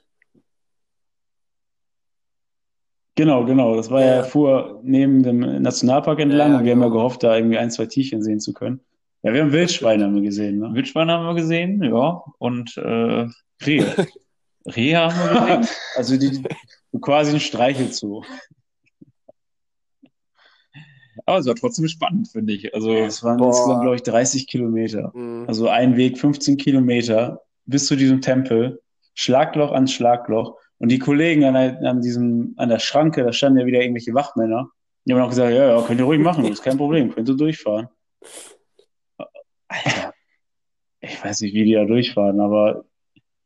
Genau, 3.15 3.45
genau. 3.45 3.77
Das 3.77 3.91
war 3.91 4.01
ja, 4.01 4.17
Ja. 4.17 4.23
fuhr 4.25 4.81
neben 4.83 5.23
dem 5.23 5.41
Nationalpark 5.63 6.21
entlang 6.21 6.53
Ja, 6.53 6.59
und 6.59 6.65
wir 6.65 6.73
haben 6.73 6.81
ja 6.81 6.87
genau. 6.89 6.97
gehofft, 6.97 7.23
da 7.23 7.37
irgendwie 7.37 7.59
ein, 7.59 7.71
zwei 7.71 7.87
Tierchen 7.87 8.23
sehen 8.23 8.41
zu 8.41 8.53
können. 8.53 8.81
Ja, 9.23 9.33
wir 9.33 9.43
haben 9.43 9.53
Wildschweine 9.53 10.05
haben 10.05 10.15
wir 10.17 10.23
gesehen. 10.23 10.59
Ne? 10.59 10.71
Wildschweine 10.75 11.13
haben 11.13 11.25
wir 11.27 11.35
gesehen, 11.35 11.83
ja. 11.83 12.23
Und 12.39 12.77
äh, 12.77 13.27
Rehe. 13.65 14.07
Rehe 14.67 14.99
haben 14.99 15.17
wir 15.17 15.57
gesehen. 15.59 15.77
Also 15.97 16.17
die, 16.19 16.31
die 16.93 17.01
quasi 17.01 17.33
ein 17.33 17.41
Streichelzoo. 17.41 18.23
Aber 21.27 21.39
es 21.39 21.47
war 21.47 21.55
trotzdem 21.55 21.89
spannend, 21.89 22.29
finde 22.29 22.53
ich. 22.53 22.75
Also 22.75 22.93
Das 22.95 23.23
waren 23.23 23.39
Boah. 23.39 23.47
insgesamt, 23.49 23.81
glaube 23.83 23.97
ich, 23.97 24.03
30 24.03 24.47
Kilometer. 24.47 25.11
Mhm. 25.15 25.45
Also 25.49 25.69
ein 25.69 25.97
Weg 25.97 26.19
15 26.19 26.57
Kilometer 26.57 27.41
bis 27.67 27.87
zu 27.87 27.97
diesem 27.97 28.21
Tempel, 28.21 28.83
Schlagloch 29.15 29.73
an 29.73 29.87
Schlagloch. 29.89 30.57
Und 30.79 30.91
die 30.91 30.99
Kollegen 30.99 31.45
an, 31.45 31.55
der, 31.55 31.81
an 31.91 32.01
diesem, 32.01 32.55
an 32.57 32.69
der 32.69 32.79
Schranke, 32.79 33.25
da 33.25 33.33
standen 33.33 33.61
ja 33.61 33.67
wieder 33.67 33.81
irgendwelche 33.81 34.15
Wachmänner. 34.15 34.69
Die 35.05 35.13
haben 35.15 35.21
auch 35.21 35.29
gesagt, 35.31 35.53
ja, 35.53 35.67
ja, 35.79 35.83
könnt 35.83 36.01
ihr 36.01 36.05
ruhig 36.07 36.21
machen, 36.21 36.45
ist 36.47 36.63
kein 36.63 36.77
Problem, 36.79 37.15
könnt 37.15 37.29
ihr 37.29 37.37
durchfahren. 37.37 37.89
Alter, 39.69 40.15
ich 41.01 41.23
weiß 41.25 41.41
nicht, 41.43 41.55
wie 41.55 41.65
die 41.65 41.75
da 41.75 41.85
durchfahren, 41.85 42.41
aber 42.41 42.85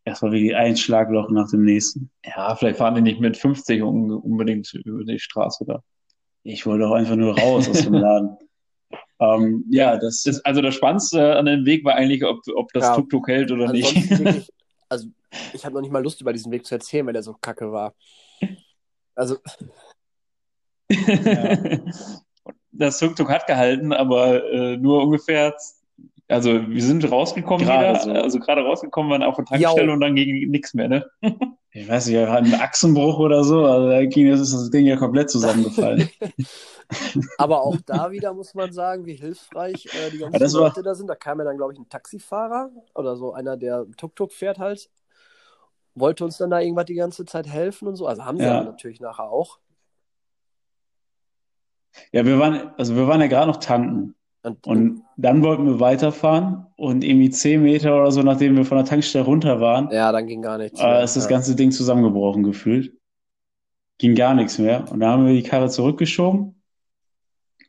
das 0.04 0.22
war 0.22 0.32
wirklich 0.32 0.54
ein 0.56 0.76
Schlagloch 0.76 1.30
nach 1.30 1.50
dem 1.50 1.64
nächsten. 1.64 2.10
ja, 2.24 2.54
vielleicht 2.56 2.78
fahren 2.78 2.94
die 2.94 3.02
nicht 3.02 3.20
mit 3.20 3.36
50 3.36 3.82
un 3.82 4.10
unbedingt 4.10 4.72
über 4.84 5.04
die 5.04 5.18
Straße 5.18 5.64
da. 5.66 5.82
Ich 6.44 6.64
wollte 6.66 6.86
auch 6.86 6.92
einfach 6.94 7.16
nur 7.16 7.38
raus 7.38 7.68
aus 7.68 7.82
dem 7.84 7.94
Laden. 7.94 8.36
Ähm, 9.20 9.64
ja, 9.68 9.96
das, 9.96 10.22
Das, 10.22 10.44
also 10.44 10.62
das 10.62 10.76
Spannendste 10.76 11.34
an 11.34 11.46
dem 11.46 11.66
Weg 11.66 11.84
war 11.84 11.96
eigentlich, 11.96 12.24
ob, 12.24 12.38
ob 12.54 12.72
das 12.72 12.84
Ja. 12.84 12.94
Tuk-Tuk 12.94 13.26
hält 13.26 13.50
oder 13.50 13.72
nicht. 13.72 13.92
Wirklich, 14.10 14.48
also 14.88 15.08
ich 15.52 15.64
habe 15.64 15.74
noch 15.74 15.82
nicht 15.82 15.90
mal 15.92 16.02
Lust 16.02 16.20
über 16.20 16.32
diesen 16.32 16.52
Weg 16.52 16.66
zu 16.66 16.74
erzählen, 16.74 17.06
weil 17.06 17.12
der 17.12 17.22
so 17.22 17.34
kacke 17.34 17.70
war. 17.72 17.94
Also, 19.14 19.38
Das 22.78 22.98
Tuk-Tuk 22.98 23.28
hat 23.28 23.46
gehalten, 23.46 23.92
aber 23.92 24.44
äh, 24.52 24.76
nur 24.76 25.02
ungefähr, 25.02 25.54
also 26.28 26.68
wir 26.68 26.82
sind 26.82 27.10
rausgekommen 27.10 27.66
Gerade 27.66 28.00
wieder, 28.00 28.00
so. 28.00 28.12
also 28.12 28.38
gerade 28.38 28.62
rausgekommen 28.62 29.10
waren 29.10 29.22
auf 29.24 29.34
der 29.36 29.46
Tankstelle 29.46 29.86
Jau. 29.86 29.92
und 29.92 30.00
dann 30.00 30.14
ging 30.14 30.48
nichts 30.48 30.74
mehr, 30.74 30.88
ne? 30.88 31.10
ich 31.78 31.88
weiß 31.88 32.06
nicht, 32.06 32.18
einen 32.18 32.54
Achsenbruch 32.54 33.18
oder 33.18 33.44
so, 33.44 33.64
also 33.64 33.88
da 33.88 34.04
ging 34.04 34.30
das, 34.30 34.40
ist 34.40 34.52
das 34.52 34.70
Ding 34.70 34.86
ja 34.86 34.96
komplett 34.96 35.30
zusammengefallen. 35.30 36.08
aber 37.38 37.62
auch 37.62 37.76
da 37.86 38.10
wieder 38.10 38.34
muss 38.34 38.54
man 38.54 38.72
sagen, 38.72 39.06
wie 39.06 39.14
hilfreich 39.14 39.86
äh, 39.86 40.10
die 40.10 40.18
ganzen 40.18 40.42
Ja, 40.42 40.60
Leute 40.60 40.82
da 40.82 40.94
sind. 40.94 41.06
Da 41.06 41.14
kam 41.14 41.38
ja 41.38 41.44
dann, 41.44 41.56
glaube 41.56 41.72
ich, 41.72 41.78
ein 41.78 41.88
Taxifahrer 41.88 42.70
oder 42.94 43.16
so 43.16 43.32
einer, 43.32 43.56
der 43.56 43.86
Tuk-Tuk 43.96 44.32
fährt 44.32 44.58
halt. 44.58 44.90
Wollte 45.94 46.24
uns 46.24 46.38
dann 46.38 46.50
da 46.50 46.60
irgendwas 46.60 46.86
die 46.86 46.94
ganze 46.94 47.24
Zeit 47.24 47.46
helfen 47.46 47.88
und 47.88 47.96
so. 47.96 48.06
Also 48.06 48.24
haben 48.24 48.38
sie 48.38 48.44
ja 48.44 48.64
natürlich 48.64 49.00
nachher 49.00 49.30
auch. 49.30 49.58
Ja, 52.12 52.24
wir 52.24 52.38
waren, 52.38 52.72
also 52.76 52.96
wir 52.96 53.06
waren 53.06 53.20
ja 53.20 53.26
gerade 53.26 53.50
noch 53.50 53.58
tanken. 53.58 54.14
Und, 54.42 54.66
Und 54.66 55.02
dann 55.16 55.42
wollten 55.42 55.66
wir 55.66 55.80
weiterfahren 55.80 56.66
und 56.76 57.02
irgendwie 57.04 57.30
zehn 57.30 57.62
Meter 57.62 57.96
oder 57.96 58.12
so, 58.12 58.22
nachdem 58.22 58.56
wir 58.56 58.64
von 58.64 58.78
der 58.78 58.86
Tankstelle 58.86 59.24
runter 59.24 59.60
waren, 59.60 59.90
ja, 59.90 60.12
dann 60.12 60.26
ging 60.26 60.42
gar 60.42 60.58
nichts. 60.58 60.80
äh, 60.80 60.84
mehr. 60.84 61.02
ist 61.02 61.16
das 61.16 61.24
ja. 61.24 61.30
ganze 61.30 61.56
Ding 61.56 61.72
zusammengebrochen 61.72 62.44
gefühlt. 62.44 62.92
Ging 63.98 64.14
gar 64.14 64.34
nichts 64.34 64.58
mehr. 64.58 64.90
Und 64.90 65.00
da 65.00 65.10
haben 65.10 65.26
wir 65.26 65.34
die 65.34 65.42
Karre 65.42 65.68
zurückgeschoben 65.68 66.54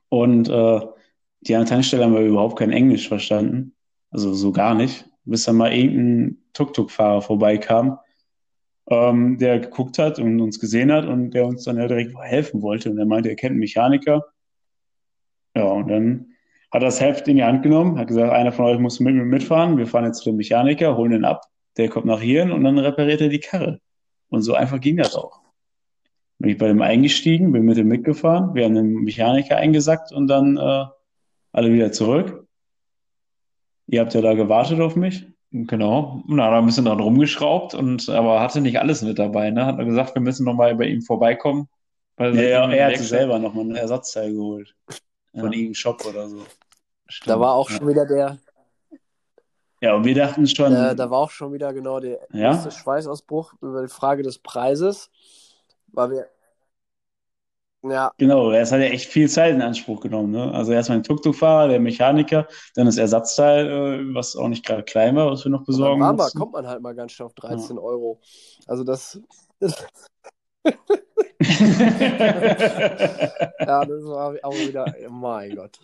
und 0.09 0.49
äh, 0.49 0.80
die 1.41 1.55
an 1.55 1.61
der 1.61 1.70
Tankstelle 1.70 2.03
haben 2.03 2.13
wir 2.13 2.22
überhaupt 2.22 2.59
kein 2.59 2.72
Englisch 2.72 3.07
verstanden. 3.07 3.74
Also 4.11 4.34
so 4.34 4.51
gar 4.51 4.76
nicht. 4.76 5.05
Bis 5.26 5.45
dann 5.45 5.57
mal 5.57 5.74
irgendein 5.74 6.38
Tuk-Tuk-Fahrer 6.53 7.22
vorbeikam, 7.22 7.99
ähm, 8.89 9.38
der 9.38 9.59
geguckt 9.59 9.99
hat 9.99 10.20
und 10.20 10.39
uns 10.41 10.59
gesehen 10.59 10.91
hat 10.91 11.05
und 11.05 11.32
der 11.32 11.45
uns 11.45 11.63
dann 11.63 11.78
ja 11.78 11.88
direkt 11.88 12.15
helfen 12.17 12.61
wollte. 12.61 12.89
Und 12.89 12.97
er 12.97 13.05
meinte, 13.05 13.30
er 13.30 13.36
kennt 13.36 13.51
einen 13.51 13.59
Mechaniker. 13.59 14.26
Ja, 15.55 15.63
und 15.63 15.88
dann 15.88 16.28
hat 16.72 16.84
das 16.84 17.01
Heft 17.01 17.28
in 17.28 17.38
die 17.38 17.43
Hand 17.43 17.63
genommen, 17.63 17.97
hat 17.97 18.07
gesagt, 18.07 18.32
einer 18.32 18.51
von 18.51 18.65
euch 18.65 18.80
muss 18.80 18.99
mit 18.99 19.15
mir 19.15 19.26
mitfahren. 19.26 19.78
Wir 19.78 19.88
fahren 19.88 20.05
jetzt 20.05 20.20
zu 20.20 20.30
dem 20.30 20.38
Mechaniker, 20.38 20.97
holen 20.97 21.13
ihn 21.13 21.26
ab. 21.26 21.43
Der 21.78 21.89
kommt 21.89 22.05
nach 22.05 22.22
hier 22.22 22.43
hin 22.43 22.51
und 22.51 22.63
dann 22.63 22.78
repariert 22.78 23.22
er 23.22 23.30
die 23.30 23.39
Karre. 23.39 23.80
Und 24.30 24.43
so 24.43 24.53
einfach 24.53 24.80
ging 24.80 24.97
das 24.97 25.15
auch. 25.15 25.39
Bin 26.38 26.51
ich 26.51 26.57
bei 26.57 26.67
dem 26.67 26.82
eingestiegen, 26.82 27.51
bin 27.51 27.63
mit 27.63 27.78
dem 27.78 27.88
mitgefahren, 27.88 28.53
wir 28.53 28.65
haben 28.65 28.76
den 28.76 28.93
Mechaniker 29.03 29.57
eingesackt 29.57 30.11
und 30.11 30.28
dann 30.28 30.57
äh, 30.57 30.86
alle 31.51 31.74
wieder 31.74 31.91
zurück. 31.91 32.47
Ihr 33.88 34.01
habt 34.01 34.13
ja 34.13 34.22
da 34.22 34.36
gewartet 34.36 34.80
auf 34.80 34.95
mich. 34.95 35.26
Genau. 35.51 36.24
Und 36.28 36.38
dann 36.38 36.45
hat 36.45 36.53
er 36.53 36.59
ein 36.59 36.65
bisschen 36.67 36.86
dran 36.86 36.99
rumgeschraubt 36.99 37.74
und 37.74 38.07
aber 38.07 38.39
hatte 38.39 38.61
nicht 38.61 38.80
alles 38.80 39.01
mit 39.01 39.17
dabei, 39.17 39.49
ne? 39.49 39.65
Hat 39.65 39.80
er 39.80 39.86
gesagt, 39.86 40.13
wir 40.13 40.22
müssen 40.22 40.45
nochmal 40.45 40.76
bei 40.76 40.86
ihm 40.86 41.01
vorbeikommen. 41.01 41.67
Weil 42.15 42.36
ja, 42.36 42.41
ja, 42.41 42.72
er 42.72 42.88
hatte 42.88 43.03
selber 43.03 43.39
nochmal 43.39 43.65
ein 43.65 43.76
Ersatzteil 43.76 44.32
geholt. 44.34 44.76
Ja. 45.34 45.41
Von 45.41 45.53
irgendeinem 45.53 45.73
Shop 45.75 46.05
oder 46.05 46.27
so. 46.27 46.45
Stimmt. 47.07 47.30
Da 47.30 47.39
war 47.39 47.53
auch 47.53 47.69
schon 47.69 47.88
wieder 47.88 48.05
der. 48.05 48.38
Ja, 49.82 49.95
und 49.95 50.03
wir 50.05 50.15
dachten 50.15 50.45
schon. 50.47 50.71
Da, 50.71 50.93
da 50.93 51.09
war 51.09 51.19
auch 51.19 51.32
schon 51.32 51.53
wieder 51.53 51.73
genau 51.73 51.99
der 51.99 52.19
ja? 52.34 52.51
erste 52.51 52.71
Schweißausbruch 52.71 53.53
über 53.61 53.82
die 53.82 53.88
Frage 53.88 54.23
des 54.23 54.39
Preises. 54.39 55.09
Weil 55.88 56.11
wir. 56.11 56.30
Ja. 57.82 58.11
Genau, 58.17 58.51
es 58.51 58.73
hat 58.73 58.82
ja 58.82 58.88
echt 58.88 59.09
viel 59.09 59.30
Zeit 59.30 59.53
in 59.53 59.61
Anspruch 59.61 60.01
genommen. 60.01 60.32
Ne? 60.32 60.51
Also 60.53 60.73
erstmal 60.73 60.97
der 60.97 61.07
Tuk-Tuk-Fahrer, 61.07 61.69
der 61.69 61.80
Mechaniker, 61.80 62.45
dann 62.75 62.88
das 62.88 62.97
Ersatzteil, 62.97 63.67
äh, 63.67 64.13
was 64.13 64.36
auch 64.36 64.49
nicht 64.49 64.65
gerade 64.65 64.84
klein 64.84 65.15
war, 65.15 65.32
was 65.32 65.45
wir 65.45 65.51
noch 65.51 65.63
besorgen 65.63 66.01
mussten. 66.01 66.19
Aber 66.19 66.30
kommt 66.32 66.51
man 66.51 66.67
halt 66.67 66.82
mal 66.82 66.93
ganz 66.93 67.13
schnell 67.13 67.27
auf 67.27 67.34
13 67.36 67.77
ja. 67.77 67.82
Euro. 67.82 68.19
Also 68.67 68.84
das. 68.84 69.21
das 69.61 69.88
ja, 71.41 71.49
das 73.85 74.03
war 74.03 74.35
auch 74.43 74.53
wieder, 74.53 74.93
oh 75.07 75.11
mein 75.11 75.55
Gott. 75.55 75.79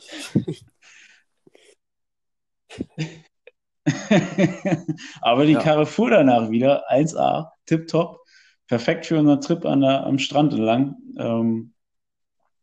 Aber 5.22 5.46
die 5.46 5.54
ja. 5.54 5.60
Karre 5.60 5.86
fuhr 5.86 6.10
danach 6.10 6.50
wieder, 6.50 6.90
1A, 6.92 7.50
tipptopp, 7.66 8.20
perfekt 8.68 9.06
für 9.06 9.20
unseren 9.20 9.42
Trip 9.42 9.66
an 9.66 9.82
der, 9.82 10.06
am 10.06 10.20
Strand 10.20 10.54
entlang. 10.54 10.96
Ähm, 11.18 11.74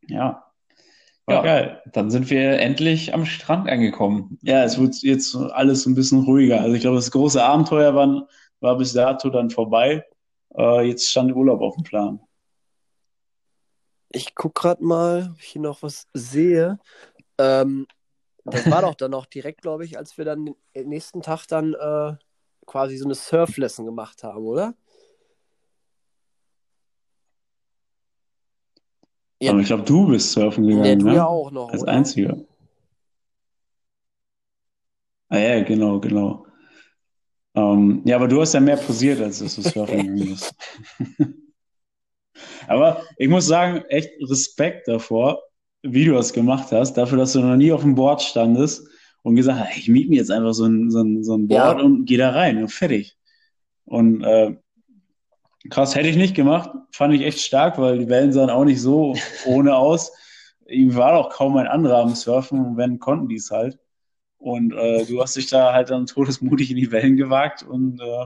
ja, 0.07 0.43
war 1.25 1.35
ja, 1.35 1.41
geil. 1.41 1.81
Dann 1.93 2.11
sind 2.11 2.29
wir 2.29 2.59
endlich 2.59 3.13
am 3.13 3.25
Strand 3.25 3.69
angekommen. 3.69 4.37
Ja, 4.41 4.63
es 4.63 4.77
wird 4.77 5.01
jetzt 5.03 5.35
alles 5.35 5.85
ein 5.85 5.95
bisschen 5.95 6.23
ruhiger. 6.23 6.61
Also 6.61 6.75
ich 6.75 6.81
glaube, 6.81 6.97
das 6.97 7.11
große 7.11 7.41
Abenteuer 7.41 7.95
war, 7.95 8.27
war 8.59 8.77
bis 8.77 8.93
dato 8.93 9.29
dann 9.29 9.49
vorbei. 9.49 10.03
Äh, 10.57 10.87
jetzt 10.87 11.09
stand 11.09 11.33
Urlaub 11.33 11.61
auf 11.61 11.75
dem 11.75 11.83
Plan. 11.83 12.19
Ich 14.15 14.35
gucke 14.35 14.61
gerade 14.61 14.83
mal, 14.83 15.31
ob 15.33 15.41
ich 15.41 15.47
hier 15.49 15.61
noch 15.61 15.81
was 15.81 16.07
sehe. 16.13 16.79
Ähm, 17.39 17.87
das 18.45 18.69
war 18.69 18.83
doch 18.83 18.95
dann 18.95 19.13
auch 19.13 19.25
direkt, 19.25 19.61
glaube 19.61 19.85
ich, 19.85 19.97
als 19.97 20.17
wir 20.17 20.25
dann 20.25 20.55
den 20.75 20.89
nächsten 20.89 21.21
Tag 21.21 21.47
dann 21.47 21.73
äh, 21.73 22.15
quasi 22.65 22.97
so 22.97 23.05
eine 23.05 23.15
Surf-Lesson 23.15 23.85
gemacht 23.85 24.23
haben, 24.23 24.45
oder? 24.45 24.75
Ja. 29.41 29.51
Aber 29.51 29.59
ich 29.59 29.67
glaube, 29.67 29.83
du 29.83 30.07
bist 30.07 30.31
surfen 30.31 30.67
gegangen. 30.67 30.85
Ja, 30.85 30.95
du 30.95 31.05
ne? 31.05 31.15
ja 31.15 31.25
auch 31.25 31.51
noch. 31.51 31.69
Als 31.69 31.81
oder? 31.81 31.91
einziger. 31.91 32.37
Ah 35.29 35.39
ja, 35.39 35.63
genau, 35.63 35.99
genau. 35.99 36.45
Ähm, 37.55 38.03
ja, 38.05 38.15
aber 38.15 38.27
du 38.27 38.41
hast 38.41 38.53
ja 38.53 38.59
mehr 38.59 38.77
posiert, 38.77 39.19
als 39.19 39.39
dass 39.39 39.55
du 39.55 39.63
surfen 39.63 39.97
gegangen 39.97 40.29
bist. 40.29 40.55
aber 42.67 43.03
ich 43.17 43.29
muss 43.29 43.45
sagen, 43.45 43.83
echt 43.89 44.11
Respekt 44.29 44.87
davor, 44.87 45.41
wie 45.81 46.05
du 46.05 46.13
das 46.13 46.33
gemacht 46.33 46.71
hast, 46.71 46.93
dafür, 46.93 47.17
dass 47.17 47.33
du 47.33 47.41
noch 47.41 47.55
nie 47.55 47.71
auf 47.71 47.81
dem 47.81 47.95
Board 47.95 48.21
standest 48.21 48.87
und 49.21 49.35
gesagt 49.35 49.59
hast, 49.59 49.77
ich 49.77 49.87
miete 49.87 50.09
mir 50.09 50.17
jetzt 50.17 50.31
einfach 50.31 50.53
so 50.53 50.65
ein, 50.65 50.89
so 50.89 51.01
ein, 51.01 51.23
so 51.23 51.35
ein 51.35 51.47
Board 51.47 51.79
ja. 51.79 51.83
und 51.83 52.05
geh 52.05 52.17
da 52.17 52.31
rein 52.31 52.57
und 52.57 52.69
fertig. 52.69 53.17
Und 53.85 54.23
äh, 54.23 54.55
krass, 55.69 55.95
hätte 55.95 56.09
ich 56.09 56.15
nicht 56.15 56.35
gemacht, 56.35 56.69
fand 56.91 57.13
ich 57.13 57.21
echt 57.21 57.39
stark, 57.39 57.77
weil 57.77 57.99
die 57.99 58.09
Wellen 58.09 58.33
sahen 58.33 58.49
auch 58.49 58.65
nicht 58.65 58.81
so 58.81 59.15
ohne 59.45 59.75
aus. 59.75 60.11
Ihm 60.67 60.95
war 60.95 61.13
doch 61.13 61.29
kaum 61.29 61.57
ein 61.57 61.67
anderer 61.67 61.97
am 61.97 62.15
Surfen 62.15 62.77
wenn, 62.77 62.99
konnten 62.99 63.27
die 63.27 63.35
es 63.35 63.51
halt. 63.51 63.77
Und 64.37 64.73
äh, 64.73 65.05
du 65.05 65.21
hast 65.21 65.35
dich 65.35 65.47
da 65.47 65.73
halt 65.73 65.89
dann 65.89 66.05
todesmutig 66.05 66.69
in 66.71 66.77
die 66.77 66.91
Wellen 66.91 67.15
gewagt 67.15 67.63
und 67.63 68.01
äh, 68.01 68.25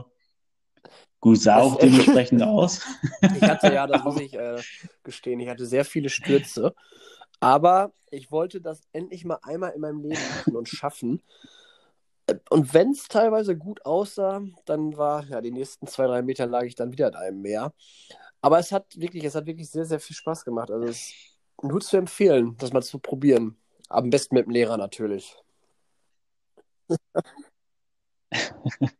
gut, 1.20 1.40
sah 1.40 1.56
das, 1.56 1.66
auch 1.66 1.78
dementsprechend 1.78 2.42
aus. 2.42 2.80
Ich 3.36 3.42
hatte 3.42 3.72
ja, 3.72 3.86
das 3.86 4.04
muss 4.04 4.20
ich 4.20 4.34
äh, 4.34 4.60
gestehen, 5.02 5.40
ich 5.40 5.48
hatte 5.48 5.66
sehr 5.66 5.84
viele 5.84 6.08
Stürze. 6.08 6.74
Aber 7.40 7.92
ich 8.10 8.30
wollte 8.32 8.60
das 8.60 8.82
endlich 8.92 9.24
mal 9.24 9.38
einmal 9.42 9.72
in 9.72 9.80
meinem 9.80 10.00
Leben 10.02 10.20
machen 10.36 10.56
und 10.56 10.68
schaffen. 10.68 11.22
Und 12.50 12.74
wenn 12.74 12.90
es 12.90 13.08
teilweise 13.08 13.56
gut 13.56 13.84
aussah, 13.86 14.42
dann 14.66 14.96
war, 14.96 15.24
ja, 15.26 15.40
die 15.40 15.50
nächsten 15.50 15.86
zwei, 15.86 16.06
drei 16.06 16.22
Meter 16.22 16.46
lag 16.46 16.64
ich 16.64 16.74
dann 16.74 16.92
wieder 16.92 17.08
in 17.08 17.14
einem 17.14 17.40
Meer. 17.40 17.72
Aber 18.42 18.58
es 18.58 18.72
hat 18.72 18.98
wirklich, 18.98 19.24
es 19.24 19.34
hat 19.34 19.46
wirklich 19.46 19.70
sehr, 19.70 19.84
sehr 19.84 20.00
viel 20.00 20.16
Spaß 20.16 20.44
gemacht. 20.44 20.70
Also 20.70 20.86
es 20.86 20.96
ist 20.96 21.14
nur 21.62 21.80
zu 21.80 21.96
empfehlen, 21.96 22.56
das 22.58 22.72
mal 22.72 22.82
zu 22.82 22.98
probieren. 22.98 23.56
Am 23.88 24.10
besten 24.10 24.34
mit 24.34 24.46
dem 24.46 24.52
Lehrer 24.52 24.76
natürlich. 24.76 25.36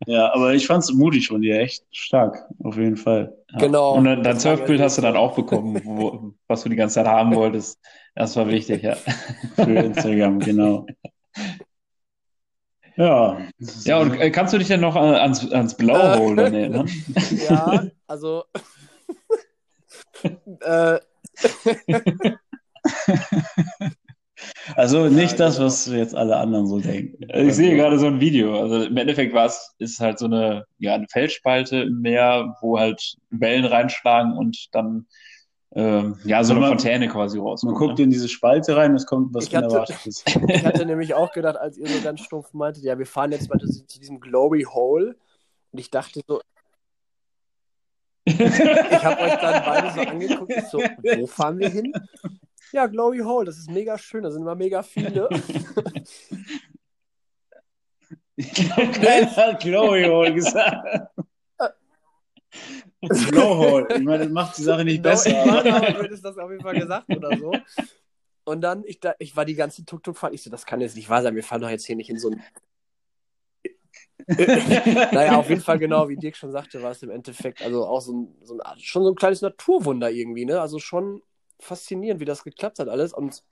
Ja, 0.07 0.33
aber 0.33 0.55
ich 0.55 0.67
fand 0.67 0.83
es 0.83 0.93
mutig 0.93 1.29
von 1.29 1.43
dir, 1.43 1.61
echt 1.61 1.85
stark, 1.91 2.47
auf 2.65 2.77
jeden 2.77 2.97
Fall. 2.97 3.37
Ja. 3.53 3.59
Genau. 3.59 3.95
Und 3.95 4.05
dein 4.05 4.39
Surfbild 4.41 4.81
hast 4.81 4.99
du 4.99 5.03
dann 5.03 5.17
auch 5.17 5.35
bekommen, 5.35 5.81
wo, 5.85 6.33
was 6.47 6.63
du 6.63 6.69
die 6.69 6.77
ganze 6.77 6.97
Zeit 6.97 7.07
haben 7.07 7.35
wolltest. 7.35 7.79
Das 8.15 8.37
war 8.37 8.49
wichtig, 8.49 8.83
ja. 8.83 8.97
Für 9.55 9.75
Instagram, 9.75 10.39
genau. 10.39 10.87
Ja. 12.97 13.39
Ja, 13.85 13.99
und 14.01 14.19
äh, 14.19 14.31
kannst 14.31 14.53
du 14.53 14.59
dich 14.59 14.69
denn 14.69 14.81
noch 14.81 14.97
ans, 14.97 15.51
ans 15.53 15.77
Blauhole 15.77 16.49
äh, 16.51 16.61
erinnern? 16.63 16.91
Ja, 17.49 17.87
also. 18.09 18.45
äh, 20.61 20.99
also 24.75 25.09
nicht 25.09 25.33
ja, 25.33 25.47
das, 25.47 25.57
genau. 25.57 25.67
was 25.67 25.87
jetzt 25.87 26.15
alle 26.15 26.37
anderen 26.37 26.67
so 26.67 26.81
denken. 26.81 27.19
Ich 27.35 27.55
sehe 27.55 27.77
gerade 27.77 27.99
so 27.99 28.07
ein 28.07 28.21
Video. 28.21 28.61
Also 28.61 28.85
im 28.85 28.97
Endeffekt 28.97 29.35
war 29.35 29.47
es 29.47 29.75
ist 29.79 30.01
halt 30.01 30.19
so 30.19 30.27
eine, 30.27 30.65
ja, 30.79 30.95
eine 30.95 31.07
Felsspalte 31.09 31.83
im 31.83 32.01
Meer, 32.01 32.57
wo 32.61 32.79
halt 32.79 33.17
Wellen 33.31 33.65
reinschlagen 33.65 34.33
und 34.37 34.69
dann 34.73 35.07
ähm, 35.75 36.19
ja, 36.25 36.43
so 36.43 36.55
also 36.55 36.65
eine 36.65 36.69
Fontäne 36.69 37.09
quasi 37.09 37.39
raus. 37.39 37.63
Man 37.63 37.75
guckt 37.75 37.99
ne? 37.99 38.05
in 38.05 38.11
diese 38.11 38.29
Spalte 38.29 38.77
rein, 38.77 38.95
es 38.95 39.07
kommt 39.07 39.35
was 39.35 39.49
Unerwartetes. 39.49 40.07
ist. 40.07 40.37
ich 40.49 40.65
hatte 40.65 40.87
nämlich 40.87 41.13
auch 41.15 41.31
gedacht, 41.33 41.57
als 41.57 41.77
ihr 41.77 41.87
so 41.87 42.01
ganz 42.03 42.21
stumpf 42.21 42.55
meintet, 42.55 42.85
ja, 42.85 42.99
wir 42.99 43.07
fahren 43.07 43.33
jetzt 43.33 43.51
mal 43.51 43.59
zu 43.59 43.99
diesem 43.99 44.19
Glory 44.19 44.63
Hole. 44.63 45.17
Und 45.71 45.79
ich 45.79 45.91
dachte 45.91 46.21
so, 46.27 46.41
ich 48.25 49.05
habe 49.05 49.21
euch 49.21 49.37
dann 49.37 49.65
beide 49.65 49.91
so 49.93 50.01
angeguckt, 50.01 50.53
so, 50.71 50.79
wo 50.79 51.27
fahren 51.27 51.59
wir 51.59 51.69
hin? 51.69 51.93
Ja, 52.73 52.87
Glory 52.87 53.19
Hole, 53.21 53.47
das 53.47 53.59
ist 53.59 53.71
mega 53.71 53.99
schön, 53.99 54.23
da 54.23 54.31
sind 54.31 54.43
immer 54.43 54.55
mega 54.55 54.83
viele. 54.83 55.29
Ich 58.41 58.53
glaube, 58.53 58.93
keiner 58.93 59.35
hat 59.35 59.61
Glory 59.61 60.05
Hole 60.05 60.33
gesagt. 60.33 61.11
Blowhole. 63.01 63.89
Ich 63.97 64.03
meine, 64.03 64.25
das 64.25 64.33
macht 64.33 64.59
die 64.59 64.63
Sache 64.63 64.85
nicht 64.85 65.03
besser. 65.03 65.31
Ich 65.31 65.45
meine, 65.45 66.03
hättest 66.03 66.25
das 66.25 66.39
auf 66.39 66.51
jeden 66.51 66.63
Fall 66.63 66.79
gesagt 66.79 67.09
oder 67.15 67.37
so. 67.37 67.53
Und 68.45 68.61
dann, 68.63 68.83
ich, 68.87 69.01
da, 69.01 69.15
ich 69.19 69.37
war 69.37 69.45
die 69.45 69.55
ganze 69.55 69.85
Tuk-Tuk-Fahrt, 69.85 70.35
ich 70.35 70.43
so, 70.43 70.51
das 70.51 70.67
kann 70.67 70.81
jetzt 70.81 70.97
nicht 70.97 71.09
wahr 71.09 71.23
sein, 71.23 71.35
wir 71.35 71.45
fahren 71.45 71.61
doch 71.61 71.69
jetzt 71.69 71.87
hier 71.87 71.97
nicht 71.97 72.11
in 72.11 72.19
so 72.19 72.31
ein. 72.31 72.43
naja, 74.27 75.37
auf 75.37 75.49
jeden 75.49 75.61
Fall 75.61 75.79
genau, 75.79 76.09
wie 76.09 76.17
Dirk 76.17 76.37
schon 76.37 76.51
sagte, 76.51 76.83
war 76.83 76.91
es 76.91 77.03
im 77.03 77.11
Endeffekt 77.11 77.63
also 77.63 77.87
auch 77.87 78.01
so 78.01 78.13
ein, 78.13 78.37
so 78.43 78.59
ein, 78.59 78.79
schon 78.79 79.03
so 79.05 79.11
ein 79.11 79.17
kleines 79.17 79.43
Naturwunder 79.43 80.11
irgendwie, 80.11 80.45
ne? 80.45 80.61
Also 80.61 80.79
schon 80.79 81.23
faszinierend, 81.61 82.21
wie 82.21 82.25
das 82.25 82.45
geklappt 82.45 82.79
hat 82.79 82.89
alles. 82.89 83.13
Und 83.13 83.43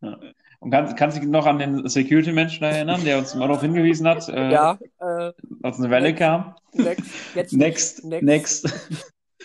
ja. 0.00 0.18
Und 0.60 0.70
kannst, 0.70 0.96
kannst 0.96 1.16
du 1.16 1.20
dich 1.20 1.28
noch 1.28 1.46
an 1.46 1.58
den 1.58 1.88
Security-Menschen 1.88 2.64
erinnern, 2.64 3.04
der 3.04 3.18
uns 3.18 3.34
mal 3.34 3.46
darauf 3.46 3.60
hingewiesen 3.62 4.08
hat, 4.08 4.28
äh, 4.28 4.50
ja, 4.50 4.78
äh, 5.00 5.32
als 5.62 5.78
eine 5.78 5.90
Welle 5.90 6.08
next, 6.08 6.18
kam? 6.18 6.54
Next, 6.72 7.52
next, 7.52 8.04
next. 8.04 8.22
next. 8.22 8.92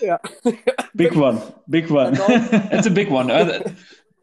Ja. 0.02 0.20
Big 0.94 1.16
one, 1.16 1.42
big 1.68 1.92
one. 1.92 2.18
That's 2.70 2.88
a 2.88 2.90
big 2.90 3.12
one. 3.12 3.30
Uh, 3.30 3.60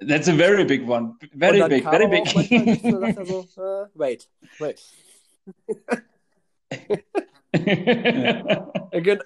that's 0.07 0.29
a 0.29 0.33
very 0.33 0.65
big 0.65 0.89
one. 0.89 1.15
Very 1.35 1.63
big, 1.69 1.85
very 1.85 2.09
big. 2.09 2.27
so, 2.27 3.47
uh, 3.63 3.87
wait, 3.95 4.27
wait. 4.59 4.83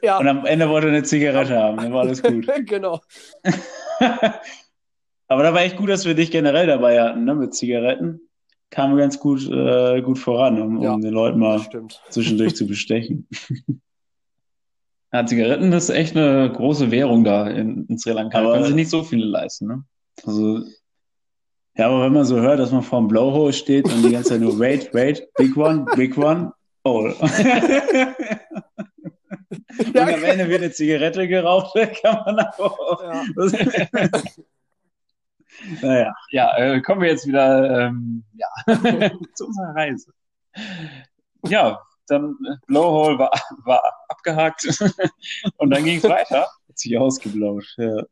ja. 0.02 0.18
Und 0.18 0.28
am 0.28 0.46
Ende 0.46 0.68
wollte 0.68 0.88
er 0.88 0.92
eine 0.92 1.02
Zigarette 1.02 1.58
haben, 1.58 1.78
dann 1.78 1.92
war 1.92 2.02
alles 2.02 2.22
gut. 2.22 2.46
genau. 2.66 3.00
Aber 5.28 5.42
da 5.42 5.54
war 5.54 5.62
echt 5.62 5.76
gut, 5.76 5.88
dass 5.88 6.04
wir 6.04 6.14
dich 6.14 6.30
generell 6.30 6.66
dabei 6.66 7.00
hatten, 7.00 7.24
ne, 7.24 7.34
mit 7.34 7.54
Zigaretten. 7.54 8.20
Kam 8.70 8.96
ganz 8.96 9.18
gut, 9.18 9.48
äh, 9.50 10.00
gut 10.02 10.18
voran, 10.18 10.60
um, 10.60 10.80
ja, 10.82 10.92
um 10.92 11.00
den 11.00 11.12
Leuten 11.12 11.38
mal 11.38 11.60
zwischendurch 12.10 12.54
zu 12.54 12.66
bestechen. 12.66 13.26
Ja, 15.12 15.26
Zigaretten 15.26 15.72
ist 15.72 15.90
echt 15.90 16.16
eine 16.16 16.50
große 16.50 16.90
Währung 16.90 17.24
da 17.24 17.46
in, 17.46 17.86
in 17.86 17.98
Sri 17.98 18.12
Lanka. 18.12 18.38
Aber, 18.38 18.52
können 18.52 18.64
sich 18.64 18.74
nicht 18.74 18.90
so 18.90 19.02
viele 19.02 19.26
leisten, 19.26 19.66
ne? 19.66 19.84
Also, 20.24 20.62
ja, 21.76 21.88
aber 21.88 22.02
wenn 22.04 22.12
man 22.12 22.24
so 22.24 22.40
hört, 22.40 22.60
dass 22.60 22.72
man 22.72 22.82
vor 22.82 23.00
dem 23.00 23.08
Blowhole 23.08 23.52
steht 23.52 23.86
und 23.86 24.02
die 24.02 24.12
ganze 24.12 24.30
Zeit 24.30 24.40
nur 24.40 24.58
wait, 24.58 24.92
wait, 24.92 25.26
big 25.36 25.56
one, 25.56 25.86
big 25.96 26.16
one, 26.16 26.52
oh. 26.84 27.12
Und 29.78 29.96
am 29.96 30.24
Ende 30.24 30.48
wird 30.48 30.62
eine 30.62 30.72
Zigarette 30.72 31.28
geraucht, 31.28 31.74
kann 32.02 32.22
man 32.24 32.40
auch. 32.40 33.02
Ja. 33.02 33.24
naja. 35.82 36.14
Ja, 36.30 36.56
äh, 36.56 36.80
kommen 36.80 37.02
wir 37.02 37.09
jetzt 37.09 37.26
wieder 37.26 37.88
ähm, 37.88 38.24
ja, 38.34 38.48
zu 39.34 39.46
unserer 39.46 39.74
Reise. 39.74 40.12
Ja, 41.46 41.80
dann 42.06 42.36
äh, 42.46 42.56
Blowhole 42.66 43.18
war, 43.18 43.30
war 43.64 43.82
abgehakt 44.09 44.66
und 45.56 45.70
dann 45.70 45.84
ging 45.84 45.98
es 45.98 46.04
weiter. 46.04 46.46
Hat 46.68 46.78
sich 46.78 46.96
ausgeblauscht, 46.96 47.78
ja. 47.78 48.02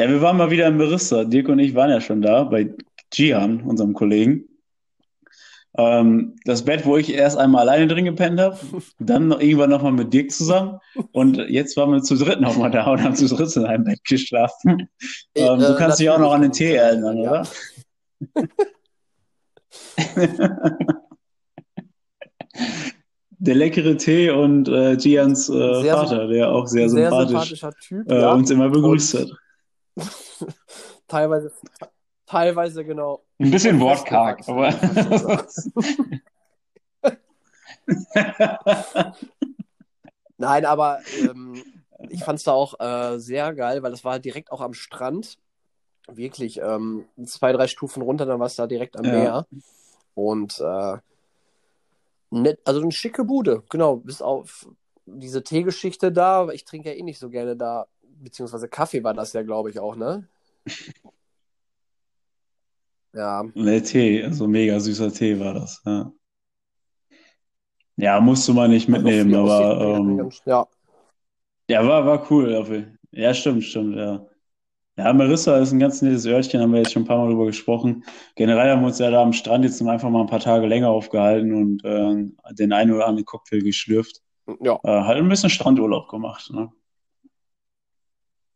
Ja, 0.00 0.08
wir 0.08 0.22
waren 0.22 0.36
mal 0.36 0.50
wieder 0.50 0.68
in 0.68 0.78
Barista. 0.78 1.24
Dirk 1.24 1.48
und 1.48 1.58
ich 1.58 1.74
waren 1.74 1.90
ja 1.90 2.00
schon 2.00 2.22
da 2.22 2.44
bei 2.44 2.72
Gian, 3.10 3.62
unserem 3.62 3.94
Kollegen. 3.94 4.44
Ähm, 5.78 6.34
das 6.44 6.64
Bett, 6.64 6.84
wo 6.84 6.96
ich 6.96 7.12
erst 7.14 7.38
einmal 7.38 7.68
alleine 7.68 7.86
drin 7.86 8.04
gepennt 8.04 8.40
habe, 8.40 8.58
dann 8.98 9.28
noch, 9.28 9.40
irgendwann 9.40 9.70
nochmal 9.70 9.92
mit 9.92 10.12
Dirk 10.12 10.32
zusammen 10.32 10.78
und 11.12 11.36
jetzt 11.48 11.76
waren 11.76 11.92
wir 11.92 12.02
zu 12.02 12.16
dritt 12.16 12.40
nochmal 12.40 12.70
da 12.72 12.90
und 12.90 13.00
haben 13.02 13.14
zu 13.14 13.28
dritt 13.28 13.54
in 13.56 13.64
einem 13.64 13.84
Bett 13.84 14.02
geschlafen. 14.04 14.88
Ich, 14.98 15.28
Ähm, 15.42 15.60
du 15.60 15.74
äh, 15.74 15.76
kannst 15.78 16.00
dich 16.00 16.10
auch 16.10 16.18
noch 16.18 16.32
an 16.32 16.42
den 16.42 16.52
Tee 16.52 16.74
erinnern, 16.74 17.18
Ja. 17.18 17.30
oder? 17.30 17.46
Der 23.40 23.54
leckere 23.54 23.96
Tee 23.96 24.30
und 24.30 24.68
äh, 24.68 24.96
Gians 24.96 25.48
äh, 25.48 25.84
Vater, 25.84 26.26
der 26.26 26.50
auch 26.50 26.66
sehr, 26.66 26.88
Sehr 26.88 27.04
sympathisch 27.08 27.60
sympathischer 27.60 27.72
Typ, 27.80 28.10
äh, 28.10 28.20
ja. 28.20 28.32
uns 28.32 28.50
immer 28.50 28.68
begrüßt 28.68 29.14
Und- 29.14 29.32
hat. 29.96 29.96
Teilweise, 31.08 31.52
teilweise 32.28 32.84
genau. 32.84 33.22
Ein 33.38 33.50
bisschen 33.50 33.80
wortkarg, 33.80 34.46
aber 34.46 34.72
Nein, 40.36 40.66
aber 40.66 41.00
ähm, 41.20 41.62
ich 42.08 42.22
fand 42.22 42.38
es 42.38 42.44
da 42.44 42.52
auch 42.52 42.78
äh, 42.78 43.18
sehr 43.18 43.54
geil, 43.54 43.82
weil 43.82 43.90
das 43.90 44.04
war 44.04 44.18
direkt 44.18 44.52
auch 44.52 44.60
am 44.60 44.74
Strand. 44.74 45.38
Wirklich 46.10 46.60
ähm, 46.60 47.04
zwei, 47.24 47.52
drei 47.52 47.66
Stufen 47.66 48.02
runter, 48.02 48.24
dann 48.24 48.38
war 48.38 48.46
es 48.46 48.56
da 48.56 48.66
direkt 48.66 48.98
am 48.98 49.04
Ja. 49.04 49.12
Meer. 49.12 49.46
Und 50.14 50.60
äh, 50.60 50.96
nett, 52.30 52.60
also 52.64 52.80
eine 52.80 52.92
schicke 52.92 53.24
Bude, 53.24 53.62
genau. 53.68 53.96
Bis 53.96 54.22
auf 54.22 54.68
diese 55.06 55.42
Teegeschichte 55.42 56.12
da. 56.12 56.48
Ich 56.50 56.64
trinke 56.64 56.90
ja 56.90 56.94
eh 56.94 57.02
nicht 57.02 57.18
so 57.18 57.30
gerne 57.30 57.56
da, 57.56 57.86
beziehungsweise 58.02 58.68
Kaffee 58.68 59.04
war 59.04 59.14
das 59.14 59.32
ja, 59.32 59.42
glaube 59.42 59.70
ich, 59.70 59.80
auch, 59.80 59.96
ne? 59.96 60.28
Ja, 63.12 63.42
Der 63.54 63.82
Tee, 63.82 64.22
also 64.24 64.46
mega 64.46 64.78
süßer 64.78 65.12
Tee 65.12 65.38
war 65.40 65.54
das. 65.54 65.80
Ja, 65.84 66.12
ja 67.96 68.20
musste 68.20 68.52
man 68.52 68.70
nicht 68.70 68.88
mitnehmen, 68.88 69.34
Also 69.34 69.52
aber 69.54 69.98
ähm, 69.98 70.30
ja. 70.46 70.66
ja, 71.68 71.86
war, 71.86 72.06
war 72.06 72.30
cool. 72.30 72.54
auf 72.56 72.68
jeden- 72.70 72.98
Ja, 73.10 73.32
stimmt, 73.34 73.64
stimmt, 73.64 73.96
ja. 73.96 74.26
Ja, 74.96 75.12
Marissa 75.12 75.58
ist 75.58 75.70
ein 75.72 75.78
ganz 75.78 76.02
nettes 76.02 76.26
Örtchen, 76.26 76.60
haben 76.60 76.72
wir 76.72 76.80
jetzt 76.80 76.92
schon 76.92 77.02
ein 77.02 77.06
paar 77.06 77.18
Mal 77.18 77.28
drüber 77.28 77.46
gesprochen. 77.46 78.04
Generell 78.34 78.70
haben 78.72 78.80
wir 78.80 78.88
uns 78.88 78.98
ja 78.98 79.10
da 79.10 79.22
am 79.22 79.32
Strand 79.32 79.64
jetzt 79.64 79.80
einfach 79.80 80.10
mal 80.10 80.22
ein 80.22 80.26
paar 80.26 80.40
Tage 80.40 80.66
länger 80.66 80.88
aufgehalten 80.88 81.54
und 81.54 81.84
äh, 81.84 82.54
den 82.54 82.72
einen 82.72 82.92
oder 82.92 83.06
anderen 83.06 83.24
Cocktail 83.24 83.60
geschlürft. 83.60 84.20
Ja, 84.60 84.74
Äh, 84.82 85.02
halt 85.04 85.18
ein 85.18 85.28
bisschen 85.28 85.50
Strandurlaub 85.50 86.08
gemacht. 86.08 86.50
Ne? 86.52 86.70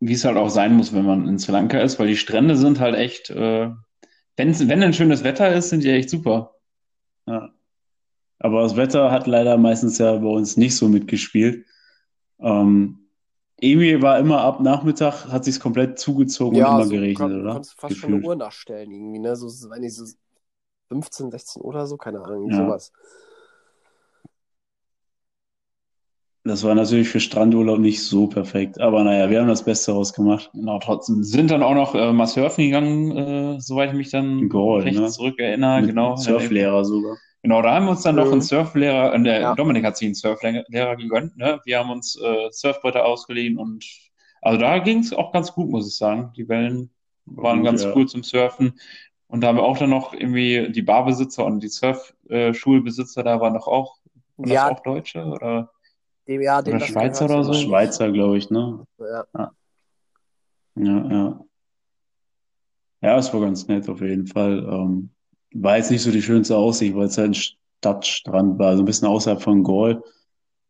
wie 0.04 0.14
es 0.14 0.24
halt 0.24 0.36
auch 0.36 0.48
sein 0.48 0.74
muss, 0.74 0.92
wenn 0.92 1.04
man 1.06 1.28
in 1.28 1.38
Sri 1.38 1.52
Lanka 1.52 1.78
ist, 1.78 2.00
weil 2.00 2.08
die 2.08 2.16
Strände 2.16 2.56
sind 2.56 2.80
halt 2.80 2.96
echt, 2.96 3.30
äh, 3.30 3.70
wenn's, 4.36 4.66
wenn 4.68 4.82
ein 4.82 4.94
schönes 4.94 5.24
Wetter 5.24 5.54
ist, 5.54 5.70
sind 5.70 5.84
die 5.84 5.90
echt 5.90 6.10
super. 6.10 6.54
Ja. 7.26 7.50
Aber 8.38 8.62
das 8.62 8.76
Wetter 8.76 9.10
hat 9.10 9.26
leider 9.26 9.56
meistens 9.56 9.98
ja 9.98 10.16
bei 10.16 10.26
uns 10.28 10.56
nicht 10.56 10.76
so 10.76 10.88
mitgespielt. 10.88 11.64
Ähm, 12.40 12.98
irgendwie 13.60 14.02
war 14.02 14.18
immer 14.18 14.40
ab 14.40 14.60
Nachmittag, 14.60 15.28
hat 15.28 15.44
sich's 15.44 15.60
komplett 15.60 15.98
zugezogen 15.98 16.56
und 16.56 16.60
ja, 16.60 16.74
immer 16.74 16.84
so 16.84 16.90
geregnet, 16.94 17.18
kon 17.30 17.40
oder? 17.40 17.52
konntest 17.52 17.74
du 17.76 17.80
fast 17.80 17.96
schon 17.96 18.08
eine 18.08 18.16
Gefühlt. 18.16 18.26
Uhr 18.28 18.34
nachstellen 18.36 18.90
irgendwie, 18.90 19.20
ne? 19.20 19.36
So, 19.36 19.48
so, 19.48 19.70
wenn 19.70 19.84
ich 19.84 19.94
so 19.94 20.04
15, 20.88 21.30
16 21.30 21.62
Uhr 21.62 21.68
oder 21.68 21.86
so, 21.86 21.96
keine 21.96 22.20
Ahnung, 22.20 22.50
Ja. 22.50 22.56
sowas. 22.56 22.92
Das 26.44 26.64
war 26.64 26.74
natürlich 26.74 27.08
für 27.08 27.20
Strandurlaub 27.20 27.78
nicht 27.78 28.02
so 28.02 28.26
perfekt. 28.26 28.80
Aber 28.80 29.04
naja, 29.04 29.30
wir 29.30 29.40
haben 29.40 29.48
das 29.48 29.64
Beste 29.64 29.92
rausgemacht. 29.92 30.50
Genau, 30.52 30.78
trotzdem 30.80 31.22
sind 31.22 31.50
dann 31.52 31.62
auch 31.62 31.74
noch 31.74 31.94
äh, 31.94 32.12
mal 32.12 32.26
surfen 32.26 32.64
gegangen, 32.64 33.16
äh, 33.16 33.60
soweit 33.60 33.90
ich 33.90 33.96
mich 33.96 34.10
dann 34.10 34.48
Gaul, 34.48 34.82
recht 34.82 34.98
ne? 34.98 35.08
zurückerinnere. 35.08 35.80
Mit 35.82 35.90
Genau, 35.90 36.16
Surflehrer 36.16 36.84
sogar. 36.84 37.16
Genau, 37.42 37.62
da 37.62 37.74
haben 37.74 37.86
wir 37.86 37.90
uns 37.92 38.02
dann 38.02 38.16
noch 38.16 38.26
Mhm. 38.26 38.32
einen 38.32 38.40
Surflehrer, 38.42 39.14
äh, 39.14 39.22
der 39.22 39.40
Ja. 39.40 39.54
Dominik 39.54 39.84
hat 39.84 39.96
sich 39.96 40.06
einen 40.06 40.14
Surflehrer 40.14 40.96
gegönnt, 40.96 41.36
ne? 41.36 41.60
Wir 41.64 41.78
haben 41.78 41.90
uns 41.90 42.16
äh, 42.20 42.48
Surfbretter 42.50 43.04
ausgeliehen 43.04 43.58
und 43.58 43.84
also 44.42 44.58
da 44.58 44.78
ging 44.78 44.98
es 44.98 45.12
auch 45.12 45.32
ganz 45.32 45.52
gut, 45.52 45.70
muss 45.70 45.86
ich 45.88 45.96
sagen. 45.96 46.32
Die 46.36 46.48
Wellen 46.48 46.90
waren 47.26 47.58
Gut, 47.58 47.66
ganz 47.66 47.84
ja. 47.84 47.94
cool 47.94 48.06
zum 48.08 48.22
Surfen. 48.24 48.78
Und 49.28 49.40
da 49.42 49.48
haben 49.48 49.56
wir 49.58 49.62
auch 49.64 49.78
dann 49.78 49.90
noch 49.90 50.12
irgendwie 50.12 50.70
die 50.72 50.82
Barbesitzer 50.82 51.44
und 51.44 51.60
die 51.62 51.68
Surfschulbesitzer, 51.68 53.22
da 53.22 53.40
waren 53.40 53.54
doch 53.54 53.66
auch, 53.68 53.98
waren 54.36 54.50
das 54.50 54.50
Ja, 54.52 54.70
auch 54.70 54.80
Deutsche 54.80 55.24
oder? 55.24 55.70
Dem, 56.28 56.40
ja, 56.42 56.62
dem 56.62 56.76
oder 56.76 56.86
Schweizer 56.86 57.26
gehört 57.26 57.44
oder 57.44 57.44
so? 57.44 57.52
so. 57.52 57.68
Schweizer, 57.68 58.12
glaube 58.12 58.38
ich, 58.38 58.50
ne? 58.50 58.84
Ja. 58.98 59.52
Ja, 60.74 61.10
ja. 61.10 61.40
Ja, 63.02 63.18
es 63.18 63.32
war 63.34 63.40
ganz 63.40 63.66
nett 63.66 63.88
auf 63.88 64.00
jeden 64.00 64.26
Fall. 64.26 64.64
Ähm, 64.64 65.10
war 65.54 65.76
jetzt 65.76 65.90
nicht 65.90 66.02
so 66.02 66.10
die 66.10 66.22
schönste 66.22 66.56
Aussicht, 66.56 66.94
weil 66.94 67.06
es 67.06 67.18
halt 67.18 67.30
ein 67.30 67.34
Stadtstrand 67.34 68.58
war, 68.58 68.68
also 68.68 68.82
ein 68.82 68.86
bisschen 68.86 69.08
außerhalb 69.08 69.42
von 69.42 69.64
Gaul. 69.64 70.02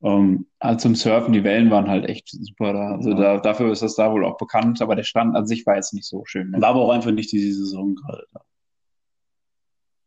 Ähm, 0.03 0.47
Also 0.59 0.79
zum 0.81 0.95
Surfen, 0.97 1.33
die 1.35 1.45
Wellen 1.45 1.71
waren 1.71 1.89
halt 1.89 2.07
echt 2.07 2.29
super 2.31 2.73
da. 2.73 2.93
Also 2.97 3.11
Ja. 3.11 3.17
da, 3.17 3.39
dafür 3.39 3.71
ist 3.71 3.83
das 3.83 3.95
da 3.95 4.11
wohl 4.11 4.25
auch 4.25 4.39
bekannt, 4.39 4.81
aber 4.83 4.97
der 4.97 5.05
Strand 5.05 5.37
an 5.37 5.47
sich 5.47 5.65
war 5.67 5.77
jetzt 5.77 5.93
nicht 5.95 6.07
so 6.09 6.25
schön. 6.25 6.51
Ne? 6.51 6.61
war 6.61 6.71
aber 6.71 6.81
auch 6.81 6.91
einfach 6.91 7.13
nicht 7.13 7.31
diese 7.31 7.55
Saison 7.59 7.95
gerade 7.95 8.27
da. 8.33 8.41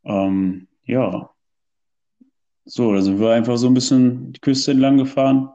Ähm, 0.03 0.67
ja. 0.83 1.29
So, 2.65 2.93
da 2.93 3.01
sind 3.01 3.19
wir 3.19 3.31
einfach 3.31 3.57
so 3.57 3.67
ein 3.67 3.73
bisschen 3.73 4.33
die 4.33 4.39
Küste 4.39 4.71
entlang 4.71 4.97
gefahren. 4.97 5.49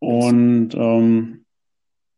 Und 0.00 0.74
ähm, 0.74 1.44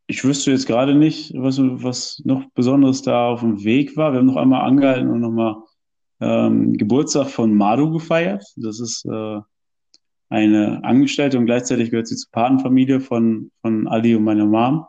ich 0.09 0.25
wüsste 0.25 0.51
jetzt 0.51 0.67
gerade 0.67 0.95
nicht, 0.95 1.33
was, 1.37 1.59
was 1.61 2.21
noch 2.25 2.45
Besonderes 2.55 3.03
da 3.03 3.29
auf 3.29 3.41
dem 3.41 3.63
Weg 3.63 3.97
war. 3.97 4.13
Wir 4.13 4.19
haben 4.19 4.27
noch 4.27 4.37
einmal 4.37 4.63
angehalten 4.63 5.09
und 5.11 5.21
nochmal 5.21 5.57
ähm, 6.21 6.73
Geburtstag 6.75 7.29
von 7.29 7.55
Madu 7.55 7.91
gefeiert. 7.93 8.45
Das 8.57 8.81
ist 8.81 9.05
äh, 9.05 9.41
eine 10.29 10.83
Angestellte 10.83 11.39
und 11.39 11.47
gleichzeitig 11.47 11.91
gehört 11.91 12.09
sie 12.09 12.17
zur 12.17 12.31
Patenfamilie 12.33 13.01
von, 13.01 13.51
von 13.63 13.87
Ali 13.87 14.17
und 14.17 14.25
meiner 14.25 14.47
Mom. 14.47 14.85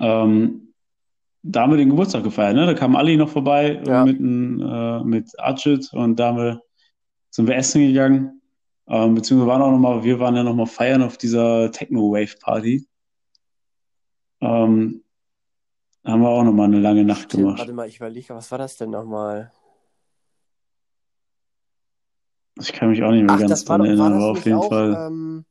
Ähm, 0.00 0.74
da 1.42 1.62
haben 1.62 1.72
wir 1.72 1.78
den 1.78 1.88
Geburtstag 1.88 2.24
gefeiert, 2.24 2.56
ne? 2.56 2.66
Da 2.66 2.74
kam 2.74 2.96
Ali 2.96 3.16
noch 3.16 3.30
vorbei 3.30 3.80
Ja. 3.86 4.04
mit, 4.04 4.20
äh, 4.20 5.04
mit 5.04 5.30
Ajit 5.40 5.90
und 5.94 6.16
da 6.20 6.28
haben 6.28 6.36
wir, 6.36 6.62
sind 7.38 7.46
wir 7.46 7.54
essen 7.54 7.86
gegangen. 7.86 8.42
Ähm, 8.88 9.14
beziehungsweise 9.14 9.48
waren 9.48 9.62
auch 9.62 9.70
noch 9.70 9.78
mal, 9.78 10.02
wir 10.02 10.18
waren 10.18 10.34
ja 10.34 10.42
noch 10.42 10.56
mal 10.56 10.66
feiern 10.66 11.02
auf 11.02 11.18
dieser 11.18 11.70
Techno-Wave-Party. 11.70 12.84
Ähm, 14.40 15.04
da 16.02 16.12
haben 16.12 16.20
wir 16.20 16.28
auch 16.28 16.42
noch 16.42 16.52
mal 16.52 16.64
eine 16.64 16.80
lange 16.80 17.04
Nacht 17.04 17.26
Stimmt, 17.30 17.44
gemacht. 17.44 17.58
warte 17.60 17.72
mal, 17.72 17.86
ich 17.86 17.98
überlege, 17.98 18.34
was 18.34 18.50
war 18.50 18.58
das 18.58 18.76
denn 18.76 18.90
nochmal? 18.90 19.52
Ich 22.58 22.72
kann 22.72 22.90
mich 22.90 23.04
auch 23.04 23.12
nicht 23.12 23.24
mehr 23.24 23.36
Ach, 23.36 23.40
ganz 23.40 23.64
dran 23.64 23.84
erinnern, 23.84 24.14
aber 24.14 24.32
auf 24.32 24.44
jeden 24.44 24.58
auch 24.58 24.68
Fall, 24.68 25.06
ähm, 25.06 25.44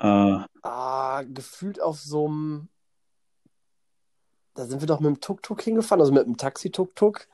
äh, 0.00 0.38
ah, 0.62 1.22
gefühlt 1.22 1.80
auf 1.80 1.98
so 1.98 2.26
einem, 2.26 2.68
da 4.52 4.66
sind 4.66 4.82
wir 4.82 4.86
doch 4.86 5.00
mit 5.00 5.08
dem 5.08 5.20
Tuk-Tuk 5.20 5.62
hingefahren, 5.62 6.02
also 6.02 6.12
mit 6.12 6.26
dem 6.26 6.36
Taxi-Tuk-Tuk. 6.36 7.26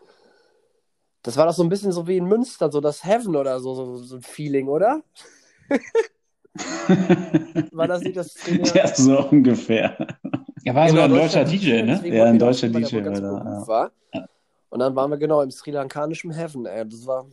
Das 1.29 1.37
war 1.37 1.45
doch 1.45 1.53
so 1.53 1.63
ein 1.63 1.69
bisschen 1.69 1.93
so 1.93 2.09
wie 2.09 2.17
in 2.17 2.25
Münster, 2.25 2.73
so 2.73 2.81
das 2.81 3.05
Heaven 3.05 3.37
oder 3.37 3.61
so, 3.61 3.75
so, 3.75 3.97
so 3.99 4.17
ein 4.17 4.23
Feeling, 4.23 4.67
oder? 4.67 5.03
War 7.71 7.87
das 7.87 8.01
nicht 8.01 8.17
das 8.17 8.35
ja, 8.73 8.87
so 8.95 9.29
ungefähr. 9.29 9.95
Ja, 10.65 10.75
war 10.75 10.89
sogar 10.89 11.05
ein 11.05 11.11
Genau, 11.11 11.23
deutscher 11.23 11.45
DJ, 11.45 11.83
ne? 11.83 12.01
Ja, 12.09 12.25
ein 12.25 12.39
deutscher 12.39 12.71
DJ 12.71 13.05
war 13.05 13.21
da, 13.21 13.23
ja. 13.45 13.69
war. 13.69 13.93
Und 14.71 14.79
dann 14.79 14.97
waren 14.97 15.11
wir 15.11 15.19
genau 15.19 15.43
im 15.43 15.51
sri 15.51 15.71
lankanischen 15.71 16.31
Heaven, 16.31 16.65
ey. 16.65 16.89
Das 16.89 17.07
war. 17.07 17.27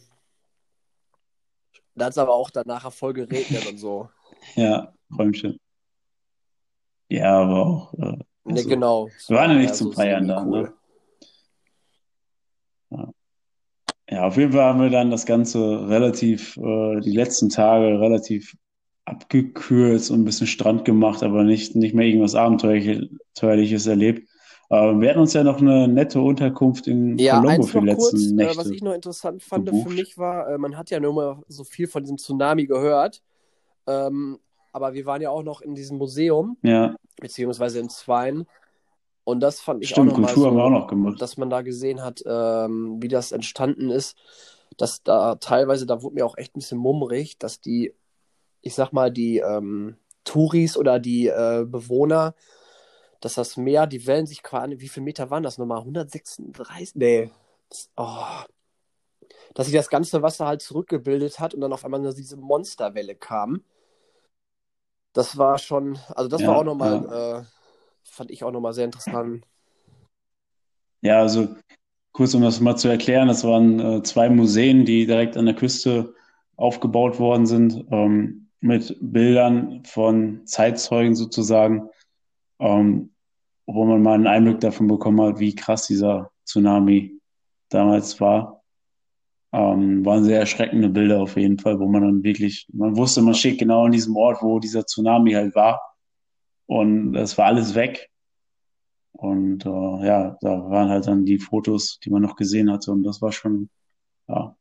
Da 1.96 2.06
hat 2.08 2.12
es 2.12 2.18
aber 2.18 2.34
auch 2.34 2.50
danach 2.50 2.92
voll 2.92 3.14
geregnet 3.14 3.66
und 3.66 3.78
so. 3.78 4.10
Ja, 4.56 4.92
Räumchen. 5.18 5.58
Ja, 7.08 7.40
aber 7.40 7.66
auch, 7.66 7.94
äh, 7.94 8.18
Ne, 8.44 8.56
also, 8.58 8.68
genau. 8.68 9.08
Es 9.08 9.30
wir 9.30 9.38
waren 9.38 9.52
ja 9.52 9.58
nicht 9.58 9.74
zum 9.74 9.94
Feiern 9.94 10.28
da, 10.28 10.40
semi-cool. 10.40 10.64
ne? 10.64 10.74
Ja, 14.10 14.28
auf 14.28 14.38
jeden 14.38 14.52
Fall 14.52 14.64
haben 14.64 14.82
wir 14.82 14.90
dann 14.90 15.10
das 15.10 15.26
Ganze 15.26 15.90
relativ, 15.90 16.58
äh, 16.58 17.02
die 17.02 17.12
letzten 17.12 17.50
Tage 17.50 18.00
relativ 18.00 18.56
abgekürzt 19.06 20.12
und 20.12 20.22
ein 20.22 20.26
bisschen 20.26 20.48
Strand 20.48 20.86
gemacht, 20.86 21.24
aber 21.24 21.44
nicht, 21.44 21.76
nicht 21.76 21.94
mehr 21.96 22.06
irgendwas 22.08 22.36
Abenteuerliches 22.36 23.88
erlebt. 23.88 24.28
Äh, 24.70 24.76
wir 24.76 25.10
hatten 25.10 25.20
uns 25.20 25.34
ja 25.34 25.44
noch 25.44 25.60
eine 25.60 25.88
nette 25.88 26.20
Unterkunft 26.22 26.88
in 26.88 27.18
Ja, 27.18 27.40
Colombo 27.40 27.64
für 27.64 27.80
die 27.82 27.86
noch 27.88 27.98
kurz, 27.98 28.14
letzten 28.14 28.36
äh, 28.38 28.56
was 28.58 28.58
Nächte. 28.58 28.76
ich 28.76 28.82
noch 28.82 28.94
interessant 28.94 29.44
fand 29.44 29.68
für 29.70 29.76
gebucht. 29.76 29.90
mich 29.90 30.18
war, 30.18 30.50
äh, 30.50 30.58
man 30.58 30.78
hat 30.78 30.90
ja 30.92 31.00
nur 31.00 31.14
mal 31.14 31.42
so 31.48 31.64
viel 31.64 31.88
von 31.88 32.04
diesem 32.04 32.18
Tsunami 32.18 32.66
gehört. 32.66 33.22
Ähm, 33.88 34.40
aber 34.72 34.94
wir 34.94 35.06
waren 35.06 35.22
ja 35.22 35.30
auch 35.30 35.44
noch 35.44 35.62
in 35.62 35.76
diesem 35.76 35.98
Museum, 35.98 36.58
Ja, 36.64 36.96
beziehungsweise 37.18 37.80
in 37.80 37.90
Zweien. 37.90 38.48
Und 39.26 39.42
das 39.42 39.60
fand 39.60 39.84
ich 39.84 39.90
stimmt, 39.90 40.12
auch 40.14 40.18
nochmal 40.18 40.34
Kultur 40.34 40.48
haben 40.48 40.56
wir 40.58 40.62
so, 40.62 40.66
auch 40.66 40.70
noch 40.70 40.88
gemacht. 40.88 41.22
dass 41.22 41.38
man 41.38 41.50
da 41.50 41.62
gesehen 41.64 42.04
hat, 42.04 42.24
ähm, 42.28 43.02
wie 43.02 43.10
das 43.10 43.34
entstanden 43.34 43.90
ist. 43.92 44.18
Dass 44.78 45.04
da 45.04 45.36
teilweise, 45.36 45.86
da 45.86 46.02
wurde 46.04 46.16
mir 46.16 46.26
auch 46.26 46.38
echt 46.38 46.56
ein 46.56 46.60
bisschen 46.60 46.78
mummrig, 46.80 47.38
dass 47.40 47.60
die, 47.62 47.94
ich 48.62 48.76
sag 48.76 48.94
mal, 48.94 49.12
die 49.12 49.40
ähm, 49.40 49.98
Touris 50.26 50.78
oder 50.78 51.00
die 51.00 51.28
äh, 51.28 51.66
Bewohner, 51.68 52.36
dass 53.22 53.36
das 53.36 53.58
Meer, 53.58 53.88
die 53.88 54.06
Wellen 54.08 54.28
sich 54.28 54.44
quasi, 54.44 54.80
wie 54.80 54.90
viele 54.90 55.06
Meter 55.06 55.32
waren 55.32 55.44
das 55.44 55.58
nochmal? 55.58 55.80
136? 55.80 56.96
Nee. 56.96 57.32
Das, 57.70 57.90
oh. 57.98 58.44
Dass 59.56 59.68
sich 59.68 59.76
das 59.76 59.90
ganze 59.90 60.22
Wasser 60.22 60.46
halt 60.46 60.62
zurückgebildet 60.62 61.40
hat 61.40 61.54
und 61.56 61.62
dann 61.62 61.74
auf 61.74 61.86
einmal 61.86 62.00
nur 62.02 62.14
diese 62.14 62.38
Monsterwelle 62.38 63.16
kam. 63.16 63.64
Das 65.14 65.38
war 65.38 65.58
schon, 65.58 65.98
also 66.14 66.30
das 66.30 66.42
Ja, 66.42 66.50
war 66.50 66.58
auch 66.58 66.64
nochmal, 66.64 67.46
äh, 67.46 67.46
fand 68.06 68.32
ich 68.32 68.44
auch 68.44 68.52
nochmal 68.52 68.74
sehr 68.74 68.86
interessant. 68.86 69.46
Ja, 71.02 71.20
also 71.20 71.56
kurz 72.12 72.34
um 72.34 72.42
das 72.42 72.62
mal 72.62 72.78
zu 72.78 72.88
erklären, 72.88 73.28
das 73.28 73.44
waren 73.44 73.80
äh, 73.80 74.04
zwei 74.04 74.30
Museen, 74.30 74.86
die 74.86 75.06
direkt 75.06 75.38
an 75.38 75.46
der 75.46 75.56
Küste 75.56 76.14
aufgebaut 76.56 77.20
worden 77.20 77.46
sind, 77.46 77.86
ähm, 77.92 78.48
mit 78.62 78.98
Bildern 79.02 79.84
von 79.84 80.46
Zeitzeugen 80.46 81.16
sozusagen, 81.16 81.90
ähm, 82.60 83.12
wo 83.68 83.86
man 83.86 84.02
mal 84.02 84.14
einen 84.14 84.28
Einblick 84.28 84.60
davon 84.62 84.88
bekommen 84.88 85.22
hat, 85.22 85.40
wie 85.40 85.54
krass 85.54 85.88
dieser 85.88 86.32
Tsunami 86.46 87.20
damals 87.70 88.20
war. 88.22 88.64
Ähm, 89.52 90.06
waren 90.06 90.24
sehr 90.24 90.40
erschreckende 90.40 90.90
Bilder 90.90 91.22
auf 91.22 91.38
jeden 91.38 91.60
Fall, 91.60 91.80
wo 91.80 91.88
man 91.88 92.02
dann 92.02 92.24
wirklich, 92.24 92.68
man 92.74 92.98
wusste, 92.98 93.22
man 93.22 93.34
steht 93.34 93.60
genau 93.60 93.86
an 93.86 93.92
diesem 93.92 94.16
Ort, 94.16 94.42
wo 94.42 94.60
dieser 94.60 94.86
Tsunami 94.86 95.34
halt 95.34 95.56
war. 95.56 95.80
Und 96.68 97.16
es 97.16 97.38
war 97.38 97.46
alles 97.46 97.76
weg. 97.76 98.10
Und 99.12 99.66
äh, 99.66 99.70
ja, 100.06 100.38
da 100.42 100.70
waren 100.70 100.90
halt 100.90 101.08
dann 101.08 101.26
die 101.26 101.40
Fotos, 101.40 102.00
die 102.04 102.10
man 102.10 102.22
noch 102.22 102.36
gesehen 102.36 102.72
hatte. 102.72 102.92
Und 102.92 103.04
das 103.04 103.22
war 103.22 103.32
schon, 103.32 103.70
ja, 104.28 104.56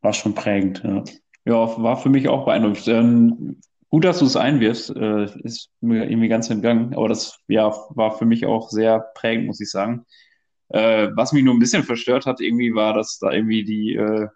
war 0.00 0.12
schon 0.12 0.34
prägend. 0.34 0.82
Ja. 0.84 1.04
Ja, 1.44 1.82
war 1.82 1.96
für 1.96 2.08
mich 2.08 2.28
auch 2.28 2.44
beeindruckend. 2.44 2.86
Ähm, 2.88 3.60
gut, 3.88 4.04
dass 4.04 4.20
du 4.20 4.26
es 4.26 4.36
einwirfst, 4.36 4.90
äh, 4.96 5.24
ist 5.42 5.70
mir 5.80 6.08
irgendwie 6.08 6.28
ganz 6.28 6.48
entgangen, 6.50 6.94
aber 6.94 7.08
das 7.08 7.38
ja, 7.48 7.72
war 7.90 8.16
für 8.16 8.26
mich 8.26 8.46
auch 8.46 8.70
sehr 8.70 9.00
prägend, 9.14 9.46
muss 9.46 9.60
ich 9.60 9.70
sagen. 9.70 10.06
Äh, 10.68 11.08
was 11.16 11.32
mich 11.32 11.44
nur 11.44 11.54
ein 11.54 11.60
bisschen 11.60 11.82
verstört 11.82 12.26
hat, 12.26 12.40
irgendwie 12.40 12.74
war, 12.74 12.94
dass 12.94 13.18
da 13.18 13.32
irgendwie 13.32 13.64
die 13.64 13.94
äh, 13.94 14.28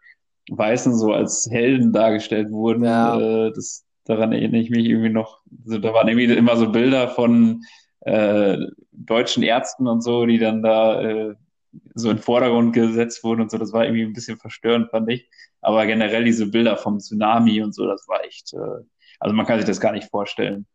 Weißen 0.51 0.97
so 0.97 1.13
als 1.13 1.49
Helden 1.51 1.93
dargestellt 1.93 2.51
wurden. 2.51 2.85
Ja. 2.85 3.19
Äh, 3.19 3.53
das, 3.53 3.86
daran 4.07 4.33
erinnere 4.33 4.61
ich 4.61 4.71
mich 4.71 4.87
irgendwie 4.87 5.11
noch. 5.11 5.41
Also, 5.65 5.79
da 5.79 5.93
waren 5.93 6.09
irgendwie 6.09 6.33
immer 6.33 6.57
so 6.57 6.71
Bilder 6.71 7.09
von 7.09 7.63
äh, 8.01 8.59
deutschen 8.93 9.43
Ärzten 9.43 9.87
und 9.87 10.03
so, 10.03 10.27
die 10.27 10.39
dann 10.39 10.63
da 10.63 11.03
äh, 11.03 11.35
so 11.95 12.11
in 12.11 12.17
den 12.17 12.23
Vordergrund 12.23 12.73
gesetzt 12.73 13.23
wurden 13.25 13.43
und 13.43 13.51
so. 13.51 13.59
Das 13.59 13.73
war 13.73 13.85
irgendwie 13.85 14.05
ein 14.05 14.13
bisschen 14.13 14.39
verstörend, 14.39 14.91
fand 14.91 15.11
ich. 15.11 15.29
Aber 15.61 15.87
generell 15.87 16.25
diese 16.25 16.47
Bilder 16.47 16.77
vom 16.77 16.99
Tsunami 16.99 17.63
und 17.63 17.75
so, 17.75 17.87
das 17.87 18.07
war 18.09 18.25
echt, 18.25 18.53
äh, 18.55 18.85
also 19.19 19.35
man 19.35 19.47
kann 19.47 19.59
sich 19.59 19.67
das 19.67 19.81
gar 19.81 19.93
nicht 19.93 20.11
vorstellen, 20.11 20.67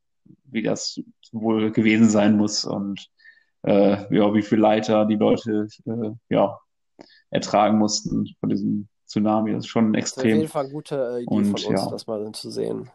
wie 0.45 0.61
das 0.61 0.99
wohl 1.31 1.71
gewesen 1.71 2.09
sein 2.09 2.37
muss 2.37 2.65
und 2.65 3.07
äh, 3.63 4.15
ja, 4.15 4.33
wie 4.33 4.41
viel 4.41 4.59
Leiter 4.59 5.05
die 5.05 5.15
Leute 5.15 5.67
äh, 5.85 6.11
ja, 6.29 6.59
ertragen 7.29 7.77
mussten 7.77 8.27
von 8.39 8.49
diesem 8.49 8.87
Tsunami. 9.07 9.53
Das 9.53 9.65
ist 9.65 9.67
schon 9.67 9.93
Das 9.93 10.05
ist 10.05 10.17
auf 10.17 10.25
jeden 10.25 10.41
extrem. 10.41 10.51
Fall 10.51 10.65
eine 10.65 10.73
gute 10.73 10.95
äh, 10.95 11.23
Idee 11.23 11.35
Und 11.35 11.45
von 11.45 11.73
uns, 11.73 11.83
ja. 11.85 11.89
das 11.89 12.07
mal 12.07 12.31
zu 12.33 12.49
sehen. 12.49 12.89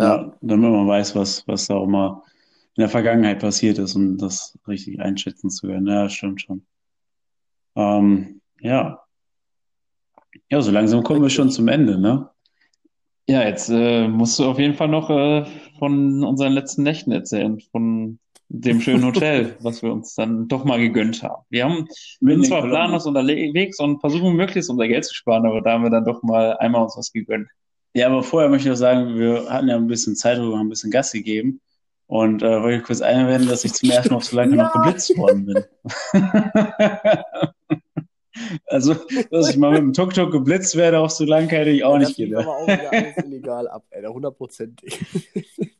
Ja, 0.00 0.32
damit 0.40 0.70
man 0.70 0.88
weiß, 0.88 1.14
was, 1.14 1.46
was 1.46 1.66
da 1.66 1.74
auch 1.74 1.86
mal 1.86 2.22
in 2.76 2.80
der 2.80 2.88
Vergangenheit 2.88 3.40
passiert 3.40 3.78
ist, 3.78 3.94
um 3.94 4.16
das 4.16 4.58
richtig 4.66 4.98
einschätzen 5.00 5.50
zu 5.50 5.66
können. 5.66 5.86
Ja, 5.86 6.08
stimmt 6.08 6.40
schon. 6.40 6.64
Ähm, 7.76 8.40
ja. 8.60 9.02
Ja, 10.48 10.62
so 10.62 10.70
langsam 10.70 11.02
kommen 11.02 11.20
wir 11.20 11.28
schon 11.28 11.50
zum 11.50 11.68
Ende, 11.68 11.98
ne? 11.98 12.30
Ja, 13.28 13.42
jetzt 13.46 13.68
äh, 13.68 14.08
musst 14.08 14.38
du 14.38 14.44
auf 14.46 14.58
jeden 14.58 14.74
Fall 14.74 14.88
noch 14.88 15.10
äh, 15.10 15.44
von 15.78 16.24
unseren 16.24 16.52
letzten 16.52 16.82
Nächten 16.82 17.12
erzählen, 17.12 17.60
von 17.70 18.18
dem 18.48 18.80
schönen 18.80 19.04
Hotel, 19.04 19.56
was 19.60 19.82
wir 19.82 19.92
uns 19.92 20.14
dann 20.14 20.48
doch 20.48 20.64
mal 20.64 20.80
gegönnt 20.80 21.22
haben. 21.22 21.44
Wir 21.50 21.64
haben, 21.64 21.86
wir 22.20 22.34
sind 22.34 22.44
in 22.44 22.44
zwar 22.44 22.62
planlos 22.62 23.06
unterwegs 23.06 23.78
und 23.78 24.00
versuchen 24.00 24.34
möglichst 24.34 24.70
unser 24.70 24.88
Geld 24.88 25.04
zu 25.04 25.14
sparen, 25.14 25.46
aber 25.46 25.60
da 25.60 25.72
haben 25.72 25.84
wir 25.84 25.90
dann 25.90 26.06
doch 26.06 26.22
mal 26.22 26.56
einmal 26.56 26.82
uns 26.82 26.96
was 26.96 27.12
gegönnt. 27.12 27.48
Ja, 27.94 28.06
aber 28.06 28.22
vorher 28.22 28.48
möchte 28.48 28.68
ich 28.68 28.70
noch 28.72 28.76
sagen, 28.78 29.18
wir 29.18 29.48
hatten 29.50 29.68
ja 29.68 29.76
ein 29.76 29.86
bisschen 29.88 30.14
Zeit 30.16 30.38
drüber, 30.38 30.58
haben 30.58 30.66
ein 30.66 30.70
bisschen 30.70 30.90
Gas 30.90 31.12
gegeben. 31.12 31.60
Und 32.06 32.42
äh, 32.42 32.60
wollte 32.62 32.78
ich 32.78 32.82
kurz 32.84 33.00
einwenden, 33.02 33.48
dass 33.48 33.64
ich 33.64 33.72
zum 33.72 33.88
ersten 33.90 34.10
Mal 34.10 34.16
auf 34.16 34.24
Sri 34.24 34.36
Lanka 34.36 34.56
noch 34.56 34.72
geblitzt 34.72 35.16
worden 35.16 35.46
bin. 35.46 35.64
also, 38.66 38.94
dass 39.30 39.48
ich 39.50 39.56
mal 39.56 39.70
mit 39.72 39.80
dem 39.82 39.92
Tuk-Tuk 39.92 40.32
geblitzt 40.32 40.76
werde 40.76 40.98
auf 40.98 41.12
Sri 41.12 41.26
Lanka, 41.26 41.54
hätte 41.56 41.70
ich 41.70 41.84
auch 41.84 41.94
Ja, 41.94 41.98
nicht 42.00 42.16
gedacht. 42.16 42.46
aber 42.46 42.56
auch 42.56 42.66
wieder 42.66 42.90
alles 42.92 43.16
illegal 43.24 43.68
ab, 43.68 43.84
ey, 43.90 44.04
hundertprozentig. 44.04 44.98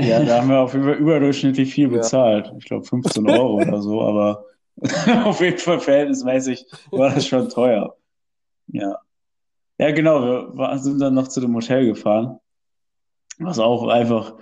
Ja, 0.00 0.24
da 0.24 0.38
haben 0.40 0.48
wir 0.48 0.58
auf 0.58 0.72
jeden 0.72 0.84
Fall 0.84 0.94
überdurchschnittlich 0.96 1.72
viel 1.72 1.84
Ja. 1.88 1.98
bezahlt. 1.98 2.52
Ich 2.58 2.64
glaube 2.64 2.84
15 2.84 3.24
Euro 3.28 3.62
oder 3.62 3.80
so, 3.80 4.02
aber 4.02 4.44
auf 5.24 5.40
jeden 5.40 5.58
Fall 5.58 5.78
verhältnismäßig 5.78 6.66
war 6.90 7.14
das 7.14 7.26
schon 7.26 7.48
teuer. 7.48 7.96
Ja. 8.68 8.98
Ja, 9.82 9.90
genau, 9.90 10.54
wir 10.54 10.78
sind 10.78 11.00
dann 11.00 11.14
noch 11.14 11.26
zu 11.26 11.40
dem 11.40 11.56
Hotel 11.56 11.86
gefahren, 11.86 12.38
was 13.40 13.58
auch 13.58 13.88
einfach 13.88 14.36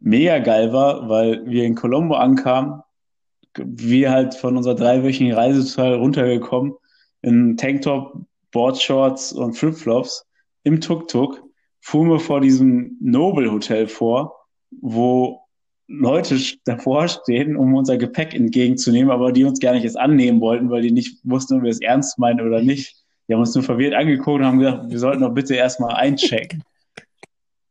mega 0.00 0.40
geil 0.40 0.72
war, 0.72 1.08
weil 1.08 1.46
wir 1.46 1.62
in 1.66 1.76
Colombo 1.76 2.16
ankamen, 2.16 2.82
wir 3.56 4.10
halt 4.10 4.34
von 4.34 4.56
unserer 4.56 4.74
dreiwöchigen 4.74 5.34
Reise 5.34 5.64
total 5.64 5.94
runtergekommen, 5.94 6.74
in 7.20 7.56
Tanktop, 7.56 8.26
Boardshorts 8.50 9.32
und 9.32 9.52
Flipflops 9.52 10.26
im 10.64 10.80
Tuk-Tuk, 10.80 11.40
fuhren 11.80 12.10
wir 12.10 12.18
vor 12.18 12.40
diesem 12.40 12.96
Noble 13.00 13.52
Hotel 13.52 13.86
vor, 13.86 14.34
wo 14.80 15.42
Leute 15.86 16.40
davor 16.64 17.06
stehen, 17.06 17.54
um 17.56 17.72
unser 17.76 17.98
Gepäck 17.98 18.34
entgegenzunehmen, 18.34 19.12
aber 19.12 19.30
die 19.30 19.44
uns 19.44 19.60
gar 19.60 19.74
nicht 19.74 19.84
erst 19.84 20.00
annehmen 20.00 20.40
wollten, 20.40 20.70
weil 20.70 20.82
die 20.82 20.90
nicht 20.90 21.20
wussten, 21.22 21.58
ob 21.58 21.62
wir 21.62 21.70
es 21.70 21.80
ernst 21.80 22.18
meinen 22.18 22.40
oder 22.40 22.62
nicht. 22.62 23.01
Die 23.32 23.34
haben 23.34 23.40
uns 23.40 23.54
nur 23.54 23.64
verwirrt 23.64 23.94
angeguckt 23.94 24.40
und 24.40 24.44
haben 24.44 24.58
gesagt, 24.58 24.90
wir 24.90 24.98
sollten 24.98 25.22
doch 25.22 25.32
bitte 25.32 25.54
erstmal 25.54 25.94
einchecken. 25.94 26.62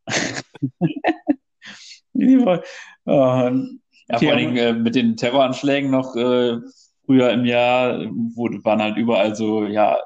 Oh, 2.14 2.58
Ja, 4.08 4.18
vor 4.18 4.36
Dingen 4.36 4.56
äh, 4.56 4.72
mit 4.72 4.96
den 4.96 5.16
Terroranschlägen 5.16 5.88
noch 5.88 6.16
äh, 6.16 6.58
früher 7.06 7.30
im 7.30 7.44
Jahr, 7.44 8.06
wo 8.34 8.48
waren 8.64 8.82
halt 8.82 8.96
überall 8.96 9.36
so, 9.36 9.64
ja, 9.64 9.98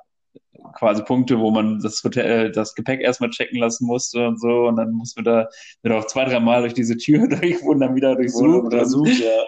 quasi 0.74 1.02
Punkte, 1.02 1.38
wo 1.38 1.50
man 1.50 1.78
das 1.80 2.04
Hotel, 2.04 2.48
äh, 2.48 2.52
das 2.52 2.74
Gepäck 2.74 3.00
erstmal 3.00 3.30
checken 3.30 3.58
lassen 3.58 3.86
musste 3.86 4.28
und 4.28 4.38
so. 4.38 4.66
Und 4.66 4.76
dann 4.76 4.92
mussten 4.92 5.24
wir 5.24 5.24
da 5.24 5.48
wir 5.82 5.96
auch 5.96 6.06
zwei, 6.06 6.26
drei 6.26 6.38
Mal 6.38 6.60
durch 6.60 6.74
diese 6.74 6.98
Tür 6.98 7.28
durch, 7.28 7.62
wurden 7.62 7.80
dann 7.80 7.94
wieder 7.96 8.14
durchsucht. 8.14 8.64
untersucht, 8.64 9.20
ja. 9.20 9.44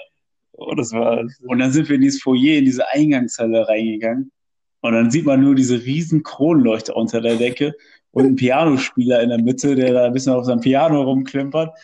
Oh, 0.53 0.75
das 0.75 0.91
war, 0.93 1.23
Und 1.47 1.59
dann 1.59 1.71
sind 1.71 1.87
wir 1.87 1.97
in 1.97 2.03
dieses 2.03 2.23
Foyer, 2.23 2.57
in 2.57 2.65
diese 2.65 2.89
Eingangshalle 2.89 3.69
reingegangen. 3.69 4.33
Und 4.81 4.93
dann 4.93 5.11
sieht 5.11 5.27
man 5.27 5.43
nur 5.43 5.55
diese 5.55 5.83
riesen 5.85 6.23
Kronleuchter 6.23 6.97
unter 6.97 7.21
der 7.21 7.37
Decke 7.37 7.75
und 8.13 8.25
einen 8.25 8.37
Pianospieler 8.37 9.21
in 9.23 9.31
der 9.31 9.43
Mitte, 9.43 9.75
der 9.75 9.93
da 9.93 10.05
ein 10.05 10.13
bisschen 10.13 10.33
auf 10.33 10.45
seinem 10.45 10.61
Piano 10.61 11.03
rumklimpert. 11.03 11.77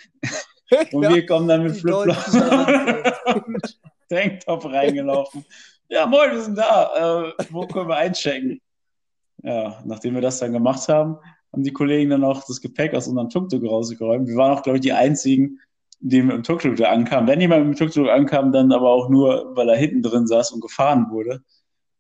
Und 0.92 1.02
Ja, 1.02 1.14
wir 1.14 1.26
kommen 1.26 1.48
dann 1.48 1.62
mit 1.64 1.76
Flipflops 1.76 2.34
und 2.34 3.78
Tanktop 4.08 4.64
reingelaufen. 4.64 5.44
Ja, 5.88 6.06
moin, 6.06 6.32
wir 6.32 6.40
sind 6.40 6.56
da. 6.56 7.28
Äh, 7.38 7.44
wo 7.50 7.66
können 7.66 7.88
wir 7.88 7.96
einchecken? 7.96 8.60
Ja, 9.42 9.82
nachdem 9.84 10.14
wir 10.14 10.22
das 10.22 10.38
dann 10.38 10.52
gemacht 10.52 10.88
haben, 10.88 11.18
haben 11.52 11.62
die 11.62 11.72
Kollegen 11.72 12.10
dann 12.10 12.24
auch 12.24 12.42
das 12.46 12.60
Gepäck 12.60 12.94
aus 12.94 13.06
unserem 13.06 13.28
Tuk-Tuk 13.28 13.62
rausgeräumt. 13.62 14.26
Wir 14.26 14.36
waren 14.36 14.56
auch, 14.56 14.62
glaube 14.62 14.78
ich, 14.78 14.82
die 14.82 14.92
einzigen, 14.92 15.60
die 16.00 16.22
mit 16.22 16.36
dem 16.36 16.42
Tuk-Tuk 16.42 16.76
da 16.76 16.90
ankamen. 16.90 17.28
Wenn 17.28 17.40
jemand 17.40 17.66
mit 17.66 17.78
dem 17.78 17.86
Tuk-Tuk 17.86 18.08
ankam, 18.08 18.52
dann 18.52 18.72
aber 18.72 18.88
auch 18.90 19.08
nur, 19.08 19.54
weil 19.54 19.68
er 19.68 19.76
hinten 19.76 20.02
drin 20.02 20.26
saß 20.26 20.52
und 20.52 20.62
gefahren 20.62 21.10
wurde. 21.10 21.42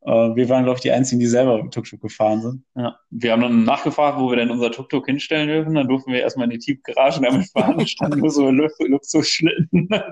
Äh, 0.06 0.10
wir 0.36 0.48
waren, 0.50 0.64
glaube 0.64 0.76
ich, 0.78 0.82
die 0.82 0.90
einzigen, 0.92 1.18
die 1.20 1.26
selber 1.26 1.62
mit 1.62 1.72
Tuk-Tuk 1.72 2.00
gefahren 2.00 2.42
sind. 2.42 2.62
ja. 2.76 2.98
Wir 3.16 3.30
haben 3.32 3.42
dann 3.42 3.64
nachgefragt, 3.64 4.18
wo 4.18 4.28
wir 4.28 4.36
denn 4.36 4.50
unser 4.50 4.70
Tuk-Tuk 4.72 5.06
hinstellen 5.06 5.46
dürfen. 5.48 5.74
Dann 5.74 5.86
durften 5.88 6.12
wir 6.12 6.20
erstmal 6.20 6.44
in 6.46 6.50
die 6.50 6.58
Tiefgarage 6.58 7.20
damit 7.22 7.48
fahren. 7.50 7.78
Da 7.78 7.86
standen 7.86 8.18
nur 8.20 8.30
so 8.30 8.50
Lu- 8.50 8.68
Luxusschlitten. 8.80 9.88
Dann 9.88 10.02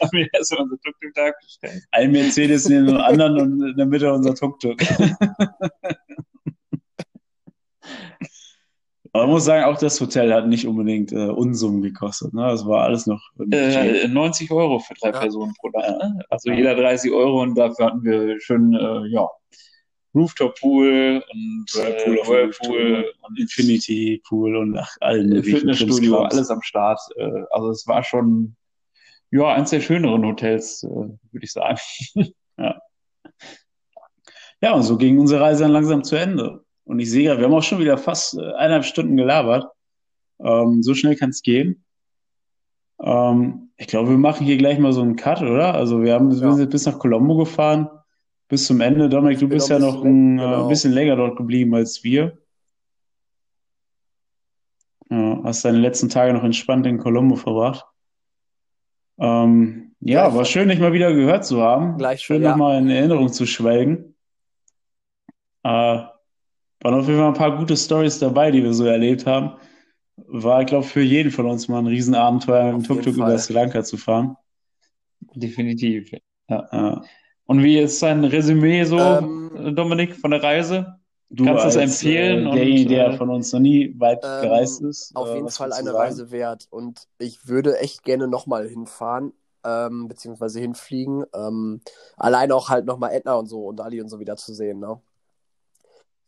haben 0.00 0.10
wir 0.12 0.26
erstmal 0.32 0.62
unser 0.62 0.76
Tuk-Tuk 0.78 1.14
da 1.14 1.30
gestellt. 1.30 1.82
Ein 1.92 2.12
Mercedes 2.12 2.68
neben 2.68 2.86
dem 2.86 2.96
anderen 2.96 3.38
und 3.38 3.68
in 3.70 3.76
der 3.76 3.86
Mitte 3.86 4.12
unser 4.12 4.34
Tuk-Tuk. 4.34 4.78
Aber 9.14 9.24
man 9.24 9.32
muss 9.34 9.44
sagen, 9.44 9.64
auch 9.64 9.78
das 9.78 10.00
Hotel 10.00 10.32
hat 10.32 10.46
nicht 10.48 10.66
unbedingt 10.66 11.12
äh, 11.12 11.26
Unsummen 11.28 11.82
gekostet. 11.82 12.32
Ne? 12.32 12.42
Das 12.46 12.66
war 12.66 12.84
alles 12.84 13.06
noch. 13.06 13.20
Äh, 13.50 14.08
90 14.08 14.50
Euro 14.50 14.78
für 14.78 14.94
drei 14.94 15.10
Ja. 15.10 15.20
Personen 15.20 15.52
pro 15.60 15.68
Nacht. 15.68 15.88
Ne? 15.90 16.24
Also 16.30 16.50
Ja. 16.50 16.56
jeder 16.56 16.74
30 16.74 17.12
Euro 17.12 17.42
und 17.42 17.54
dafür 17.54 17.86
hatten 17.86 18.02
wir 18.04 18.40
schön, 18.40 18.72
äh, 18.74 19.06
ja, 19.08 19.28
Rooftop 20.14 20.58
Pool 20.60 21.22
und 21.32 21.66
Whirlpool, 21.74 22.14
äh, 22.18 22.28
Whirlpool 22.28 23.12
und 23.22 23.38
Infinity 23.38 24.22
Pool 24.26 24.56
und 24.56 24.76
ach, 24.76 24.94
allen 25.00 25.24
und 25.24 25.28
möglichen 25.36 25.58
Fitnessstudio, 25.60 26.18
alles 26.20 26.50
am 26.50 26.60
Start. 26.62 27.00
Äh, 27.16 27.30
also 27.50 27.70
es 27.70 27.86
war 27.86 28.02
schon 28.04 28.54
ja 29.30 29.54
eins 29.54 29.70
der 29.70 29.80
schöneren 29.80 30.24
Hotels, 30.26 30.82
äh, 30.84 30.88
würde 30.88 31.18
ich 31.44 31.52
sagen. 31.52 31.78
Ja, 34.60 34.74
und 34.74 34.84
so 34.84 34.96
ging 34.96 35.18
unsere 35.18 35.40
Reise 35.40 35.64
dann 35.64 35.72
langsam 35.72 36.04
zu 36.04 36.14
Ende. 36.14 36.64
Und 36.84 36.98
ich 36.98 37.10
sehe 37.10 37.24
ja, 37.24 37.38
wir 37.38 37.44
haben 37.44 37.54
auch 37.54 37.62
schon 37.62 37.78
wieder 37.78 37.96
fast 37.98 38.34
äh, 38.34 38.40
eineinhalb 38.54 38.84
Stunden 38.84 39.16
gelabert. 39.16 39.66
Ähm, 40.40 40.82
so 40.82 40.94
schnell 40.94 41.16
kann 41.16 41.30
es 41.30 41.42
gehen. 41.42 41.84
Ähm, 43.00 43.70
ich 43.76 43.86
glaube, 43.86 44.10
wir 44.10 44.18
machen 44.18 44.44
hier 44.46 44.56
gleich 44.56 44.78
mal 44.78 44.92
so 44.92 45.02
einen 45.02 45.16
Cut, 45.16 45.42
oder? 45.42 45.74
Also 45.74 46.02
wir 46.02 46.14
haben, 46.14 46.30
wir 46.30 46.48
Ja. 46.48 46.52
sind 46.54 46.70
bis 46.70 46.86
nach 46.86 46.98
Colombo 46.98 47.36
gefahren, 47.36 47.88
bis 48.48 48.66
zum 48.66 48.80
Ende. 48.80 49.08
Dominik, 49.08 49.38
du 49.38 49.48
bist 49.48 49.68
ja 49.70 49.78
noch 49.78 50.04
ein 50.04 50.38
äh, 50.38 50.42
genau. 50.42 50.68
bisschen 50.68 50.92
länger 50.92 51.16
dort 51.16 51.36
geblieben 51.36 51.74
als 51.74 52.02
wir. 52.04 52.38
Ja, 55.10 55.40
hast 55.44 55.64
deine 55.64 55.78
letzten 55.78 56.08
Tage 56.08 56.32
noch 56.32 56.44
entspannt 56.44 56.86
in 56.86 56.98
Colombo 56.98 57.36
verbracht. 57.36 57.84
Ähm, 59.18 59.94
ja, 60.00 60.24
Gleich- 60.24 60.36
war 60.38 60.44
schön, 60.44 60.68
dich 60.68 60.80
mal 60.80 60.92
wieder 60.92 61.12
gehört 61.12 61.44
zu 61.44 61.60
haben. 61.60 61.96
Gleich- 61.98 62.22
Schön 62.22 62.42
ja. 62.42 62.50
nochmal 62.50 62.78
in 62.78 62.88
Erinnerung 62.90 63.28
zu 63.32 63.46
schwelgen. 63.46 64.14
Äh, 65.64 66.02
waren 66.82 66.94
auf 66.94 67.06
jeden 67.06 67.18
Fall 67.18 67.28
ein 67.28 67.34
paar 67.34 67.56
gute 67.56 67.76
Stories 67.76 68.18
dabei, 68.18 68.50
die 68.50 68.62
wir 68.62 68.74
so 68.74 68.84
erlebt 68.84 69.26
haben. 69.26 69.52
War, 70.16 70.60
ich 70.60 70.66
glaube, 70.66 70.84
für 70.84 71.00
jeden 71.00 71.30
von 71.30 71.46
uns 71.46 71.68
mal 71.68 71.78
ein 71.78 71.86
Riesenabenteuer, 71.86 72.72
mit 72.72 72.74
dem 72.74 72.84
Tuk-Tuk 72.84 73.14
über. 73.14 73.38
Sri 73.38 73.54
Lanka 73.54 73.82
zu 73.82 73.96
fahren. 73.96 74.36
Definitiv. 75.34 76.12
Ja. 76.48 77.02
Und 77.46 77.62
wie 77.62 77.78
ist 77.78 78.02
dein 78.02 78.24
Resümee 78.24 78.84
so, 78.84 78.98
Ähm, 78.98 79.50
äh, 79.56 79.72
Dominik, 79.72 80.16
von 80.16 80.30
der 80.30 80.42
Reise? 80.42 80.98
Du 81.30 81.44
Kannst 81.44 81.64
du 81.64 81.68
es 81.68 81.76
als, 81.76 82.02
empfehlen 82.02 82.44
äh, 82.44 82.48
und, 82.48 82.56
derjenige, 82.56 82.88
der 82.90 83.06
äh, 83.08 83.16
von 83.16 83.30
uns 83.30 83.52
noch 83.52 83.60
nie 83.60 83.94
weit 83.98 84.22
Ähm, 84.22 84.42
gereist 84.42 84.82
ist. 84.82 85.16
Auf 85.16 85.30
äh, 85.30 85.36
jeden 85.36 85.48
Fall 85.48 85.72
eine 85.72 85.86
sagen? 85.86 85.96
Reise 85.96 86.30
wert 86.30 86.66
und 86.70 87.08
ich 87.18 87.48
würde 87.48 87.78
echt 87.78 88.04
gerne 88.04 88.28
nochmal 88.28 88.68
hinfahren, 88.68 89.32
ähm, 89.64 90.08
beziehungsweise 90.08 90.60
hinfliegen. 90.60 91.24
Ähm, 91.34 91.80
allein 92.16 92.52
auch 92.52 92.68
halt 92.68 92.84
nochmal 92.84 93.12
Edna 93.14 93.34
und 93.34 93.46
so 93.46 93.66
und 93.66 93.80
Ali 93.80 94.00
und 94.02 94.08
so 94.08 94.20
wieder 94.20 94.36
zu 94.36 94.52
sehen, 94.52 94.78
ne? 94.78 95.00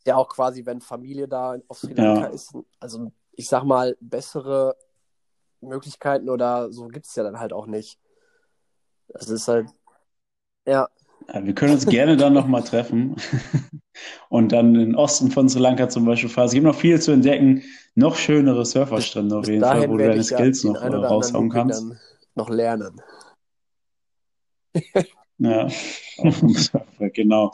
Ja, 0.06 0.16
auch 0.16 0.28
quasi, 0.28 0.66
wenn 0.66 0.81
Familie 0.81 1.28
da 1.28 1.56
auf 1.68 1.78
Sri 1.78 1.94
Lanka 1.94 2.26
Ja. 2.26 2.26
ist, 2.26 2.55
also 2.78 3.12
ich 3.32 3.48
sag 3.48 3.64
mal, 3.64 3.97
bessere 4.01 4.76
Möglichkeiten 5.60 6.28
oder 6.28 6.70
so 6.72 6.89
gibt 6.89 7.06
es 7.06 7.14
ja 7.14 7.22
dann 7.22 7.40
halt 7.40 7.52
auch 7.52 7.66
nicht. 7.66 7.98
Das 9.09 9.28
ist 9.28 9.48
halt, 9.48 9.68
ja, 10.66 10.89
Ja, 11.32 11.44
wir 11.44 11.55
können 11.55 11.72
uns 11.72 11.86
gerne 11.86 12.16
dann 12.16 12.35
nochmal 12.35 12.64
treffen 12.64 13.16
und 14.28 14.52
dann 14.52 14.74
in 14.74 14.81
den 14.81 14.94
Osten 14.94 15.31
von 15.31 15.48
Sri 15.48 15.60
Lanka 15.60 15.89
zum 15.89 16.05
Beispiel 16.05 16.28
fahren. 16.28 16.47
Es 16.47 16.52
gibt 16.52 16.64
noch 16.64 16.74
viel 16.74 17.01
zu 17.01 17.12
entdecken, 17.12 17.62
noch 17.94 18.16
schönere 18.16 18.64
Surferstrände 18.66 19.39
auf 19.39 19.47
jeden 19.48 19.62
Fall, 19.62 19.89
wo 19.89 19.97
du 19.97 20.05
deine 20.05 20.22
Skills 20.22 20.64
noch 20.64 20.76
äh, 20.82 20.89
raushauen 20.89 21.51
kannst. 21.51 21.86
noch 22.35 22.51
lernen. 22.51 23.01
Ja, 25.39 25.68
genau. 27.14 27.52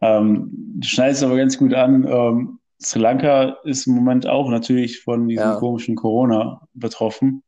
Ähm, 0.00 0.50
du 0.52 0.86
schneidest 0.86 1.22
aber 1.24 1.36
ganz 1.36 1.58
gut 1.58 1.74
an. 1.74 2.06
Ähm, 2.08 2.58
Sri 2.80 3.00
Lanka 3.00 3.56
ist 3.64 3.86
im 3.86 3.94
Moment 3.94 4.26
auch 4.26 4.48
natürlich 4.50 5.00
von 5.00 5.26
diesem 5.28 5.44
Ja. 5.44 5.54
komischen 5.56 5.96
Corona 5.96 6.60
betroffen. 6.74 7.42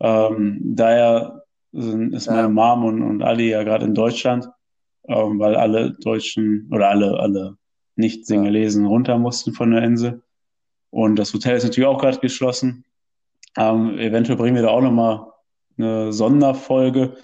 Ähm, 0.00 0.58
daher 0.62 1.42
sind, 1.72 2.12
ist 2.14 2.26
meine 2.26 2.42
Ja. 2.42 2.48
Mom 2.48 2.84
und, 2.84 3.02
und 3.02 3.22
Ali 3.22 3.50
ja 3.50 3.62
gerade 3.62 3.84
in 3.84 3.94
Deutschland, 3.94 4.48
ähm, 5.08 5.38
weil 5.38 5.54
alle 5.54 5.92
Deutschen 6.02 6.68
oder 6.72 6.88
alle, 6.88 7.18
alle 7.20 7.56
Nicht-Singalesen 7.94 8.86
runter 8.86 9.18
mussten 9.18 9.52
von 9.52 9.70
der 9.70 9.82
Insel. 9.82 10.22
Und 10.90 11.16
das 11.16 11.32
Hotel 11.32 11.56
ist 11.56 11.64
natürlich 11.64 11.88
auch 11.88 12.00
gerade 12.00 12.18
geschlossen. 12.18 12.84
Ähm, 13.56 13.98
eventuell 13.98 14.36
bringen 14.36 14.56
wir 14.56 14.62
da 14.62 14.68
auch 14.68 14.82
nochmal 14.82 15.26
eine 15.78 16.12
Sonderfolge, 16.12 17.14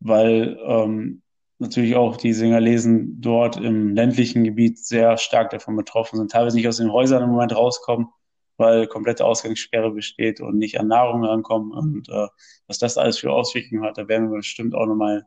weil 0.00 0.58
ähm, 0.64 1.22
natürlich 1.58 1.96
auch 1.96 2.16
die 2.16 2.32
Singalesen 2.32 3.20
dort 3.20 3.56
im 3.56 3.94
ländlichen 3.94 4.44
Gebiet 4.44 4.78
sehr 4.78 5.16
stark 5.16 5.50
davon 5.50 5.76
betroffen 5.76 6.18
sind, 6.18 6.30
teilweise 6.30 6.56
nicht 6.56 6.68
aus 6.68 6.78
den 6.78 6.92
Häusern 6.92 7.22
im 7.22 7.30
Moment 7.30 7.54
rauskommen, 7.54 8.08
weil 8.56 8.86
komplette 8.86 9.24
Ausgangssperre 9.24 9.90
besteht 9.92 10.40
und 10.40 10.58
nicht 10.58 10.78
an 10.78 10.88
Nahrung 10.88 11.24
rankommen. 11.24 11.72
Und 11.72 12.08
äh, 12.08 12.28
was 12.66 12.78
das 12.78 12.98
alles 12.98 13.18
für 13.18 13.32
Auswirkungen 13.32 13.84
hat, 13.84 13.98
da 13.98 14.08
werden 14.08 14.30
wir 14.30 14.38
bestimmt 14.38 14.74
auch 14.74 14.86
nochmal 14.86 15.26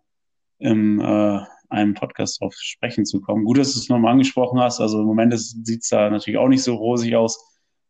im 0.60 1.00
äh, 1.00 1.40
einem 1.70 1.94
Podcast 1.94 2.42
drauf 2.42 2.54
sprechen 2.58 3.06
zu 3.06 3.22
kommen. 3.22 3.44
Gut, 3.46 3.58
dass 3.58 3.74
du 3.74 3.80
es 3.80 3.90
nochmal 3.90 4.14
angesprochen 4.14 4.60
hast. 4.60 4.80
Also 4.80 5.02
im 5.02 5.06
Moment 5.06 5.38
sieht 5.38 5.84
es 5.84 5.90
da 5.90 6.10
natürlich 6.10 6.38
auch 6.38 6.48
nicht 6.48 6.64
so 6.64 6.76
rosig 6.76 7.16
aus. 7.16 7.44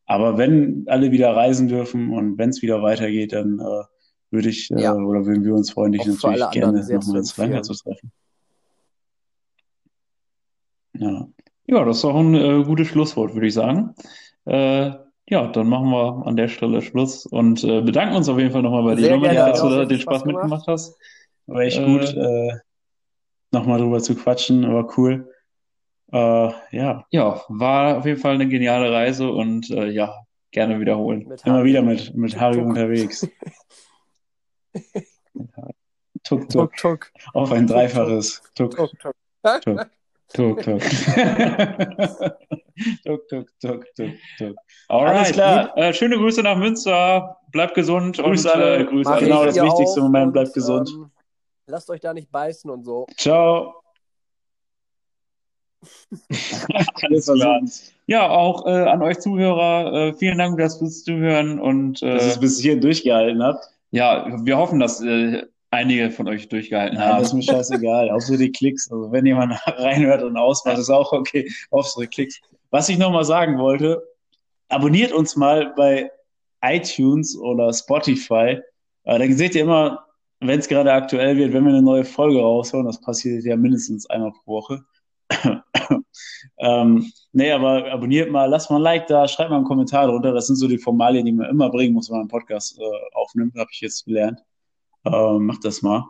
Aber 0.05 0.37
wenn 0.37 0.85
alle 0.87 1.11
wieder 1.11 1.35
reisen 1.35 1.67
dürfen 1.67 2.11
und 2.11 2.37
wenn 2.37 2.49
es 2.49 2.61
wieder 2.61 2.81
weitergeht, 2.81 3.33
dann 3.33 3.59
äh, 3.59 3.83
würde 4.31 4.49
ich 4.49 4.71
äh, 4.71 4.81
Ja. 4.81 4.95
oder 4.95 5.25
würden 5.25 5.43
wir 5.43 5.53
uns 5.53 5.71
freuen, 5.71 5.91
dich 5.91 6.05
natürlich 6.05 6.49
gerne 6.51 6.79
nochmal 6.79 6.91
in 6.91 7.01
Lanka 7.01 7.17
empfehlen. 7.17 7.63
zu 7.63 7.73
treffen. 7.73 8.11
Ja. 10.99 11.27
Ja, 11.69 11.83
das 11.83 11.97
ist 11.97 12.03
doch 12.03 12.15
ein 12.15 12.33
äh, 12.33 12.63
gutes 12.63 12.87
Schlusswort, 12.87 13.33
würde 13.33 13.47
ich 13.47 13.53
sagen. 13.53 13.93
Äh, 14.45 14.91
ja, 15.29 15.47
dann 15.47 15.67
machen 15.67 15.89
wir 15.89 16.25
an 16.25 16.37
der 16.37 16.47
Stelle 16.47 16.81
Schluss 16.81 17.25
und 17.25 17.61
äh, 17.65 17.81
bedanken 17.81 18.15
uns 18.15 18.29
auf 18.29 18.39
jeden 18.39 18.51
Fall 18.51 18.61
nochmal 18.61 18.83
bei 18.83 18.95
dir, 18.95 19.09
Dominik, 19.09 19.35
dass 19.35 19.59
du 19.59 19.67
auch 19.67 19.71
da 19.71 19.85
den 19.85 19.99
Spaß 19.99 20.21
Spaß 20.21 20.23
gemacht. 20.23 20.43
mitgemacht 20.43 20.67
hast. 20.67 20.97
War 21.47 21.61
echt 21.61 21.79
Äh, 21.79 21.85
gut, 21.85 22.13
äh, 22.15 22.53
nochmal 23.51 23.79
drüber 23.79 23.99
zu 23.99 24.15
quatschen, 24.15 24.63
aber 24.63 24.87
cool. 24.97 25.29
Äh, 26.13 26.51
ja, 26.71 27.05
Ja, 27.11 27.41
war 27.49 27.97
auf 27.97 28.05
jeden 28.05 28.19
Fall 28.21 28.35
eine 28.35 28.47
geniale 28.47 28.89
Reise 28.93 29.29
und 29.29 29.69
äh, 29.69 29.89
ja, 29.89 30.13
gerne 30.51 30.79
wiederholen. 30.79 31.27
Mit 31.27 31.45
immer 31.45 31.55
Harry. 31.57 31.69
wieder 31.69 31.81
mit, 31.81 32.15
mit 32.15 32.39
Harry 32.39 32.59
unterwegs. 32.61 33.27
Tuk, 36.23 36.49
tuk. 36.49 36.75
Tuk, 36.75 36.77
tuk, 36.77 37.11
Auf 37.33 37.51
ein 37.51 37.67
Dreifaches. 37.67 38.41
Tuk, 38.55 38.75
tuk, 38.75 38.91
tuk. 38.99 39.13
tuk. 39.61 39.87
Tuk, 40.33 40.61
tuk. 40.61 40.81
Tuk, 43.05 43.27
tuk, 43.29 43.47
tuk, 43.59 43.85
tuk, 43.95 44.15
tuk. 44.37 44.55
Alright. 44.89 45.15
Alles 45.15 45.31
klar. 45.31 45.77
Äh, 45.77 45.93
schöne 45.93 46.17
Grüße 46.17 46.43
nach 46.43 46.57
Münster. 46.57 47.37
Bleibt 47.51 47.75
gesund 47.75 48.17
Grüß 48.17 48.45
und 48.45 48.51
alle, 48.51 48.79
äh, 48.79 48.85
grüß 48.85 49.05
Mach 49.05 49.19
Genau, 49.19 49.45
das 49.45 49.55
wichtigste 49.55 50.01
auch 50.01 50.05
Moment, 50.05 50.33
bleibt 50.33 50.53
gesund. 50.53 50.89
Ähm, 50.93 51.09
lasst 51.67 51.89
euch 51.89 52.01
da 52.01 52.13
nicht 52.13 52.31
beißen 52.31 52.69
und 52.69 52.83
so. 52.83 53.07
Ciao. 53.15 53.81
Alles 57.03 57.25
klar. 57.25 57.61
ja, 58.07 58.29
auch 58.29 58.65
äh, 58.65 58.69
an 58.69 59.01
euch 59.01 59.19
Zuhörer, 59.19 59.93
äh, 59.93 60.13
vielen 60.13 60.37
Dank 60.37 60.57
dass 60.57 60.77
fürs 60.77 61.03
Zuhören 61.03 61.59
und 61.59 62.01
Dass 62.01 62.01
ihr 62.01 62.09
äh, 62.09 62.31
es 62.31 62.39
bis 62.39 62.59
hierhin 62.59 62.81
durchgehalten 62.81 63.41
habt. 63.41 63.69
ja, 63.91 64.27
wir 64.43 64.57
hoffen, 64.57 64.79
dass 64.79 65.01
äh, 65.01 65.43
einige 65.71 66.11
von 66.11 66.27
euch 66.27 66.47
durchgehalten 66.47 66.97
Nein, 66.97 67.09
das 67.09 67.23
ist 67.23 67.29
haben. 67.29 67.37
mir 67.37 67.43
scheißegal. 67.43 68.11
Hauptsache 68.11 68.37
die 68.37 68.51
Klicks. 68.51 68.91
Also 68.91 69.11
wenn 69.11 69.25
jemand 69.25 69.53
reinhört 69.65 70.23
und 70.23 70.37
ausmacht, 70.37 70.77
ist 70.77 70.89
auch 70.89 71.11
okay. 71.11 71.49
Hauptsache 71.71 72.07
Klicks. 72.07 72.39
Was 72.69 72.89
ich 72.89 72.97
nochmal 72.97 73.25
sagen 73.25 73.57
wollte, 73.57 74.01
abonniert 74.69 75.11
uns 75.11 75.35
mal 75.35 75.73
bei 75.75 76.11
iTunes 76.61 77.37
oder 77.37 77.73
Spotify. 77.73 78.59
Äh, 79.03 79.19
dann 79.19 79.33
seht 79.33 79.55
ihr 79.55 79.61
immer, 79.63 80.05
wenn 80.39 80.59
es 80.59 80.67
gerade 80.67 80.91
aktuell 80.91 81.37
wird, 81.37 81.53
wenn 81.53 81.63
wir 81.63 81.69
eine 81.69 81.81
neue 81.81 82.05
Folge 82.05 82.39
raushauen, 82.39 82.85
das 82.85 83.01
passiert 83.01 83.43
ja 83.43 83.55
mindestens 83.55 84.09
einmal 84.09 84.31
pro 84.31 84.57
Woche. 84.57 84.83
ähm, 86.57 87.11
nee, 87.33 87.51
aber 87.51 87.91
abonniert 87.91 88.31
mal, 88.31 88.45
lasst 88.45 88.69
mal 88.69 88.77
ein 88.77 88.83
Like 88.83 89.07
da, 89.07 89.27
schreibt 89.27 89.49
mal 89.49 89.57
einen 89.57 89.65
Kommentar 89.65 90.07
drunter. 90.07 90.33
Das 90.33 90.47
sind 90.47 90.55
so 90.57 90.67
die 90.67 90.77
Formalien, 90.77 91.25
die 91.25 91.31
man 91.31 91.49
immer 91.49 91.69
bringen 91.69 91.93
muss, 91.93 92.09
wenn 92.09 92.15
man 92.15 92.21
einen 92.21 92.29
Podcast 92.29 92.79
äh, 92.79 93.15
aufnimmt, 93.15 93.55
habe 93.55 93.69
ich 93.71 93.81
jetzt 93.81 94.05
gelernt. 94.05 94.41
Äh, 95.05 95.39
macht 95.39 95.65
das 95.65 95.81
mal. 95.81 96.07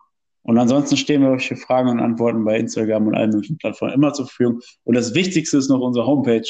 Und 0.48 0.58
ansonsten 0.58 0.96
stehen 0.96 1.22
wir 1.22 1.32
euch 1.32 1.48
für 1.48 1.58
Fragen 1.58 1.90
und 1.90 2.00
Antworten 2.00 2.46
bei 2.46 2.58
Instagram 2.58 3.08
und 3.08 3.16
allen 3.16 3.32
möglichen 3.32 3.58
Plattformen 3.58 3.94
immer 3.94 4.14
zur 4.14 4.28
Verfügung. 4.28 4.62
Und 4.86 4.96
das 4.96 5.14
Wichtigste 5.14 5.58
ist 5.58 5.68
noch 5.70 5.82
unsere 5.82 6.08
Homepage, 6.08 6.48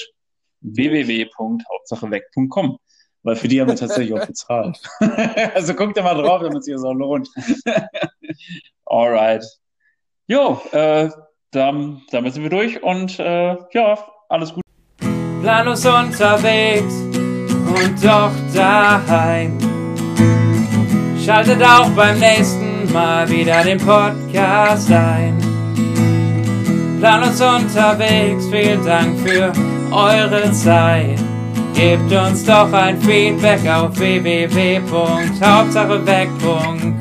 www.hauptsacheweg.com. 0.62 2.78
weil 3.24 3.36
für 3.36 3.48
die 3.48 3.60
haben 3.60 3.70
wir 3.70 3.76
tatsächlich 3.76 4.14
auch 4.14 4.28
bezahlt. 4.28 4.80
also 5.56 5.74
guckt 5.74 5.98
da 5.98 6.04
mal 6.04 6.14
drauf, 6.14 6.44
damit 6.44 6.60
es 6.60 6.66
sich 6.66 6.76
das 6.76 6.84
auch 6.84 6.94
lohnt. 6.94 7.28
Alright. 8.86 9.44
Jo, 10.28 10.62
äh, 10.72 11.10
dann, 11.52 12.04
damit 12.12 12.36
sind 12.36 12.44
wir 12.44 12.52
durch 12.52 12.84
und 12.84 13.18
äh, 13.18 13.58
ja, 13.72 13.98
alles 14.30 14.54
gut. 14.54 14.62
planlos 15.42 15.84
unterwegs 15.86 16.94
und 16.94 18.04
doch 18.04 18.32
daheim. 18.54 19.58
Schaltet 21.28 21.62
auch 21.62 21.90
beim 21.90 22.18
nächsten 22.20 22.90
Mal 22.94 23.30
wieder 23.30 23.62
den 23.62 23.78
Podcast 23.80 24.90
ein. 24.90 25.38
Planlos 27.02 27.42
unterwegs, 27.42 28.46
vielen 28.50 28.86
Dank 28.86 29.20
für 29.20 29.52
eure 29.92 30.50
Zeit. 30.54 31.20
Gebt 31.74 32.10
uns 32.14 32.46
doch 32.46 32.72
ein 32.72 33.02
Feedback 33.02 33.70
auf 33.70 34.00
www.hauptsacheweg.com. 34.00 36.96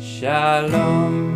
Shalom. 0.00 1.31